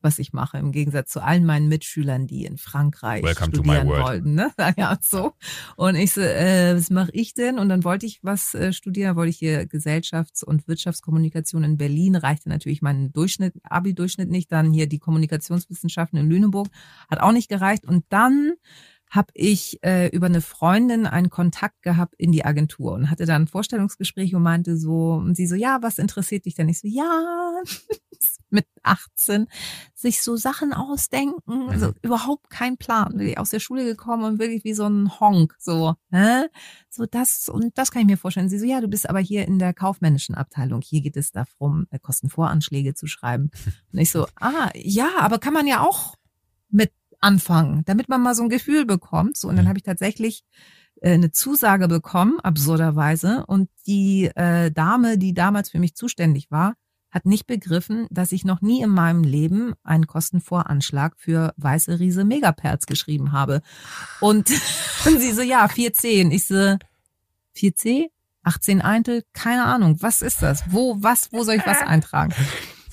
was 0.00 0.18
ich 0.18 0.32
mache, 0.32 0.58
im 0.58 0.72
Gegensatz 0.72 1.10
zu 1.10 1.20
allen 1.20 1.44
meinen 1.44 1.68
Mitschülern, 1.68 2.26
die 2.26 2.44
in 2.44 2.56
Frankreich 2.58 3.22
Welcome 3.22 3.54
studieren 3.54 3.88
wollten. 3.88 4.34
Ne? 4.34 4.50
Ja, 4.76 4.98
so. 5.00 5.32
Und 5.76 5.96
ich 5.96 6.12
so, 6.12 6.20
äh, 6.20 6.76
was 6.76 6.90
mache 6.90 7.10
ich 7.12 7.34
denn? 7.34 7.58
Und 7.58 7.68
dann 7.68 7.84
wollte 7.84 8.06
ich 8.06 8.20
was 8.22 8.54
äh, 8.54 8.72
studieren, 8.72 9.16
wollte 9.16 9.30
ich 9.30 9.38
hier 9.38 9.66
Gesellschafts- 9.66 10.44
und 10.44 10.68
Wirtschaftskommunikation 10.68 11.64
in 11.64 11.78
Berlin, 11.78 12.14
reichte 12.14 12.48
natürlich 12.48 12.82
mein 12.82 13.12
Durchschnitt, 13.12 13.54
Abi-Durchschnitt 13.64 14.30
nicht, 14.30 14.52
dann 14.52 14.72
hier 14.72 14.88
die 14.88 14.98
Kommunikationswissenschaften 14.98 16.18
in 16.18 16.28
Lüneburg, 16.28 16.68
hat 17.10 17.20
auch 17.20 17.32
nicht 17.32 17.48
gereicht. 17.48 17.84
Und 17.84 18.04
dann 18.10 18.52
habe 19.10 19.28
ich 19.34 19.78
äh, 19.82 20.08
über 20.08 20.26
eine 20.26 20.40
Freundin 20.40 21.06
einen 21.06 21.30
Kontakt 21.30 21.82
gehabt 21.82 22.14
in 22.18 22.32
die 22.32 22.44
Agentur 22.44 22.92
und 22.92 23.10
hatte 23.10 23.26
dann 23.26 23.42
ein 23.42 23.48
Vorstellungsgespräch 23.48 24.34
und 24.34 24.42
meinte 24.42 24.76
so, 24.76 25.14
und 25.14 25.36
sie 25.36 25.46
so, 25.46 25.54
ja, 25.54 25.78
was 25.82 25.98
interessiert 25.98 26.46
dich 26.46 26.54
denn? 26.54 26.68
Ich 26.68 26.80
so, 26.80 26.88
ja, 26.88 27.62
mit 28.50 28.66
18 28.82 29.46
sich 29.94 30.22
so 30.22 30.36
Sachen 30.36 30.72
ausdenken, 30.72 31.68
also 31.68 31.92
überhaupt 32.02 32.50
kein 32.50 32.76
Plan, 32.76 33.18
wirklich 33.18 33.38
aus 33.38 33.50
der 33.50 33.60
Schule 33.60 33.84
gekommen 33.84 34.24
und 34.24 34.38
wirklich 34.38 34.64
wie 34.64 34.74
so 34.74 34.86
ein 34.86 35.20
Honk, 35.20 35.54
so, 35.58 35.94
hä? 36.10 36.46
so 36.88 37.06
das 37.06 37.48
und 37.48 37.76
das 37.76 37.90
kann 37.90 38.02
ich 38.02 38.08
mir 38.08 38.16
vorstellen. 38.16 38.48
Sie 38.48 38.58
so, 38.58 38.66
ja, 38.66 38.80
du 38.80 38.88
bist 38.88 39.08
aber 39.08 39.20
hier 39.20 39.46
in 39.46 39.58
der 39.58 39.74
kaufmännischen 39.74 40.34
Abteilung, 40.34 40.80
hier 40.80 41.00
geht 41.00 41.16
es 41.16 41.30
darum, 41.32 41.86
äh, 41.90 41.98
Kostenvoranschläge 41.98 42.94
zu 42.94 43.06
schreiben. 43.06 43.50
Und 43.92 43.98
ich 43.98 44.10
so, 44.10 44.26
ah, 44.36 44.70
ja, 44.74 45.10
aber 45.18 45.38
kann 45.38 45.54
man 45.54 45.66
ja 45.66 45.80
auch 45.80 46.14
mit 46.70 46.92
anfangen, 47.20 47.82
damit 47.86 48.08
man 48.08 48.22
mal 48.22 48.34
so 48.34 48.42
ein 48.42 48.48
Gefühl 48.48 48.84
bekommt. 48.84 49.36
So, 49.36 49.48
und 49.48 49.56
dann 49.56 49.68
habe 49.68 49.78
ich 49.78 49.84
tatsächlich 49.84 50.44
äh, 51.00 51.12
eine 51.12 51.30
Zusage 51.30 51.88
bekommen, 51.88 52.38
absurderweise. 52.40 53.44
Und 53.46 53.68
die 53.86 54.30
äh, 54.34 54.70
Dame, 54.70 55.18
die 55.18 55.34
damals 55.34 55.70
für 55.70 55.78
mich 55.78 55.94
zuständig 55.94 56.50
war, 56.50 56.74
hat 57.10 57.24
nicht 57.24 57.46
begriffen, 57.46 58.06
dass 58.10 58.32
ich 58.32 58.44
noch 58.44 58.60
nie 58.60 58.82
in 58.82 58.90
meinem 58.90 59.24
Leben 59.24 59.72
einen 59.82 60.06
Kostenvoranschlag 60.06 61.14
für 61.16 61.54
weiße 61.56 61.98
Riese 61.98 62.24
Megaperz 62.24 62.86
geschrieben 62.86 63.32
habe. 63.32 63.62
Und, 64.20 64.50
und 65.06 65.20
sie 65.20 65.32
so, 65.32 65.42
ja, 65.42 65.68
410. 65.68 66.30
Ich 66.30 66.46
so, 66.46 66.76
4C? 67.56 68.10
18 68.44 68.80
Eintel? 68.80 69.24
Keine 69.32 69.64
Ahnung. 69.64 69.96
Was 70.00 70.22
ist 70.22 70.42
das? 70.42 70.64
Wo, 70.70 70.96
was, 71.00 71.32
wo 71.32 71.44
soll 71.44 71.56
ich 71.56 71.66
was 71.66 71.78
eintragen? 71.86 72.34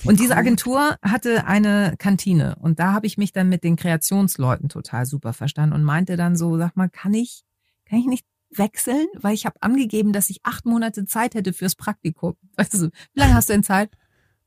Und 0.06 0.20
diese 0.20 0.36
Agentur 0.36 0.96
hatte 1.02 1.46
eine 1.46 1.94
Kantine 1.98 2.56
und 2.60 2.78
da 2.78 2.92
habe 2.92 3.06
ich 3.06 3.18
mich 3.18 3.32
dann 3.32 3.48
mit 3.48 3.64
den 3.64 3.76
Kreationsleuten 3.76 4.68
total 4.68 5.06
super 5.06 5.32
verstanden 5.32 5.74
und 5.74 5.82
meinte 5.82 6.16
dann 6.16 6.36
so, 6.36 6.56
sag 6.58 6.76
mal, 6.76 6.88
kann 6.88 7.14
ich, 7.14 7.44
kann 7.88 7.98
ich 7.98 8.06
nicht 8.06 8.26
wechseln? 8.50 9.06
Weil 9.14 9.34
ich 9.34 9.46
habe 9.46 9.60
angegeben, 9.62 10.12
dass 10.12 10.30
ich 10.30 10.40
acht 10.44 10.64
Monate 10.66 11.06
Zeit 11.06 11.34
hätte 11.34 11.52
fürs 11.52 11.74
Praktikum. 11.74 12.36
Weißt 12.56 12.74
du, 12.74 12.90
wie 13.14 13.20
lange 13.20 13.34
hast 13.34 13.48
du 13.48 13.54
denn 13.54 13.62
Zeit? 13.62 13.90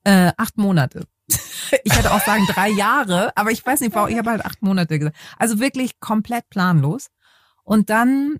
Äh, 0.04 0.32
acht 0.38 0.58
Monate. 0.58 1.06
Ich 1.84 1.96
hätte 1.96 2.12
auch 2.12 2.26
sagen 2.26 2.48
drei 2.48 2.70
Jahre, 2.70 3.32
aber 3.38 3.52
ich 3.52 3.64
weiß 3.64 3.82
nicht, 3.82 3.94
warum, 3.94 4.10
ich 4.10 4.18
habe 4.18 4.32
halt 4.32 4.44
acht 4.44 4.64
Monate 4.64 4.98
gesagt. 4.98 5.16
Also 5.38 5.60
wirklich 5.60 6.00
komplett 6.00 6.50
planlos. 6.50 7.12
Und 7.64 7.92
dann 7.92 8.38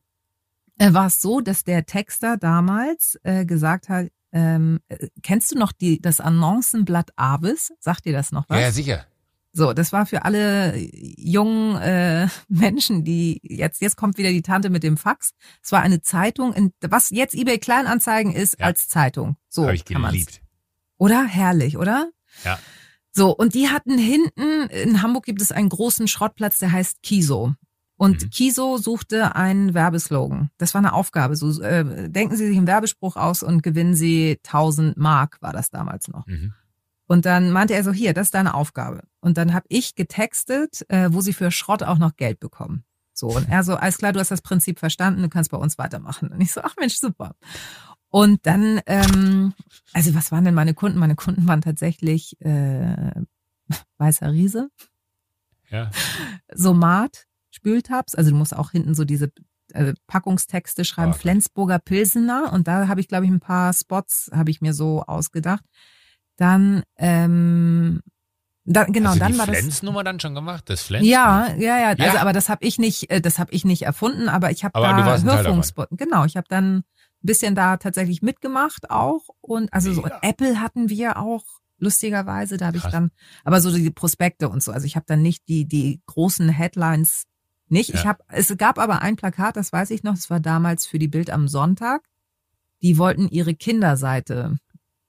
äh, 0.80 0.94
war 0.94 1.08
es 1.08 1.22
so, 1.22 1.40
dass 1.40 1.64
der 1.64 1.86
Texter 1.86 2.38
damals 2.38 3.20
äh, 3.22 3.46
gesagt 3.46 3.88
hat, 3.88 4.08
ähm, 4.32 4.80
äh, 4.88 5.08
kennst 5.24 5.52
du 5.52 5.58
noch 5.58 5.72
die, 5.72 6.02
das 6.02 6.20
Annoncenblatt 6.20 7.12
Avis? 7.16 7.72
Sagt 7.80 8.06
dir 8.06 8.14
das 8.14 8.32
noch 8.32 8.46
was? 8.50 8.58
Ja, 8.58 8.62
ja, 8.68 8.72
sicher. 8.72 9.06
So, 9.52 9.74
das 9.74 9.92
war 9.92 10.06
für 10.06 10.26
alle 10.26 10.78
jungen 10.78 11.76
äh, 11.78 12.28
Menschen, 12.50 13.04
die 13.04 13.40
jetzt 13.44 13.82
jetzt 13.82 13.96
kommt 13.98 14.18
wieder 14.20 14.30
die 14.30 14.44
Tante 14.44 14.70
mit 14.70 14.84
dem 14.84 14.96
Fax. 14.96 15.32
Es 15.64 15.72
war 15.72 15.82
eine 15.82 16.02
Zeitung, 16.02 16.54
in, 16.54 16.72
was 16.82 17.10
jetzt 17.10 17.34
eBay 17.34 17.58
Kleinanzeigen 17.58 18.32
ist 18.32 18.60
Ja. 18.60 18.68
als 18.68 18.88
Zeitung. 18.88 19.38
So 19.50 19.64
Habe 19.64 19.76
ich 19.76 19.86
kann 19.86 20.02
man's. 20.02 20.14
geliebt. 20.14 20.42
Oder 20.98 21.26
herrlich, 21.26 21.78
oder? 21.78 22.12
Ja. 22.44 22.60
So 23.12 23.36
und 23.36 23.56
die 23.56 23.70
hatten 23.70 23.98
hinten 23.98 24.70
in 24.70 25.02
Hamburg 25.02 25.26
gibt 25.26 25.42
es 25.42 25.52
einen 25.52 25.70
großen 25.70 26.08
Schrottplatz, 26.08 26.60
der 26.60 26.72
heißt 26.72 27.02
Kiso. 27.02 27.56
Und 28.00 28.24
Mhm. 28.24 28.30
Kiso 28.30 28.78
suchte 28.78 29.36
einen 29.36 29.74
Werbeslogan. 29.74 30.50
Das 30.58 30.74
war 30.74 30.80
eine 30.80 30.94
Aufgabe. 30.94 31.36
So 31.36 31.62
äh, 31.62 32.10
denken 32.10 32.38
Sie 32.38 32.48
sich 32.48 32.58
einen 32.58 32.66
Werbespruch 32.66 33.18
aus 33.18 33.44
und 33.44 33.62
gewinnen 33.62 33.94
Sie 33.94 34.40
1000 34.46 34.96
Mark, 34.98 35.38
war 35.42 35.52
das 35.52 35.70
damals 35.70 36.08
noch. 36.08 36.26
Mhm. 36.26 36.54
Und 37.08 37.26
dann 37.26 37.52
meinte 37.52 37.74
er 37.74 37.84
so, 37.84 37.92
hier, 37.92 38.14
das 38.14 38.28
ist 38.28 38.36
deine 38.36 38.54
Aufgabe. 38.54 39.02
Und 39.20 39.38
dann 39.38 39.54
habe 39.54 39.66
ich 39.68 39.96
getextet, 39.96 40.86
äh, 40.90 41.10
wo 41.12 41.20
sie 41.20 41.34
für 41.34 41.52
Schrott 41.52 41.84
auch 41.84 41.98
noch 41.98 42.16
Geld 42.16 42.40
bekommen. 42.40 42.86
So, 43.14 43.28
und 43.36 43.50
er 43.50 43.64
so, 43.64 43.76
alles 43.76 43.98
klar, 43.98 44.14
du 44.14 44.20
hast 44.22 44.32
das 44.32 44.42
Prinzip 44.44 44.80
verstanden, 44.80 45.22
du 45.24 45.28
kannst 45.30 45.52
bei 45.52 45.58
uns 45.58 45.78
weitermachen. 45.78 46.30
Und 46.30 46.40
ich 46.40 46.54
so, 46.54 46.62
ach 46.64 46.76
Mensch, 46.80 46.96
super. 46.96 47.36
Und 48.10 48.46
dann, 48.46 48.80
ähm, 48.86 49.54
also 49.94 50.16
was 50.16 50.32
waren 50.32 50.46
denn 50.46 50.54
meine 50.56 50.74
Kunden? 50.74 51.00
Meine 51.00 51.16
Kunden 51.16 51.48
waren 51.50 51.60
tatsächlich 51.62 52.40
äh, 52.40 53.12
Weißer 53.98 54.32
Riese, 54.32 54.70
Ja. 55.70 55.90
Somat, 56.54 57.26
Spültabs, 57.52 58.16
also 58.16 58.32
du 58.32 58.36
musst 58.38 58.56
auch 58.56 58.72
hinten 58.72 58.94
so 58.96 59.06
diese 59.06 59.32
äh, 59.74 59.94
Packungstexte 60.08 60.86
schreiben, 60.86 61.12
Ah, 61.12 61.14
okay. 61.14 61.22
Flensburger 61.22 61.80
Pilsener 61.80 62.52
und 62.54 62.68
da 62.68 62.88
habe 62.88 63.02
ich, 63.02 63.08
glaube 63.08 63.26
ich, 63.26 63.32
ein 63.32 63.40
paar 63.40 63.74
Spots, 63.74 64.30
habe 64.34 64.52
ich 64.52 64.62
mir 64.62 64.74
so 64.74 65.04
ausgedacht. 65.04 65.64
Dann, 66.38 66.84
ähm, 66.98 68.02
da, 68.66 68.84
genau, 68.86 69.14
du 69.14 69.20
dann 69.20 69.34
die 69.34 69.38
war 69.40 69.48
das. 69.48 69.58
Flens-Nummer 69.58 70.04
dann 70.04 70.20
schon 70.20 70.36
gemacht? 70.36 70.70
Das 70.70 70.84
Flens? 70.84 71.06
Ja, 71.08 71.50
ja, 71.58 71.78
ja, 71.80 71.96
Ja. 71.98 72.06
Also, 72.06 72.18
aber 72.20 72.34
das 72.34 72.50
habe 72.50 72.66
ich 72.66 72.78
nicht, 72.78 73.10
äh, 73.10 73.20
das 73.22 73.40
habe 73.40 73.52
ich 73.52 73.66
nicht 73.66 73.82
erfunden, 73.82 74.30
aber 74.30 74.52
ich 74.52 74.64
habe 74.64 74.80
da. 74.80 75.22
Hörfunkspot. 75.24 75.88
Genau, 75.92 76.26
ich 76.26 76.38
habe 76.38 76.48
dann 76.50 76.78
ein 76.78 76.84
bisschen 77.22 77.56
da 77.56 77.78
tatsächlich 77.78 78.22
mitgemacht 78.22 78.90
auch 78.90 79.28
und 79.42 79.74
also 79.74 79.92
so 79.94 80.04
Mega. 80.04 80.20
Apple 80.22 80.62
hatten 80.62 80.90
wir 80.90 81.18
auch 81.18 81.44
lustigerweise. 81.80 82.58
Da 82.58 82.68
habe 82.68 82.78
ich 82.78 82.84
dann, 82.84 83.12
aber 83.44 83.60
so 83.60 83.72
die 83.76 83.90
Prospekte 83.92 84.50
und 84.50 84.62
so. 84.64 84.72
Also 84.72 84.86
ich 84.86 84.96
habe 84.96 85.06
dann 85.08 85.22
nicht 85.22 85.48
die, 85.48 85.66
die 85.68 86.02
großen 86.06 86.48
Headlines 86.50 87.24
nicht. 87.72 87.90
Ja. 87.90 87.96
Ich 87.96 88.06
habe, 88.06 88.24
es 88.30 88.56
gab 88.58 88.80
aber 88.80 89.02
ein 89.02 89.16
Plakat, 89.16 89.56
das 89.56 89.72
weiß 89.72 89.92
ich 89.92 90.04
noch, 90.04 90.16
das 90.16 90.30
war 90.30 90.40
damals 90.40 90.86
für 90.86 91.00
die 91.00 91.08
Bild 91.08 91.30
am 91.30 91.48
Sonntag. 91.48 92.02
Die 92.82 92.98
wollten 92.98 93.28
ihre 93.28 93.54
Kinderseite 93.54 94.58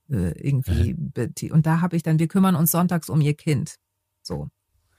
äh, 0.08 0.32
irgendwie 0.40 0.94
mhm. 0.94 1.52
und 1.52 1.66
da 1.66 1.80
habe 1.80 1.96
ich 1.96 2.02
dann, 2.02 2.18
wir 2.18 2.28
kümmern 2.28 2.56
uns 2.56 2.70
sonntags 2.70 3.08
um 3.08 3.20
ihr 3.20 3.34
Kind. 3.34 3.76
So. 4.22 4.48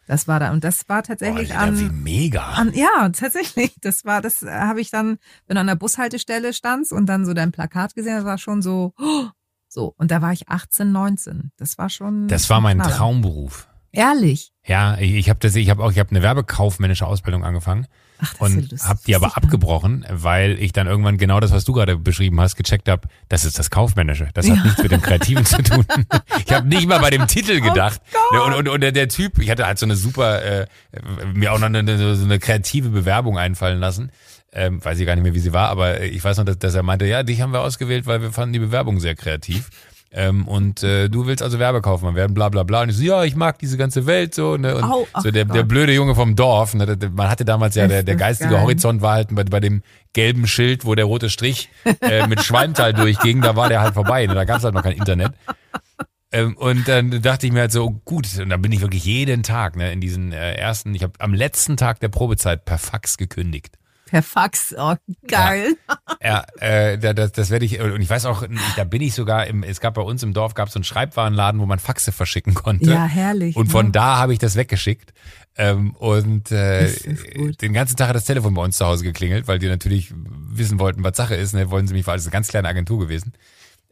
Das 0.07 0.28
war 0.28 0.39
da 0.39 0.51
und 0.51 0.64
das 0.64 0.89
war 0.89 1.03
tatsächlich 1.03 1.49
Boah, 1.49 1.59
an, 1.59 1.80
wie 1.80 1.89
mega. 1.89 2.43
An, 2.43 2.74
ja, 2.74 3.09
tatsächlich. 3.09 3.76
Das 3.82 4.03
war, 4.03 4.22
das 4.22 4.41
äh, 4.41 4.51
habe 4.51 4.82
ich 4.82 4.89
dann, 4.89 5.18
wenn 5.47 5.55
du 5.55 5.62
an 5.62 5.68
der 5.68 5.76
Bushaltestelle 5.76 6.53
standst 6.53 6.91
und 6.91 7.05
dann 7.05 7.26
so 7.26 7.34
dein 7.34 7.51
Plakat 7.51 7.95
gesehen, 7.95 8.16
das 8.16 8.26
war 8.26 8.38
schon 8.38 8.62
so, 8.62 8.93
oh, 8.99 9.28
so. 9.68 9.93
Und 9.97 10.12
da 10.12 10.22
war 10.22 10.34
ich 10.34 10.49
18, 10.49 10.91
19. 10.91 11.51
Das 11.55 11.78
war 11.78 11.89
schon. 11.89 12.28
Das 12.28 12.49
war 12.49 12.59
mein 12.59 12.80
Traumberuf. 12.80 13.70
Ehrlich? 13.92 14.52
Ja, 14.66 14.98
ich, 14.98 15.14
ich 15.14 15.30
habe 15.30 15.39
das, 15.39 15.56
ich 15.56 15.70
habe 15.70 15.84
auch, 15.84 15.92
ich 15.92 16.00
habe 16.00 16.12
eine 16.12 16.22
werbekaufmännische 16.22 17.06
Ausbildung 17.06 17.44
angefangen 17.44 17.88
Ach, 18.20 18.34
das 18.34 18.39
und 18.39 18.72
ja 18.72 18.88
habe 18.88 19.00
die 19.08 19.16
aber 19.16 19.36
abgebrochen, 19.36 20.06
weil 20.10 20.60
ich 20.60 20.74
dann 20.74 20.88
irgendwann 20.88 21.18
genau 21.18 21.39
das, 21.39 21.52
was 21.52 21.66
du 21.66 21.74
gerade 21.74 21.98
beschrieben 21.98 22.39
hast, 22.39 22.56
gecheckt 22.56 22.88
habe. 22.88 23.08
Das 23.30 23.46
ist 23.46 23.58
das 23.58 23.70
Kaufmännische. 23.70 24.30
Das 24.34 24.50
hat 24.50 24.58
ja. 24.58 24.64
nichts 24.64 24.84
mit 24.84 24.92
dem 24.92 25.02
Kreativen 25.02 25.46
zu 25.46 25.62
tun. 25.64 25.86
Ich 26.46 26.54
habe 26.54 26.68
nicht 26.68 26.88
mal 26.88 27.00
bei 27.00 27.10
dem 27.10 27.28
Titel 27.28 27.60
oh 27.62 27.70
gedacht. 27.70 28.02
Oh 28.34 28.46
und, 28.46 28.54
und, 28.54 28.68
und 28.68 28.82
der 28.82 29.08
Typ, 29.08 29.39
ich 29.39 29.50
hatte 29.50 29.66
halt 29.66 29.80
so 29.80 29.86
eine 29.86 29.96
super, 29.96 30.42
äh, 30.44 30.68
mir 31.34 31.54
auch 31.54 31.60
noch 31.60 31.68
eine, 31.68 32.16
so 32.16 32.24
eine 32.24 32.39
kreative 32.39 32.89
Bewerbung 32.89 33.38
einfallen 33.38 33.80
lassen. 33.80 34.12
Ähm, 34.52 34.84
weiß 34.84 35.00
ich 35.00 35.06
gar 35.06 35.16
nicht 35.16 35.24
mehr, 35.24 35.34
wie 35.34 35.39
sie 35.39 35.54
war, 35.54 35.70
aber 35.70 36.02
ich 36.02 36.22
weiß 36.22 36.38
noch, 36.38 36.46
dass, 36.46 36.60
dass 36.60 36.76
er 36.76 36.84
meinte, 36.84 37.06
ja, 37.06 37.24
dich 37.24 37.42
haben 37.42 37.54
wir 37.54 37.62
ausgewählt, 37.62 38.06
weil 38.06 38.22
wir 38.22 38.34
fanden 38.34 38.52
die 38.52 38.60
Bewerbung 38.60 39.00
sehr 39.00 39.16
kreativ. 39.16 39.70
Ähm, 40.14 40.45
und 40.45 40.84
äh, 40.84 41.07
du 41.07 41.26
willst 41.26 41.41
also 41.41 41.57
Werbekaufmann 41.57 42.16
werden, 42.16 42.34
bla 42.34 42.49
bla 42.49 42.64
bla. 42.64 42.82
Und 42.82 42.89
ich 42.89 42.97
so, 42.97 43.03
ja, 43.03 43.24
ich 43.24 43.36
mag 43.36 43.59
diese 43.59 43.78
ganze 43.78 44.05
Welt 44.05 44.36
so. 44.36 44.57
Ne? 44.57 44.76
Und 44.76 44.84
oh, 44.84 45.07
so 45.22 45.32
der, 45.32 45.45
der 45.45 45.64
blöde 45.64 45.93
Junge 45.93 46.16
vom 46.16 46.36
Dorf. 46.36 46.74
Ne? 46.74 46.97
Man 47.14 47.30
hatte 47.30 47.45
damals 47.45 47.76
ja, 47.76 47.88
der, 47.88 48.03
der 48.03 48.16
geistige 48.16 48.51
geil. 48.51 48.62
Horizont 48.62 49.01
war 49.01 49.14
halt 49.14 49.34
bei, 49.34 49.45
bei 49.45 49.62
dem 49.62 49.84
gelben 50.12 50.47
Schild, 50.47 50.86
wo 50.86 50.95
der 50.95 51.05
rote 51.05 51.30
Strich 51.30 51.70
äh, 52.01 52.28
mit 52.28 52.43
Schwalmtal 52.43 52.93
durchging, 52.93 53.41
da 53.41 53.55
war 53.55 53.70
der 53.70 53.82
halt 53.82 53.93
vorbei. 53.93 54.26
Ne? 54.26 54.36
Da 54.36 54.43
gab 54.43 54.57
es 54.57 54.66
halt 54.66 54.74
noch 54.74 54.84
kein 54.84 54.97
Internet. 54.97 55.32
Ähm, 56.34 56.57
und 56.57 56.88
dann 56.89 57.22
dachte 57.22 57.47
ich 57.47 57.53
mir 57.53 57.62
halt 57.62 57.72
so, 57.72 57.91
gut, 58.03 58.28
und 58.38 58.49
dann 58.49 58.62
bin 58.62 58.74
ich 58.74 58.82
wirklich 58.82 59.05
jeden 59.05 59.43
Tag 59.43 59.78
ne, 59.78 59.93
in 59.93 60.01
diesen 60.01 60.34
äh, 60.34 60.55
ersten, 60.55 60.93
ich 60.93 61.03
habe 61.03 61.14
am 61.20 61.34
letzten 61.34 61.78
Tag 61.78 62.01
der 62.01 62.09
Probezeit 62.09 62.66
per 62.66 62.78
Fax 62.78 63.18
gekündigt 63.18 63.78
per 64.12 64.22
Fax. 64.22 64.76
Oh, 64.78 64.95
geil. 65.26 65.78
Ja, 66.22 66.43
ja 66.59 66.91
äh, 66.91 67.14
das, 67.14 67.32
das 67.32 67.49
werde 67.49 67.64
ich, 67.64 67.80
und 67.80 68.01
ich 68.01 68.09
weiß 68.09 68.26
auch, 68.26 68.43
da 68.76 68.84
bin 68.84 69.01
ich 69.01 69.14
sogar 69.14 69.47
im, 69.47 69.64
es 69.64 69.80
gab 69.80 69.93
bei 69.93 70.01
uns 70.01 70.22
im 70.22 70.34
Dorf, 70.34 70.53
gab 70.53 70.68
es 70.68 70.74
so 70.74 70.80
einen 70.80 70.84
Schreibwarenladen, 70.84 71.62
wo 71.62 71.66
man 71.66 71.80
Faxe 71.80 72.12
verschicken 72.12 72.53
konnte. 72.53 72.91
Ja, 72.91 73.05
herrlich. 73.05 73.55
Und 73.55 73.72
von 73.72 73.88
ne? 73.88 73.91
da 73.93 74.18
habe 74.18 74.34
ich 74.34 74.39
das 74.39 74.57
weggeschickt. 74.57 75.14
Ähm, 75.55 75.95
und 75.95 76.51
äh, 76.51 76.91
den 77.62 77.74
ganzen 77.74 77.95
Tag 77.95 78.09
hat 78.09 78.16
das 78.16 78.26
Telefon 78.26 78.53
bei 78.53 78.62
uns 78.62 78.78
zu 78.78 78.86
Hause 78.86 79.05
geklingelt, 79.05 79.47
weil 79.47 79.59
die 79.59 79.68
natürlich 79.68 80.14
wissen 80.14 80.78
wollten, 80.80 81.03
was 81.05 81.16
Sache 81.16 81.36
ist. 81.36 81.53
Ne? 81.53 81.72
Wollen 81.72 81.88
sie 81.88 81.93
mich, 81.93 82.05
weil 82.05 82.18
es 82.18 82.26
eine 82.26 82.32
ganz 82.32 82.49
kleine 82.49 82.68
Agentur 82.68 82.99
gewesen, 82.99 83.32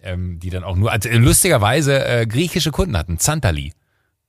ähm, 0.03 0.39
die 0.39 0.49
dann 0.49 0.65
auch 0.65 0.75
nur, 0.75 0.91
also 0.91 1.09
lustigerweise 1.09 2.05
äh, 2.05 2.27
griechische 2.27 2.71
Kunden 2.71 2.97
hatten, 2.97 3.19
Zantali. 3.19 3.71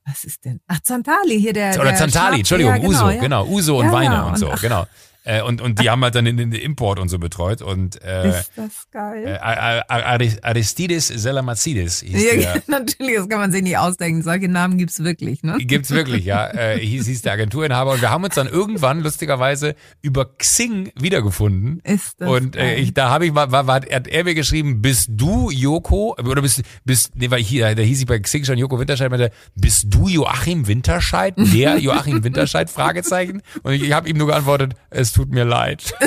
Was 0.05 0.23
ist 0.23 0.45
denn? 0.45 0.61
Ach, 0.67 0.79
Zantali, 0.79 1.39
hier 1.39 1.53
der. 1.53 1.75
Oder 1.75 1.89
der 1.89 1.95
Zantali, 1.97 2.39
Entschuldigung, 2.39 2.73
ja, 2.73 2.79
genau, 2.79 2.89
Uso, 2.89 3.09
ja. 3.09 3.19
genau, 3.19 3.45
Uso 3.45 3.79
und 3.79 3.85
ja, 3.87 3.91
Weine 3.91 4.25
und 4.25 4.37
so, 4.37 4.49
ach, 4.49 4.61
genau. 4.61 4.87
Äh, 5.23 5.43
und, 5.43 5.61
und 5.61 5.79
die 5.79 5.89
haben 5.89 6.03
halt 6.03 6.15
dann 6.15 6.25
den, 6.25 6.37
den 6.37 6.51
Import 6.51 6.97
und 6.97 7.09
so 7.09 7.19
betreut. 7.19 7.61
Und, 7.61 8.01
äh, 8.03 8.29
ist 8.29 8.53
das 8.55 8.87
geil. 8.91 9.25
Äh, 9.25 9.37
Aristides 9.39 11.07
Selamazides 11.07 12.01
hieß 12.01 12.23
ja, 12.23 12.35
der. 12.37 12.63
Natürlich, 12.67 13.17
das 13.17 13.29
kann 13.29 13.39
man 13.39 13.51
sich 13.51 13.61
nicht 13.61 13.77
ausdenken. 13.77 14.23
Solche 14.23 14.47
Namen 14.47 14.79
gibt's 14.79 15.03
wirklich, 15.03 15.43
ne? 15.43 15.57
Gibt's 15.59 15.91
wirklich, 15.91 16.25
ja. 16.25 16.47
Äh, 16.47 16.79
hieß, 16.79 17.05
hieß 17.05 17.21
der 17.21 17.33
Agenturinhaber. 17.33 17.91
Und 17.91 18.01
wir 18.01 18.09
haben 18.09 18.23
uns 18.23 18.33
dann 18.33 18.47
irgendwann 18.47 19.01
lustigerweise 19.01 19.75
über 20.01 20.25
Xing 20.25 20.91
wiedergefunden. 20.99 21.81
Ist 21.83 22.19
das 22.19 22.27
Und 22.27 22.55
äh, 22.55 22.75
ich, 22.77 22.95
da 22.95 23.09
habe 23.09 23.27
ich 23.27 23.31
mal, 23.31 23.51
war, 23.51 23.67
war, 23.67 23.75
hat 23.75 24.07
er 24.07 24.23
mir 24.23 24.33
geschrieben, 24.33 24.81
bist 24.81 25.09
du 25.11 25.51
Joko? 25.51 26.15
Oder 26.17 26.41
bist, 26.41 26.63
bist, 26.83 27.15
nee, 27.15 27.29
weil 27.29 27.43
hier, 27.43 27.75
da 27.75 27.83
hieß 27.83 27.99
ich 27.99 28.07
bei 28.07 28.17
Xing 28.17 28.43
schon 28.43 28.57
Joko 28.57 28.79
Winterscheid, 28.79 29.11
meinte, 29.11 29.29
bist 29.55 29.85
du 29.89 30.07
Joachim 30.07 30.67
Winterscheid? 30.67 31.35
Der 31.37 31.77
Joachim 31.79 32.23
Winterscheid? 32.23 32.71
Fragezeichen. 32.71 33.43
Und 33.61 33.73
ich, 33.73 33.83
ich 33.83 33.93
habe 33.93 34.09
ihm 34.09 34.17
nur 34.17 34.27
geantwortet, 34.27 34.73
es 34.89 35.10
tut 35.11 35.31
mir 35.31 35.43
leid. 35.43 35.93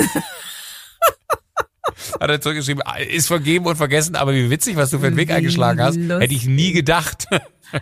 Hat 2.19 2.29
er 2.29 2.41
zurückgeschrieben, 2.41 2.83
ist 3.09 3.27
vergeben 3.27 3.65
und 3.65 3.75
vergessen, 3.75 4.15
aber 4.15 4.33
wie 4.33 4.49
witzig, 4.49 4.75
was 4.75 4.89
du 4.89 4.99
für 4.99 5.07
einen 5.07 5.17
Weg 5.17 5.31
eingeschlagen 5.31 5.79
hast. 5.81 5.95
Lustig. 5.95 6.19
Hätte 6.19 6.33
ich 6.33 6.45
nie 6.45 6.73
gedacht. 6.73 7.27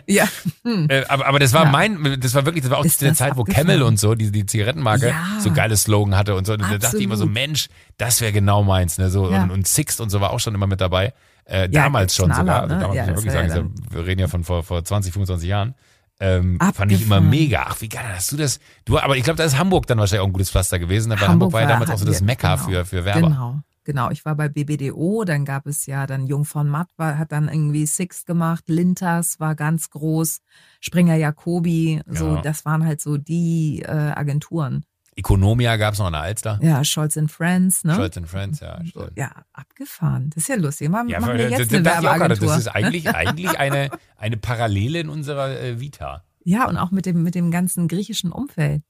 Ja. 0.06 0.28
Hm. 0.64 0.88
Äh, 0.88 1.04
aber, 1.08 1.26
aber 1.26 1.38
das 1.38 1.52
war 1.52 1.64
ja. 1.64 1.70
mein, 1.70 2.18
das 2.20 2.34
war 2.34 2.46
wirklich, 2.46 2.62
das 2.62 2.70
war 2.70 2.78
auch 2.78 2.86
ist 2.86 2.98
zu 2.98 3.04
der 3.04 3.12
Zeit, 3.12 3.36
wo 3.36 3.44
Camel 3.44 3.82
und 3.82 4.00
so, 4.00 4.14
die, 4.14 4.32
die 4.32 4.46
Zigarettenmarke, 4.46 5.08
ja. 5.08 5.38
so 5.40 5.52
geile 5.52 5.76
Slogan 5.76 6.16
hatte 6.16 6.34
und 6.34 6.46
so. 6.46 6.54
Und 6.54 6.62
da 6.62 6.78
dachte 6.78 6.96
ich 6.96 7.04
immer 7.04 7.18
so, 7.18 7.26
Mensch, 7.26 7.68
das 7.98 8.22
wäre 8.22 8.32
genau 8.32 8.62
meins. 8.62 8.96
Ne? 8.96 9.10
So, 9.10 9.30
ja. 9.30 9.42
und, 9.42 9.50
und 9.50 9.68
Sixt 9.68 10.00
und 10.00 10.08
so 10.08 10.22
war 10.22 10.30
auch 10.30 10.40
schon 10.40 10.54
immer 10.54 10.66
mit 10.66 10.80
dabei. 10.80 11.12
Äh, 11.44 11.68
damals 11.68 12.16
schon 12.16 12.32
sogar. 12.32 12.62
Also, 12.62 12.74
damals 12.76 12.94
ne? 12.94 13.12
muss 13.12 13.24
ich 13.24 13.32
wirklich 13.32 13.52
sagen, 13.52 13.74
wir 13.90 14.06
reden 14.06 14.20
ja 14.22 14.28
von 14.28 14.42
vor, 14.42 14.62
vor 14.62 14.82
20, 14.82 15.12
25 15.12 15.48
Jahren. 15.48 15.74
Ähm, 16.20 16.58
fand 16.74 16.92
ich 16.92 17.02
immer 17.02 17.20
mega. 17.20 17.64
Ach, 17.66 17.80
wie 17.80 17.88
geil 17.88 18.04
hast 18.14 18.32
du 18.32 18.36
das? 18.36 18.60
Du, 18.84 18.98
aber 18.98 19.16
ich 19.16 19.24
glaube, 19.24 19.36
da 19.36 19.44
ist 19.44 19.58
Hamburg 19.58 19.86
dann 19.86 19.98
wahrscheinlich 19.98 20.22
auch 20.22 20.28
ein 20.28 20.32
gutes 20.32 20.50
Pflaster 20.50 20.78
gewesen. 20.78 21.10
Weil 21.10 21.18
Hamburg, 21.18 21.30
Hamburg 21.30 21.52
war 21.52 21.60
ja 21.62 21.68
damals 21.68 21.90
auch 21.90 21.98
so 21.98 22.04
das 22.04 22.20
Mekka 22.20 22.54
genau, 22.56 22.66
für, 22.66 22.84
für 22.84 23.04
Werber. 23.04 23.28
Genau. 23.28 23.60
Genau, 23.84 24.10
ich 24.10 24.24
war 24.24 24.34
bei 24.34 24.48
BBDO, 24.48 25.24
dann 25.24 25.44
gab 25.44 25.66
es 25.66 25.84
ja 25.84 26.06
dann 26.06 26.26
Jung 26.26 26.46
von 26.46 26.68
Matt, 26.68 26.88
war, 26.96 27.18
hat 27.18 27.32
dann 27.32 27.48
irgendwie 27.48 27.84
Six 27.84 28.24
gemacht, 28.24 28.64
Linters 28.66 29.40
war 29.40 29.54
ganz 29.54 29.90
groß, 29.90 30.40
Springer 30.80 31.16
Jacobi, 31.16 32.00
so, 32.06 32.36
ja. 32.36 32.40
das 32.40 32.64
waren 32.64 32.86
halt 32.86 33.02
so 33.02 33.18
die 33.18 33.82
äh, 33.82 33.90
Agenturen. 33.90 34.84
Economia 35.16 35.76
gab 35.76 35.94
es 35.94 36.00
noch 36.00 36.06
in 36.06 36.12
der 36.12 36.22
Alster. 36.22 36.58
Ja, 36.62 36.84
Scholz 36.84 37.16
and 37.16 37.30
Friends, 37.30 37.84
ne? 37.84 37.94
Scholz 37.94 38.16
and 38.16 38.28
Friends, 38.28 38.60
ja. 38.60 38.84
Stimmt. 38.84 39.12
Ja, 39.16 39.30
abgefahren. 39.52 40.30
Das 40.34 40.44
ist 40.44 40.48
ja 40.48 40.56
lustig. 40.56 40.88
Mal, 40.88 41.08
ja, 41.08 41.20
machen 41.20 41.38
wir 41.38 41.50
jetzt 41.50 41.60
das, 41.60 41.72
eine 41.72 41.82
das, 41.82 42.02
Werbeagentur. 42.02 42.48
das 42.48 42.58
ist 42.58 42.68
eigentlich, 42.68 43.08
eigentlich 43.14 43.58
eine, 43.58 43.90
eine 44.16 44.36
Parallele 44.36 45.00
in 45.00 45.08
unserer 45.08 45.60
äh, 45.60 45.80
Vita. 45.80 46.24
Ja, 46.44 46.68
und 46.68 46.76
auch 46.76 46.90
mit 46.90 47.06
dem, 47.06 47.22
mit 47.22 47.34
dem 47.34 47.50
ganzen 47.50 47.88
griechischen 47.88 48.32
Umfeld. 48.32 48.82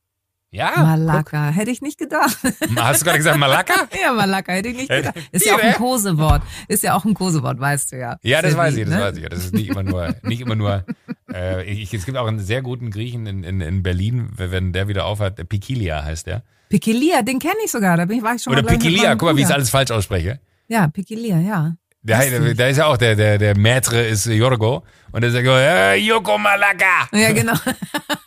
Ja. 0.55 0.73
Malaka, 0.77 1.51
hätte 1.51 1.73
ich 1.73 1.83
nicht 1.83 1.99
gedacht. 1.99 2.39
Hast 2.77 3.01
du 3.01 3.05
gerade 3.05 3.19
gesagt 3.19 3.37
Malaka? 3.39 3.75
ja, 4.01 4.13
Malaka 4.13 4.53
hätte 4.53 4.69
ich 4.69 4.77
nicht 4.77 4.89
gedacht. 4.89 5.17
Ist 5.33 5.45
ja 5.45 5.57
auch 5.57 5.63
ein 5.63 5.75
Kosewort. 5.75 6.43
Ist 6.69 6.85
ja 6.85 6.95
auch 6.95 7.05
ein 7.05 7.13
Kosewort, 7.13 7.59
weißt 7.59 7.91
du 7.91 7.99
ja. 7.99 8.19
Ja, 8.23 8.41
das 8.41 8.57
weiß 8.57 8.77
ich, 8.77 8.85
das 8.85 8.95
ne? 8.95 9.01
weiß 9.01 9.17
ich. 9.17 9.29
Das 9.29 9.39
ist 9.41 9.53
nicht 9.53 9.69
immer 9.69 9.83
nur, 9.83 10.15
nicht 10.23 10.43
immer 10.43 10.55
nur. 10.55 10.85
Äh, 11.33 11.65
ich, 11.65 11.93
es 11.93 12.07
gibt 12.07 12.17
auch 12.17 12.29
einen 12.29 12.39
sehr 12.39 12.63
guten 12.63 12.93
Griechen 12.93 13.27
in, 13.27 13.43
in, 13.43 13.61
in 13.61 13.83
Berlin, 13.83 14.29
wenn 14.37 14.73
der 14.73 14.87
wieder 14.87 15.07
aufhört. 15.07 15.37
Pikilia 15.49 16.05
heißt 16.05 16.29
der. 16.29 16.45
Pikilia, 16.69 17.23
den 17.23 17.41
kenne 17.41 17.57
ich 17.65 17.73
sogar. 17.73 17.97
Da 17.97 18.05
bin 18.05 18.19
ich, 18.19 18.23
war 18.23 18.37
ich 18.37 18.43
schon 18.43 18.53
Oder 18.53 18.63
mal 18.63 18.79
Pikilia, 18.79 19.17
guck 19.17 19.31
mal, 19.31 19.37
wie 19.37 19.41
ich 19.41 19.47
es 19.47 19.53
alles 19.53 19.71
falsch 19.71 19.91
ausspreche. 19.91 20.39
Ja, 20.69 20.87
Pikilia, 20.87 21.41
ja. 21.41 21.75
Der, 22.03 22.55
da 22.55 22.67
ist 22.69 22.77
ja 22.77 22.87
auch 22.87 22.99
der, 22.99 23.17
der, 23.17 23.39
der 23.39 23.57
Maître 23.57 24.01
ist 24.01 24.27
Jorgo. 24.27 24.85
Und 25.11 25.23
der 25.23 25.31
sagt, 25.31 25.47
äh, 25.47 25.95
Joko 25.97 26.39
Malaka. 26.39 27.09
Ja, 27.13 27.33
genau. 27.33 27.55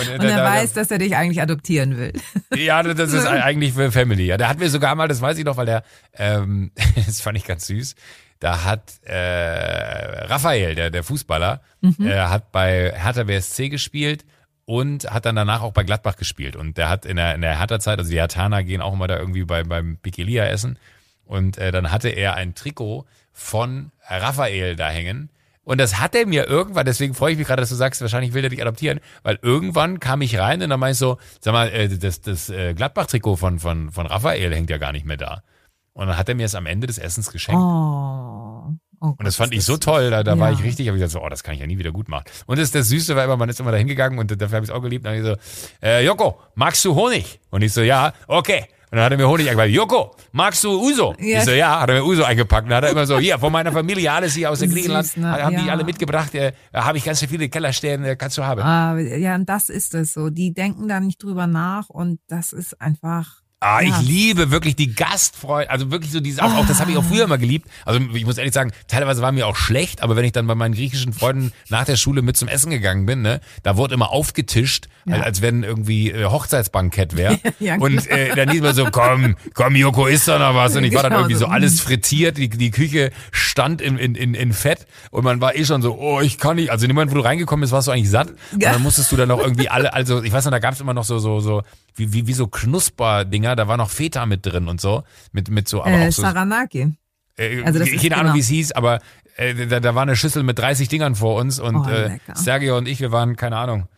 Und, 0.00 0.20
und 0.20 0.28
er 0.28 0.38
da, 0.38 0.44
weiß, 0.44 0.72
dass 0.72 0.90
er 0.90 0.98
dich 0.98 1.16
eigentlich 1.16 1.40
adoptieren 1.40 1.96
will. 1.96 2.12
Ja, 2.56 2.82
das 2.82 3.12
ist 3.12 3.26
eigentlich 3.26 3.74
für 3.74 3.92
Family. 3.92 4.26
Ja, 4.26 4.36
der 4.36 4.48
hat 4.48 4.58
mir 4.58 4.68
sogar 4.68 4.94
mal, 4.94 5.08
das 5.08 5.20
weiß 5.20 5.38
ich 5.38 5.44
noch, 5.44 5.56
weil 5.56 5.66
der, 5.66 5.82
ähm, 6.14 6.72
das 7.06 7.20
fand 7.20 7.38
ich 7.38 7.44
ganz 7.44 7.66
süß. 7.66 7.94
Da 8.40 8.64
hat 8.64 9.00
äh, 9.04 10.24
Raphael, 10.24 10.74
der, 10.74 10.90
der 10.90 11.04
Fußballer, 11.04 11.60
mhm. 11.80 12.06
äh, 12.06 12.18
hat 12.18 12.52
bei 12.52 12.92
Hertha 12.94 13.24
BSC 13.24 13.68
gespielt 13.68 14.24
und 14.64 15.10
hat 15.10 15.26
dann 15.26 15.36
danach 15.36 15.62
auch 15.62 15.72
bei 15.72 15.84
Gladbach 15.84 16.16
gespielt. 16.16 16.56
Und 16.56 16.76
der 16.76 16.88
hat 16.88 17.06
in 17.06 17.16
der, 17.16 17.34
in 17.34 17.40
der 17.40 17.58
Hertha-Zeit, 17.58 17.98
also 17.98 18.10
die 18.10 18.18
Hertaner 18.18 18.64
gehen 18.64 18.80
auch 18.80 18.94
immer 18.94 19.06
da 19.06 19.18
irgendwie 19.18 19.44
bei, 19.44 19.62
beim 19.62 19.96
Pikilia 19.98 20.46
essen. 20.46 20.78
Und 21.24 21.58
äh, 21.58 21.70
dann 21.70 21.92
hatte 21.92 22.08
er 22.08 22.34
ein 22.34 22.54
Trikot 22.54 23.06
von 23.32 23.92
Raphael 24.08 24.74
da 24.74 24.90
hängen 24.90 25.30
und 25.70 25.78
das 25.78 26.00
hat 26.00 26.16
er 26.16 26.26
mir 26.26 26.48
irgendwann, 26.48 26.84
deswegen 26.84 27.14
freue 27.14 27.30
ich 27.30 27.38
mich 27.38 27.46
gerade, 27.46 27.62
dass 27.62 27.68
du 27.68 27.76
sagst, 27.76 28.00
wahrscheinlich 28.00 28.34
will 28.34 28.42
er 28.42 28.50
dich 28.50 28.60
adoptieren, 28.60 28.98
weil 29.22 29.38
irgendwann 29.40 30.00
kam 30.00 30.20
ich 30.20 30.36
rein 30.36 30.60
und 30.60 30.68
dann 30.68 30.80
meinte 30.80 30.94
ich 30.94 30.98
so, 30.98 31.18
sag 31.40 31.52
mal, 31.52 31.68
äh, 31.68 31.88
das, 31.88 32.20
das 32.22 32.50
äh, 32.50 32.74
Gladbach-Trikot 32.74 33.36
von, 33.36 33.60
von, 33.60 33.92
von 33.92 34.06
Raphael 34.06 34.52
hängt 34.52 34.68
ja 34.68 34.78
gar 34.78 34.90
nicht 34.90 35.06
mehr 35.06 35.16
da. 35.16 35.44
Und 35.92 36.08
dann 36.08 36.16
hat 36.16 36.28
er 36.28 36.34
mir 36.34 36.44
es 36.44 36.56
am 36.56 36.66
Ende 36.66 36.88
des 36.88 36.98
Essens 36.98 37.30
geschenkt. 37.30 37.60
Oh. 37.60 38.74
Oh 39.00 39.14
und 39.16 39.24
das 39.24 39.36
fand 39.36 39.54
ich 39.54 39.64
so 39.64 39.76
toll, 39.76 40.10
da, 40.10 40.24
da 40.24 40.34
ja. 40.34 40.40
war 40.40 40.50
ich 40.50 40.60
richtig, 40.64 40.88
habe 40.88 40.98
ich 40.98 41.02
gesagt, 41.04 41.12
so, 41.12 41.24
oh, 41.24 41.28
das 41.28 41.44
kann 41.44 41.54
ich 41.54 41.60
ja 41.60 41.68
nie 41.68 41.78
wieder 41.78 41.92
gut 41.92 42.08
machen. 42.08 42.24
Und 42.46 42.58
das, 42.58 42.72
das 42.72 42.88
Süße 42.88 43.14
war 43.14 43.24
immer, 43.24 43.36
man 43.36 43.48
ist 43.48 43.60
immer 43.60 43.70
da 43.70 43.78
hingegangen 43.78 44.18
und 44.18 44.28
dafür 44.42 44.56
habe 44.56 44.64
ich 44.64 44.70
es 44.70 44.74
auch 44.74 44.82
geliebt. 44.82 45.06
Und 45.06 45.12
dann 45.14 45.24
habe 45.24 45.38
ich 45.38 45.40
so, 45.80 45.86
äh, 45.86 46.04
Joko, 46.04 46.40
magst 46.56 46.84
du 46.84 46.96
Honig? 46.96 47.38
Und 47.50 47.62
ich 47.62 47.72
so, 47.72 47.82
ja, 47.82 48.12
okay. 48.26 48.66
Und 48.90 48.96
dann 48.96 49.04
hat 49.04 49.12
er 49.12 49.18
mir 49.18 49.28
Honig 49.28 49.48
eingepackt. 49.48 49.70
Joko, 49.70 50.16
magst 50.32 50.64
du 50.64 50.80
Uso? 50.80 51.14
Ja. 51.20 51.38
Ich 51.38 51.44
so, 51.44 51.52
ja, 51.52 51.80
hat 51.80 51.90
er 51.90 51.96
mir 51.96 52.04
Uso 52.04 52.24
eingepackt. 52.24 52.64
Und 52.64 52.70
dann 52.70 52.78
hat 52.78 52.84
er 52.84 52.90
immer 52.90 53.06
so, 53.06 53.20
hier, 53.20 53.38
von 53.38 53.52
meiner 53.52 53.70
Familie, 53.70 54.10
alles 54.10 54.34
hier 54.34 54.50
aus 54.50 54.58
dem 54.58 54.72
Griechenland, 54.72 55.06
Süß, 55.06 55.18
ne? 55.18 55.30
haben 55.30 55.54
ja. 55.54 55.62
die 55.62 55.70
alle 55.70 55.84
mitgebracht. 55.84 56.34
Äh, 56.34 56.52
habe 56.74 56.98
ich 56.98 57.04
ganz 57.04 57.24
viele 57.24 57.48
Kellerstellen, 57.48 58.04
äh, 58.04 58.16
kannst 58.16 58.36
du 58.38 58.44
haben. 58.44 58.62
Ah, 58.62 58.98
ja, 58.98 59.36
und 59.36 59.48
das 59.48 59.68
ist 59.68 59.94
es 59.94 60.12
so. 60.12 60.28
Die 60.28 60.52
denken 60.52 60.88
da 60.88 60.98
nicht 60.98 61.22
drüber 61.22 61.46
nach 61.46 61.88
und 61.88 62.18
das 62.26 62.52
ist 62.52 62.80
einfach 62.80 63.39
Ah, 63.62 63.82
Ja. 63.82 63.88
ich 64.00 64.06
liebe 64.08 64.50
wirklich 64.50 64.74
die 64.74 64.94
Gastfreude, 64.94 65.68
also 65.70 65.90
wirklich 65.90 66.10
so 66.10 66.20
dieses, 66.20 66.40
auch, 66.40 66.54
auch 66.54 66.66
das 66.66 66.80
habe 66.80 66.90
ich 66.92 66.96
auch 66.96 67.04
früher 67.04 67.24
immer 67.24 67.36
geliebt. 67.36 67.68
Also 67.84 68.00
ich 68.14 68.24
muss 68.24 68.38
ehrlich 68.38 68.54
sagen, 68.54 68.72
teilweise 68.88 69.20
war 69.20 69.32
mir 69.32 69.46
auch 69.46 69.56
schlecht, 69.56 70.02
aber 70.02 70.16
wenn 70.16 70.24
ich 70.24 70.32
dann 70.32 70.46
bei 70.46 70.54
meinen 70.54 70.74
griechischen 70.74 71.12
Freunden 71.12 71.52
nach 71.68 71.84
der 71.84 71.96
Schule 71.96 72.22
mit 72.22 72.38
zum 72.38 72.48
Essen 72.48 72.70
gegangen 72.70 73.04
bin, 73.04 73.20
ne, 73.20 73.40
da 73.62 73.76
wurde 73.76 73.92
immer 73.94 74.10
aufgetischt, 74.12 74.88
Ja. 75.04 75.16
als, 75.16 75.24
als 75.26 75.42
wenn 75.42 75.62
irgendwie 75.62 76.10
äh, 76.10 76.24
Hochzeitsbankett 76.24 77.16
wäre. 77.16 77.38
Ja, 77.60 77.74
und 77.76 78.04
genau. 78.04 78.14
äh, 78.16 78.34
dann 78.34 78.48
hieß 78.50 78.62
man 78.62 78.74
so, 78.74 78.86
komm, 78.90 79.36
komm, 79.54 79.76
Joko, 79.76 80.06
isst 80.06 80.26
doch 80.28 80.38
noch 80.38 80.54
was. 80.54 80.74
Und 80.76 80.84
ich 80.84 80.94
war 80.94 81.02
dann 81.02 81.10
Genau 81.12 81.20
irgendwie 81.24 81.36
so 81.38 81.46
alles 81.46 81.80
frittiert, 81.82 82.38
die, 82.38 82.48
die 82.48 82.70
Küche 82.70 83.10
stand 83.30 83.82
in, 83.82 83.98
in, 83.98 84.14
in, 84.14 84.32
in 84.34 84.52
Fett 84.54 84.86
und 85.10 85.24
man 85.24 85.40
war 85.42 85.54
eh 85.54 85.64
schon 85.66 85.82
so, 85.82 85.98
oh, 85.98 86.20
ich 86.22 86.38
kann 86.38 86.56
nicht. 86.56 86.70
Also 86.70 86.84
in 86.86 86.88
dem 86.90 86.94
Moment, 86.94 87.10
wo 87.10 87.16
du 87.16 87.20
reingekommen 87.24 87.60
bist, 87.60 87.72
warst 87.74 87.88
du 87.88 87.92
eigentlich 87.92 88.08
satt. 88.08 88.30
Und 88.52 88.62
Ja. 88.62 88.72
dann 88.72 88.82
musstest 88.82 89.12
du 89.12 89.16
dann 89.16 89.28
noch 89.28 89.38
irgendwie 89.40 89.68
alle, 89.68 89.92
also 89.92 90.22
ich 90.22 90.32
weiß 90.32 90.44
noch, 90.46 90.52
da 90.52 90.58
gab 90.60 90.72
es 90.72 90.80
immer 90.80 90.94
noch 90.94 91.04
so, 91.04 91.18
so, 91.18 91.40
so, 91.40 91.62
wie, 91.96 92.12
wie, 92.14 92.26
wie 92.26 92.32
so 92.32 92.46
Knusperdinger, 92.46 93.49
da 93.56 93.68
war 93.68 93.76
noch 93.76 93.90
Feta 93.90 94.26
mit 94.26 94.44
drin 94.46 94.68
und 94.68 94.80
so. 94.80 95.02
Mit, 95.32 95.48
mit 95.50 95.68
so, 95.68 95.82
aber 95.82 95.92
Äh, 95.92 96.08
auch 96.08 96.12
so. 96.12 96.22
Saranaki. 96.22 96.96
Äh, 97.36 97.62
also 97.62 97.78
das 97.78 97.88
keine 97.88 97.96
ist 98.00 98.12
Ahnung, 98.12 98.22
genau. 98.24 98.34
wie 98.34 98.40
es 98.40 98.48
hieß, 98.48 98.72
aber 98.72 99.00
äh, 99.36 99.66
da, 99.66 99.80
da 99.80 99.94
war 99.94 100.02
eine 100.02 100.16
Schüssel 100.16 100.42
mit 100.42 100.58
30 100.58 100.88
Dingern 100.88 101.14
vor 101.14 101.36
uns 101.40 101.58
und 101.58 101.76
Oh, 101.76 101.88
äh. 101.88 102.18
Sergio 102.34 102.76
und 102.76 102.86
ich, 102.88 103.00
wir 103.00 103.12
waren, 103.12 103.36
keine 103.36 103.56
Ahnung, 103.56 103.88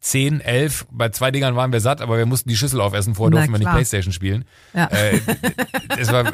10, 0.00 0.40
11, 0.40 0.86
bei 0.90 1.10
zwei 1.10 1.30
Dingern 1.30 1.54
waren 1.54 1.72
wir 1.72 1.80
satt, 1.80 2.00
aber 2.00 2.18
wir 2.18 2.26
mussten 2.26 2.48
die 2.48 2.56
Schüssel 2.56 2.80
aufessen, 2.80 3.14
vorher 3.14 3.30
durften 3.30 3.52
wir 3.52 3.58
nicht. 3.60 3.70
Playstation 3.70 4.12
spielen. 4.12 4.44
Ja. 4.74 4.86
Äh, 4.88 5.20
das, 5.96 6.10
war, 6.10 6.32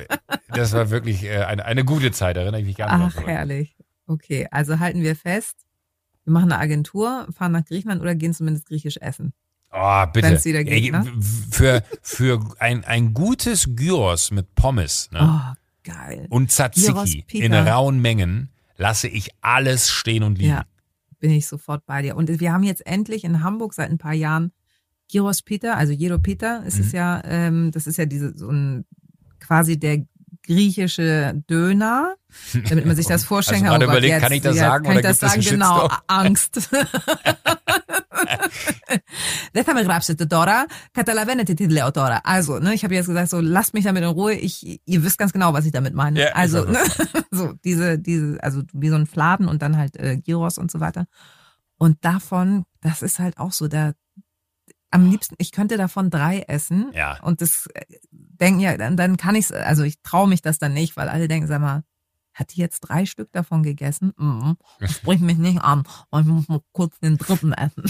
das 0.49 0.73
war 0.73 0.89
wirklich 0.91 1.25
äh, 1.25 1.45
eine, 1.45 1.67
eine 1.67 1.85
gute 1.85 2.11
Zeit, 2.11 2.39
erinnere 2.39 2.61
ich 2.63 2.67
mich 2.67 2.77
gerne 2.77 3.13
Ach, 3.15 3.27
herrlich. 3.27 3.77
Okay, 4.07 4.49
also 4.51 4.79
halten 4.79 5.03
wir 5.03 5.15
fest, 5.17 5.55
wir 6.25 6.33
machen 6.33 6.51
eine 6.51 6.61
Agentur, 6.61 7.27
fahren 7.37 7.53
nach 7.53 7.65
Griechenland 7.67 8.01
oder 8.01 8.15
gehen 8.15 8.33
zumindest 8.33 8.67
griechisch 8.69 8.97
essen. 8.99 9.35
Oh, 9.71 10.07
bitte. 10.13 10.29
Wenn's 10.29 10.45
wieder 10.45 10.65
geht, 10.65 10.93
ne? 10.93 11.05
Für, 11.51 11.83
für 12.03 12.41
ein, 12.59 12.85
ein 12.85 13.13
gutes 13.13 13.69
Gyros 13.77 14.31
mit 14.31 14.55
Pommes 14.55 15.11
ne? 15.13 15.21
Oh, 15.21 15.55
geil. 15.85 16.27
und 16.31 16.51
Tzatziki 16.51 17.41
in 17.41 17.53
rauen 17.53 18.01
Mengen 18.01 18.51
lasse 18.77 19.09
ich 19.09 19.31
alles 19.41 19.91
stehen 19.91 20.23
und 20.23 20.39
liegen. 20.39 20.51
Ja, 20.51 20.65
bin 21.21 21.31
ich 21.33 21.47
sofort 21.47 21.85
bei 21.85 22.01
dir. 22.03 22.17
Und 22.17 22.29
wir 22.41 22.53
haben 22.53 22.63
jetzt 22.63 22.87
endlich 22.87 23.25
in 23.25 23.43
Hamburg 23.43 23.75
seit 23.75 23.91
ein 23.91 23.99
paar 23.99 24.15
Jahren 24.15 24.53
Gyros 25.11 25.43
Peter, 25.43 25.77
also 25.77 25.93
Jero 25.93 26.19
Peter 26.19 26.63
ist 26.65 26.77
Mhm. 26.79 26.85
es 26.85 26.93
ja, 26.93 27.23
ähm, 27.25 27.71
das 27.73 27.87
ist 27.87 27.97
ja 27.97 28.07
diese 28.07 28.37
so 28.37 28.51
ein 28.51 28.85
quasi 29.41 29.79
der 29.79 30.05
griechische 30.49 31.43
Döner, 31.49 32.17
damit 32.69 32.87
man 32.87 32.97
sich 32.97 33.07
das 33.07 33.25
vorstellen 33.27 33.67
also 33.67 33.75
kann. 33.75 33.83
Also 33.83 33.85
oh 33.85 33.89
Gott, 33.89 33.99
überlegt, 33.99 34.15
jetzt, 34.15 34.23
kann 34.23 34.33
ich 34.33 34.41
das 34.41 34.57
sagen? 34.57 34.85
Kann 34.85 34.97
ich 34.97 35.03
das 35.03 35.19
sagen? 35.21 35.43
Genau, 35.43 35.89
Angst. 36.07 36.71
Also, 42.25 42.59
ne, 42.59 42.73
ich 42.75 42.83
habe 42.83 42.95
jetzt 42.95 43.07
gesagt, 43.07 43.29
so 43.29 43.41
lasst 43.41 43.75
mich 43.75 43.85
damit 43.85 44.03
in 44.03 44.09
Ruhe. 44.09 44.35
Ich, 44.35 44.81
ihr 44.85 45.05
wisst 45.05 45.19
ganz 45.19 45.33
genau, 45.33 45.53
was 45.53 45.67
ich 45.67 45.73
damit 45.73 45.95
meine. 45.95 46.19
Yeah, 46.19 46.35
also, 46.35 46.65
ne, 46.65 46.79
so 47.31 47.53
diese, 47.65 47.99
diese, 47.99 48.43
also 48.43 48.63
wie 48.73 48.89
so 48.89 48.95
ein 48.97 49.07
Fladen 49.07 49.49
und 49.49 49.61
dann 49.61 49.77
halt 49.77 49.97
äh, 49.97 50.17
Gyros 50.17 50.57
und 50.57 50.71
so 50.71 50.81
weiter. 50.81 51.07
Und 51.77 52.05
davon, 52.05 52.65
das 52.81 53.03
ist 53.03 53.19
halt 53.19 53.39
auch 53.39 53.53
so, 53.53 53.69
da 53.69 53.93
am 54.91 55.11
liebsten, 55.11 55.35
ich 55.39 55.53
könnte 55.53 55.77
davon 55.77 56.11
drei 56.11 56.41
essen. 56.49 56.91
Ja. 56.95 57.19
Und 57.23 57.41
das 57.43 57.67
äh, 57.75 57.85
denken 58.11 58.61
ja, 58.61 58.77
dann, 58.77 58.97
dann 58.97 59.17
kann 59.17 59.35
ich 59.35 59.55
also 59.55 59.83
ich 59.83 60.01
traue 60.03 60.29
mich 60.29 60.43
das 60.43 60.59
dann 60.59 60.73
nicht, 60.75 60.97
weil 60.97 61.09
alle 61.09 61.29
denken, 61.29 61.47
sag 61.47 61.61
mal, 61.61 61.83
hat 62.35 62.55
die 62.55 62.61
jetzt 62.61 62.81
drei 62.81 63.05
Stück 63.05 63.33
davon 63.33 63.65
gegessen? 63.65 64.13
Das 64.79 64.93
spricht 64.93 65.23
mich 65.23 65.39
nicht 65.39 65.61
an. 65.61 65.83
Und 66.11 66.21
ich 66.23 66.27
muss 66.29 66.49
mal 66.49 66.61
kurz 66.71 66.97
den 67.01 67.19
dritten 67.19 67.53
essen. 67.53 67.83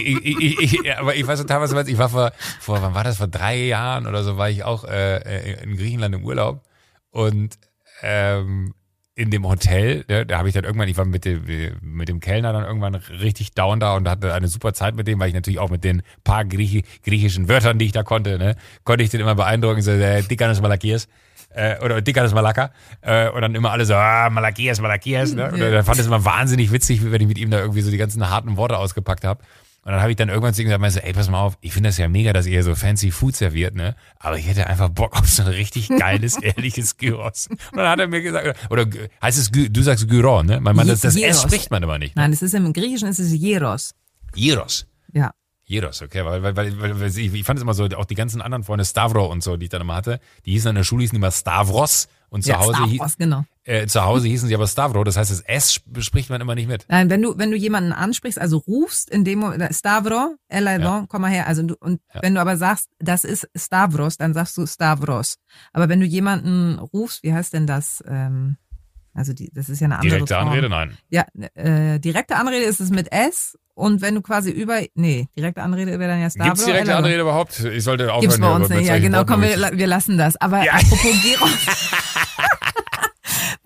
ich, 0.00 0.24
ich, 0.24 0.40
ich, 0.40 0.74
ich, 0.80 0.98
aber 0.98 1.14
ich 1.14 1.26
weiß 1.26 1.44
teilweise, 1.44 1.76
was- 1.76 1.88
ich 1.88 1.98
war 1.98 2.08
vor, 2.08 2.32
vor, 2.60 2.80
wann 2.80 2.94
war 2.94 3.04
das, 3.04 3.18
vor 3.18 3.26
drei 3.26 3.58
Jahren 3.66 4.06
oder 4.06 4.24
so, 4.24 4.38
war 4.38 4.48
ich 4.48 4.64
auch 4.64 4.84
äh, 4.84 5.62
in 5.62 5.76
Griechenland 5.76 6.14
im 6.14 6.24
Urlaub 6.24 6.64
und 7.10 7.58
ähm, 8.00 8.74
in 9.16 9.30
dem 9.30 9.46
Hotel, 9.46 10.04
ne, 10.08 10.26
da 10.26 10.38
habe 10.38 10.48
ich 10.48 10.54
dann 10.54 10.64
irgendwann, 10.64 10.88
ich 10.88 10.96
war 10.96 11.04
mit 11.04 11.24
dem, 11.24 11.44
mit 11.82 12.08
dem 12.08 12.18
Kellner 12.18 12.52
dann 12.52 12.64
irgendwann 12.64 12.96
richtig 12.96 13.52
down 13.52 13.78
da 13.78 13.94
und 13.94 14.08
hatte 14.08 14.34
eine 14.34 14.48
super 14.48 14.74
Zeit 14.74 14.96
mit 14.96 15.06
dem, 15.06 15.20
weil 15.20 15.28
ich 15.28 15.34
natürlich 15.34 15.60
auch 15.60 15.70
mit 15.70 15.84
den 15.84 16.02
paar 16.24 16.44
Griechi, 16.44 16.82
griechischen 17.04 17.48
Wörtern, 17.48 17.78
die 17.78 17.84
ich 17.86 17.92
da 17.92 18.02
konnte, 18.02 18.38
ne, 18.38 18.56
konnte 18.82 19.04
ich 19.04 19.10
den 19.10 19.20
immer 19.20 19.36
beeindrucken, 19.36 19.82
so 19.82 19.96
der 19.96 20.22
Dikanos 20.22 20.60
Malakias. 20.60 21.08
Äh, 21.50 21.78
oder 21.84 22.02
Dikanos 22.02 22.34
Malaka. 22.34 22.72
Äh, 23.00 23.28
und 23.30 23.40
dann 23.40 23.54
immer 23.54 23.70
alle 23.70 23.86
so, 23.86 23.94
ah, 23.94 24.28
Malakias, 24.28 24.80
Malakias. 24.80 25.34
Ne? 25.34 25.52
Und 25.52 25.58
Ja. 25.60 25.70
dann 25.70 25.84
fand 25.84 26.00
es 26.00 26.06
immer 26.06 26.24
wahnsinnig 26.24 26.72
witzig, 26.72 27.08
wenn 27.08 27.20
ich 27.20 27.28
mit 27.28 27.38
ihm 27.38 27.50
da 27.50 27.60
irgendwie 27.60 27.80
so 27.82 27.92
die 27.92 27.96
ganzen 27.96 28.28
harten 28.28 28.56
Worte 28.56 28.76
ausgepackt 28.76 29.22
habe. 29.22 29.40
Und 29.84 29.92
dann 29.92 30.00
habe 30.00 30.10
ich 30.10 30.16
dann 30.16 30.30
irgendwann 30.30 30.54
zu 30.54 30.62
ihm 30.62 30.66
gesagt, 30.66 30.80
meinst 30.80 30.96
du, 30.96 31.04
ey, 31.04 31.12
pass 31.12 31.28
mal 31.28 31.40
auf, 31.40 31.58
ich 31.60 31.74
finde 31.74 31.90
das 31.90 31.98
ja 31.98 32.08
mega, 32.08 32.32
dass 32.32 32.46
ihr 32.46 32.62
so 32.62 32.74
fancy 32.74 33.10
Food 33.10 33.36
serviert, 33.36 33.74
ne? 33.74 33.94
Aber 34.18 34.38
ich 34.38 34.46
hätte 34.46 34.66
einfach 34.66 34.88
Bock 34.88 35.14
auf 35.18 35.28
so 35.28 35.42
ein 35.42 35.48
richtig 35.48 35.88
geiles, 35.88 36.36
ehrliches 36.42 36.96
Gyros. 36.96 37.48
Und 37.48 37.76
dann 37.76 37.88
hat 37.88 38.00
er 38.00 38.08
mir 38.08 38.22
gesagt, 38.22 38.70
oder 38.70 38.86
heißt 39.22 39.38
es, 39.38 39.50
du 39.50 39.82
sagst 39.82 40.08
Gyro, 40.08 40.42
ne? 40.42 40.58
Mein 40.60 40.74
Mann, 40.74 40.88
das, 40.88 41.02
das 41.02 41.16
S 41.16 41.20
Gyros. 41.20 41.42
spricht 41.42 41.70
man 41.70 41.84
aber 41.84 41.98
nicht. 41.98 42.16
Ne? 42.16 42.22
Nein, 42.22 42.32
es 42.32 42.40
ist 42.40 42.54
im 42.54 42.72
Griechischen 42.72 43.08
ist 43.08 43.18
es 43.18 43.32
Jeros. 43.32 43.94
Gyros. 44.32 44.86
Ja. 45.12 45.32
Gyros, 45.66 46.02
okay, 46.02 46.24
weil, 46.24 46.42
weil, 46.42 46.56
weil, 46.56 46.80
weil, 46.80 47.00
weil 47.00 47.08
ich, 47.08 47.34
ich 47.34 47.44
fand 47.44 47.58
es 47.58 47.62
immer 47.62 47.74
so, 47.74 47.84
auch 47.84 48.04
die 48.04 48.14
ganzen 48.14 48.40
anderen 48.40 48.64
Freunde, 48.64 48.84
Stavro 48.84 49.26
und 49.26 49.42
so, 49.42 49.56
die 49.56 49.64
ich 49.64 49.70
dann 49.70 49.82
immer 49.82 49.96
hatte, 49.96 50.20
die 50.46 50.52
hießen 50.52 50.70
in 50.70 50.76
der 50.76 50.84
Schule 50.84 51.02
hießen 51.02 51.16
immer 51.16 51.30
Stavros 51.30 52.08
und 52.34 52.42
zu 52.42 52.50
ja, 52.50 52.58
Hause, 52.58 52.74
Stavros, 52.74 53.16
genau. 53.16 53.44
äh, 53.62 53.86
zu 53.86 54.04
Hause 54.04 54.26
hießen 54.26 54.48
sie 54.48 54.54
aber 54.56 54.66
Stavro, 54.66 55.04
das 55.04 55.16
heißt, 55.16 55.30
das 55.30 55.40
S 55.42 55.80
spricht 56.00 56.30
man 56.30 56.40
immer 56.40 56.56
nicht 56.56 56.66
mit. 56.66 56.84
Nein, 56.88 57.08
wenn 57.08 57.22
du, 57.22 57.38
wenn 57.38 57.52
du 57.52 57.56
jemanden 57.56 57.92
ansprichst, 57.92 58.40
also 58.40 58.58
rufst, 58.58 59.08
in 59.08 59.22
dem 59.24 59.38
Moment, 59.38 59.72
Stavro, 59.72 60.34
Elaidon, 60.48 61.06
komm 61.08 61.22
mal 61.22 61.30
her. 61.30 61.46
Also 61.46 61.62
du, 61.62 61.76
und 61.78 62.00
Ja. 62.12 62.22
wenn 62.22 62.34
du 62.34 62.40
aber 62.40 62.56
sagst, 62.56 62.88
das 62.98 63.22
ist 63.22 63.48
Stavros, 63.56 64.16
dann 64.16 64.34
sagst 64.34 64.56
du 64.56 64.66
Stavros. 64.66 65.36
Aber 65.72 65.88
wenn 65.88 66.00
du 66.00 66.06
jemanden 66.06 66.80
rufst, 66.80 67.22
wie 67.22 67.32
heißt 67.32 67.52
denn 67.52 67.68
das? 67.68 68.02
Ähm, 68.08 68.56
also 69.14 69.32
die, 69.32 69.50
das 69.54 69.68
ist 69.68 69.80
ja 69.80 69.86
eine 69.86 69.94
andere 69.96 70.10
Direkte 70.16 70.34
Form. 70.34 70.48
Anrede, 70.48 70.68
nein. 70.68 70.96
Ja, 71.08 71.24
äh, 71.54 71.98
direkte 72.00 72.36
Anrede 72.36 72.64
ist 72.64 72.80
es 72.80 72.90
mit 72.90 73.10
S 73.12 73.56
und 73.74 74.02
wenn 74.02 74.14
du 74.14 74.22
quasi 74.22 74.50
über, 74.50 74.80
nee, 74.94 75.28
direkte 75.36 75.62
Anrede 75.62 75.98
wäre 75.98 76.10
dann 76.10 76.20
ja 76.20 76.30
Stavro. 76.30 76.50
Gibt's 76.50 76.64
direkte 76.64 76.90
Elaidon. 76.90 77.04
Anrede 77.04 77.22
überhaupt? 77.22 77.58
Ich 77.60 77.84
sollte 77.84 78.04
aufhören. 78.12 78.20
Gibt's 78.20 78.38
bei 78.38 78.54
uns 78.54 78.68
nicht, 78.68 78.86
ja 78.86 78.98
genau, 78.98 79.24
komm, 79.24 79.42
wir, 79.42 79.70
wir 79.72 79.86
lassen 79.86 80.18
das. 80.18 80.36
Aber 80.36 80.64
Ja. 80.64 80.72
apropos 80.74 81.22
Gyros. 81.22 81.50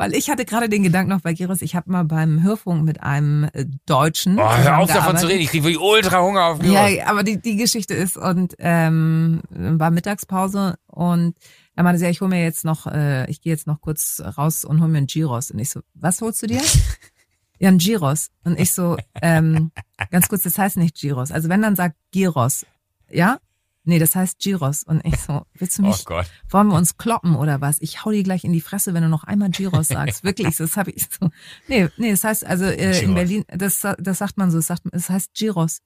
Weil 0.01 0.15
ich 0.15 0.31
hatte 0.31 0.45
gerade 0.45 0.69
den 0.69 0.85
Gedanken 0.85 1.11
noch 1.11 1.23
bei 1.23 1.35
Gyros, 1.35 1.61
ich 1.61 1.75
habe 1.75 1.91
mal 1.91 2.05
beim 2.05 2.41
Hörfunk 2.43 2.85
mit 2.85 3.03
einem 3.03 3.49
äh, 3.53 3.65
Deutschen. 3.87 4.39
Oh, 4.39 4.49
hör 4.57 4.79
auf 4.79 4.93
davon 4.93 5.17
zu 5.17 5.27
reden, 5.27 5.41
ich 5.41 5.49
kriege 5.51 5.65
wirklich 5.65 5.81
ultra 5.83 6.23
Hunger 6.23 6.45
auf 6.45 6.61
Gyros. 6.61 6.91
Ja, 6.93 7.07
aber 7.07 7.25
die, 7.25 7.41
die 7.43 7.57
Geschichte 7.57 7.95
ist 7.95 8.17
und 8.17 8.55
ähm, 8.61 9.41
war 9.51 9.91
Mittagspause 9.91 10.77
und 10.87 11.35
er 11.79 11.85
meinte 11.85 12.03
ja, 12.03 12.11
ich 12.11 12.21
hole 12.21 12.29
mir 12.29 12.43
jetzt 12.43 12.65
noch, 12.65 12.89
äh, 12.89 13.31
ich 13.31 13.41
gehe 13.41 13.53
jetzt 13.53 13.69
noch 13.69 13.81
kurz 13.81 14.21
raus 14.37 14.65
und 14.65 14.81
hol 14.81 14.89
mir 14.89 14.99
einen 14.99 15.07
Gyros. 15.07 15.53
Und 15.53 15.61
ich 15.61 15.71
so, 15.71 15.81
was 15.95 16.21
holst 16.21 16.43
du 16.43 16.49
dir? 16.49 16.61
ja, 17.61 17.69
ein 17.69 17.79
Gyros. 17.79 18.31
Und 18.43 18.59
ich 18.59 18.73
so, 18.75 18.97
ähm, 19.23 19.71
ganz 20.11 20.27
kurz, 20.29 20.43
das 20.43 20.59
heißt 20.59 20.77
nicht 20.77 21.01
Gyros. 21.01 21.31
Also 21.31 21.49
wenn 21.49 21.63
dann 21.63 21.77
sagt 21.77 21.95
Gyros, 22.11 22.67
ja? 23.09 23.39
Nee, 23.85 24.01
das 24.01 24.17
heißt 24.17 24.41
Gyros. 24.41 24.83
Und 24.83 25.05
ich 25.05 25.19
so, 25.19 25.43
willst 25.55 25.79
du 25.79 25.85
Oh 25.85 25.87
mich, 25.87 26.05
Gott. 26.05 26.27
wollen 26.51 26.67
wir 26.67 26.75
uns 26.75 26.97
kloppen 26.97 27.37
oder 27.37 27.61
was? 27.61 27.81
Ich 27.81 28.05
hau 28.05 28.11
dir 28.11 28.25
gleich 28.25 28.43
in 28.43 28.53
die 28.53 28.61
Fresse, 28.61 28.93
wenn 28.93 29.05
du 29.05 29.09
noch 29.09 29.23
einmal 29.23 29.51
Gyros 29.51 29.87
sagst. 29.87 30.25
Wirklich, 30.25 30.57
das 30.57 30.77
habe 30.77 30.91
ich 30.91 31.07
so. 31.09 31.31
Nee, 31.69 31.89
nee, 31.97 32.11
das 32.11 32.25
heißt 32.25 32.45
also 32.45 32.65
äh, 32.65 33.05
in. 33.05 33.15
Berlin, 33.15 33.45
das, 33.47 33.87
das 34.01 34.19
sagt 34.19 34.37
man 34.37 34.51
so, 34.51 34.59
das, 34.59 34.67
sagt, 34.67 34.83
das 34.91 35.09
heißt 35.11 35.33
Gyros. 35.33 35.79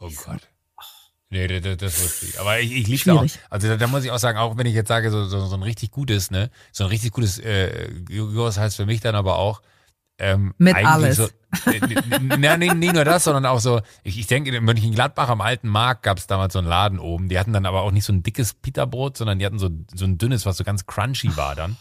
Oh 0.00 0.10
Gott. 0.24 0.48
Nee, 1.28 1.48
das, 1.48 1.76
das, 1.76 2.02
wusste 2.02 2.26
ich. 2.26 2.40
Aber 2.40 2.60
ich, 2.60 2.72
ich 2.72 2.86
lieb's 2.86 3.08
auch. 3.08 3.24
Also 3.50 3.68
da, 3.68 3.76
da 3.76 3.86
muss 3.88 4.04
ich 4.04 4.10
auch 4.12 4.18
sagen, 4.18 4.38
auch 4.38 4.56
wenn 4.56 4.66
ich 4.66 4.74
jetzt 4.74 4.88
sage, 4.88 5.10
so, 5.10 5.24
so, 5.24 5.44
so 5.46 5.56
ein 5.56 5.62
richtig 5.62 5.90
gutes, 5.90 6.30
ne, 6.30 6.50
so 6.70 6.84
ein 6.84 6.90
richtig 6.90 7.10
gutes 7.10 7.38
äh, 7.38 7.90
Gyros 8.04 8.58
heißt 8.58 8.76
für 8.76 8.86
mich 8.86 9.00
dann 9.00 9.16
aber 9.16 9.36
auch 9.36 9.60
ähm, 10.18 10.54
Mit 10.56 10.74
alles. 10.76 11.16
So, 11.16 11.28
äh, 11.66 11.76
n- 11.76 12.30
n- 12.42 12.58
nee, 12.58 12.72
nicht 12.72 12.94
nur 12.94 13.04
das, 13.04 13.24
sondern 13.24 13.44
auch 13.44 13.60
so, 13.60 13.80
ich, 14.02 14.18
ich 14.18 14.26
denke, 14.26 14.54
in 14.54 14.64
Mönchengladbach 14.64 15.28
am 15.28 15.40
alten 15.40 15.68
Markt 15.68 16.04
gab's 16.04 16.26
damals 16.26 16.54
so 16.54 16.58
einen 16.60 16.68
Laden 16.68 16.98
oben. 16.98 17.28
Die 17.28 17.38
hatten 17.38 17.52
dann 17.52 17.66
aber 17.66 17.82
auch 17.82 17.90
nicht 17.90 18.04
so 18.04 18.12
ein 18.12 18.22
dickes 18.22 18.54
Pita-Brot, 18.54 19.16
sondern 19.16 19.38
die 19.38 19.44
hatten 19.44 19.58
so, 19.58 19.68
so 19.94 20.04
ein 20.04 20.16
dünnes, 20.16 20.46
was 20.46 20.56
so 20.56 20.64
ganz 20.64 20.86
crunchy 20.86 21.36
war 21.36 21.54
dann. 21.54 21.76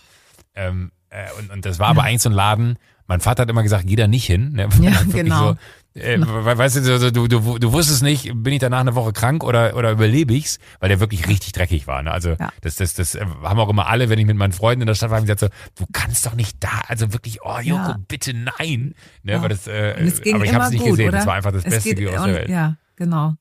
Ähm, 0.53 0.91
äh, 1.09 1.27
und, 1.39 1.51
und 1.51 1.65
das 1.65 1.79
war 1.79 1.89
aber 1.89 2.03
eigentlich 2.03 2.23
so 2.23 2.29
ein 2.29 2.33
Laden, 2.35 2.77
mein 3.07 3.19
Vater 3.19 3.43
hat 3.43 3.49
immer 3.49 3.63
gesagt, 3.63 3.85
geh 3.87 3.95
da 3.95 4.07
nicht 4.07 4.25
hin. 4.25 4.53
Ne? 4.53 4.67
Ja, 4.81 5.01
genau. 5.11 5.53
So, 5.95 5.99
äh, 5.99 6.19
we- 6.19 6.57
weißt 6.57 6.75
du, 6.77 7.11
du, 7.11 7.27
du, 7.27 7.57
du 7.59 7.71
wusstest 7.73 8.03
nicht, 8.03 8.31
bin 8.35 8.51
ich 8.53 8.59
danach 8.59 8.81
eine 8.81 8.95
Woche 8.95 9.13
krank 9.13 9.43
oder, 9.43 9.75
oder 9.77 9.91
überlebe 9.91 10.33
ich's, 10.33 10.59
weil 10.79 10.89
der 10.89 10.99
wirklich 10.99 11.27
richtig 11.27 11.53
dreckig 11.53 11.87
war. 11.87 12.01
Ne? 12.03 12.11
Also 12.11 12.31
Ja. 12.31 12.49
das, 12.61 12.75
das, 12.75 12.95
das 12.95 13.15
äh, 13.15 13.25
haben 13.43 13.59
auch 13.59 13.69
immer 13.69 13.87
alle, 13.87 14.09
wenn 14.09 14.19
ich 14.19 14.25
mit 14.25 14.35
meinen 14.35 14.51
Freunden 14.51 14.81
in 14.81 14.87
der 14.87 14.95
Stadt 14.95 15.09
war, 15.11 15.17
haben 15.17 15.25
gesagt 15.25 15.39
so, 15.39 15.47
du 15.81 15.85
kannst 15.93 16.25
doch 16.25 16.35
nicht 16.35 16.57
da, 16.61 16.81
also 16.87 17.13
wirklich, 17.13 17.39
oh 17.43 17.59
Joko, 17.59 17.81
Ja. 17.81 17.99
bitte 18.07 18.33
nein. 18.33 18.93
Ne? 19.23 19.31
Ja. 19.33 19.41
Weil 19.41 19.49
das, 19.49 19.67
äh, 19.67 19.93
es 20.01 20.21
ging 20.21 20.35
aber 20.35 20.43
ich 20.45 20.53
habe 20.53 20.65
es 20.65 20.71
nicht 20.71 20.81
gut, 20.81 20.91
gesehen, 20.91 21.09
oder? 21.09 21.17
das 21.19 21.27
war 21.27 21.35
einfach 21.35 21.51
das 21.53 21.63
Es 21.63 21.73
beste 21.75 21.95
geht- 21.95 22.09
und, 22.09 22.25
der 22.27 22.35
Welt. 22.35 22.49
Ja, 22.49 22.75
genau. 22.97 23.35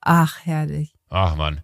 Ach, 0.00 0.38
herrlich. 0.44 0.94
Ach 1.08 1.36
man. 1.36 1.60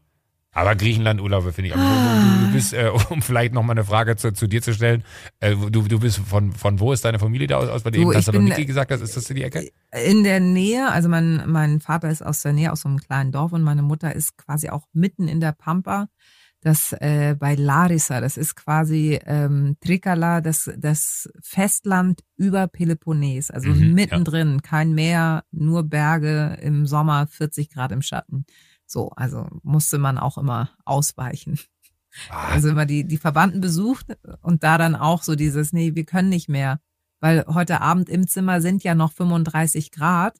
Aber 0.54 0.76
Griechenland-Urlaube 0.76 1.52
finde 1.52 1.68
ich. 1.68 1.74
Aber 1.74 1.84
du, 1.84 2.38
du, 2.40 2.46
du 2.46 2.52
bist, 2.52 2.74
äh, 2.74 2.90
um 3.10 3.22
vielleicht 3.22 3.54
noch 3.54 3.62
mal 3.62 3.72
eine 3.72 3.84
Frage 3.84 4.16
zu, 4.16 4.32
zu 4.32 4.46
dir 4.46 4.60
zu 4.62 4.74
stellen, 4.74 5.02
äh, 5.40 5.56
du, 5.56 5.82
du 5.82 5.98
bist 5.98 6.18
von, 6.18 6.52
von 6.52 6.78
wo 6.78 6.92
ist 6.92 7.04
deine 7.04 7.18
Familie 7.18 7.46
da 7.46 7.56
aus, 7.56 7.68
aus 7.68 7.82
bei 7.82 7.90
Du, 7.90 8.10
ich 8.10 8.16
Thessaloniki 8.18 8.66
gesagt 8.66 8.90
hast? 8.90 9.00
Ist 9.00 9.16
das 9.16 9.30
in 9.30 9.36
die 9.36 9.44
Ecke? 9.44 9.70
In 10.06 10.24
der 10.24 10.40
Nähe, 10.40 10.90
also 10.90 11.08
mein, 11.08 11.42
mein 11.46 11.80
Vater 11.80 12.10
ist 12.10 12.22
aus 12.24 12.42
der 12.42 12.52
Nähe, 12.52 12.70
aus 12.70 12.82
so 12.82 12.88
einem 12.88 12.98
kleinen 12.98 13.32
Dorf 13.32 13.52
und 13.52 13.62
meine 13.62 13.82
Mutter 13.82 14.14
ist 14.14 14.36
quasi 14.36 14.68
auch 14.68 14.86
mitten 14.92 15.26
in 15.26 15.40
der 15.40 15.52
Pampa. 15.52 16.08
das 16.60 16.92
äh, 16.92 17.34
bei 17.36 17.56
Larissa, 17.56 18.20
das 18.20 18.36
ist 18.36 18.54
quasi 18.54 19.18
ähm, 19.26 19.76
Trikala, 19.80 20.40
das, 20.40 20.70
das 20.78 21.28
Festland 21.42 22.20
über 22.36 22.68
Peloponnes, 22.68 23.50
also 23.50 23.70
Mhm, 23.70 23.94
mittendrin, 23.94 24.62
kein 24.62 24.92
Meer, 24.94 25.44
nur 25.50 25.82
Berge, 25.82 26.56
im 26.62 26.86
Sommer 26.86 27.26
40 27.26 27.68
Grad 27.70 27.90
im 27.90 28.00
Schatten. 28.02 28.44
So, 28.92 29.10
also 29.10 29.46
musste 29.62 29.98
man 29.98 30.18
auch 30.18 30.38
immer 30.38 30.70
ausweichen. 30.84 31.58
Ah, 32.30 32.48
Also 32.52 32.68
immer 32.68 32.84
die, 32.84 33.04
die 33.04 33.16
Verwandten 33.16 33.60
besucht 33.62 34.06
und 34.42 34.62
da 34.62 34.76
dann 34.76 34.94
auch 34.94 35.22
so 35.22 35.34
dieses, 35.34 35.72
nee, 35.72 35.94
wir 35.94 36.04
können 36.04 36.28
nicht 36.28 36.48
mehr, 36.48 36.78
weil 37.20 37.44
heute 37.48 37.80
Abend 37.80 38.10
im 38.10 38.28
Zimmer 38.28 38.60
sind 38.60 38.84
ja 38.84 38.94
noch 38.94 39.12
35 39.12 39.90
Grad. 39.90 40.36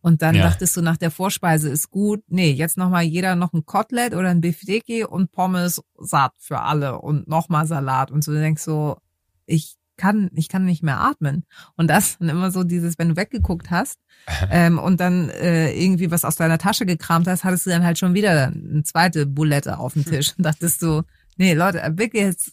Und 0.00 0.22
dann 0.22 0.34
Ja. 0.36 0.42
dachtest 0.48 0.76
du 0.76 0.82
nach 0.82 0.96
der 0.96 1.10
Vorspeise 1.10 1.68
ist 1.68 1.90
gut. 1.90 2.22
Nee, 2.28 2.50
jetzt 2.52 2.76
nochmal 2.78 3.02
jeder 3.04 3.34
noch 3.36 3.52
ein 3.52 3.64
Kotelett 3.64 4.14
oder 4.14 4.28
ein 4.28 4.40
Beefsteaky 4.40 5.04
und 5.04 5.30
Pommes 5.32 5.82
satt 5.98 6.34
für 6.38 6.60
alle 6.60 7.00
und 7.00 7.26
nochmal 7.28 7.66
Salat. 7.66 8.10
Und 8.10 8.22
so 8.24 8.32
du 8.32 8.38
denkst 8.40 8.62
so, 8.62 8.98
ich 9.46 9.76
kann, 9.98 10.30
ich 10.34 10.48
kann 10.48 10.64
nicht 10.64 10.82
mehr 10.82 11.00
atmen. 11.00 11.44
Und 11.76 11.88
das 11.88 12.16
dann 12.20 12.30
immer 12.30 12.50
so 12.50 12.64
dieses, 12.64 12.98
wenn 12.98 13.10
du 13.10 13.16
weggeguckt 13.16 13.70
hast 13.70 13.98
ähm, 14.50 14.78
und 14.78 15.00
dann 15.00 15.28
äh, 15.28 15.72
irgendwie 15.72 16.10
was 16.10 16.24
aus 16.24 16.36
deiner 16.36 16.58
Tasche 16.58 16.86
gekramt 16.86 17.26
hast, 17.26 17.44
hattest 17.44 17.66
du 17.66 17.70
dann 17.70 17.84
halt 17.84 17.98
schon 17.98 18.14
wieder 18.14 18.46
eine 18.46 18.82
zweite 18.84 19.26
Bulette 19.26 19.78
auf 19.78 19.92
dem 19.92 20.04
Tisch 20.10 20.32
und 20.38 20.44
dachtest 20.44 20.80
du, 20.80 21.02
nee, 21.36 21.54
Leute, 21.54 21.82
wirklich 21.96 22.22
jetzt, 22.22 22.52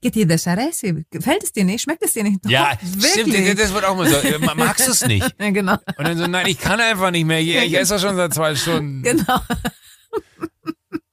geht 0.00 0.14
dir 0.14 0.26
das 0.26 0.44
Charesse? 0.44 1.04
Gefällt 1.10 1.42
es 1.42 1.52
dir 1.52 1.64
nicht? 1.64 1.82
Schmeckt 1.82 2.04
es 2.04 2.12
dir 2.12 2.22
nicht? 2.22 2.44
Doch, 2.44 2.50
ja, 2.50 2.72
wirklich. 2.82 3.34
stimmt, 3.34 3.58
das 3.58 3.72
wird 3.72 3.84
auch 3.84 3.96
mal 3.96 4.08
so. 4.08 4.16
Äh, 4.16 4.38
Magst 4.38 4.86
du 4.86 4.92
es 4.92 5.06
nicht? 5.06 5.34
Ja, 5.40 5.50
genau, 5.50 5.76
Und 5.96 6.06
dann 6.06 6.18
so, 6.18 6.26
nein, 6.26 6.46
ich 6.46 6.58
kann 6.58 6.80
einfach 6.80 7.10
nicht 7.10 7.24
mehr. 7.24 7.40
Ich, 7.40 7.54
ich 7.54 7.74
esse 7.74 7.94
das 7.94 8.02
schon 8.02 8.16
seit 8.16 8.34
zwei 8.34 8.54
Stunden. 8.54 9.02
genau. 9.02 9.40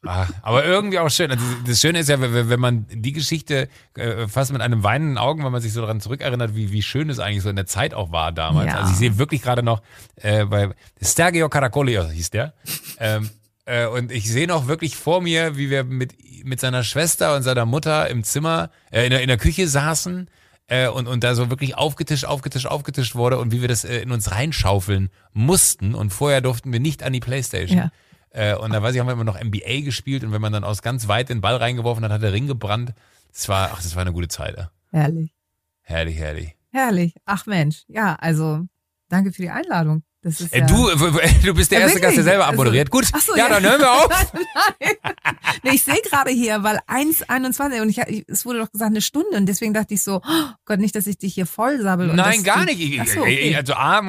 Ah, 0.10 0.28
aber 0.42 0.66
irgendwie 0.66 0.98
auch 0.98 1.12
schön. 1.12 1.30
Also 1.30 1.44
das 1.68 1.80
Schöne 1.80 2.00
ist 2.00 2.10
ja, 2.10 2.20
wenn 2.20 2.60
man 2.60 2.88
die 2.90 3.12
Geschichte 3.12 3.70
äh, 3.96 4.28
fast 4.28 4.52
mit 4.52 4.60
einem 4.60 4.82
weinenden 4.82 5.20
Augen, 5.20 5.46
wenn 5.46 5.52
man 5.52 5.62
sich 5.62 5.72
so 5.72 5.82
daran 5.82 6.02
zurückerinnert, 6.02 6.56
wie, 6.56 6.72
wie 6.72 6.82
schön 6.82 7.12
es 7.12 7.20
eigentlich 7.20 7.44
so 7.44 7.50
in 7.50 7.56
der 7.56 7.68
Zeit 7.68 7.94
auch 7.94 8.12
war 8.12 8.32
damals. 8.32 8.70
Ja. 8.70 8.80
Also 8.80 8.92
ich 8.92 8.98
sehe 8.98 9.20
wirklich 9.20 9.44
gerade 9.44 9.62
noch 9.62 9.84
äh, 10.16 10.46
bei 10.46 10.72
Sergio 11.00 11.48
Caracolio 11.48 12.08
hieß 12.10 12.32
der. 12.32 12.56
Ähm, 12.98 13.30
äh, 13.66 13.86
und 13.86 14.12
ich 14.12 14.32
sehe 14.32 14.48
noch 14.48 14.66
wirklich 14.66 14.96
vor 14.96 15.22
mir, 15.22 15.58
wie 15.58 15.70
wir 15.70 15.84
mit, 15.84 16.16
mit 16.44 16.60
seiner 16.60 16.84
Schwester 16.84 17.36
und 17.36 17.44
seiner 17.44 17.68
Mutter 17.68 18.10
im 18.10 18.24
Zimmer, 18.24 18.72
äh, 18.90 19.04
in, 19.04 19.12
der, 19.12 19.22
in 19.22 19.28
der 19.28 19.38
Küche 19.38 19.68
saßen 19.68 20.28
äh, 20.70 20.88
und, 20.88 21.08
und 21.08 21.24
da 21.24 21.36
so 21.36 21.52
wirklich 21.52 21.78
aufgetischt, 21.78 22.26
aufgetischt, 22.26 22.66
aufgetischt 22.66 23.14
wurde 23.14 23.38
und 23.38 23.52
wie 23.52 23.62
wir 23.62 23.68
das 23.68 23.84
äh, 23.84 24.00
in 24.00 24.12
uns 24.12 24.32
reinschaufeln 24.32 25.10
mussten. 25.34 25.94
Und 25.94 26.10
vorher 26.10 26.42
durften 26.42 26.74
wir 26.74 26.80
nicht 26.80 27.04
an 27.04 27.14
die 27.14 27.20
Playstation. 27.20 27.78
Ja. 27.78 27.92
Äh, 28.32 28.56
und 28.56 28.72
da 28.74 28.82
weiß 28.84 28.94
ich, 28.94 29.00
haben 29.00 29.08
wir 29.08 29.14
immer 29.14 29.24
noch 29.24 29.40
NBA 29.44 29.82
gespielt 29.84 30.24
und 30.24 30.32
wenn 30.32 30.42
man 30.42 30.54
dann 30.54 30.64
aus 30.64 30.82
ganz 30.82 31.08
weit 31.08 31.30
den 31.30 31.42
Ball 31.42 31.56
reingeworfen 31.56 32.04
hat, 32.04 32.12
hat 32.12 32.22
der 32.22 32.34
Ring 32.34 32.48
gebrannt. 32.48 32.94
Das 33.34 33.48
war, 33.50 33.72
ach, 33.74 33.82
das 33.82 33.96
war 33.96 34.02
eine 34.02 34.14
gute 34.14 34.28
Zeit. 34.28 34.58
Ja. 34.58 34.70
Herrlich, 34.92 35.32
Herrlich, 35.82 36.18
herrlich. 36.18 36.56
herrlich. 36.72 37.16
Ach 37.26 37.46
Mensch, 37.46 37.84
ja, 37.88 38.16
also 38.16 38.66
danke 39.10 39.32
für 39.32 39.42
die 39.42 39.50
Einladung. 39.50 40.04
Das 40.22 40.42
ist 40.42 40.54
Äh, 40.54 40.60
ja 40.60 40.66
du, 40.68 40.90
du 41.46 41.54
bist 41.54 41.72
der 41.72 41.80
Ja, 41.80 41.86
erste 41.86 42.02
Gast, 42.02 42.18
der 42.18 42.24
selber 42.24 42.44
Also- 42.46 42.52
abmoderiert. 42.54 42.90
Gut, 42.92 43.08
Ach 43.14 43.22
so, 43.22 43.36
ja, 43.36 43.48
ja. 43.48 43.60
dann 43.60 43.64
hören 43.64 43.80
wir 43.80 43.92
auf. 43.92 44.34
Nee, 45.64 45.72
ich 45.76 45.84
sehe 45.84 46.00
gerade 46.10 46.32
hier, 46.32 46.64
weil 46.64 46.80
1,21 46.88 47.82
und 47.82 47.90
ich, 47.90 47.98
ich, 48.00 48.26
es 48.28 48.46
wurde 48.46 48.60
doch 48.60 48.72
gesagt 48.72 48.92
eine 48.92 49.02
Stunde 49.02 49.38
und 49.38 49.46
deswegen 49.46 49.74
dachte 49.74 49.94
ich 49.94 50.02
so, 50.04 50.22
oh 50.26 50.46
Gott, 50.66 50.80
nicht, 50.80 50.96
dass 50.96 51.08
ich 51.08 51.18
dich 51.18 51.34
hier 51.34 51.46
voll 51.46 51.82
sabbel. 51.82 52.10
und 52.10 52.16
Nein, 52.16 52.44
gar 52.44 52.60
du, 52.60 52.66
nicht. 52.66 52.80
Ich, 52.82 52.98
so, 53.12 53.26
ich- 53.26 53.40
okay. 53.40 53.56
Also 53.56 53.74
A, 53.74 54.02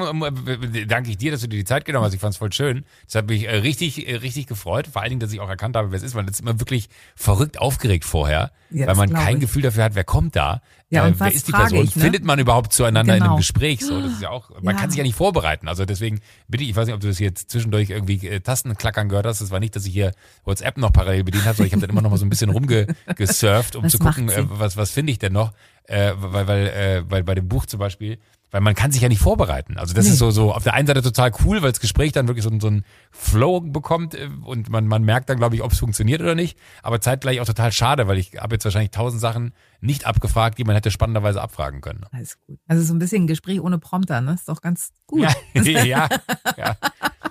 danke 0.87 1.09
ich 1.09 1.17
dir, 1.17 1.31
dass 1.31 1.41
du 1.41 1.47
dir 1.47 1.57
die 1.57 1.65
Zeit 1.65 1.85
genommen 1.85 2.05
hast. 2.05 2.13
Ich 2.13 2.19
fand 2.19 2.33
es 2.33 2.37
voll 2.37 2.51
schön. 2.53 2.85
Das 3.05 3.15
hat 3.15 3.27
mich 3.27 3.47
äh, 3.47 3.55
richtig, 3.57 4.07
äh, 4.07 4.15
richtig 4.15 4.47
gefreut. 4.47 4.87
Vor 4.91 5.01
allen 5.01 5.09
Dingen, 5.09 5.19
dass 5.19 5.31
ich 5.33 5.39
auch 5.39 5.49
erkannt 5.49 5.75
habe, 5.75 5.91
wer 5.91 5.97
es 5.97 6.03
ist. 6.03 6.15
Man 6.15 6.27
ist 6.27 6.39
immer 6.41 6.59
wirklich 6.59 6.89
verrückt 7.15 7.59
aufgeregt 7.59 8.05
vorher, 8.05 8.51
Ja, 8.69 8.87
weil 8.87 8.95
man 8.95 9.13
kein 9.13 9.35
ich. 9.35 9.41
Gefühl 9.41 9.61
dafür 9.61 9.83
hat, 9.83 9.95
wer 9.95 10.03
kommt 10.03 10.35
da. 10.35 10.61
Äh, 10.89 10.95
Ja, 10.95 11.05
und 11.05 11.19
wer 11.19 11.31
ist 11.31 11.47
die 11.47 11.51
Person? 11.53 11.83
ich, 11.85 11.95
ne? 11.95 12.01
Findet 12.03 12.25
man 12.25 12.37
überhaupt 12.39 12.73
zueinander 12.73 13.15
in 13.15 13.21
einem 13.21 13.29
Genau. 13.29 13.37
Gespräch? 13.37 13.79
So, 13.85 14.01
das 14.01 14.11
ist 14.13 14.21
ja 14.21 14.29
auch, 14.29 14.49
man 14.61 14.75
Ja. 14.75 14.81
kann 14.81 14.89
sich 14.89 14.97
ja 14.97 15.03
nicht 15.03 15.15
vorbereiten. 15.15 15.67
Also 15.67 15.85
deswegen 15.85 16.19
bitte, 16.47 16.63
ich 16.63 16.75
weiß 16.75 16.85
nicht, 16.87 16.95
ob 16.95 17.01
du 17.01 17.07
das 17.07 17.19
jetzt 17.19 17.49
zwischendurch 17.49 17.89
irgendwie 17.89 18.27
äh, 18.27 18.39
Tastenklackern 18.41 19.07
gehört 19.09 19.25
hast. 19.25 19.41
Das 19.41 19.51
war 19.51 19.59
nicht, 19.59 19.75
dass 19.75 19.85
ich 19.85 19.93
hier 19.93 20.11
WhatsApp 20.43 20.77
noch 20.77 20.91
parallel 20.91 21.23
bedient 21.31 21.45
habe, 21.45 21.55
sondern 21.57 21.67
ich 21.67 21.73
habe 21.73 21.81
dann 21.81 21.89
immer 21.89 22.01
noch 22.01 22.11
mal 22.11 22.17
so 22.17 22.25
ein 22.25 22.29
bisschen 22.29 22.49
rumgesurft, 22.51 23.75
um 23.75 23.83
Was 23.85 23.91
zu 23.93 23.99
gucken, 23.99 24.29
äh, 24.29 24.43
was, 24.49 24.77
was 24.77 24.91
finde 24.91 25.11
ich 25.11 25.19
denn 25.19 25.33
noch? 25.33 25.53
Äh, 25.85 26.11
weil, 26.17 26.47
weil, 26.47 26.67
äh, 26.67 27.03
weil 27.09 27.23
bei 27.23 27.35
dem 27.35 27.47
Buch 27.47 27.65
zum 27.65 27.79
Beispiel, 27.79 28.19
weil 28.51 28.61
man 28.61 28.75
kann 28.75 28.91
sich 28.91 29.01
ja 29.01 29.07
nicht 29.09 29.21
vorbereiten. 29.21 29.77
Also 29.77 29.93
das 29.93 30.05
Nee. 30.05 30.11
ist 30.11 30.17
so, 30.19 30.29
so 30.29 30.53
auf 30.53 30.63
der 30.63 30.73
einen 30.73 30.85
Seite 30.85 31.01
total 31.01 31.31
cool, 31.45 31.61
weil 31.61 31.71
das 31.71 31.79
Gespräch 31.79 32.11
dann 32.11 32.27
wirklich 32.27 32.43
so, 32.43 32.51
so 32.59 32.67
einen 32.67 32.83
Flow 33.11 33.61
bekommt 33.61 34.13
äh, 34.13 34.29
und 34.43 34.69
man, 34.69 34.87
man 34.87 35.03
merkt 35.03 35.29
dann, 35.29 35.37
glaube 35.37 35.55
ich, 35.55 35.63
ob 35.63 35.71
es 35.71 35.79
funktioniert 35.79 36.21
oder 36.21 36.35
nicht. 36.35 36.57
Aber 36.83 37.01
zeitgleich 37.01 37.39
auch 37.39 37.45
total 37.45 37.71
schade, 37.71 38.07
weil 38.07 38.17
ich 38.17 38.33
habe 38.39 38.55
jetzt 38.55 38.65
wahrscheinlich 38.65 38.91
tausend 38.91 39.21
Sachen 39.21 39.53
nicht 39.79 40.05
abgefragt, 40.05 40.57
die 40.59 40.63
man 40.65 40.75
hätte 40.75 40.91
spannenderweise 40.91 41.41
abfragen 41.41 41.81
können. 41.81 42.05
Alles 42.11 42.37
gut. 42.45 42.59
Also 42.67 42.83
so 42.83 42.93
ein 42.93 42.99
bisschen 42.99 43.23
ein 43.23 43.27
Gespräch 43.27 43.59
ohne 43.61 43.79
Prompter, 43.79 44.21
ne? 44.21 44.33
Ist 44.33 44.47
doch 44.49 44.61
ganz 44.61 44.91
gut. 45.07 45.21
Ja, 45.21 45.33
ja, 45.83 46.09
ja. 46.57 46.77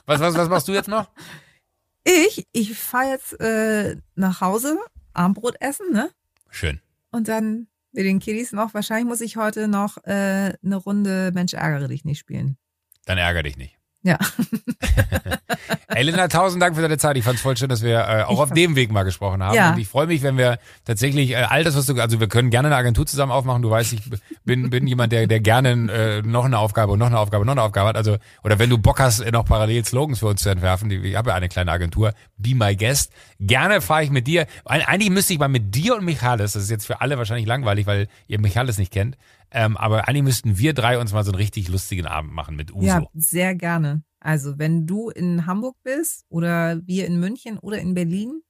Was, 0.06 0.20
was, 0.20 0.34
was 0.34 0.48
machst 0.48 0.66
du 0.68 0.72
jetzt 0.72 0.88
noch? 0.88 1.08
Ich, 2.04 2.46
ich 2.52 2.78
fahre 2.78 3.10
jetzt 3.10 3.40
äh, 3.40 3.96
nach 4.14 4.40
Hause, 4.40 4.78
Armbrot 5.12 5.60
essen, 5.60 5.92
ne? 5.92 6.10
Schön. 6.50 6.80
Und 7.10 7.28
dann 7.28 7.68
mit 7.92 8.04
den 8.04 8.20
Kiddies 8.20 8.52
noch, 8.52 8.74
wahrscheinlich 8.74 9.06
muss 9.06 9.20
ich 9.20 9.36
heute 9.36 9.68
noch 9.68 9.98
äh, 10.04 10.54
eine 10.64 10.76
Runde 10.76 11.32
Mensch 11.34 11.54
ärgere 11.54 11.88
dich 11.88 12.04
nicht 12.04 12.18
spielen. 12.18 12.56
Dann 13.04 13.18
ärger 13.18 13.42
dich 13.42 13.56
nicht. 13.56 13.79
Ja. 14.02 14.18
Elena, 15.88 16.28
tausend 16.28 16.62
Dank 16.62 16.74
für 16.76 16.82
deine 16.82 16.98
Zeit. 16.98 17.16
Ich 17.16 17.24
fand 17.24 17.36
es 17.36 17.42
voll 17.42 17.56
schön, 17.56 17.68
dass 17.68 17.82
wir 17.82 17.98
äh, 18.00 18.22
auch 18.22 18.32
Ich 18.34 18.38
auf 18.38 18.52
dem 18.52 18.76
Weg 18.76 18.90
mal 18.92 19.02
gesprochen 19.02 19.42
haben. 19.42 19.54
Ja. 19.54 19.72
Und 19.72 19.78
ich 19.78 19.88
freue 19.88 20.06
mich, 20.06 20.22
wenn 20.22 20.38
wir 20.38 20.58
tatsächlich 20.84 21.32
äh, 21.32 21.36
all 21.48 21.64
das, 21.64 21.76
was 21.76 21.86
du, 21.86 22.00
also 22.00 22.20
wir 22.20 22.28
können 22.28 22.50
gerne 22.50 22.68
eine 22.68 22.76
Agentur 22.76 23.06
zusammen 23.06 23.32
aufmachen. 23.32 23.62
Du 23.62 23.70
weißt, 23.70 23.92
ich 23.92 24.02
bin, 24.44 24.70
bin 24.70 24.86
jemand, 24.86 25.12
der, 25.12 25.26
der 25.26 25.40
gerne 25.40 25.70
äh, 25.92 26.22
noch 26.22 26.44
eine 26.44 26.58
Aufgabe 26.58 26.92
und 26.92 26.98
noch 26.98 27.06
eine 27.08 27.18
Aufgabe 27.18 27.42
und 27.42 27.46
noch 27.46 27.52
eine 27.52 27.62
Aufgabe 27.62 27.88
hat. 27.88 27.96
Also, 27.96 28.16
oder 28.42 28.58
wenn 28.58 28.70
du 28.70 28.78
Bock 28.78 29.00
hast, 29.00 29.24
noch 29.32 29.44
parallel 29.44 29.84
Slogans 29.84 30.20
für 30.20 30.26
uns 30.28 30.42
zu 30.42 30.48
entwerfen, 30.48 30.90
ich 30.90 31.16
habe 31.16 31.30
ja 31.30 31.36
eine 31.36 31.48
kleine 31.48 31.70
Agentur, 31.72 32.14
Be 32.38 32.54
My 32.54 32.76
Guest. 32.76 33.12
Gerne 33.38 33.80
fahre 33.80 34.04
ich 34.04 34.10
mit 34.10 34.26
dir. 34.26 34.46
Eig- 34.64 34.86
Eigentlich 34.86 35.10
müsste 35.10 35.32
ich 35.34 35.38
mal 35.38 35.48
mit 35.48 35.74
dir 35.74 35.96
und 35.96 36.04
Michalis, 36.04 36.52
das 36.52 36.62
ist 36.62 36.70
jetzt 36.70 36.86
für 36.86 37.00
alle 37.00 37.18
wahrscheinlich 37.18 37.46
langweilig, 37.46 37.86
weil 37.86 38.08
ihr 38.28 38.40
Michalis 38.40 38.78
nicht 38.78 38.92
kennt, 38.92 39.16
ähm, 39.50 39.76
aber 39.76 40.08
eigentlich 40.08 40.22
müssten 40.24 40.58
wir 40.58 40.74
drei 40.74 40.98
uns 40.98 41.12
mal 41.12 41.24
so 41.24 41.30
einen 41.32 41.36
richtig 41.38 41.68
lustigen 41.68 42.06
Abend 42.06 42.32
machen 42.32 42.56
mit 42.56 42.72
Uso. 42.72 42.86
Ja, 42.86 43.02
sehr 43.14 43.54
gerne. 43.54 44.02
Also 44.20 44.58
wenn 44.58 44.86
du 44.86 45.08
in 45.10 45.46
Hamburg 45.46 45.76
bist 45.82 46.24
oder 46.28 46.80
wir 46.86 47.06
in 47.06 47.18
München 47.20 47.58
oder 47.58 47.78
in 47.78 47.94
Berlin, 47.94 48.42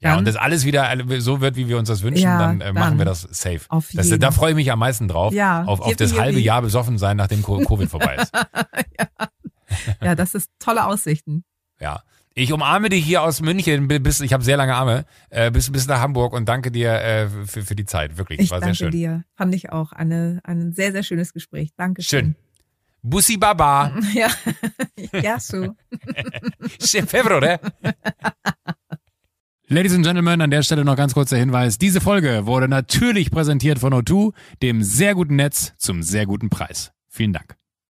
Ja, 0.00 0.16
und 0.16 0.26
das 0.26 0.36
alles 0.36 0.64
wieder 0.64 0.96
so 1.20 1.40
wird, 1.40 1.56
wie 1.56 1.68
wir 1.68 1.78
uns 1.78 1.88
das 1.88 2.02
wünschen, 2.02 2.22
Ja, 2.24 2.38
dann, 2.38 2.60
äh, 2.60 2.72
machen 2.72 2.90
dann. 2.90 2.98
wir 2.98 3.04
das 3.04 3.22
safe. 3.22 3.60
Auf 3.68 3.90
Das, 3.94 4.06
jeden. 4.06 4.20
da 4.20 4.30
freue 4.30 4.50
ich 4.50 4.56
mich 4.56 4.70
am 4.72 4.78
meisten 4.78 5.08
drauf. 5.08 5.32
Ja, 5.32 5.64
auf, 5.64 5.80
auf 5.80 5.94
das 5.96 6.18
halbe. 6.18 6.38
Jahr 6.40 6.62
besoffen 6.62 6.98
sein, 6.98 7.16
nachdem 7.16 7.42
Co- 7.42 7.58
Covid 7.64 7.88
vorbei 7.90 8.16
ist. 8.16 8.32
ja, 10.02 10.14
das 10.14 10.34
ist 10.34 10.50
tolle 10.58 10.84
Aussichten. 10.86 11.44
Ja. 11.80 12.02
Ich 12.34 12.52
umarme 12.52 12.88
dich 12.88 13.04
hier 13.04 13.22
aus 13.22 13.42
München, 13.42 13.88
bi- 13.88 13.98
bis, 13.98 14.20
ich 14.20 14.32
habe 14.32 14.42
sehr 14.42 14.56
lange 14.56 14.74
Arme, 14.74 15.04
äh, 15.30 15.50
bis, 15.50 15.70
bis 15.70 15.86
nach 15.86 16.00
Hamburg 16.00 16.32
und 16.32 16.48
danke 16.48 16.70
dir 16.70 16.92
äh, 16.92 17.28
für, 17.46 17.62
für 17.62 17.74
die 17.74 17.84
Zeit. 17.84 18.16
Wirklich, 18.16 18.40
Ich 18.40 18.50
war 18.50 18.58
sehr 18.58 18.66
danke 18.68 18.76
schön. 18.78 18.90
dir. 18.90 19.24
Fand 19.36 19.54
ich 19.54 19.70
auch 19.70 19.92
eine, 19.92 20.40
ein 20.44 20.72
sehr, 20.72 20.92
sehr 20.92 21.02
schönes 21.02 21.32
Gespräch. 21.34 21.70
Dankeschön. 21.76 22.20
Schön. 22.24 22.36
Bussi 23.02 23.36
Baba. 23.36 23.92
Ja, 24.14 24.28
ja, 25.22 25.38
so. 25.40 25.74
Febro, 27.06 27.40
ne? 27.40 27.58
Ladies 29.68 29.94
and 29.94 30.04
Gentlemen, 30.04 30.40
an 30.40 30.50
der 30.50 30.62
Stelle 30.62 30.84
noch 30.84 30.96
ganz 30.96 31.14
kurzer 31.14 31.36
Hinweis. 31.36 31.78
Diese 31.78 32.00
Folge 32.00 32.46
wurde 32.46 32.68
natürlich 32.68 33.30
präsentiert 33.30 33.78
von 33.78 33.92
O2, 33.94 34.32
dem 34.62 34.82
sehr 34.82 35.14
guten 35.14 35.36
Netz 35.36 35.72
zum 35.78 36.02
sehr 36.02 36.26
guten 36.26 36.50
Preis. 36.50 36.92
Vielen 37.08 37.32
Dank. 37.32 37.56